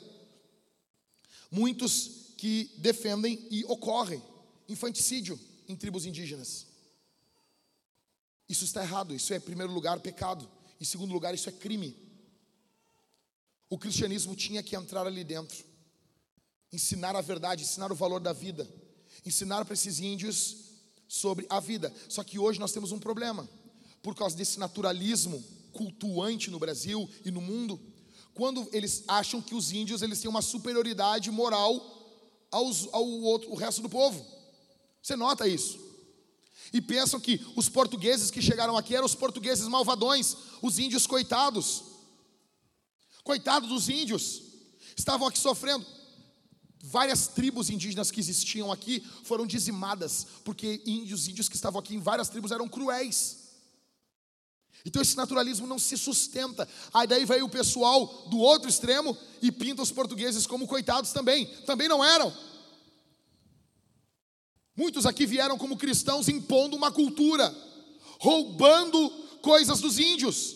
muitos 1.49 2.33
que 2.37 2.69
defendem 2.77 3.47
e 3.49 3.65
ocorre 3.65 4.21
infanticídio 4.69 5.39
em 5.67 5.75
tribos 5.75 6.05
indígenas. 6.05 6.66
Isso 8.47 8.63
está 8.63 8.81
errado, 8.81 9.13
isso 9.13 9.33
é, 9.33 9.37
em 9.37 9.41
primeiro 9.41 9.73
lugar, 9.73 9.99
pecado, 9.99 10.49
em 10.79 10.85
segundo 10.85 11.11
lugar, 11.11 11.33
isso 11.33 11.49
é 11.49 11.51
crime. 11.51 11.95
O 13.69 13.77
cristianismo 13.77 14.35
tinha 14.35 14.63
que 14.63 14.75
entrar 14.75 15.05
ali 15.05 15.23
dentro, 15.23 15.65
ensinar 16.71 17.15
a 17.15 17.21
verdade, 17.21 17.63
ensinar 17.63 17.91
o 17.91 17.95
valor 17.95 18.21
da 18.21 18.31
vida, 18.31 18.67
ensinar 19.25 19.65
para 19.65 19.73
esses 19.73 19.99
índios 19.99 20.67
sobre 21.07 21.45
a 21.49 21.59
vida. 21.59 21.93
Só 22.07 22.23
que 22.23 22.39
hoje 22.39 22.59
nós 22.59 22.71
temos 22.71 22.91
um 22.91 22.99
problema, 22.99 23.47
por 24.01 24.15
causa 24.15 24.37
desse 24.37 24.57
naturalismo 24.59 25.43
cultuante 25.73 26.49
no 26.49 26.59
Brasil 26.59 27.09
e 27.25 27.31
no 27.31 27.41
mundo, 27.41 27.79
quando 28.33 28.69
eles 28.71 29.03
acham 29.07 29.41
que 29.41 29.55
os 29.55 29.71
índios 29.71 30.01
eles 30.01 30.21
têm 30.21 30.29
uma 30.29 30.41
superioridade 30.41 31.29
moral 31.31 31.97
aos, 32.51 32.87
ao 32.93 33.05
outro, 33.05 33.51
o 33.51 33.55
resto 33.55 33.81
do 33.81 33.89
povo. 33.89 34.25
Você 35.01 35.15
nota 35.15 35.47
isso? 35.47 35.86
E 36.73 36.81
pensam 36.81 37.19
que 37.19 37.45
os 37.55 37.69
portugueses 37.69 38.31
que 38.31 38.41
chegaram 38.41 38.77
aqui 38.77 38.95
eram 38.95 39.05
os 39.05 39.15
portugueses 39.15 39.67
malvadões, 39.67 40.35
os 40.61 40.79
índios 40.79 41.07
coitados. 41.07 41.83
Coitados 43.23 43.69
dos 43.69 43.89
índios, 43.89 44.41
estavam 44.95 45.27
aqui 45.27 45.39
sofrendo. 45.39 45.85
Várias 46.81 47.27
tribos 47.27 47.69
indígenas 47.69 48.11
que 48.11 48.19
existiam 48.19 48.71
aqui 48.71 49.05
foram 49.23 49.45
dizimadas, 49.45 50.25
porque 50.43 50.81
índios, 50.85 51.27
índios 51.27 51.49
que 51.49 51.55
estavam 51.55 51.79
aqui 51.79 51.95
em 51.95 51.99
várias 51.99 52.29
tribos 52.29 52.51
eram 52.51 52.67
cruéis. 52.67 53.47
Então 54.85 55.01
esse 55.01 55.17
naturalismo 55.17 55.67
não 55.67 55.77
se 55.79 55.97
sustenta. 55.97 56.67
Aí 56.93 57.07
daí 57.07 57.25
veio 57.25 57.45
o 57.45 57.49
pessoal 57.49 58.27
do 58.29 58.37
outro 58.37 58.69
extremo 58.69 59.17
e 59.41 59.51
pinta 59.51 59.81
os 59.81 59.91
portugueses 59.91 60.47
como 60.47 60.67
coitados 60.67 61.11
também. 61.11 61.45
Também 61.65 61.89
não 61.89 62.03
eram. 62.03 62.33
Muitos 64.77 65.07
aqui 65.07 65.25
vieram 65.25 65.57
como 65.57 65.75
cristãos 65.75 66.29
impondo 66.29 66.75
uma 66.75 66.91
cultura, 66.91 67.51
roubando 68.19 69.09
coisas 69.41 69.81
dos 69.81 69.97
índios. 69.97 70.55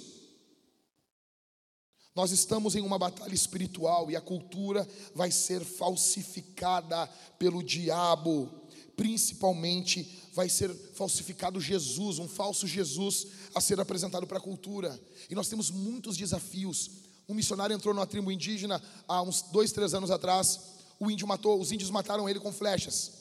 Nós 2.13 2.29
estamos 2.31 2.75
em 2.75 2.81
uma 2.81 2.99
batalha 2.99 3.33
espiritual 3.33 4.11
e 4.11 4.15
a 4.15 4.21
cultura 4.21 4.87
vai 5.15 5.31
ser 5.31 5.63
falsificada 5.63 7.07
pelo 7.39 7.63
diabo, 7.63 8.47
principalmente 8.95 10.29
vai 10.33 10.49
ser 10.49 10.71
falsificado 10.93 11.59
Jesus, 11.59 12.19
um 12.19 12.27
falso 12.27 12.67
Jesus 12.67 13.27
a 13.55 13.61
ser 13.61 13.79
apresentado 13.79 14.27
para 14.27 14.37
a 14.37 14.41
cultura. 14.41 14.99
E 15.31 15.35
nós 15.35 15.47
temos 15.47 15.71
muitos 15.71 16.15
desafios. 16.15 16.91
Um 17.27 17.33
missionário 17.33 17.73
entrou 17.73 17.91
numa 17.91 18.05
tribo 18.05 18.31
indígena 18.31 18.79
há 19.07 19.21
uns 19.23 19.41
dois, 19.41 19.71
três 19.71 19.95
anos 19.95 20.11
atrás. 20.11 20.59
O 20.99 21.09
índio 21.09 21.25
matou, 21.25 21.59
os 21.59 21.71
índios 21.71 21.89
mataram 21.89 22.29
ele 22.29 22.39
com 22.39 22.51
flechas. 22.51 23.20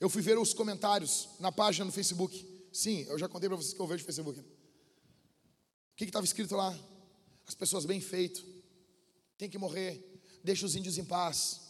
Eu 0.00 0.08
fui 0.08 0.22
ver 0.22 0.38
os 0.38 0.54
comentários 0.54 1.28
na 1.38 1.52
página 1.52 1.84
no 1.84 1.92
Facebook. 1.92 2.46
Sim, 2.72 3.02
eu 3.02 3.18
já 3.18 3.28
contei 3.28 3.48
para 3.48 3.56
vocês 3.56 3.74
que 3.74 3.80
eu 3.80 3.86
vejo 3.86 4.02
no 4.02 4.06
Facebook. 4.06 4.40
O 4.40 4.44
que 5.94 6.04
estava 6.04 6.24
escrito 6.24 6.56
lá? 6.56 6.76
As 7.46 7.54
pessoas 7.54 7.84
bem 7.84 8.00
feito, 8.00 8.42
tem 9.36 9.50
que 9.50 9.58
morrer, 9.58 10.02
deixa 10.42 10.64
os 10.64 10.74
índios 10.74 10.96
em 10.96 11.04
paz. 11.04 11.60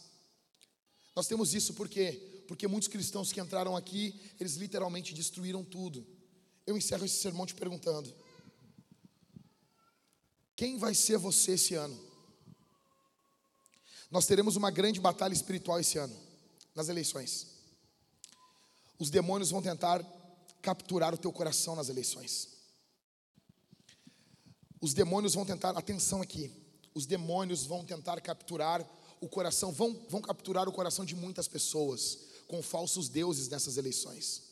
Nós 1.13 1.27
temos 1.27 1.53
isso 1.53 1.73
porque 1.73 2.29
porque 2.51 2.67
muitos 2.67 2.89
cristãos 2.89 3.31
que 3.31 3.39
entraram 3.39 3.77
aqui, 3.77 4.13
eles 4.37 4.55
literalmente 4.55 5.13
destruíram 5.13 5.63
tudo. 5.63 6.05
Eu 6.67 6.77
encerro 6.77 7.05
esse 7.05 7.15
sermão 7.15 7.45
te 7.45 7.55
perguntando: 7.55 8.13
quem 10.53 10.77
vai 10.77 10.93
ser 10.93 11.17
você 11.17 11.53
esse 11.53 11.75
ano? 11.75 11.97
Nós 14.09 14.25
teremos 14.25 14.57
uma 14.57 14.69
grande 14.69 14.99
batalha 14.99 15.33
espiritual 15.33 15.79
esse 15.79 15.97
ano, 15.97 16.13
nas 16.75 16.89
eleições. 16.89 17.50
Os 19.01 19.09
demônios 19.09 19.49
vão 19.49 19.63
tentar 19.63 20.05
capturar 20.61 21.11
o 21.11 21.17
teu 21.17 21.33
coração 21.33 21.75
nas 21.75 21.89
eleições. 21.89 22.49
Os 24.79 24.93
demônios 24.93 25.33
vão 25.33 25.43
tentar, 25.43 25.71
atenção 25.71 26.21
aqui, 26.21 26.51
os 26.93 27.07
demônios 27.07 27.65
vão 27.65 27.83
tentar 27.83 28.21
capturar 28.21 28.87
o 29.19 29.27
coração, 29.27 29.71
vão, 29.71 30.05
vão 30.07 30.21
capturar 30.21 30.69
o 30.69 30.71
coração 30.71 31.03
de 31.03 31.15
muitas 31.15 31.47
pessoas 31.47 32.27
com 32.47 32.61
falsos 32.61 33.09
deuses 33.09 33.47
nessas 33.47 33.75
eleições. 33.75 34.43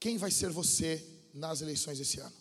Quem 0.00 0.18
vai 0.18 0.32
ser 0.32 0.50
você 0.50 1.06
nas 1.32 1.60
eleições 1.60 2.00
esse 2.00 2.18
ano? 2.18 2.34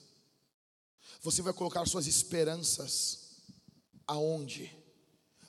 Você 1.22 1.44
vai 1.44 1.54
colocar 1.54 1.86
suas 1.86 2.08
esperanças 2.08 3.44
aonde? 4.08 4.76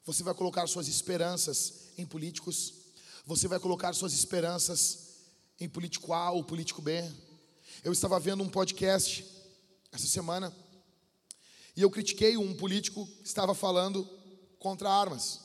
Você 0.04 0.22
vai 0.22 0.34
colocar 0.34 0.66
suas 0.66 0.86
esperanças 0.86 1.92
em 1.96 2.04
políticos? 2.04 2.79
Você 3.30 3.46
vai 3.46 3.60
colocar 3.60 3.92
suas 3.92 4.12
esperanças 4.12 5.20
em 5.60 5.68
político 5.68 6.12
A 6.12 6.32
ou 6.32 6.42
político 6.42 6.82
B? 6.82 7.08
Eu 7.84 7.92
estava 7.92 8.18
vendo 8.18 8.42
um 8.42 8.48
podcast 8.48 9.24
essa 9.92 10.08
semana 10.08 10.52
e 11.76 11.80
eu 11.80 11.88
critiquei 11.88 12.36
um 12.36 12.52
político 12.52 13.06
que 13.06 13.28
estava 13.28 13.54
falando 13.54 14.04
contra 14.58 14.90
armas. 14.90 15.42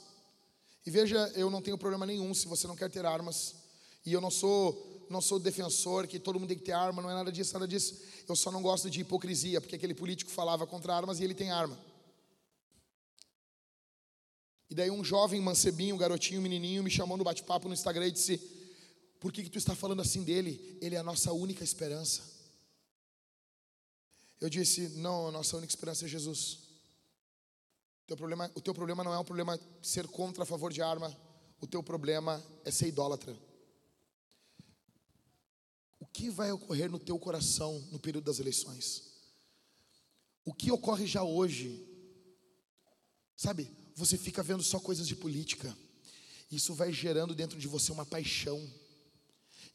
E 0.83 0.89
veja, 0.89 1.31
eu 1.35 1.51
não 1.51 1.61
tenho 1.61 1.77
problema 1.77 2.07
nenhum 2.07 2.33
se 2.33 2.47
você 2.47 2.65
não 2.65 2.75
quer 2.75 2.89
ter 2.89 3.05
armas. 3.05 3.53
E 4.03 4.11
eu 4.11 4.19
não 4.19 4.31
sou 4.31 5.05
não 5.07 5.21
sou 5.21 5.37
defensor 5.37 6.07
que 6.07 6.17
todo 6.17 6.39
mundo 6.39 6.49
tem 6.49 6.57
que 6.57 6.65
ter 6.65 6.71
arma, 6.71 7.03
não 7.03 7.11
é 7.11 7.13
nada 7.13 7.31
disso, 7.31 7.53
nada 7.53 7.67
disso. 7.67 8.01
Eu 8.27 8.35
só 8.35 8.49
não 8.49 8.63
gosto 8.63 8.89
de 8.89 9.01
hipocrisia, 9.01 9.61
porque 9.61 9.75
aquele 9.75 9.93
político 9.93 10.31
falava 10.31 10.65
contra 10.65 10.95
armas 10.95 11.19
e 11.19 11.23
ele 11.23 11.35
tem 11.35 11.51
arma. 11.51 11.77
E 14.69 14.75
daí 14.75 14.89
um 14.89 15.03
jovem 15.03 15.39
mancebinho, 15.41 15.95
um 15.95 15.97
garotinho, 15.97 16.39
um 16.39 16.43
menininho, 16.43 16.83
me 16.83 16.89
chamou 16.89 17.17
no 17.17 17.23
bate-papo 17.23 17.67
no 17.67 17.73
Instagram 17.73 18.07
e 18.07 18.11
disse: 18.11 18.37
Por 19.19 19.31
que, 19.31 19.43
que 19.43 19.49
tu 19.49 19.57
está 19.57 19.75
falando 19.75 20.01
assim 20.01 20.23
dele? 20.23 20.77
Ele 20.81 20.95
é 20.95 20.97
a 20.97 21.03
nossa 21.03 21.31
única 21.31 21.63
esperança. 21.63 22.23
Eu 24.41 24.49
disse: 24.49 24.89
Não, 24.97 25.27
a 25.27 25.31
nossa 25.31 25.55
única 25.57 25.71
esperança 25.71 26.05
é 26.05 26.07
Jesus. 26.07 26.59
O 28.03 28.07
teu 28.07 28.17
problema, 28.17 28.51
o 28.55 28.61
teu 28.61 28.73
problema 28.73 29.03
não 29.03 29.13
é 29.13 29.19
um 29.19 29.23
problema 29.23 29.59
ser 29.81 30.07
contra 30.07 30.43
a 30.43 30.45
favor 30.45 30.71
de 30.71 30.81
arma, 30.81 31.15
o 31.59 31.67
teu 31.67 31.81
problema 31.81 32.43
é 32.63 32.71
ser 32.71 32.87
idólatra. 32.87 33.35
O 35.99 36.05
que 36.05 36.29
vai 36.29 36.51
ocorrer 36.51 36.89
no 36.89 36.99
teu 36.99 37.17
coração 37.17 37.79
no 37.91 37.99
período 37.99 38.25
das 38.25 38.39
eleições? 38.39 39.15
O 40.43 40.53
que 40.53 40.71
ocorre 40.71 41.07
já 41.07 41.23
hoje? 41.23 41.83
Sabe, 43.35 43.75
você 43.95 44.17
fica 44.17 44.43
vendo 44.43 44.61
só 44.61 44.79
coisas 44.79 45.07
de 45.07 45.15
política. 45.15 45.75
Isso 46.51 46.73
vai 46.73 46.91
gerando 46.91 47.33
dentro 47.33 47.57
de 47.57 47.67
você 47.67 47.91
uma 47.91 48.05
paixão. 48.05 48.61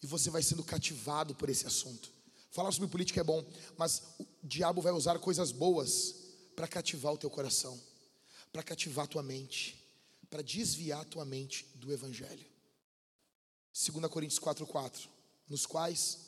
E 0.02 0.06
você 0.06 0.30
vai 0.30 0.42
sendo 0.42 0.62
cativado 0.62 1.34
por 1.34 1.48
esse 1.48 1.66
assunto. 1.66 2.12
Falar 2.50 2.72
sobre 2.72 2.88
política 2.88 3.20
é 3.20 3.24
bom, 3.24 3.44
mas 3.76 4.02
o 4.18 4.26
diabo 4.42 4.80
vai 4.82 4.92
usar 4.92 5.18
coisas 5.18 5.52
boas 5.52 6.14
para 6.56 6.66
cativar 6.66 7.12
o 7.12 7.18
teu 7.18 7.30
coração, 7.30 7.80
para 8.52 8.62
cativar 8.62 9.04
a 9.04 9.08
tua 9.08 9.22
mente, 9.22 9.78
para 10.28 10.42
desviar 10.42 11.00
a 11.00 11.04
tua 11.04 11.24
mente 11.24 11.66
do 11.76 11.92
evangelho. 11.92 12.46
2 13.72 14.10
Coríntios 14.10 14.40
4:4, 14.40 15.08
nos 15.48 15.64
quais 15.64 16.18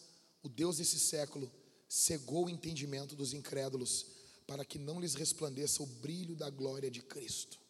o 0.43 0.49
Deus 0.49 0.77
desse 0.77 0.99
século 0.99 1.51
cegou 1.89 2.47
o 2.47 2.51
entendimento 2.51 3.15
dos 3.15 3.33
incrédulos, 3.33 4.07
para 4.47 4.65
que 4.65 4.79
não 4.79 5.01
lhes 5.01 5.15
resplandeça 5.15 5.83
o 5.83 5.87
brilho 5.87 6.35
da 6.35 6.49
glória 6.49 6.91
de 6.91 7.03
Cristo. 7.03 7.62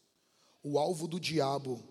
O 0.62 0.78
alvo 0.78 1.08
do 1.08 1.18
diabo 1.18 1.82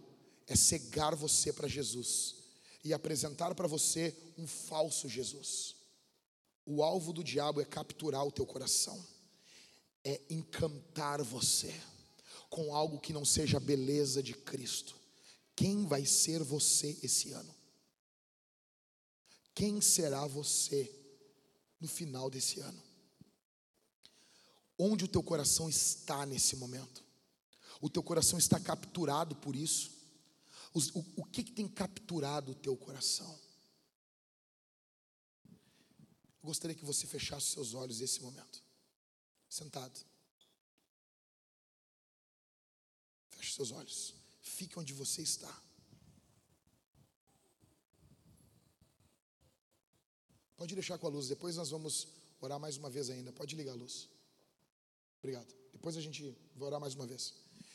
é 0.48 0.56
cegar 0.56 1.16
você 1.16 1.52
para 1.52 1.68
Jesus 1.68 2.36
e 2.84 2.94
apresentar 2.94 3.54
para 3.54 3.68
você 3.68 4.16
um 4.38 4.48
falso 4.48 5.10
Jesus. 5.10 5.76
O 6.66 6.84
alvo 6.84 7.12
do 7.12 7.24
diabo 7.24 7.60
é 7.60 7.66
capturar 7.66 8.26
o 8.26 8.32
teu 8.32 8.46
coração, 8.46 9.04
é 10.04 10.22
encantar 10.30 11.22
você 11.22 11.74
com 12.50 12.76
algo 12.76 13.00
que 13.00 13.14
não 13.14 13.26
seja 13.26 13.58
a 13.58 13.62
beleza 13.62 14.22
de 14.22 14.34
Cristo. 14.34 14.96
Quem 15.56 15.86
vai 15.86 16.06
ser 16.06 16.44
você 16.44 16.98
esse 17.04 17.32
ano? 17.32 17.56
Quem 19.54 19.82
será 19.82 20.26
você 20.28 20.90
no 21.80 21.88
final 21.88 22.30
desse 22.30 22.60
ano? 22.60 22.82
Onde 24.78 25.06
o 25.06 25.08
teu 25.08 25.22
coração 25.22 25.70
está 25.70 26.26
nesse 26.26 26.56
momento? 26.56 27.04
O 27.82 27.90
teu 27.90 28.04
coração 28.04 28.38
está 28.38 28.60
capturado 28.60 29.36
por 29.36 29.56
isso? 29.56 29.92
O, 30.74 30.80
o, 31.00 31.06
o 31.18 31.26
que, 31.26 31.44
que 31.44 31.52
tem 31.52 31.68
capturado 31.68 32.52
o 32.52 32.56
teu 32.56 32.78
coração? 32.78 33.40
Eu 36.42 36.48
gostaria 36.48 36.76
que 36.76 36.86
você 36.86 37.06
fechasse 37.08 37.48
seus 37.48 37.74
olhos 37.74 38.00
nesse 38.00 38.22
momento, 38.22 38.64
sentado. 39.50 40.00
Feche 43.30 43.54
seus 43.54 43.72
olhos. 43.72 44.14
Fique 44.42 44.78
onde 44.80 44.94
você 44.94 45.22
está. 45.22 45.62
Pode 50.56 50.76
deixar 50.76 51.00
com 51.00 51.08
a 51.08 51.10
luz, 51.10 51.28
depois 51.28 51.56
nós 51.56 51.72
vamos 51.72 52.08
orar 52.40 52.60
mais 52.60 52.78
uma 52.78 52.90
vez 52.90 53.10
ainda. 53.10 53.32
Pode 53.32 53.56
ligar 53.56 53.72
a 53.72 53.76
luz. 53.76 54.08
Obrigado. 55.20 55.52
Depois 55.72 55.98
a 55.98 56.02
gente 56.02 56.36
vai 56.56 56.68
orar 56.68 56.80
mais 56.80 56.94
uma 56.94 57.08
vez. 57.08 57.34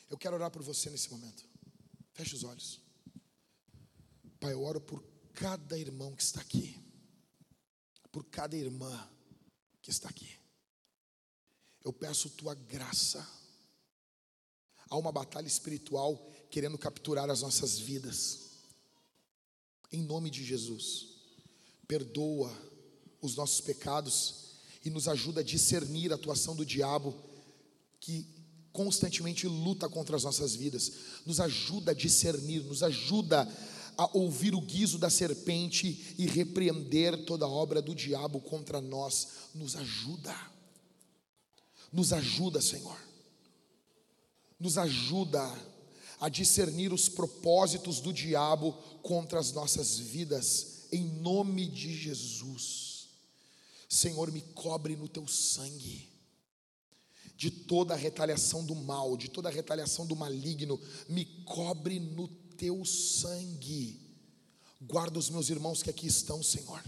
Eu 0.09 0.17
quero 0.17 0.35
orar 0.35 0.49
por 0.49 0.61
você 0.61 0.89
nesse 0.89 1.11
momento. 1.11 1.43
Feche 2.13 2.35
os 2.35 2.43
olhos. 2.43 2.79
Pai, 4.39 4.53
eu 4.53 4.63
oro 4.63 4.79
por 4.79 5.03
cada 5.33 5.77
irmão 5.77 6.15
que 6.15 6.23
está 6.23 6.41
aqui, 6.41 6.79
por 8.11 8.23
cada 8.25 8.55
irmã 8.55 9.09
que 9.81 9.91
está 9.91 10.09
aqui. 10.09 10.35
Eu 11.83 11.91
peço 11.91 12.29
tua 12.31 12.53
graça. 12.53 13.27
Há 14.89 14.97
uma 14.97 15.11
batalha 15.11 15.47
espiritual 15.47 16.31
querendo 16.49 16.77
capturar 16.77 17.29
as 17.29 17.41
nossas 17.41 17.77
vidas. 17.77 18.51
Em 19.91 20.01
nome 20.01 20.29
de 20.29 20.43
Jesus, 20.43 21.07
perdoa 21.87 22.51
os 23.21 23.35
nossos 23.35 23.61
pecados 23.61 24.55
e 24.83 24.89
nos 24.89 25.07
ajuda 25.07 25.41
a 25.41 25.43
discernir 25.43 26.11
a 26.11 26.15
atuação 26.15 26.55
do 26.55 26.65
diabo 26.65 27.15
que 27.99 28.36
constantemente 28.77 29.47
luta 29.47 29.89
contra 29.89 30.15
as 30.15 30.23
nossas 30.23 30.53
vidas, 30.53 30.91
nos 31.25 31.39
ajuda 31.39 31.89
a 31.89 31.95
discernir, 31.95 32.63
nos 32.63 32.83
ajuda 32.83 33.51
a 33.97 34.15
ouvir 34.15 34.53
o 34.53 34.61
guiso 34.61 34.99
da 34.99 35.09
serpente 35.09 36.13
e 36.15 36.27
repreender 36.27 37.25
toda 37.25 37.47
obra 37.47 37.81
do 37.81 37.95
diabo 37.95 38.39
contra 38.39 38.79
nós. 38.79 39.29
Nos 39.55 39.75
ajuda, 39.75 40.35
nos 41.91 42.13
ajuda, 42.13 42.61
Senhor, 42.61 42.99
nos 44.59 44.77
ajuda 44.77 45.41
a 46.19 46.29
discernir 46.29 46.93
os 46.93 47.09
propósitos 47.09 47.99
do 47.99 48.13
diabo 48.13 48.73
contra 49.01 49.39
as 49.39 49.51
nossas 49.51 49.97
vidas, 49.97 50.85
em 50.91 51.03
nome 51.03 51.65
de 51.65 51.95
Jesus. 51.95 53.07
Senhor, 53.89 54.31
me 54.31 54.41
cobre 54.53 54.95
no 54.95 55.07
teu 55.07 55.27
sangue 55.27 56.16
de 57.37 57.51
toda 57.51 57.93
a 57.93 57.97
retaliação 57.97 58.65
do 58.65 58.73
mal, 58.73 59.15
de 59.15 59.29
toda 59.29 59.47
a 59.47 59.51
retaliação 59.51 60.07
do 60.07 60.15
maligno, 60.15 60.81
me 61.07 61.23
cobre 61.45 61.99
no 61.99 62.27
teu 62.27 62.83
sangue. 62.83 64.01
Guarda 64.81 65.19
os 65.19 65.29
meus 65.29 65.47
irmãos 65.49 65.83
que 65.83 65.89
aqui 65.89 66.07
estão, 66.07 66.41
Senhor, 66.41 66.83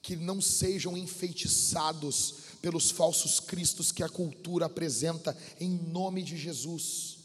que 0.00 0.16
não 0.16 0.40
sejam 0.40 0.96
enfeitiçados 0.96 2.36
pelos 2.62 2.90
falsos 2.90 3.38
cristos 3.38 3.92
que 3.92 4.02
a 4.02 4.08
cultura 4.08 4.64
apresenta, 4.64 5.36
em 5.60 5.68
nome 5.68 6.22
de 6.22 6.38
Jesus, 6.38 7.18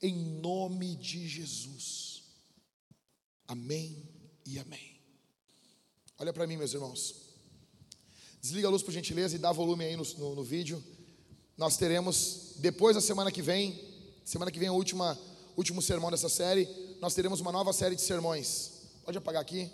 em 0.00 0.14
nome 0.40 0.96
de 0.96 1.28
Jesus. 1.28 2.22
Amém 3.46 4.02
e 4.46 4.58
amém. 4.58 4.96
Olha 6.18 6.32
para 6.32 6.46
mim, 6.46 6.56
meus 6.56 6.72
irmãos. 6.72 7.16
Desliga 8.40 8.66
a 8.66 8.70
luz 8.70 8.82
por 8.82 8.92
gentileza 8.92 9.36
e 9.36 9.38
dá 9.38 9.52
volume 9.52 9.84
aí 9.84 9.96
no, 9.96 10.04
no, 10.16 10.34
no 10.36 10.42
vídeo 10.42 10.82
nós 11.56 11.76
teremos, 11.76 12.54
depois 12.58 12.94
da 12.94 13.00
semana 13.00 13.30
que 13.30 13.42
vem, 13.42 13.78
semana 14.24 14.50
que 14.50 14.58
vem 14.58 14.68
é 14.68 14.70
o 14.70 14.74
último 14.74 15.82
sermão 15.82 16.10
dessa 16.10 16.28
série, 16.28 16.68
nós 17.00 17.14
teremos 17.14 17.40
uma 17.40 17.52
nova 17.52 17.72
série 17.72 17.94
de 17.96 18.02
sermões. 18.02 18.72
Pode 19.04 19.18
apagar 19.18 19.42
aqui. 19.42 19.70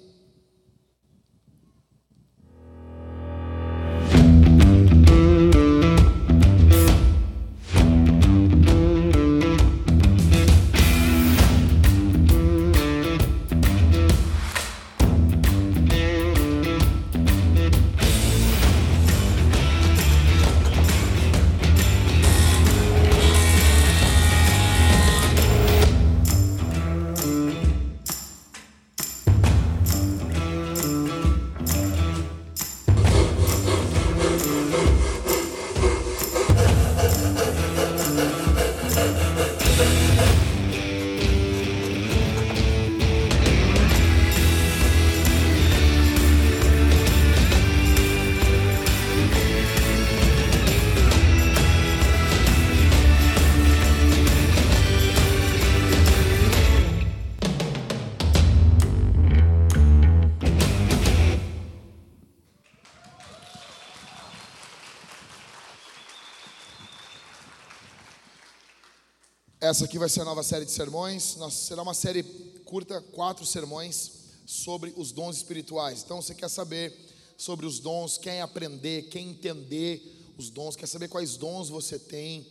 Essa 69.68 69.84
aqui 69.84 69.98
vai 69.98 70.08
ser 70.08 70.22
a 70.22 70.24
nova 70.24 70.42
série 70.42 70.64
de 70.64 70.70
sermões. 70.70 71.36
Nossa, 71.36 71.66
será 71.66 71.82
uma 71.82 71.92
série 71.92 72.22
curta, 72.64 73.02
quatro 73.12 73.44
sermões 73.44 74.12
sobre 74.46 74.94
os 74.96 75.12
dons 75.12 75.36
espirituais. 75.36 76.02
Então, 76.02 76.22
você 76.22 76.34
quer 76.34 76.48
saber 76.48 76.96
sobre 77.36 77.66
os 77.66 77.78
dons, 77.78 78.16
quer 78.16 78.40
aprender, 78.40 79.10
quer 79.10 79.20
entender 79.20 80.32
os 80.38 80.48
dons, 80.48 80.74
quer 80.74 80.86
saber 80.86 81.08
quais 81.08 81.36
dons 81.36 81.68
você 81.68 81.98
tem, 81.98 82.46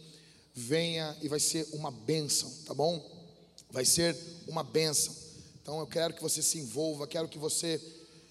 venha 0.54 1.18
e 1.20 1.28
vai 1.28 1.40
ser 1.40 1.68
uma 1.74 1.90
bênção, 1.90 2.54
tá 2.68 2.76
bom? 2.76 3.04
Vai 3.72 3.84
ser 3.84 4.16
uma 4.48 4.62
bênção. 4.62 5.16
Então, 5.60 5.80
eu 5.80 5.88
quero 5.88 6.14
que 6.14 6.22
você 6.22 6.44
se 6.44 6.60
envolva, 6.60 7.08
quero 7.08 7.28
que 7.28 7.40
você, 7.40 7.82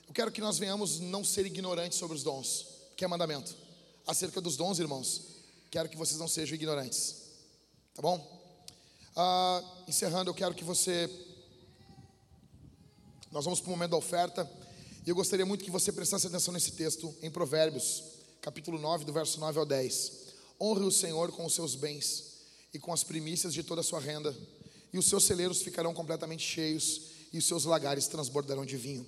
eu 0.07 0.15
quero 0.15 0.31
que 0.31 0.41
nós 0.41 0.59
venhamos 0.59 1.01
não 1.01 1.25
ser 1.25 1.45
ignorantes 1.45 1.99
sobre 1.99 2.17
os 2.17 2.23
dons, 2.23 2.67
que 2.97 3.05
é 3.05 3.09
mandamento. 3.09 3.53
Acerca 4.07 4.41
dos 4.41 4.57
dons, 4.57 4.79
irmãos, 4.79 5.23
quero 5.73 5.89
que 5.89 5.97
vocês 5.97 6.21
não 6.21 6.29
sejam 6.29 6.55
ignorantes, 6.55 7.17
tá 7.93 8.01
bom? 8.01 8.46
Ah, 9.19 9.65
encerrando, 9.89 10.29
eu 10.29 10.35
quero 10.35 10.55
que 10.55 10.63
você. 10.63 11.09
Nós 13.33 13.45
vamos 13.45 13.61
para 13.61 13.69
o 13.69 13.71
momento 13.71 13.93
da 13.93 13.97
oferta. 13.97 14.47
E 15.07 15.09
eu 15.09 15.15
gostaria 15.15 15.47
muito 15.47 15.65
que 15.65 15.71
você 15.71 15.91
prestasse 15.91 16.27
atenção 16.27 16.53
nesse 16.53 16.73
texto 16.73 17.15
em 17.23 17.31
Provérbios, 17.31 18.03
capítulo 18.43 18.79
9, 18.79 19.07
do 19.07 19.15
verso 19.15 19.41
9 19.41 19.59
ao 19.59 19.65
10. 19.65 20.13
Honre 20.61 20.85
o 20.85 20.91
Senhor 20.91 21.33
com 21.33 21.47
os 21.47 21.55
seus 21.55 21.75
bens 21.75 22.25
e 22.75 22.79
com 22.79 22.93
as 22.93 23.03
primícias 23.03 23.55
de 23.55 23.63
toda 23.63 23.81
a 23.81 23.85
sua 23.85 24.01
renda, 24.01 24.37
e 24.93 24.99
os 24.99 25.07
seus 25.07 25.25
celeiros 25.25 25.63
ficarão 25.63 25.95
completamente 25.95 26.43
cheios, 26.43 27.01
e 27.33 27.39
os 27.39 27.47
seus 27.47 27.65
lagares 27.65 28.07
transbordarão 28.09 28.67
de 28.67 28.77
vinho. 28.77 29.07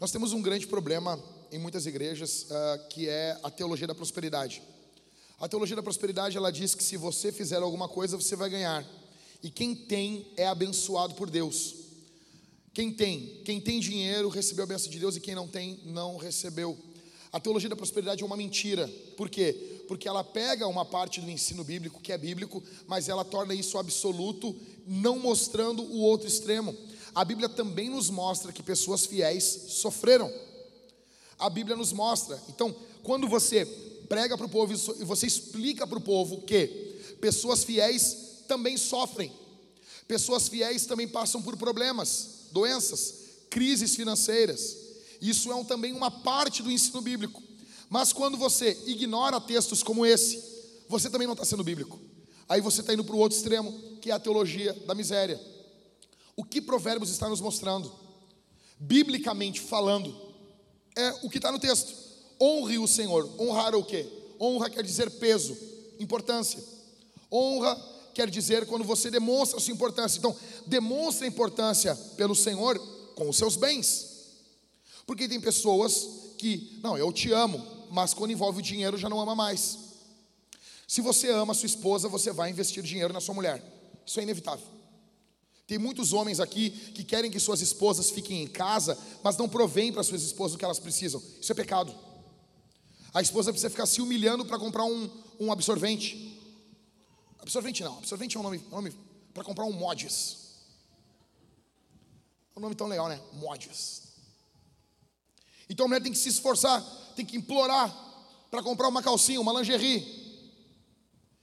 Nós 0.00 0.10
temos 0.10 0.32
um 0.32 0.42
grande 0.42 0.66
problema 0.66 1.22
em 1.52 1.58
muitas 1.60 1.86
igrejas, 1.86 2.42
uh, 2.42 2.88
que 2.88 3.08
é 3.08 3.38
a 3.40 3.50
teologia 3.50 3.86
da 3.86 3.94
prosperidade. 3.94 4.62
A 5.38 5.46
teologia 5.46 5.76
da 5.76 5.82
prosperidade 5.82 6.36
ela 6.36 6.50
diz 6.50 6.74
que 6.74 6.82
se 6.82 6.96
você 6.96 7.30
fizer 7.30 7.62
alguma 7.62 7.88
coisa, 7.88 8.16
você 8.16 8.34
vai 8.34 8.50
ganhar. 8.50 8.84
E 9.44 9.50
quem 9.50 9.74
tem 9.74 10.26
é 10.38 10.46
abençoado 10.46 11.14
por 11.14 11.28
Deus. 11.28 11.74
Quem 12.72 12.90
tem, 12.90 13.42
quem 13.44 13.60
tem 13.60 13.78
dinheiro 13.78 14.30
recebeu 14.30 14.64
a 14.64 14.66
bênção 14.66 14.90
de 14.90 14.98
Deus 14.98 15.16
e 15.16 15.20
quem 15.20 15.34
não 15.34 15.46
tem 15.46 15.80
não 15.84 16.16
recebeu. 16.16 16.78
A 17.30 17.38
teologia 17.38 17.68
da 17.68 17.76
prosperidade 17.76 18.22
é 18.22 18.26
uma 18.26 18.38
mentira. 18.38 18.88
Por 19.18 19.28
quê? 19.28 19.82
Porque 19.86 20.08
ela 20.08 20.24
pega 20.24 20.66
uma 20.66 20.82
parte 20.86 21.20
do 21.20 21.30
ensino 21.30 21.62
bíblico 21.62 22.00
que 22.00 22.10
é 22.10 22.16
bíblico, 22.16 22.62
mas 22.86 23.10
ela 23.10 23.22
torna 23.22 23.52
isso 23.52 23.76
absoluto, 23.76 24.56
não 24.86 25.18
mostrando 25.18 25.82
o 25.82 26.00
outro 26.00 26.26
extremo. 26.26 26.74
A 27.14 27.22
Bíblia 27.22 27.50
também 27.50 27.90
nos 27.90 28.08
mostra 28.08 28.50
que 28.50 28.62
pessoas 28.62 29.04
fiéis 29.04 29.44
sofreram. 29.44 30.32
A 31.38 31.50
Bíblia 31.50 31.76
nos 31.76 31.92
mostra. 31.92 32.42
Então, 32.48 32.74
quando 33.02 33.28
você 33.28 33.66
prega 34.08 34.38
para 34.38 34.46
o 34.46 34.50
povo 34.50 34.72
e 34.72 35.04
você 35.04 35.26
explica 35.26 35.86
para 35.86 35.98
o 35.98 36.00
povo 36.00 36.40
que 36.40 36.66
pessoas 37.20 37.62
fiéis 37.62 38.24
também 38.46 38.76
sofrem. 38.76 39.32
Pessoas 40.06 40.48
fiéis 40.48 40.86
também 40.86 41.08
passam 41.08 41.40
por 41.42 41.56
problemas, 41.56 42.48
doenças, 42.52 43.14
crises 43.50 43.94
financeiras. 43.94 44.76
Isso 45.20 45.50
é 45.50 45.54
um, 45.54 45.64
também 45.64 45.92
uma 45.92 46.10
parte 46.10 46.62
do 46.62 46.70
ensino 46.70 47.00
bíblico. 47.00 47.42
Mas 47.88 48.12
quando 48.12 48.36
você 48.36 48.76
ignora 48.86 49.40
textos 49.40 49.82
como 49.82 50.04
esse, 50.04 50.42
você 50.88 51.08
também 51.08 51.26
não 51.26 51.34
está 51.34 51.44
sendo 51.44 51.64
bíblico. 51.64 51.98
Aí 52.48 52.60
você 52.60 52.80
está 52.80 52.92
indo 52.92 53.04
para 53.04 53.14
o 53.14 53.18
outro 53.18 53.36
extremo, 53.36 53.72
que 54.00 54.10
é 54.10 54.14
a 54.14 54.18
teologia 54.18 54.72
da 54.86 54.94
miséria. 54.94 55.40
O 56.36 56.44
que 56.44 56.60
Provérbios 56.60 57.10
está 57.10 57.28
nos 57.28 57.40
mostrando? 57.40 57.92
Biblicamente 58.78 59.60
falando, 59.60 60.14
é 60.96 61.10
o 61.22 61.30
que 61.30 61.38
está 61.38 61.50
no 61.50 61.58
texto. 61.58 61.94
Honre 62.40 62.78
o 62.78 62.86
Senhor. 62.86 63.30
Honrar 63.38 63.74
o 63.74 63.84
quê? 63.84 64.06
Honra 64.40 64.68
quer 64.68 64.82
dizer 64.82 65.10
peso, 65.12 65.56
importância. 65.98 66.62
Honra 67.32 67.74
quer 68.14 68.30
dizer 68.30 68.66
quando 68.66 68.84
você 68.84 69.10
demonstra 69.10 69.58
a 69.58 69.60
sua 69.60 69.74
importância. 69.74 70.18
Então, 70.18 70.34
demonstra 70.66 71.26
a 71.26 71.28
importância 71.28 71.94
pelo 72.16 72.34
Senhor 72.34 72.78
com 73.14 73.28
os 73.28 73.36
seus 73.36 73.56
bens. 73.56 74.14
Porque 75.06 75.28
tem 75.28 75.40
pessoas 75.40 76.08
que, 76.38 76.78
não, 76.82 76.96
eu 76.96 77.12
te 77.12 77.32
amo, 77.32 77.62
mas 77.90 78.14
quando 78.14 78.30
envolve 78.30 78.60
o 78.60 78.62
dinheiro 78.62 78.96
já 78.96 79.08
não 79.08 79.20
ama 79.20 79.34
mais. 79.34 79.78
Se 80.86 81.00
você 81.00 81.28
ama 81.30 81.52
a 81.52 81.54
sua 81.54 81.66
esposa, 81.66 82.08
você 82.08 82.32
vai 82.32 82.50
investir 82.50 82.82
dinheiro 82.82 83.12
na 83.12 83.20
sua 83.20 83.34
mulher. 83.34 83.62
Isso 84.06 84.20
é 84.20 84.22
inevitável. 84.22 84.66
Tem 85.66 85.78
muitos 85.78 86.12
homens 86.12 86.40
aqui 86.40 86.70
que 86.70 87.02
querem 87.02 87.30
que 87.30 87.40
suas 87.40 87.62
esposas 87.62 88.10
fiquem 88.10 88.42
em 88.42 88.46
casa, 88.46 88.98
mas 89.22 89.36
não 89.36 89.48
provém 89.48 89.92
para 89.92 90.02
suas 90.02 90.22
esposas 90.22 90.54
o 90.54 90.58
que 90.58 90.64
elas 90.64 90.78
precisam. 90.78 91.22
Isso 91.40 91.50
é 91.50 91.54
pecado. 91.54 91.94
A 93.14 93.22
esposa 93.22 93.50
precisa 93.50 93.70
ficar 93.70 93.86
se 93.86 94.02
humilhando 94.02 94.44
para 94.44 94.58
comprar 94.58 94.84
um, 94.84 95.08
um 95.40 95.50
absorvente. 95.50 96.33
Absorvente 97.44 97.84
não, 97.84 97.98
absorvente 97.98 98.38
é 98.38 98.40
um 98.40 98.42
nome, 98.42 98.58
nome 98.70 98.90
para 99.34 99.44
comprar 99.44 99.66
um 99.66 99.72
mods. 99.72 100.38
É 102.56 102.58
um 102.58 102.62
nome 102.62 102.74
tão 102.74 102.86
legal, 102.86 103.06
né? 103.06 103.20
Mods. 103.34 104.02
Então 105.68 105.84
a 105.84 105.88
mulher 105.88 106.02
tem 106.02 106.10
que 106.10 106.16
se 106.16 106.30
esforçar, 106.30 106.82
tem 107.14 107.26
que 107.26 107.36
implorar 107.36 107.94
para 108.50 108.62
comprar 108.62 108.88
uma 108.88 109.02
calcinha, 109.02 109.38
uma 109.38 109.52
lingerie. 109.52 110.00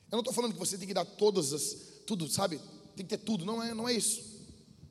Eu 0.09 0.13
não 0.13 0.21
estou 0.21 0.33
falando 0.33 0.53
que 0.53 0.59
você 0.59 0.75
tem 0.75 0.87
que 0.87 0.93
dar 0.93 1.05
todas 1.05 1.53
as, 1.53 1.75
tudo, 2.07 2.27
sabe? 2.27 2.57
Tem 2.95 3.05
que 3.05 3.15
ter 3.15 3.23
tudo. 3.23 3.45
Não 3.45 3.61
é, 3.61 3.71
não 3.71 3.87
é 3.87 3.93
isso. 3.93 4.23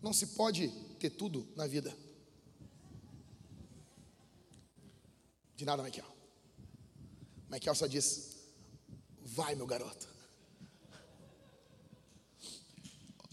Não 0.01 0.13
se 0.13 0.29
pode 0.29 0.69
ter 1.01 1.11
tudo 1.11 1.45
na 1.57 1.67
vida. 1.67 1.93
De 5.57 5.65
nada, 5.65 5.83
Michael. 5.83 6.07
Michael 7.51 7.75
só 7.75 7.89
diz: 7.89 8.37
Vai, 9.23 9.57
meu 9.57 9.67
garoto. 9.67 10.20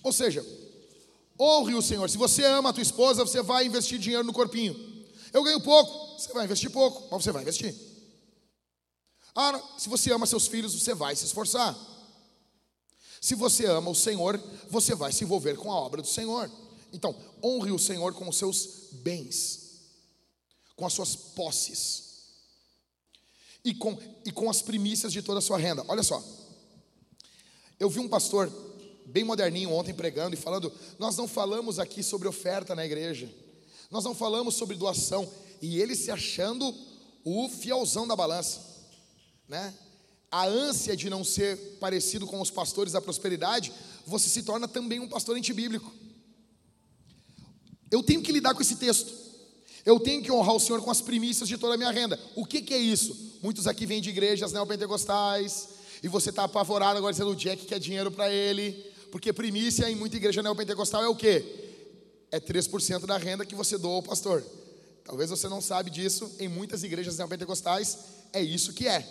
Ou 0.07 0.13
seja, 0.13 0.45
honre 1.37 1.75
o 1.75 1.81
Senhor. 1.81 2.09
Se 2.09 2.17
você 2.17 2.45
ama 2.45 2.69
a 2.69 2.73
tua 2.73 2.81
esposa, 2.81 3.25
você 3.25 3.41
vai 3.41 3.65
investir 3.65 3.99
dinheiro 3.99 4.23
no 4.23 4.31
corpinho. 4.31 4.73
Eu 5.33 5.43
ganho 5.43 5.59
pouco, 5.59 6.17
você 6.17 6.31
vai 6.31 6.45
investir 6.45 6.71
pouco, 6.71 7.09
mas 7.11 7.21
você 7.21 7.31
vai 7.33 7.41
investir. 7.41 7.75
Ah, 9.35 9.61
se 9.77 9.89
você 9.89 10.13
ama 10.13 10.25
seus 10.25 10.47
filhos, 10.47 10.73
você 10.73 10.93
vai 10.93 11.13
se 11.13 11.25
esforçar. 11.25 11.77
Se 13.19 13.35
você 13.35 13.65
ama 13.65 13.91
o 13.91 13.95
Senhor, 13.95 14.41
você 14.69 14.95
vai 14.95 15.11
se 15.11 15.25
envolver 15.25 15.57
com 15.57 15.69
a 15.69 15.75
obra 15.75 16.01
do 16.01 16.07
Senhor. 16.07 16.49
Então, 16.93 17.13
honre 17.43 17.71
o 17.71 17.77
Senhor 17.77 18.13
com 18.13 18.29
os 18.29 18.37
seus 18.37 18.87
bens, 18.93 19.81
com 20.77 20.85
as 20.85 20.93
suas 20.93 21.17
posses 21.17 22.03
e 23.61 23.73
com, 23.73 23.99
e 24.23 24.31
com 24.31 24.49
as 24.49 24.61
primícias 24.61 25.11
de 25.11 25.21
toda 25.21 25.39
a 25.39 25.41
sua 25.41 25.57
renda. 25.57 25.83
Olha 25.89 26.01
só, 26.01 26.23
eu 27.77 27.89
vi 27.89 27.99
um 27.99 28.07
pastor 28.07 28.49
bem 29.07 29.23
moderninho 29.23 29.71
ontem 29.71 29.93
pregando 29.93 30.35
e 30.35 30.39
falando: 30.39 30.71
nós 30.99 31.15
não 31.17 31.27
falamos 31.27 31.79
aqui 31.79 32.03
sobre 32.03 32.27
oferta 32.27 32.75
na 32.75 32.85
igreja, 32.85 33.29
nós 33.89 34.03
não 34.03 34.13
falamos 34.13 34.55
sobre 34.55 34.75
doação, 34.75 35.27
e 35.61 35.79
ele 35.79 35.95
se 35.95 36.11
achando 36.11 36.73
o 37.23 37.49
fielzão 37.49 38.07
da 38.07 38.15
balança, 38.15 38.61
né? 39.47 39.73
A 40.29 40.45
ânsia 40.45 40.95
de 40.95 41.09
não 41.09 41.23
ser 41.23 41.57
parecido 41.79 42.27
com 42.27 42.41
os 42.41 42.51
pastores 42.51 42.91
da 42.91 43.01
prosperidade, 43.01 43.71
você 44.05 44.27
se 44.27 44.43
torna 44.43 44.67
também 44.67 44.99
um 44.99 45.07
pastor 45.07 45.37
antibíblico. 45.37 45.89
Eu 47.89 48.03
tenho 48.03 48.21
que 48.21 48.33
lidar 48.33 48.53
com 48.53 48.61
esse 48.61 48.75
texto. 48.75 49.13
Eu 49.85 50.01
tenho 50.01 50.21
que 50.21 50.29
honrar 50.29 50.53
o 50.53 50.59
Senhor 50.59 50.81
com 50.81 50.91
as 50.91 50.99
primícias 50.99 51.47
de 51.47 51.57
toda 51.57 51.75
a 51.75 51.77
minha 51.77 51.91
renda. 51.91 52.19
O 52.35 52.45
que, 52.45 52.61
que 52.61 52.73
é 52.73 52.77
isso? 52.77 53.37
Muitos 53.41 53.67
aqui 53.67 53.85
vêm 53.85 54.01
de 54.01 54.09
igrejas 54.09 54.51
neopentecostais, 54.51 55.69
e 56.03 56.09
você 56.09 56.29
está 56.29 56.43
apavorado 56.43 56.97
agora 56.97 57.13
dizendo 57.13 57.31
o 57.31 57.35
Jack 57.35 57.65
quer 57.65 57.79
dinheiro 57.79 58.11
para 58.11 58.29
ele. 58.29 58.86
Porque 59.11 59.31
primícia 59.31 59.89
em 59.89 59.95
muita 59.95 60.17
igreja 60.17 60.43
neopentecostal 60.43 61.03
é 61.03 61.07
o 61.07 61.15
quê? 61.15 61.43
É 62.31 62.39
3% 62.39 63.05
da 63.05 63.17
renda 63.17 63.45
que 63.45 63.55
você 63.55 63.77
doa 63.77 63.95
ao 63.95 64.03
pastor. 64.03 64.43
Talvez 65.03 65.29
você 65.29 65.47
não 65.47 65.61
sabe 65.61 65.89
disso, 65.89 66.29
em 66.39 66.49
muitas 66.49 66.83
igrejas 66.83 67.17
neopentecostais 67.17 67.97
é 68.33 68.41
isso 68.41 68.73
que 68.73 68.87
é. 68.87 69.07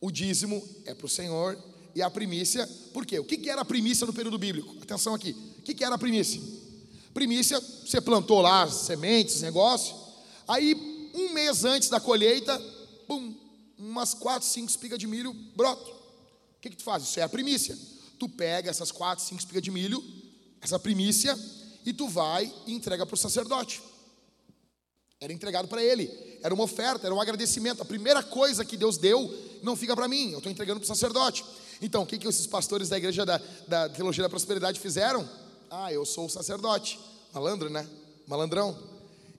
O 0.00 0.10
dízimo 0.10 0.62
é 0.84 0.94
para 0.94 1.06
o 1.06 1.08
Senhor 1.08 1.58
e 1.94 2.02
a 2.02 2.08
primícia, 2.08 2.68
por 2.92 3.04
quê? 3.04 3.18
O 3.18 3.24
que 3.24 3.48
era 3.50 3.62
a 3.62 3.64
primícia 3.64 4.06
no 4.06 4.12
período 4.12 4.38
bíblico? 4.38 4.76
Atenção 4.80 5.14
aqui, 5.14 5.34
o 5.58 5.62
que 5.62 5.82
era 5.82 5.94
a 5.96 5.98
primícia? 5.98 6.40
Primícia, 7.12 7.58
você 7.58 8.00
plantou 8.00 8.40
lá 8.40 8.70
sementes, 8.70 9.40
negócio, 9.40 9.96
aí 10.46 11.10
um 11.14 11.32
mês 11.32 11.64
antes 11.64 11.88
da 11.88 11.98
colheita, 11.98 12.56
pum, 13.08 13.34
umas 13.78 14.14
quatro, 14.14 14.46
cinco 14.46 14.70
espigas 14.70 14.98
de 14.98 15.06
milho 15.06 15.32
brotam. 15.56 15.92
O 15.92 16.60
que, 16.60 16.70
que 16.70 16.76
tu 16.76 16.84
faz? 16.84 17.02
Isso 17.02 17.18
é 17.18 17.22
a 17.22 17.28
primícia 17.28 17.76
tu 18.18 18.28
pega 18.28 18.70
essas 18.70 18.90
quatro, 18.90 19.24
cinco 19.24 19.40
espigas 19.40 19.62
de 19.62 19.70
milho, 19.70 20.02
essa 20.60 20.78
primícia, 20.78 21.38
e 21.84 21.92
tu 21.92 22.08
vai 22.08 22.52
e 22.66 22.72
entrega 22.72 23.06
para 23.06 23.14
o 23.14 23.18
sacerdote. 23.18 23.82
Era 25.20 25.32
entregado 25.32 25.68
para 25.68 25.82
ele, 25.82 26.10
era 26.42 26.52
uma 26.52 26.64
oferta, 26.64 27.06
era 27.06 27.14
um 27.14 27.20
agradecimento. 27.20 27.80
A 27.80 27.84
primeira 27.84 28.22
coisa 28.22 28.64
que 28.64 28.76
Deus 28.76 28.98
deu 28.98 29.32
não 29.62 29.76
fica 29.76 29.94
para 29.94 30.08
mim, 30.08 30.32
eu 30.32 30.38
estou 30.38 30.52
entregando 30.52 30.80
para 30.80 30.84
o 30.84 30.88
sacerdote. 30.88 31.44
Então, 31.80 32.02
o 32.02 32.06
que, 32.06 32.18
que 32.18 32.26
esses 32.26 32.46
pastores 32.46 32.88
da 32.88 32.96
igreja 32.96 33.24
da, 33.24 33.40
da 33.68 33.88
Teologia 33.88 34.22
da 34.22 34.28
Prosperidade 34.28 34.80
fizeram? 34.80 35.28
Ah, 35.70 35.92
eu 35.92 36.04
sou 36.04 36.26
o 36.26 36.30
sacerdote. 36.30 36.98
Malandro, 37.32 37.68
né? 37.68 37.86
Malandrão. 38.26 38.76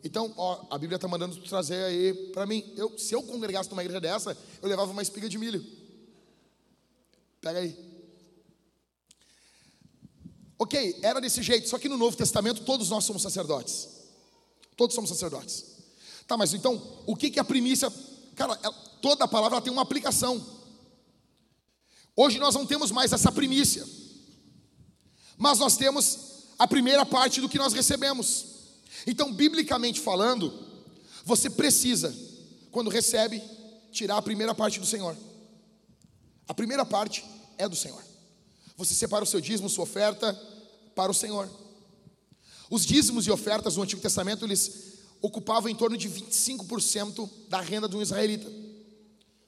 Então, 0.03 0.33
ó, 0.37 0.65
a 0.69 0.77
Bíblia 0.77 0.97
está 0.97 1.07
mandando 1.07 1.35
tu 1.35 1.49
trazer 1.49 1.83
aí 1.83 2.13
para 2.31 2.45
mim. 2.45 2.63
Eu, 2.75 2.97
se 2.97 3.13
eu 3.13 3.23
congregasse 3.23 3.69
numa 3.69 3.81
igreja 3.81 3.99
dessa, 3.99 4.37
eu 4.61 4.69
levava 4.69 4.91
uma 4.91 5.01
espiga 5.01 5.27
de 5.27 5.37
milho. 5.37 5.65
Pega 7.41 7.59
aí. 7.59 7.86
Ok, 10.59 10.99
era 11.03 11.21
desse 11.21 11.41
jeito, 11.43 11.69
só 11.69 11.77
que 11.77 11.88
no 11.88 11.97
Novo 11.97 12.17
Testamento 12.17 12.61
todos 12.63 12.89
nós 12.89 13.03
somos 13.03 13.21
sacerdotes. 13.21 13.88
Todos 14.75 14.95
somos 14.95 15.09
sacerdotes. 15.09 15.65
Tá, 16.27 16.35
mas 16.35 16.53
então, 16.53 16.81
o 17.05 17.15
que 17.15 17.29
que 17.29 17.39
a 17.39 17.43
primícia? 17.43 17.91
Cara, 18.35 18.59
ela- 18.63 18.73
toda 19.01 19.25
a 19.25 19.27
palavra 19.27 19.61
tem 19.61 19.71
uma 19.71 19.81
aplicação. 19.81 20.43
Hoje 22.15 22.39
nós 22.39 22.55
não 22.55 22.65
temos 22.65 22.91
mais 22.91 23.13
essa 23.13 23.31
primícia. 23.31 23.85
Mas 25.38 25.59
nós 25.59 25.77
temos 25.77 26.17
a 26.57 26.67
primeira 26.67 27.05
parte 27.05 27.39
do 27.39 27.47
que 27.47 27.57
nós 27.59 27.73
recebemos. 27.73 28.45
Então, 29.05 29.31
biblicamente 29.31 29.99
falando, 30.01 30.51
você 31.23 31.49
precisa, 31.49 32.13
quando 32.71 32.89
recebe, 32.89 33.41
tirar 33.91 34.17
a 34.17 34.21
primeira 34.21 34.55
parte 34.55 34.79
do 34.79 34.85
Senhor. 34.85 35.15
A 36.47 36.53
primeira 36.53 36.85
parte 36.85 37.23
é 37.57 37.69
do 37.69 37.75
Senhor. 37.75 38.03
Você 38.77 38.93
separa 38.93 39.23
o 39.23 39.27
seu 39.27 39.41
dízimo, 39.41 39.67
sua 39.69 39.83
oferta 39.83 40.33
para 40.95 41.11
o 41.11 41.15
Senhor. 41.15 41.49
Os 42.69 42.85
dízimos 42.85 43.25
e 43.25 43.31
ofertas 43.31 43.75
no 43.75 43.81
Antigo 43.81 44.01
Testamento, 44.01 44.45
eles 44.45 44.99
ocupavam 45.19 45.67
em 45.67 45.75
torno 45.75 45.97
de 45.97 46.07
25% 46.07 47.27
da 47.49 47.59
renda 47.59 47.89
de 47.89 47.97
um 47.97 48.01
israelita. 48.01 48.47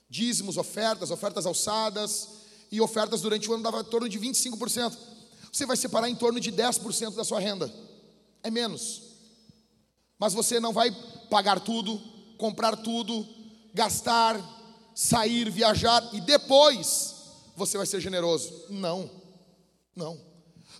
Dízimos, 0.09 0.57
ofertas, 0.57 1.11
ofertas 1.11 1.45
alçadas 1.45 2.27
e 2.71 2.81
ofertas 2.81 3.21
durante 3.21 3.47
o 3.47 3.53
ano 3.53 3.61
dava 3.61 3.81
em 3.81 3.83
torno 3.83 4.09
de 4.09 4.19
25%. 4.19 4.97
Você 5.51 5.65
vai 5.65 5.77
separar 5.77 6.09
em 6.09 6.15
torno 6.15 6.39
de 6.39 6.51
10% 6.51 7.13
da 7.13 7.23
sua 7.23 7.39
renda. 7.39 7.71
É 8.41 8.49
menos. 8.49 9.03
Mas 10.17 10.33
você 10.33 10.59
não 10.59 10.73
vai 10.73 10.91
pagar 11.29 11.59
tudo, 11.59 12.01
comprar 12.37 12.75
tudo, 12.77 13.27
gastar, 13.73 14.39
sair, 14.95 15.51
viajar 15.51 16.09
e 16.13 16.21
depois 16.21 17.15
você 17.55 17.77
vai 17.77 17.85
ser 17.85 17.99
generoso. 17.99 18.65
Não. 18.69 19.18
Não. 19.99 20.17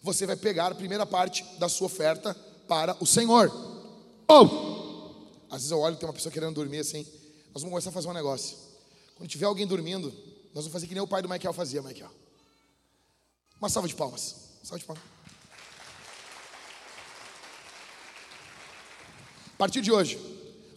Você 0.01 0.25
vai 0.25 0.37
pegar 0.37 0.71
a 0.71 0.75
primeira 0.75 1.05
parte 1.05 1.43
da 1.59 1.67
sua 1.67 1.87
oferta 1.87 2.33
para 2.69 2.95
o 3.01 3.05
Senhor. 3.05 3.51
Ou, 4.25 5.45
às 5.49 5.57
vezes 5.57 5.71
eu 5.71 5.79
olho 5.79 5.97
tem 5.97 6.07
uma 6.07 6.13
pessoa 6.13 6.31
querendo 6.31 6.55
dormir 6.55 6.79
assim. 6.79 7.05
Nós 7.53 7.61
vamos 7.61 7.71
começar 7.71 7.89
a 7.89 7.93
fazer 7.93 8.07
um 8.07 8.13
negócio. 8.13 8.57
Quando 9.15 9.29
tiver 9.29 9.45
alguém 9.45 9.67
dormindo, 9.67 10.07
nós 10.53 10.63
vamos 10.63 10.71
fazer 10.71 10.87
que 10.87 10.93
nem 10.93 11.03
o 11.03 11.07
pai 11.07 11.21
do 11.21 11.27
Michael 11.27 11.53
fazia, 11.53 11.81
Michael. 11.81 12.09
Uma 13.59 13.67
salva 13.67 13.89
de 13.89 13.95
palmas. 13.95 14.35
Salva 14.63 14.79
de 14.79 14.85
palmas. 14.85 15.03
A 19.53 19.57
partir 19.57 19.81
de 19.81 19.91
hoje, 19.91 20.17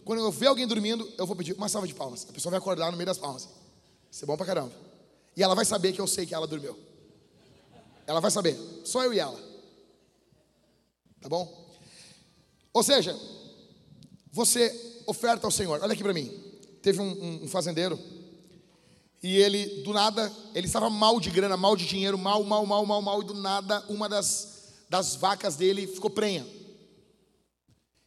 quando 0.03 0.19
eu 0.19 0.29
ver 0.29 0.47
alguém 0.47 0.67
dormindo, 0.67 1.09
eu 1.17 1.25
vou 1.25 1.35
pedir 1.37 1.53
uma 1.53 1.69
salva 1.69 1.87
de 1.87 1.93
palmas. 1.93 2.27
A 2.29 2.33
pessoa 2.33 2.51
vai 2.51 2.57
acordar 2.59 2.91
no 2.91 2.97
meio 2.97 3.07
das 3.07 3.17
palmas. 3.17 3.47
Isso 4.11 4.25
é 4.25 4.27
bom 4.27 4.35
pra 4.35 4.45
caramba. 4.45 4.73
E 5.37 5.41
ela 5.41 5.55
vai 5.55 5.63
saber 5.63 5.93
que 5.93 6.01
eu 6.01 6.07
sei 6.07 6.25
que 6.25 6.35
ela 6.35 6.45
dormiu. 6.45 6.77
Ela 8.05 8.19
vai 8.19 8.31
saber. 8.31 8.57
Só 8.83 9.03
eu 9.03 9.13
e 9.13 9.19
ela. 9.19 9.39
Tá 11.21 11.29
bom? 11.29 11.71
Ou 12.73 12.83
seja, 12.83 13.17
você 14.31 15.01
oferta 15.05 15.47
ao 15.47 15.51
Senhor. 15.51 15.79
Olha 15.81 15.93
aqui 15.93 16.03
para 16.03 16.13
mim. 16.13 16.31
Teve 16.81 16.99
um, 16.99 17.05
um- 17.11 17.43
um 17.43 17.47
fazendeiro 17.47 17.97
e 19.21 19.37
ele, 19.37 19.83
do 19.83 19.93
nada, 19.93 20.29
ele 20.53 20.67
estava 20.67 20.89
mal 20.89 21.17
de 21.17 21.29
grana, 21.29 21.55
mal 21.55 21.77
de 21.77 21.85
dinheiro, 21.85 22.17
mal, 22.17 22.43
mal, 22.43 22.65
mal, 22.65 22.85
mal, 22.85 23.01
mal, 23.01 23.21
e 23.21 23.25
do 23.25 23.33
nada, 23.33 23.79
uma 23.87 24.09
das, 24.09 24.73
das 24.89 25.15
vacas 25.15 25.55
dele 25.55 25.87
ficou 25.87 26.09
prenha. 26.09 26.45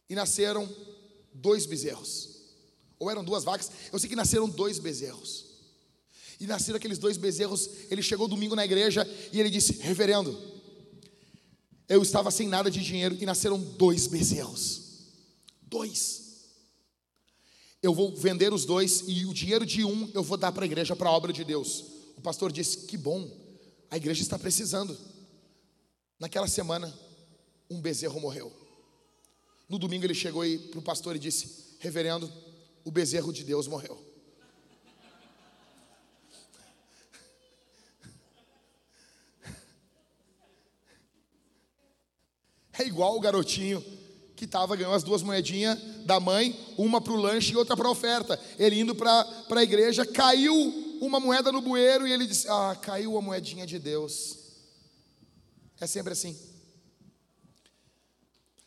E 0.07 0.13
nasceram 0.13 0.69
dois 1.33 1.65
bezerros. 1.65 2.37
Ou 2.99 3.09
eram 3.09 3.23
duas 3.23 3.43
vacas, 3.43 3.71
eu 3.91 3.97
sei 3.97 4.07
que 4.07 4.15
nasceram 4.15 4.47
dois 4.47 4.77
bezerros. 4.77 5.46
E 6.39 6.45
nasceram 6.45 6.77
aqueles 6.77 6.97
dois 6.97 7.17
bezerros. 7.17 7.69
Ele 7.89 8.01
chegou 8.01 8.27
domingo 8.27 8.55
na 8.55 8.65
igreja 8.65 9.07
e 9.31 9.39
ele 9.39 9.49
disse: 9.49 9.73
Reverendo, 9.73 10.37
eu 11.89 12.01
estava 12.01 12.29
sem 12.29 12.47
nada 12.47 12.69
de 12.69 12.81
dinheiro 12.83 13.17
e 13.19 13.25
nasceram 13.25 13.59
dois 13.59 14.07
bezerros. 14.07 14.81
Dois. 15.61 16.27
Eu 17.81 17.93
vou 17.93 18.15
vender 18.15 18.53
os 18.53 18.65
dois 18.65 19.03
e 19.07 19.25
o 19.25 19.33
dinheiro 19.33 19.65
de 19.65 19.83
um 19.83 20.09
eu 20.13 20.23
vou 20.23 20.37
dar 20.37 20.51
para 20.51 20.63
a 20.63 20.65
igreja, 20.65 20.95
para 20.95 21.09
a 21.09 21.11
obra 21.11 21.31
de 21.31 21.43
Deus. 21.43 21.83
O 22.17 22.21
pastor 22.21 22.51
disse: 22.51 22.85
Que 22.85 22.97
bom, 22.97 23.29
a 23.89 23.97
igreja 23.97 24.21
está 24.21 24.37
precisando. 24.37 24.97
Naquela 26.19 26.47
semana, 26.47 26.93
um 27.69 27.79
bezerro 27.79 28.19
morreu. 28.19 28.51
No 29.69 29.77
domingo 29.77 30.05
ele 30.05 30.13
chegou 30.13 30.43
para 30.71 30.79
o 30.79 30.83
pastor 30.83 31.15
e 31.15 31.19
disse: 31.19 31.75
Reverendo, 31.79 32.31
o 32.83 32.91
bezerro 32.91 33.33
de 33.33 33.43
Deus 33.43 33.67
morreu. 33.67 34.06
É 42.77 42.83
igual 42.85 43.15
o 43.15 43.19
garotinho 43.19 43.83
que 44.35 44.45
estava 44.45 44.75
ganhando 44.75 44.93
as 44.93 45.03
duas 45.03 45.23
moedinhas 45.23 45.79
da 46.05 46.19
mãe, 46.19 46.57
uma 46.77 47.01
para 47.01 47.11
o 47.11 47.15
lanche 47.15 47.53
e 47.53 47.57
outra 47.57 47.75
para 47.75 47.87
a 47.87 47.91
oferta. 47.91 48.39
Ele 48.59 48.79
indo 48.79 48.93
para 48.93 49.25
a 49.49 49.63
igreja, 49.63 50.05
caiu 50.05 50.53
uma 51.01 51.19
moeda 51.19 51.51
no 51.51 51.61
bueiro 51.61 52.07
e 52.07 52.13
ele 52.13 52.27
disse: 52.27 52.47
Ah, 52.47 52.77
caiu 52.79 53.17
a 53.17 53.21
moedinha 53.21 53.65
de 53.65 53.79
Deus. 53.79 54.37
É 55.79 55.87
sempre 55.87 56.13
assim. 56.13 56.37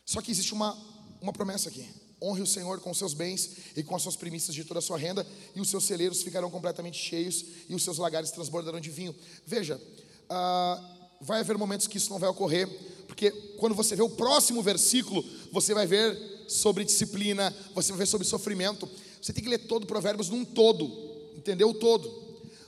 Só 0.05 0.21
que 0.21 0.29
existe 0.29 0.53
uma, 0.53 0.77
uma 1.21 1.31
promessa 1.31 1.69
aqui. 1.69 1.87
Honre 2.21 2.41
o 2.41 2.47
Senhor 2.47 2.81
com 2.81 2.91
os 2.91 2.97
seus 2.97 3.13
bens 3.13 3.49
e 3.75 3.81
com 3.81 3.95
as 3.95 4.01
suas 4.01 4.17
primícias 4.17 4.53
de 4.53 4.63
toda 4.65 4.79
a 4.79 4.81
sua 4.81 4.97
renda, 4.97 5.25
e 5.55 5.61
os 5.61 5.69
seus 5.69 5.85
celeiros 5.85 6.21
ficarão 6.21 6.51
completamente 6.51 6.97
cheios, 6.97 7.43
e 7.67 7.73
os 7.73 7.83
seus 7.83 7.97
lagares 7.97 8.29
transbordarão 8.29 8.79
de 8.79 8.91
vinho. 8.91 9.15
Veja, 9.45 9.81
ah, 10.29 10.99
vai 11.21 11.39
haver 11.39 11.57
momentos 11.57 11.87
que 11.87 11.97
isso 11.97 12.11
não 12.11 12.19
vai 12.19 12.29
ocorrer, 12.29 12.67
porque 13.11 13.29
quando 13.57 13.75
você 13.75 13.93
vê 13.93 14.01
o 14.01 14.09
próximo 14.09 14.63
versículo, 14.63 15.21
você 15.51 15.73
vai 15.73 15.85
ver 15.85 16.17
sobre 16.47 16.85
disciplina, 16.85 17.53
você 17.75 17.91
vai 17.91 17.99
ver 17.99 18.05
sobre 18.05 18.25
sofrimento. 18.25 18.87
Você 19.21 19.33
tem 19.33 19.43
que 19.43 19.49
ler 19.49 19.57
todo 19.67 19.83
o 19.83 19.85
Provérbios 19.85 20.29
num 20.29 20.45
todo, 20.45 20.85
entendeu? 21.35 21.71
O 21.71 21.73
todo. 21.73 22.09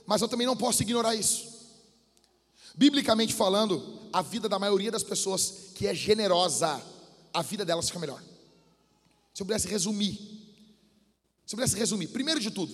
Mas 0.04 0.20
eu 0.20 0.28
também 0.28 0.46
não 0.46 0.54
posso 0.54 0.82
ignorar 0.82 1.14
isso. 1.14 1.48
Biblicamente 2.74 3.32
falando, 3.32 3.98
a 4.12 4.20
vida 4.20 4.46
da 4.46 4.58
maioria 4.58 4.90
das 4.90 5.02
pessoas 5.02 5.70
que 5.74 5.86
é 5.86 5.94
generosa, 5.94 6.78
a 7.32 7.40
vida 7.40 7.64
delas 7.64 7.86
fica 7.86 7.98
melhor. 7.98 8.22
Se 9.32 9.40
eu 9.40 9.46
pudesse 9.46 9.66
resumir, 9.66 10.12
se 11.46 11.54
eu 11.54 11.56
pudesse 11.56 11.74
resumir, 11.74 12.08
primeiro 12.08 12.38
de 12.38 12.50
tudo, 12.50 12.70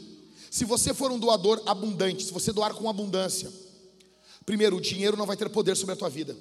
se 0.51 0.64
você 0.64 0.92
for 0.92 1.12
um 1.12 1.20
doador 1.20 1.62
abundante, 1.66 2.24
se 2.24 2.32
você 2.32 2.52
doar 2.52 2.74
com 2.74 2.90
abundância, 2.90 3.48
primeiro, 4.44 4.76
o 4.76 4.80
dinheiro 4.80 5.16
não 5.16 5.24
vai 5.24 5.36
ter 5.36 5.48
poder 5.48 5.76
sobre 5.76 5.92
a 5.92 5.97
tua 5.97 6.10
vida. 6.10 6.36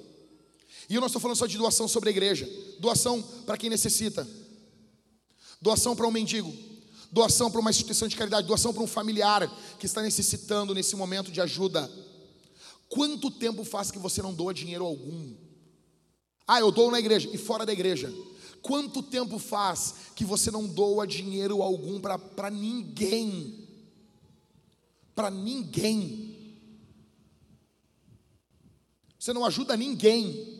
E 0.90 0.96
eu 0.96 1.00
não 1.00 1.06
estou 1.06 1.22
falando 1.22 1.36
só 1.36 1.46
de 1.46 1.56
doação 1.56 1.86
sobre 1.86 2.08
a 2.08 2.12
igreja, 2.12 2.50
doação 2.80 3.22
para 3.22 3.56
quem 3.56 3.70
necessita, 3.70 4.26
doação 5.62 5.94
para 5.94 6.04
um 6.04 6.10
mendigo, 6.10 6.52
doação 7.12 7.48
para 7.48 7.60
uma 7.60 7.70
instituição 7.70 8.08
de 8.08 8.16
caridade, 8.16 8.48
doação 8.48 8.74
para 8.74 8.82
um 8.82 8.88
familiar 8.88 9.48
que 9.78 9.86
está 9.86 10.02
necessitando 10.02 10.74
nesse 10.74 10.96
momento 10.96 11.30
de 11.30 11.40
ajuda. 11.40 11.88
Quanto 12.88 13.30
tempo 13.30 13.62
faz 13.62 13.92
que 13.92 14.00
você 14.00 14.20
não 14.20 14.34
doa 14.34 14.52
dinheiro 14.52 14.84
algum? 14.84 15.32
Ah, 16.44 16.58
eu 16.58 16.72
dou 16.72 16.90
na 16.90 16.98
igreja 16.98 17.30
e 17.32 17.38
fora 17.38 17.64
da 17.64 17.72
igreja. 17.72 18.12
Quanto 18.60 19.00
tempo 19.00 19.38
faz 19.38 19.94
que 20.16 20.24
você 20.24 20.50
não 20.50 20.66
doa 20.66 21.06
dinheiro 21.06 21.62
algum 21.62 22.00
para 22.00 22.50
ninguém? 22.50 23.68
Para 25.14 25.30
ninguém. 25.30 26.58
Você 29.16 29.32
não 29.32 29.44
ajuda 29.44 29.76
ninguém. 29.76 30.59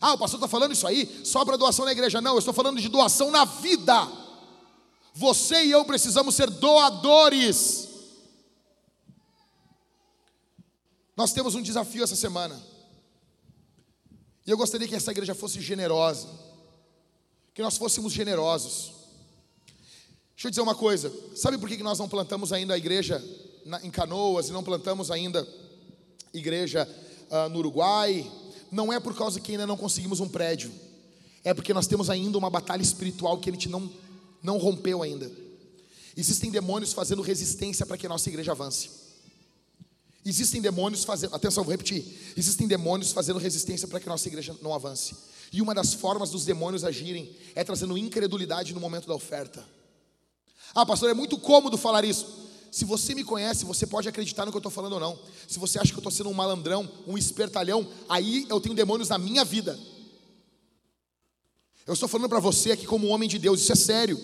Ah, 0.00 0.14
o 0.14 0.18
pastor 0.18 0.38
está 0.38 0.48
falando 0.48 0.72
isso 0.72 0.86
aí 0.86 1.22
só 1.24 1.44
para 1.44 1.56
doação 1.56 1.84
na 1.84 1.92
igreja. 1.92 2.20
Não, 2.20 2.32
eu 2.32 2.38
estou 2.38 2.54
falando 2.54 2.80
de 2.80 2.88
doação 2.88 3.30
na 3.30 3.44
vida. 3.44 4.08
Você 5.14 5.64
e 5.64 5.70
eu 5.70 5.84
precisamos 5.84 6.34
ser 6.34 6.50
doadores. 6.50 7.88
Nós 11.16 11.32
temos 11.32 11.54
um 11.54 11.62
desafio 11.62 12.04
essa 12.04 12.16
semana. 12.16 12.60
E 14.46 14.50
eu 14.50 14.56
gostaria 14.56 14.88
que 14.88 14.94
essa 14.94 15.10
igreja 15.10 15.34
fosse 15.34 15.60
generosa. 15.60 16.28
Que 17.52 17.62
nós 17.62 17.76
fôssemos 17.76 18.12
generosos. 18.12 18.92
Deixa 20.34 20.48
eu 20.48 20.50
dizer 20.50 20.62
uma 20.62 20.74
coisa. 20.74 21.12
Sabe 21.36 21.58
por 21.58 21.68
que 21.68 21.82
nós 21.82 21.98
não 21.98 22.08
plantamos 22.08 22.52
ainda 22.52 22.72
a 22.72 22.78
igreja 22.78 23.22
em 23.82 23.90
Canoas 23.90 24.48
e 24.48 24.52
não 24.52 24.64
plantamos 24.64 25.10
ainda 25.10 25.46
igreja 26.32 26.88
ah, 27.30 27.48
no 27.50 27.58
Uruguai? 27.58 28.30
Não 28.70 28.92
é 28.92 29.00
por 29.00 29.16
causa 29.16 29.40
que 29.40 29.52
ainda 29.52 29.66
não 29.66 29.76
conseguimos 29.76 30.20
um 30.20 30.28
prédio. 30.28 30.72
É 31.42 31.54
porque 31.54 31.74
nós 31.74 31.86
temos 31.86 32.10
ainda 32.10 32.36
uma 32.38 32.50
batalha 32.50 32.82
espiritual 32.82 33.38
que 33.38 33.48
a 33.50 33.52
gente 33.52 33.68
não, 33.68 33.90
não 34.42 34.58
rompeu 34.58 35.02
ainda. 35.02 35.30
Existem 36.16 36.50
demônios 36.50 36.92
fazendo 36.92 37.22
resistência 37.22 37.86
para 37.86 37.96
que 37.96 38.06
a 38.06 38.08
nossa 38.08 38.28
igreja 38.28 38.52
avance. 38.52 38.90
Existem 40.24 40.60
demônios 40.60 41.02
fazendo, 41.02 41.34
atenção, 41.34 41.64
vou 41.64 41.70
repetir. 41.70 42.04
Existem 42.36 42.66
demônios 42.68 43.12
fazendo 43.12 43.38
resistência 43.38 43.88
para 43.88 43.98
que 43.98 44.08
a 44.08 44.12
nossa 44.12 44.28
igreja 44.28 44.54
não 44.60 44.74
avance. 44.74 45.16
E 45.52 45.62
uma 45.62 45.74
das 45.74 45.94
formas 45.94 46.30
dos 46.30 46.44
demônios 46.44 46.84
agirem 46.84 47.34
é 47.54 47.64
trazendo 47.64 47.96
incredulidade 47.96 48.74
no 48.74 48.80
momento 48.80 49.08
da 49.08 49.14
oferta. 49.14 49.64
Ah, 50.74 50.84
pastor, 50.84 51.10
é 51.10 51.14
muito 51.14 51.38
cômodo 51.38 51.76
falar 51.76 52.04
isso. 52.04 52.49
Se 52.70 52.84
você 52.84 53.14
me 53.14 53.24
conhece, 53.24 53.64
você 53.64 53.86
pode 53.86 54.08
acreditar 54.08 54.46
no 54.46 54.52
que 54.52 54.56
eu 54.56 54.60
estou 54.60 54.70
falando 54.70 54.92
ou 54.92 55.00
não. 55.00 55.18
Se 55.48 55.58
você 55.58 55.78
acha 55.78 55.90
que 55.90 55.96
eu 55.96 56.00
estou 56.00 56.12
sendo 56.12 56.30
um 56.30 56.34
malandrão, 56.34 56.88
um 57.06 57.18
espertalhão, 57.18 57.86
aí 58.08 58.46
eu 58.48 58.60
tenho 58.60 58.74
demônios 58.74 59.08
na 59.08 59.18
minha 59.18 59.44
vida. 59.44 59.78
Eu 61.86 61.94
estou 61.94 62.08
falando 62.08 62.28
para 62.28 62.38
você 62.38 62.70
aqui 62.70 62.86
como 62.86 63.08
homem 63.08 63.28
de 63.28 63.38
Deus, 63.38 63.60
isso 63.60 63.72
é 63.72 63.76
sério. 63.76 64.20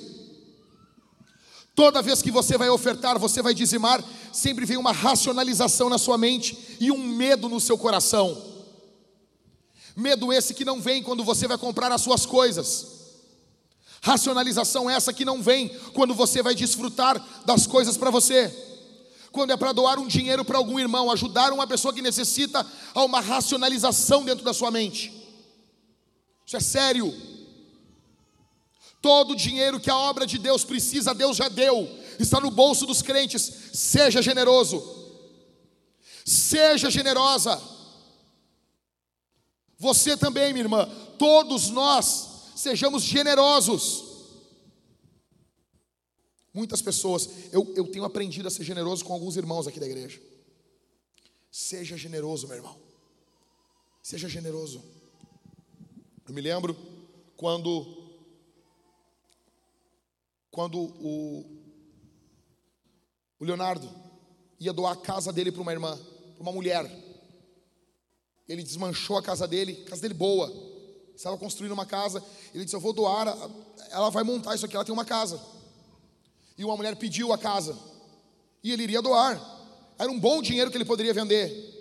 Toda 1.75 2.01
vez 2.01 2.23
que 2.23 2.31
você 2.31 2.57
vai 2.57 2.71
ofertar, 2.71 3.19
você 3.19 3.43
vai 3.43 3.53
dizimar, 3.53 4.03
sempre 4.33 4.65
vem 4.65 4.77
uma 4.77 4.93
racionalização 4.93 5.91
na 5.91 5.99
sua 5.99 6.17
mente 6.17 6.77
e 6.81 6.93
um 6.93 6.99
medo 6.99 7.49
no 7.49 7.61
seu 7.61 7.77
coração. 7.77 8.55
Medo 9.97 10.33
esse 10.33 10.55
que 10.55 10.65
não 10.65 10.81
vem 10.81 11.03
quando 11.03 11.25
você 11.25 11.49
vai 11.49 11.59
comprar 11.59 11.91
as 11.91 12.01
suas 12.01 12.25
coisas. 12.25 12.96
Racionalização 14.07 14.89
essa 14.89 15.13
que 15.13 15.25
não 15.25 15.43
vem 15.43 15.69
quando 15.93 16.15
você 16.15 16.41
vai 16.41 16.55
desfrutar 16.55 17.21
das 17.45 17.67
coisas 17.67 17.97
para 17.97 18.09
você. 18.09 18.55
Quando 19.33 19.51
é 19.51 19.57
para 19.57 19.73
doar 19.73 19.99
um 19.99 20.07
dinheiro 20.07 20.45
para 20.45 20.59
algum 20.59 20.79
irmão, 20.79 21.11
ajudar 21.11 21.53
uma 21.53 21.67
pessoa 21.67 21.93
que 21.93 22.01
necessita, 22.01 22.65
há 22.95 23.05
uma 23.05 23.19
racionalização 23.19 24.25
dentro 24.25 24.45
da 24.45 24.55
sua 24.55 24.71
mente. 24.71 25.13
Isso 26.47 26.57
é 26.57 26.61
sério. 26.61 27.13
Todo 29.03 29.33
o 29.33 29.37
dinheiro 29.37 29.81
que 29.81 29.91
a 29.91 29.97
obra 29.97 30.25
de 30.25 30.39
Deus 30.39 30.63
precisa, 30.63 31.13
Deus 31.13 31.37
já 31.37 31.49
deu, 31.49 31.91
está 32.21 32.39
no 32.39 32.53
bolso 32.53 32.87
dos 32.87 33.03
crentes. 33.03 33.43
Seja 33.73 34.23
generoso, 34.23 34.85
seja 36.25 36.89
generosa. 36.93 37.61
Você 39.77 40.17
também, 40.17 40.53
minha 40.53 40.65
irmã, 40.65 40.89
todos 41.19 41.71
nós, 41.71 42.36
sejamos 42.57 43.03
generosos. 43.03 44.17
Muitas 46.53 46.81
pessoas, 46.81 47.29
eu, 47.53 47.71
eu 47.77 47.87
tenho 47.87 48.05
aprendido 48.05 48.49
a 48.49 48.51
ser 48.51 48.65
generoso 48.65 49.05
com 49.05 49.13
alguns 49.13 49.37
irmãos 49.37 49.67
aqui 49.67 49.79
da 49.79 49.87
igreja. 49.87 50.21
Seja 51.51 51.97
generoso, 51.97 52.49
meu 52.49 52.57
irmão. 52.57 52.77
Seja 54.03 54.29
generoso. 54.29 54.83
Eu 56.27 56.35
me 56.35 56.41
lembro 56.41 56.77
quando 57.37 58.05
quando 60.51 60.79
o, 60.79 61.45
o 63.39 63.45
Leonardo 63.45 63.87
ia 64.59 64.73
doar 64.73 64.95
a 64.95 64.97
casa 64.97 65.31
dele 65.31 65.53
para 65.53 65.61
uma 65.61 65.73
irmã, 65.73 65.95
para 66.35 66.43
uma 66.43 66.53
mulher. 66.53 66.91
Ele 68.49 68.63
desmanchou 68.63 69.19
a 69.19 69.23
casa 69.23 69.47
dele, 69.47 69.85
casa 69.85 70.01
dele 70.01 70.15
boa. 70.15 70.76
Estava 71.17 71.39
construindo 71.39 71.73
uma 71.73 71.87
casa. 71.87 72.23
Ele 72.55 72.65
disse: 72.65 72.77
Eu 72.77 72.81
vou 72.81 72.93
doar, 72.93 73.27
ela 73.91 74.11
vai 74.11 74.23
montar 74.23 74.55
isso 74.55 74.67
aqui, 74.67 74.77
ela 74.77 74.85
tem 74.85 74.93
uma 74.93 75.05
casa. 75.05 75.41
E 76.59 76.65
uma 76.65 76.77
mulher 76.77 76.95
pediu 76.97 77.33
a 77.33 77.39
casa. 77.39 77.77
E 78.63 78.71
ele 78.71 78.83
iria 78.83 79.01
doar. 79.01 79.41
Era 79.99 80.11
um 80.11 80.21
bom 80.21 80.43
dinheiro 80.43 80.71
que 80.71 80.77
ele 80.77 80.85
poderia 80.85 81.15
vender. 81.15 81.75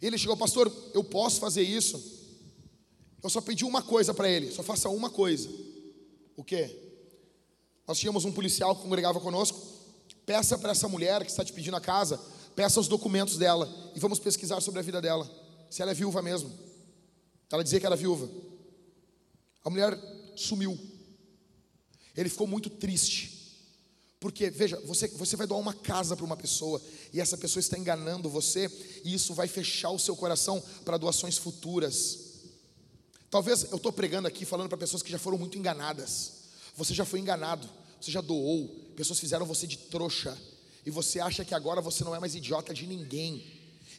Ele 0.00 0.16
chegou, 0.16 0.36
pastor, 0.36 0.72
eu 0.94 1.04
posso 1.04 1.38
fazer 1.38 1.62
isso? 1.62 2.16
Eu 3.22 3.28
só 3.28 3.40
pedi 3.40 3.64
uma 3.64 3.82
coisa 3.82 4.14
para 4.14 4.28
ele, 4.28 4.52
só 4.52 4.62
faça 4.62 4.88
uma 4.88 5.10
coisa. 5.10 5.50
O 6.36 6.44
quê? 6.44 6.74
Nós 7.86 7.98
tínhamos 7.98 8.24
um 8.24 8.32
policial 8.32 8.74
que 8.74 8.82
congregava 8.82 9.20
conosco. 9.20 9.58
Peça 10.24 10.58
para 10.58 10.72
essa 10.72 10.88
mulher 10.88 11.24
que 11.24 11.30
está 11.30 11.44
te 11.44 11.52
pedindo 11.52 11.76
a 11.76 11.80
casa, 11.80 12.20
peça 12.54 12.80
os 12.80 12.88
documentos 12.88 13.36
dela 13.36 13.68
e 13.94 14.00
vamos 14.00 14.18
pesquisar 14.18 14.60
sobre 14.60 14.80
a 14.80 14.82
vida 14.82 15.00
dela. 15.00 15.28
Se 15.70 15.82
ela 15.82 15.90
é 15.90 15.94
viúva 15.94 16.22
mesmo. 16.22 16.65
Ela 17.50 17.62
dizia 17.62 17.80
que 17.80 17.86
era 17.86 17.96
viúva. 17.96 18.28
A 19.64 19.70
mulher 19.70 19.98
sumiu. 20.36 20.78
Ele 22.16 22.28
ficou 22.28 22.46
muito 22.46 22.70
triste. 22.70 23.36
Porque, 24.18 24.48
veja, 24.50 24.80
você, 24.80 25.08
você 25.08 25.36
vai 25.36 25.46
doar 25.46 25.60
uma 25.60 25.74
casa 25.74 26.16
para 26.16 26.24
uma 26.24 26.36
pessoa 26.36 26.80
e 27.12 27.20
essa 27.20 27.36
pessoa 27.36 27.60
está 27.60 27.78
enganando 27.78 28.30
você, 28.30 28.70
e 29.04 29.14
isso 29.14 29.34
vai 29.34 29.46
fechar 29.46 29.90
o 29.90 29.98
seu 29.98 30.16
coração 30.16 30.62
para 30.84 30.96
doações 30.96 31.36
futuras. 31.36 32.26
Talvez 33.30 33.64
eu 33.70 33.76
estou 33.76 33.92
pregando 33.92 34.26
aqui 34.26 34.44
falando 34.44 34.68
para 34.68 34.78
pessoas 34.78 35.02
que 35.02 35.10
já 35.10 35.18
foram 35.18 35.38
muito 35.38 35.58
enganadas. 35.58 36.32
Você 36.74 36.94
já 36.94 37.04
foi 37.04 37.20
enganado, 37.20 37.68
você 38.00 38.10
já 38.10 38.20
doou, 38.20 38.68
pessoas 38.96 39.20
fizeram 39.20 39.46
você 39.46 39.66
de 39.66 39.76
trouxa, 39.76 40.36
e 40.84 40.90
você 40.90 41.20
acha 41.20 41.44
que 41.44 41.54
agora 41.54 41.80
você 41.80 42.04
não 42.04 42.14
é 42.14 42.18
mais 42.18 42.34
idiota 42.34 42.72
de 42.72 42.86
ninguém. 42.86 43.44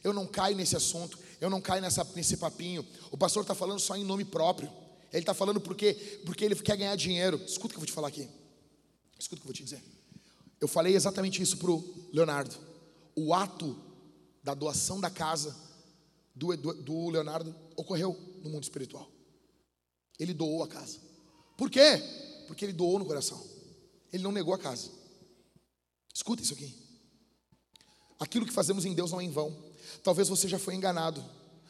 Eu 0.02 0.12
não 0.12 0.26
caio 0.26 0.56
nesse 0.56 0.76
assunto, 0.76 1.18
eu 1.40 1.48
não 1.48 1.60
caio 1.60 1.82
nessa, 1.82 2.04
nesse 2.14 2.36
papinho. 2.36 2.86
O 3.10 3.16
pastor 3.16 3.42
está 3.42 3.54
falando 3.54 3.78
só 3.78 3.96
em 3.96 4.04
nome 4.04 4.24
próprio. 4.24 4.70
Ele 5.12 5.22
está 5.22 5.34
falando 5.34 5.60
porque, 5.60 5.94
porque 6.24 6.44
ele 6.44 6.54
quer 6.56 6.76
ganhar 6.76 6.96
dinheiro. 6.96 7.40
Escuta 7.46 7.66
o 7.66 7.68
que 7.70 7.76
eu 7.76 7.80
vou 7.80 7.86
te 7.86 7.92
falar 7.92 8.08
aqui. 8.08 8.28
Escuta 9.18 9.40
o 9.40 9.42
que 9.42 9.48
eu 9.48 9.52
vou 9.52 9.54
te 9.54 9.64
dizer. 9.64 9.82
Eu 10.60 10.68
falei 10.68 10.94
exatamente 10.94 11.40
isso 11.40 11.56
para 11.56 11.70
o 11.70 12.08
Leonardo. 12.12 12.56
O 13.14 13.32
ato 13.32 13.76
da 14.42 14.54
doação 14.54 15.00
da 15.00 15.10
casa 15.10 15.56
do, 16.34 16.56
do, 16.56 16.74
do 16.74 17.10
Leonardo 17.10 17.54
ocorreu 17.76 18.16
no 18.42 18.50
mundo 18.50 18.62
espiritual. 18.62 19.08
Ele 20.18 20.34
doou 20.34 20.62
a 20.62 20.68
casa. 20.68 20.98
Por 21.56 21.70
quê? 21.70 22.02
Porque 22.46 22.64
ele 22.64 22.72
doou 22.72 22.98
no 22.98 23.04
coração. 23.04 23.40
Ele 24.12 24.22
não 24.22 24.32
negou 24.32 24.54
a 24.54 24.58
casa. 24.58 24.90
Escuta 26.12 26.42
isso 26.42 26.54
aqui. 26.54 26.74
Aquilo 28.18 28.46
que 28.46 28.52
fazemos 28.52 28.84
em 28.84 28.94
Deus 28.94 29.12
não 29.12 29.20
é 29.20 29.24
em 29.24 29.30
vão. 29.30 29.67
Talvez 30.08 30.26
você 30.26 30.48
já 30.48 30.58
foi 30.58 30.74
enganado, 30.74 31.22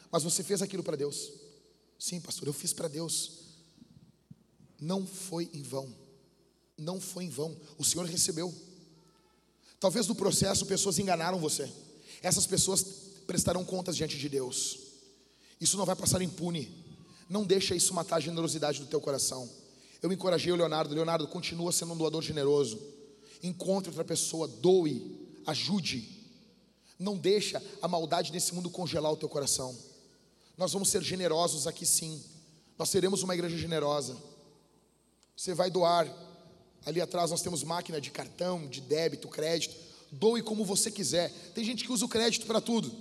mas 0.09 0.23
você 0.23 0.41
fez 0.41 0.61
aquilo 0.61 0.81
para 0.81 0.95
Deus. 0.95 1.29
Sim, 1.99 2.21
pastor, 2.21 2.47
eu 2.47 2.53
fiz 2.53 2.71
para 2.71 2.87
Deus. 2.87 3.31
Não 4.79 5.05
foi 5.05 5.49
em 5.53 5.61
vão. 5.61 5.93
Não 6.77 7.01
foi 7.01 7.25
em 7.25 7.29
vão. 7.29 7.53
O 7.77 7.83
Senhor 7.83 8.05
recebeu. 8.05 8.55
Talvez 9.77 10.07
no 10.07 10.15
processo 10.15 10.65
pessoas 10.65 10.97
enganaram 10.99 11.37
você. 11.37 11.69
Essas 12.21 12.47
pessoas 12.47 12.81
prestarão 13.27 13.65
contas 13.65 13.97
diante 13.97 14.17
de 14.17 14.29
Deus. 14.29 14.79
Isso 15.59 15.75
não 15.75 15.85
vai 15.85 15.97
passar 15.97 16.21
impune. 16.21 16.73
Não 17.27 17.43
deixa 17.43 17.75
isso 17.75 17.93
matar 17.93 18.15
a 18.15 18.21
generosidade 18.21 18.79
do 18.79 18.85
teu 18.85 19.01
coração. 19.01 19.49
Eu 20.01 20.13
encorajei 20.13 20.53
o 20.53 20.55
Leonardo. 20.55 20.95
Leonardo, 20.95 21.27
continua 21.27 21.73
sendo 21.73 21.91
um 21.91 21.97
doador 21.97 22.21
generoso. 22.21 22.79
Encontre 23.43 23.89
outra 23.89 24.05
pessoa, 24.05 24.47
doe, 24.47 25.27
ajude. 25.45 26.18
Não 26.99 27.17
deixa 27.17 27.63
a 27.81 27.87
maldade 27.87 28.31
desse 28.31 28.53
mundo 28.53 28.69
congelar 28.69 29.11
o 29.11 29.17
teu 29.17 29.29
coração. 29.29 29.75
Nós 30.57 30.73
vamos 30.73 30.89
ser 30.89 31.01
generosos 31.01 31.65
aqui 31.65 31.85
sim. 31.85 32.21
Nós 32.77 32.89
seremos 32.89 33.23
uma 33.23 33.33
igreja 33.33 33.57
generosa. 33.57 34.15
Você 35.35 35.53
vai 35.53 35.71
doar. 35.71 36.07
Ali 36.85 37.01
atrás 37.01 37.31
nós 37.31 37.41
temos 37.41 37.63
máquina 37.63 37.99
de 38.01 38.11
cartão, 38.11 38.67
de 38.67 38.81
débito, 38.81 39.29
crédito. 39.29 39.75
Doe 40.11 40.41
como 40.41 40.65
você 40.65 40.91
quiser. 40.91 41.31
Tem 41.55 41.63
gente 41.63 41.85
que 41.85 41.91
usa 41.91 42.05
o 42.05 42.09
crédito 42.09 42.45
para 42.45 42.59
tudo. 42.59 42.91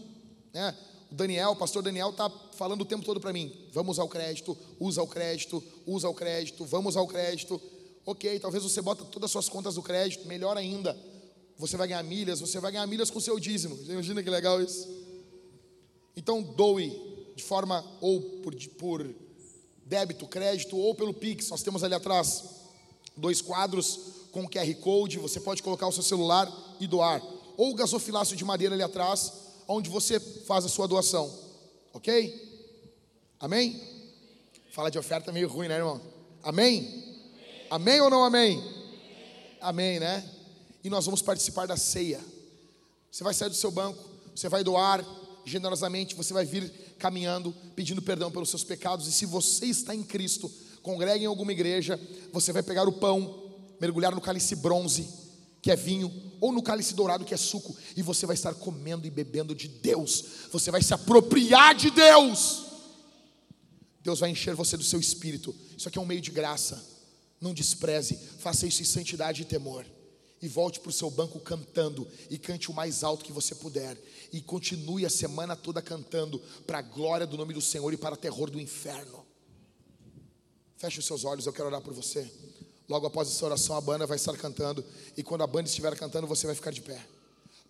Né? 0.53 0.75
o 1.11 1.15
Daniel, 1.15 1.51
o 1.51 1.57
pastor 1.57 1.83
Daniel 1.83 2.11
está 2.11 2.31
falando 2.53 2.83
o 2.83 2.85
tempo 2.85 3.05
todo 3.05 3.21
para 3.21 3.33
mim: 3.33 3.53
vamos 3.73 3.99
ao 3.99 4.09
crédito, 4.09 4.57
usa 4.79 5.03
o 5.03 5.07
crédito, 5.07 5.63
usa 5.87 6.09
o 6.09 6.15
crédito, 6.15 6.65
vamos 6.65 6.97
ao 6.97 7.07
crédito. 7.07 7.61
Ok, 8.05 8.39
talvez 8.41 8.63
você 8.63 8.81
bota 8.81 9.05
todas 9.05 9.29
as 9.29 9.33
suas 9.33 9.49
contas 9.49 9.75
do 9.75 9.83
crédito, 9.83 10.27
melhor 10.27 10.57
ainda, 10.57 10.97
você 11.59 11.77
vai 11.77 11.89
ganhar 11.89 12.03
milhas, 12.05 12.41
você 12.41 12.61
vai 12.61 12.71
ganhar 12.71 12.87
milhas 12.87 13.11
com 13.11 13.21
seu 13.21 13.39
dízimo. 13.39 13.77
Imagina 13.89 14.23
que 14.23 14.31
legal 14.31 14.63
isso? 14.63 14.89
Então 16.17 16.41
doe 16.41 17.33
de 17.35 17.43
forma 17.43 17.85
ou 18.01 18.21
por, 18.43 18.55
por 18.79 19.15
débito, 19.85 20.27
crédito 20.27 20.77
ou 20.77 20.95
pelo 20.95 21.13
Pix. 21.13 21.49
Nós 21.49 21.63
temos 21.63 21.83
ali 21.83 21.95
atrás 21.95 22.45
dois 23.17 23.43
quadros 23.43 23.99
com 24.31 24.49
QR 24.49 24.73
Code, 24.77 25.19
você 25.19 25.41
pode 25.41 25.63
colocar 25.63 25.89
o 25.89 25.93
seu 25.93 26.03
celular 26.03 26.49
e 26.79 26.87
doar. 26.87 27.21
Ou 27.57 27.71
o 27.71 27.75
gasofilácio 27.75 28.37
de 28.37 28.45
madeira 28.45 28.75
ali 28.75 28.83
atrás, 28.83 29.33
onde 29.67 29.91
você 29.91 30.21
faz 30.21 30.65
a 30.65 30.69
sua 30.69 30.87
doação. 30.87 31.33
Ok? 31.93 32.47
Amém? 33.41 33.81
Fala 34.71 34.91
de 34.91 34.99
oferta 34.99 35.33
meio 35.33 35.49
ruim, 35.49 35.67
né, 35.67 35.77
irmão? 35.77 36.01
Amém? 36.43 37.17
Amém 37.69 38.01
ou 38.01 38.11
não 38.11 38.23
amém? 38.23 38.63
Amém, 39.61 39.99
né? 39.99 40.38
Nós 40.89 41.05
vamos 41.05 41.23
participar 41.23 41.67
da 41.67 41.77
ceia. 41.77 42.21
Você 43.11 43.25
vai 43.25 43.35
sair 43.35 43.49
do 43.49 43.55
seu 43.55 43.71
banco, 43.71 44.03
você 44.35 44.49
vai 44.49 44.63
doar 44.63 45.05
generosamente, 45.45 46.15
você 46.15 46.33
vai 46.33 46.45
vir 46.45 46.71
caminhando, 46.99 47.55
pedindo 47.75 48.03
perdão 48.03 48.31
pelos 48.31 48.51
seus 48.51 48.65
pecados. 48.65 49.07
E 49.07 49.13
se 49.13 49.27
você 49.27 49.67
está 49.67 49.95
em 49.95 50.03
Cristo, 50.03 50.51
congrega 50.83 51.25
em 51.25 51.27
alguma 51.27 51.53
igreja, 51.53 51.99
você 52.33 52.53
vai 52.53 52.63
pegar 52.63 52.87
o 52.87 52.93
pão, 52.93 53.53
mergulhar 53.81 54.15
no 54.15 54.21
cálice 54.21 54.55
bronze, 54.57 55.09
que 55.61 55.71
é 55.71 55.77
vinho, 55.77 56.13
ou 56.41 56.53
no 56.53 56.63
cálice 56.63 56.95
dourado, 56.95 57.25
que 57.25 57.35
é 57.35 57.37
suco, 57.37 57.77
e 57.97 58.03
você 58.03 58.27
vai 58.27 58.35
estar 58.35 58.55
comendo 58.55 59.07
e 59.07 59.11
bebendo 59.11 59.55
de 59.55 59.69
Deus, 59.69 60.25
você 60.53 60.71
vai 60.71 60.83
se 60.83 60.95
apropriar 60.95 61.75
de 61.75 61.91
Deus. 61.91 62.65
Deus 64.03 64.21
vai 64.21 64.31
encher 64.31 64.55
você 64.55 64.77
do 64.77 64.85
seu 64.85 65.01
espírito. 65.01 65.55
Isso 65.77 65.89
aqui 65.89 65.99
é 65.99 66.01
um 66.01 66.07
meio 66.07 66.21
de 66.21 66.31
graça. 66.31 66.83
Não 67.41 67.53
despreze, 67.53 68.19
faça 68.39 68.67
isso 68.67 68.83
em 68.83 68.85
santidade 68.85 69.43
e 69.43 69.45
temor. 69.45 69.85
E 70.41 70.49
volte 70.49 70.79
para 70.81 70.91
o 70.91 70.93
seu 70.93 71.11
banco 71.11 71.41
cantando, 71.41 72.07
e 72.31 72.39
cante 72.39 72.71
o 72.71 72.75
mais 72.75 73.03
alto 73.03 73.25
que 73.25 73.33
você 73.33 73.55
puder. 73.55 73.97
E 74.33 74.41
continue 74.41 75.05
a 75.05 75.11
semana 75.11 75.57
toda 75.57 75.83
cantando, 75.83 76.39
para 76.67 76.79
a 76.79 76.83
glória 76.83 77.27
do 77.27 77.37
nome 77.37 77.53
do 77.53 77.61
Senhor 77.61 77.93
e 77.93 77.97
para 77.97 78.15
o 78.15 78.19
terror 78.19 78.51
do 78.51 78.61
inferno. 78.61 79.27
Feche 80.77 81.01
os 81.01 81.07
seus 81.07 81.25
olhos, 81.25 81.45
eu 81.45 81.53
quero 81.53 81.67
orar 81.67 81.81
por 81.81 81.93
você. 81.93 82.31
Logo 82.89 83.07
após 83.07 83.29
essa 83.29 83.45
oração, 83.45 83.77
a 83.77 83.81
banda 83.81 84.07
vai 84.07 84.17
estar 84.17 84.37
cantando. 84.37 84.85
E 85.17 85.23
quando 85.23 85.43
a 85.43 85.47
banda 85.47 85.69
estiver 85.69 85.97
cantando, 85.97 86.27
você 86.27 86.47
vai 86.47 86.55
ficar 86.55 86.71
de 86.71 86.81
pé. 86.81 87.05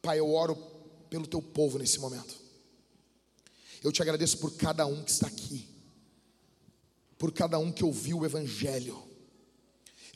Pai, 0.03 0.19
eu 0.19 0.33
oro 0.33 0.55
pelo 1.09 1.27
teu 1.27 1.41
povo 1.41 1.79
nesse 1.79 1.99
momento. 1.99 2.37
Eu 3.83 3.91
te 3.91 4.03
agradeço 4.03 4.39
por 4.39 4.53
cada 4.57 4.85
um 4.87 5.03
que 5.03 5.11
está 5.11 5.27
aqui. 5.27 5.67
por 7.19 7.33
cada 7.33 7.59
um 7.59 7.73
que 7.73 7.85
ouviu 7.85 8.21
o 8.21 8.25
Evangelho. 8.25 9.03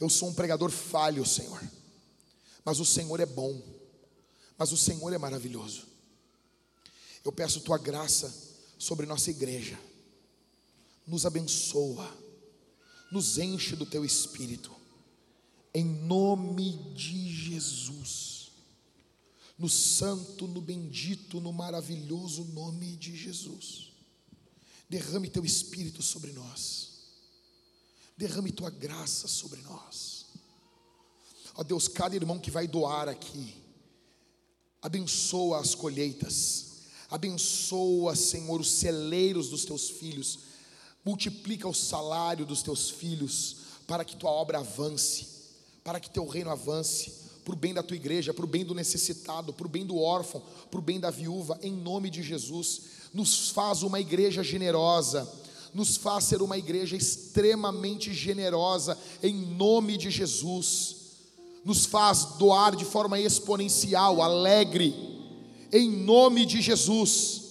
Eu 0.00 0.08
sou 0.08 0.28
um 0.28 0.34
pregador 0.34 0.70
falho, 0.70 1.26
Senhor, 1.26 1.60
mas 2.64 2.80
o 2.80 2.84
Senhor 2.84 3.20
é 3.20 3.26
bom, 3.26 3.60
mas 4.56 4.72
o 4.72 4.76
Senhor 4.76 5.12
é 5.12 5.18
maravilhoso. 5.18 5.86
Eu 7.24 7.32
peço 7.32 7.60
tua 7.60 7.78
graça 7.78 8.34
sobre 8.78 9.06
nossa 9.06 9.30
igreja, 9.30 9.78
nos 11.06 11.24
abençoa, 11.24 12.16
nos 13.10 13.39
enche 13.39 13.76
do 13.76 13.86
teu 13.86 14.05
espírito, 14.05 14.70
em 15.74 15.84
nome 15.84 16.76
de 16.94 17.32
Jesus, 17.32 18.51
no 19.59 19.68
santo, 19.68 20.47
no 20.47 20.60
bendito, 20.60 21.40
no 21.40 21.52
maravilhoso 21.52 22.44
nome 22.44 22.97
de 22.97 23.16
Jesus. 23.16 23.93
Derrame 24.89 25.30
teu 25.30 25.44
espírito 25.44 26.02
sobre 26.02 26.32
nós 26.32 26.93
derrame 28.22 28.52
tua 28.52 28.70
graça 28.70 29.26
sobre 29.26 29.60
nós. 29.62 30.22
Ó 31.54 31.62
Deus, 31.62 31.88
cada 31.88 32.16
irmão 32.16 32.38
que 32.38 32.50
vai 32.50 32.66
doar 32.66 33.08
aqui, 33.08 33.54
abençoa 34.80 35.60
as 35.60 35.74
colheitas, 35.74 36.66
abençoa, 37.10 38.16
Senhor, 38.16 38.60
os 38.60 38.70
celeiros 38.70 39.48
dos 39.48 39.64
teus 39.64 39.90
filhos, 39.90 40.38
multiplica 41.04 41.68
o 41.68 41.74
salário 41.74 42.46
dos 42.46 42.62
teus 42.62 42.88
filhos, 42.90 43.56
para 43.86 44.04
que 44.04 44.16
tua 44.16 44.30
obra 44.30 44.58
avance, 44.58 45.26
para 45.84 46.00
que 46.00 46.08
teu 46.08 46.26
reino 46.26 46.50
avance, 46.50 47.12
para 47.44 47.54
o 47.54 47.56
bem 47.56 47.74
da 47.74 47.82
tua 47.82 47.96
igreja, 47.96 48.32
para 48.32 48.44
o 48.44 48.48
bem 48.48 48.64
do 48.64 48.74
necessitado, 48.74 49.52
para 49.52 49.66
o 49.66 49.70
bem 49.70 49.84
do 49.84 49.98
órfão, 49.98 50.42
para 50.70 50.78
o 50.78 50.82
bem 50.82 51.00
da 51.00 51.10
viúva, 51.10 51.58
em 51.60 51.72
nome 51.72 52.08
de 52.08 52.22
Jesus. 52.22 52.82
Nos 53.12 53.50
faz 53.50 53.82
uma 53.82 54.00
igreja 54.00 54.42
generosa 54.42 55.28
nos 55.74 55.96
faz 55.96 56.24
ser 56.24 56.42
uma 56.42 56.58
igreja 56.58 56.94
extremamente 56.96 58.12
generosa, 58.12 58.98
em 59.22 59.34
nome 59.34 59.96
de 59.96 60.10
Jesus, 60.10 61.01
nos 61.64 61.86
faz 61.86 62.24
doar 62.39 62.74
de 62.74 62.84
forma 62.84 63.18
exponencial, 63.18 64.20
alegre, 64.20 64.94
em 65.72 65.90
nome 65.90 66.44
de 66.44 66.60
Jesus, 66.60 67.43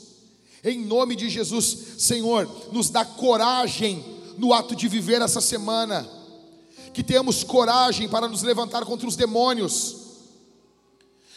em 0.64 0.80
nome 0.86 1.16
de 1.16 1.30
Jesus, 1.30 1.78
Senhor, 1.98 2.50
nos 2.72 2.90
dá 2.90 3.04
coragem 3.04 4.04
no 4.38 4.54
ato 4.54 4.76
de 4.76 4.88
viver 4.88 5.22
essa 5.22 5.42
semana, 5.42 6.08
que 6.94 7.04
tenhamos 7.04 7.44
coragem 7.44 8.08
para 8.10 8.28
nos 8.28 8.44
levantar 8.44 8.86
contra 8.86 9.08
os 9.08 9.16
demônios, 9.16 9.96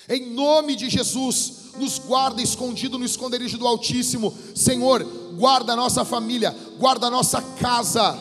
em 0.08 0.30
nome 0.32 0.76
de 0.76 0.90
Jesus, 0.90 1.64
nos 1.78 1.98
guarda 1.98 2.42
escondido 2.42 2.98
no 2.98 3.04
esconderijo 3.04 3.56
do 3.56 3.66
Altíssimo, 3.66 4.34
Senhor, 4.54 5.02
guarda 5.36 5.72
a 5.72 5.76
nossa 5.76 6.04
família, 6.04 6.54
guarda 6.78 7.06
a 7.06 7.10
nossa 7.10 7.40
casa, 7.40 8.18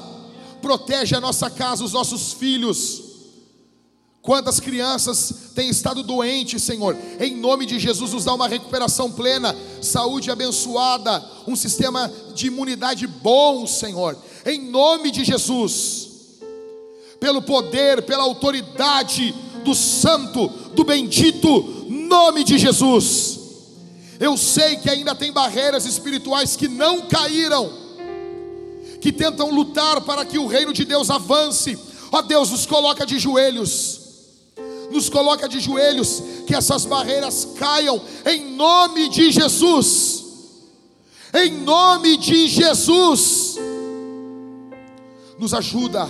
protege 0.62 1.16
a 1.16 1.22
nossa 1.22 1.50
casa, 1.50 1.84
os 1.84 1.92
nossos 1.92 2.34
filhos. 2.34 3.13
Quantas 4.24 4.58
crianças 4.58 5.52
têm 5.54 5.68
estado 5.68 6.02
doentes, 6.02 6.64
Senhor, 6.64 6.98
em 7.20 7.36
nome 7.36 7.66
de 7.66 7.78
Jesus, 7.78 8.14
nos 8.14 8.24
dá 8.24 8.34
uma 8.34 8.48
recuperação 8.48 9.12
plena, 9.12 9.54
saúde 9.82 10.32
abençoada, 10.32 11.22
um 11.46 11.58
sistema 11.58 12.10
de 12.34 12.48
imunidade 12.48 13.06
bom, 13.06 13.68
Senhor, 13.68 14.18
em 14.46 14.72
nome 14.72 15.12
de 15.12 15.26
Jesus, 15.26 16.08
pelo 17.20 17.42
poder, 17.42 18.04
pela 18.04 18.24
autoridade 18.24 19.36
do 19.66 19.76
Santo, 19.76 20.48
do 20.74 20.86
Bendito, 20.86 21.86
nome 21.90 22.46
de 22.46 22.58
Jesus. 22.58 23.40
Eu 24.22 24.38
sei 24.38 24.78
que 24.78 24.90
ainda 24.90 25.14
tem 25.14 25.34
barreiras 25.34 25.86
espirituais 25.86 26.56
que 26.56 26.70
não 26.70 27.02
caíram, 27.08 27.70
que 29.02 29.12
tentam 29.12 29.54
lutar 29.54 30.00
para 30.00 30.24
que 30.24 30.40
o 30.40 30.48
reino 30.48 30.72
de 30.72 30.86
Deus 30.86 31.10
avance. 31.10 31.78
Ó 32.10 32.22
Deus, 32.22 32.52
nos 32.52 32.66
coloca 32.66 33.06
de 33.06 33.20
joelhos, 33.20 34.03
nos 34.92 35.10
coloca 35.10 35.48
de 35.48 35.60
joelhos, 35.60 36.22
que 36.46 36.56
essas 36.56 36.86
barreiras 36.86 37.48
caiam, 37.58 38.02
em 38.26 38.56
nome 38.56 39.10
de 39.10 39.32
Jesus. 39.32 40.24
Em 41.34 41.52
nome 41.52 42.16
de 42.18 42.48
Jesus, 42.48 43.58
nos 45.40 45.52
ajuda, 45.52 46.08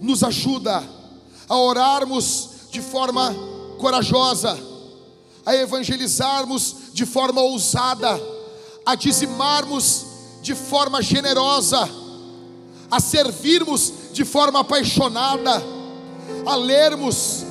nos 0.00 0.24
ajuda 0.24 0.82
a 1.46 1.56
orarmos 1.58 2.48
de 2.70 2.80
forma 2.80 3.34
corajosa, 3.78 4.58
a 5.44 5.54
evangelizarmos 5.54 6.76
de 6.94 7.04
forma 7.04 7.42
ousada, 7.42 8.18
a 8.86 8.94
dizimarmos 8.94 10.06
de 10.40 10.54
forma 10.54 11.02
generosa, 11.02 11.86
a 12.90 13.00
servirmos 13.00 13.92
de 14.14 14.24
forma 14.24 14.60
apaixonada, 14.60 15.62
a 16.46 16.56
lermos 16.56 17.44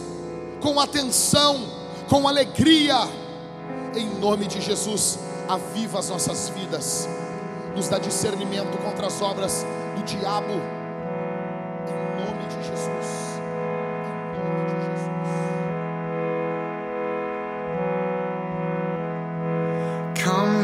com 0.62 0.80
atenção, 0.80 1.68
com 2.10 2.28
alegria, 2.28 2.98
em 3.96 4.08
nome 4.20 4.48
de 4.48 4.62
Jesus, 4.62 5.20
aviva 5.48 6.00
as 6.00 6.10
nossas 6.10 6.50
vidas, 6.50 7.08
nos 7.76 7.88
dá 7.88 7.98
discernimento 7.98 8.78
contra 8.78 9.08
as 9.08 9.22
obras 9.22 9.66
do 9.96 10.04
diabo 10.04 10.78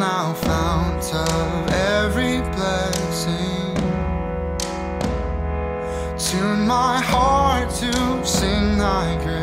now 0.04 0.34
fount 0.34 1.06
of 1.14 1.70
every 1.72 2.42
blessing. 2.56 3.74
Tune 6.18 6.68
my 6.68 7.00
heart 7.00 7.70
to 7.76 8.26
sing 8.26 8.78
thy 8.78 9.18
grace. 9.24 9.43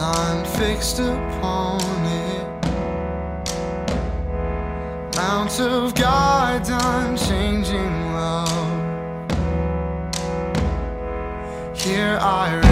I'm 0.00 0.46
fixed 0.46 0.98
upon 0.98 1.82
it. 2.06 2.46
Mount 5.14 5.60
of 5.60 5.94
God's 5.94 6.70
unchanging 6.70 8.12
love. 8.14 8.80
Here 11.76 12.18
I 12.22 12.69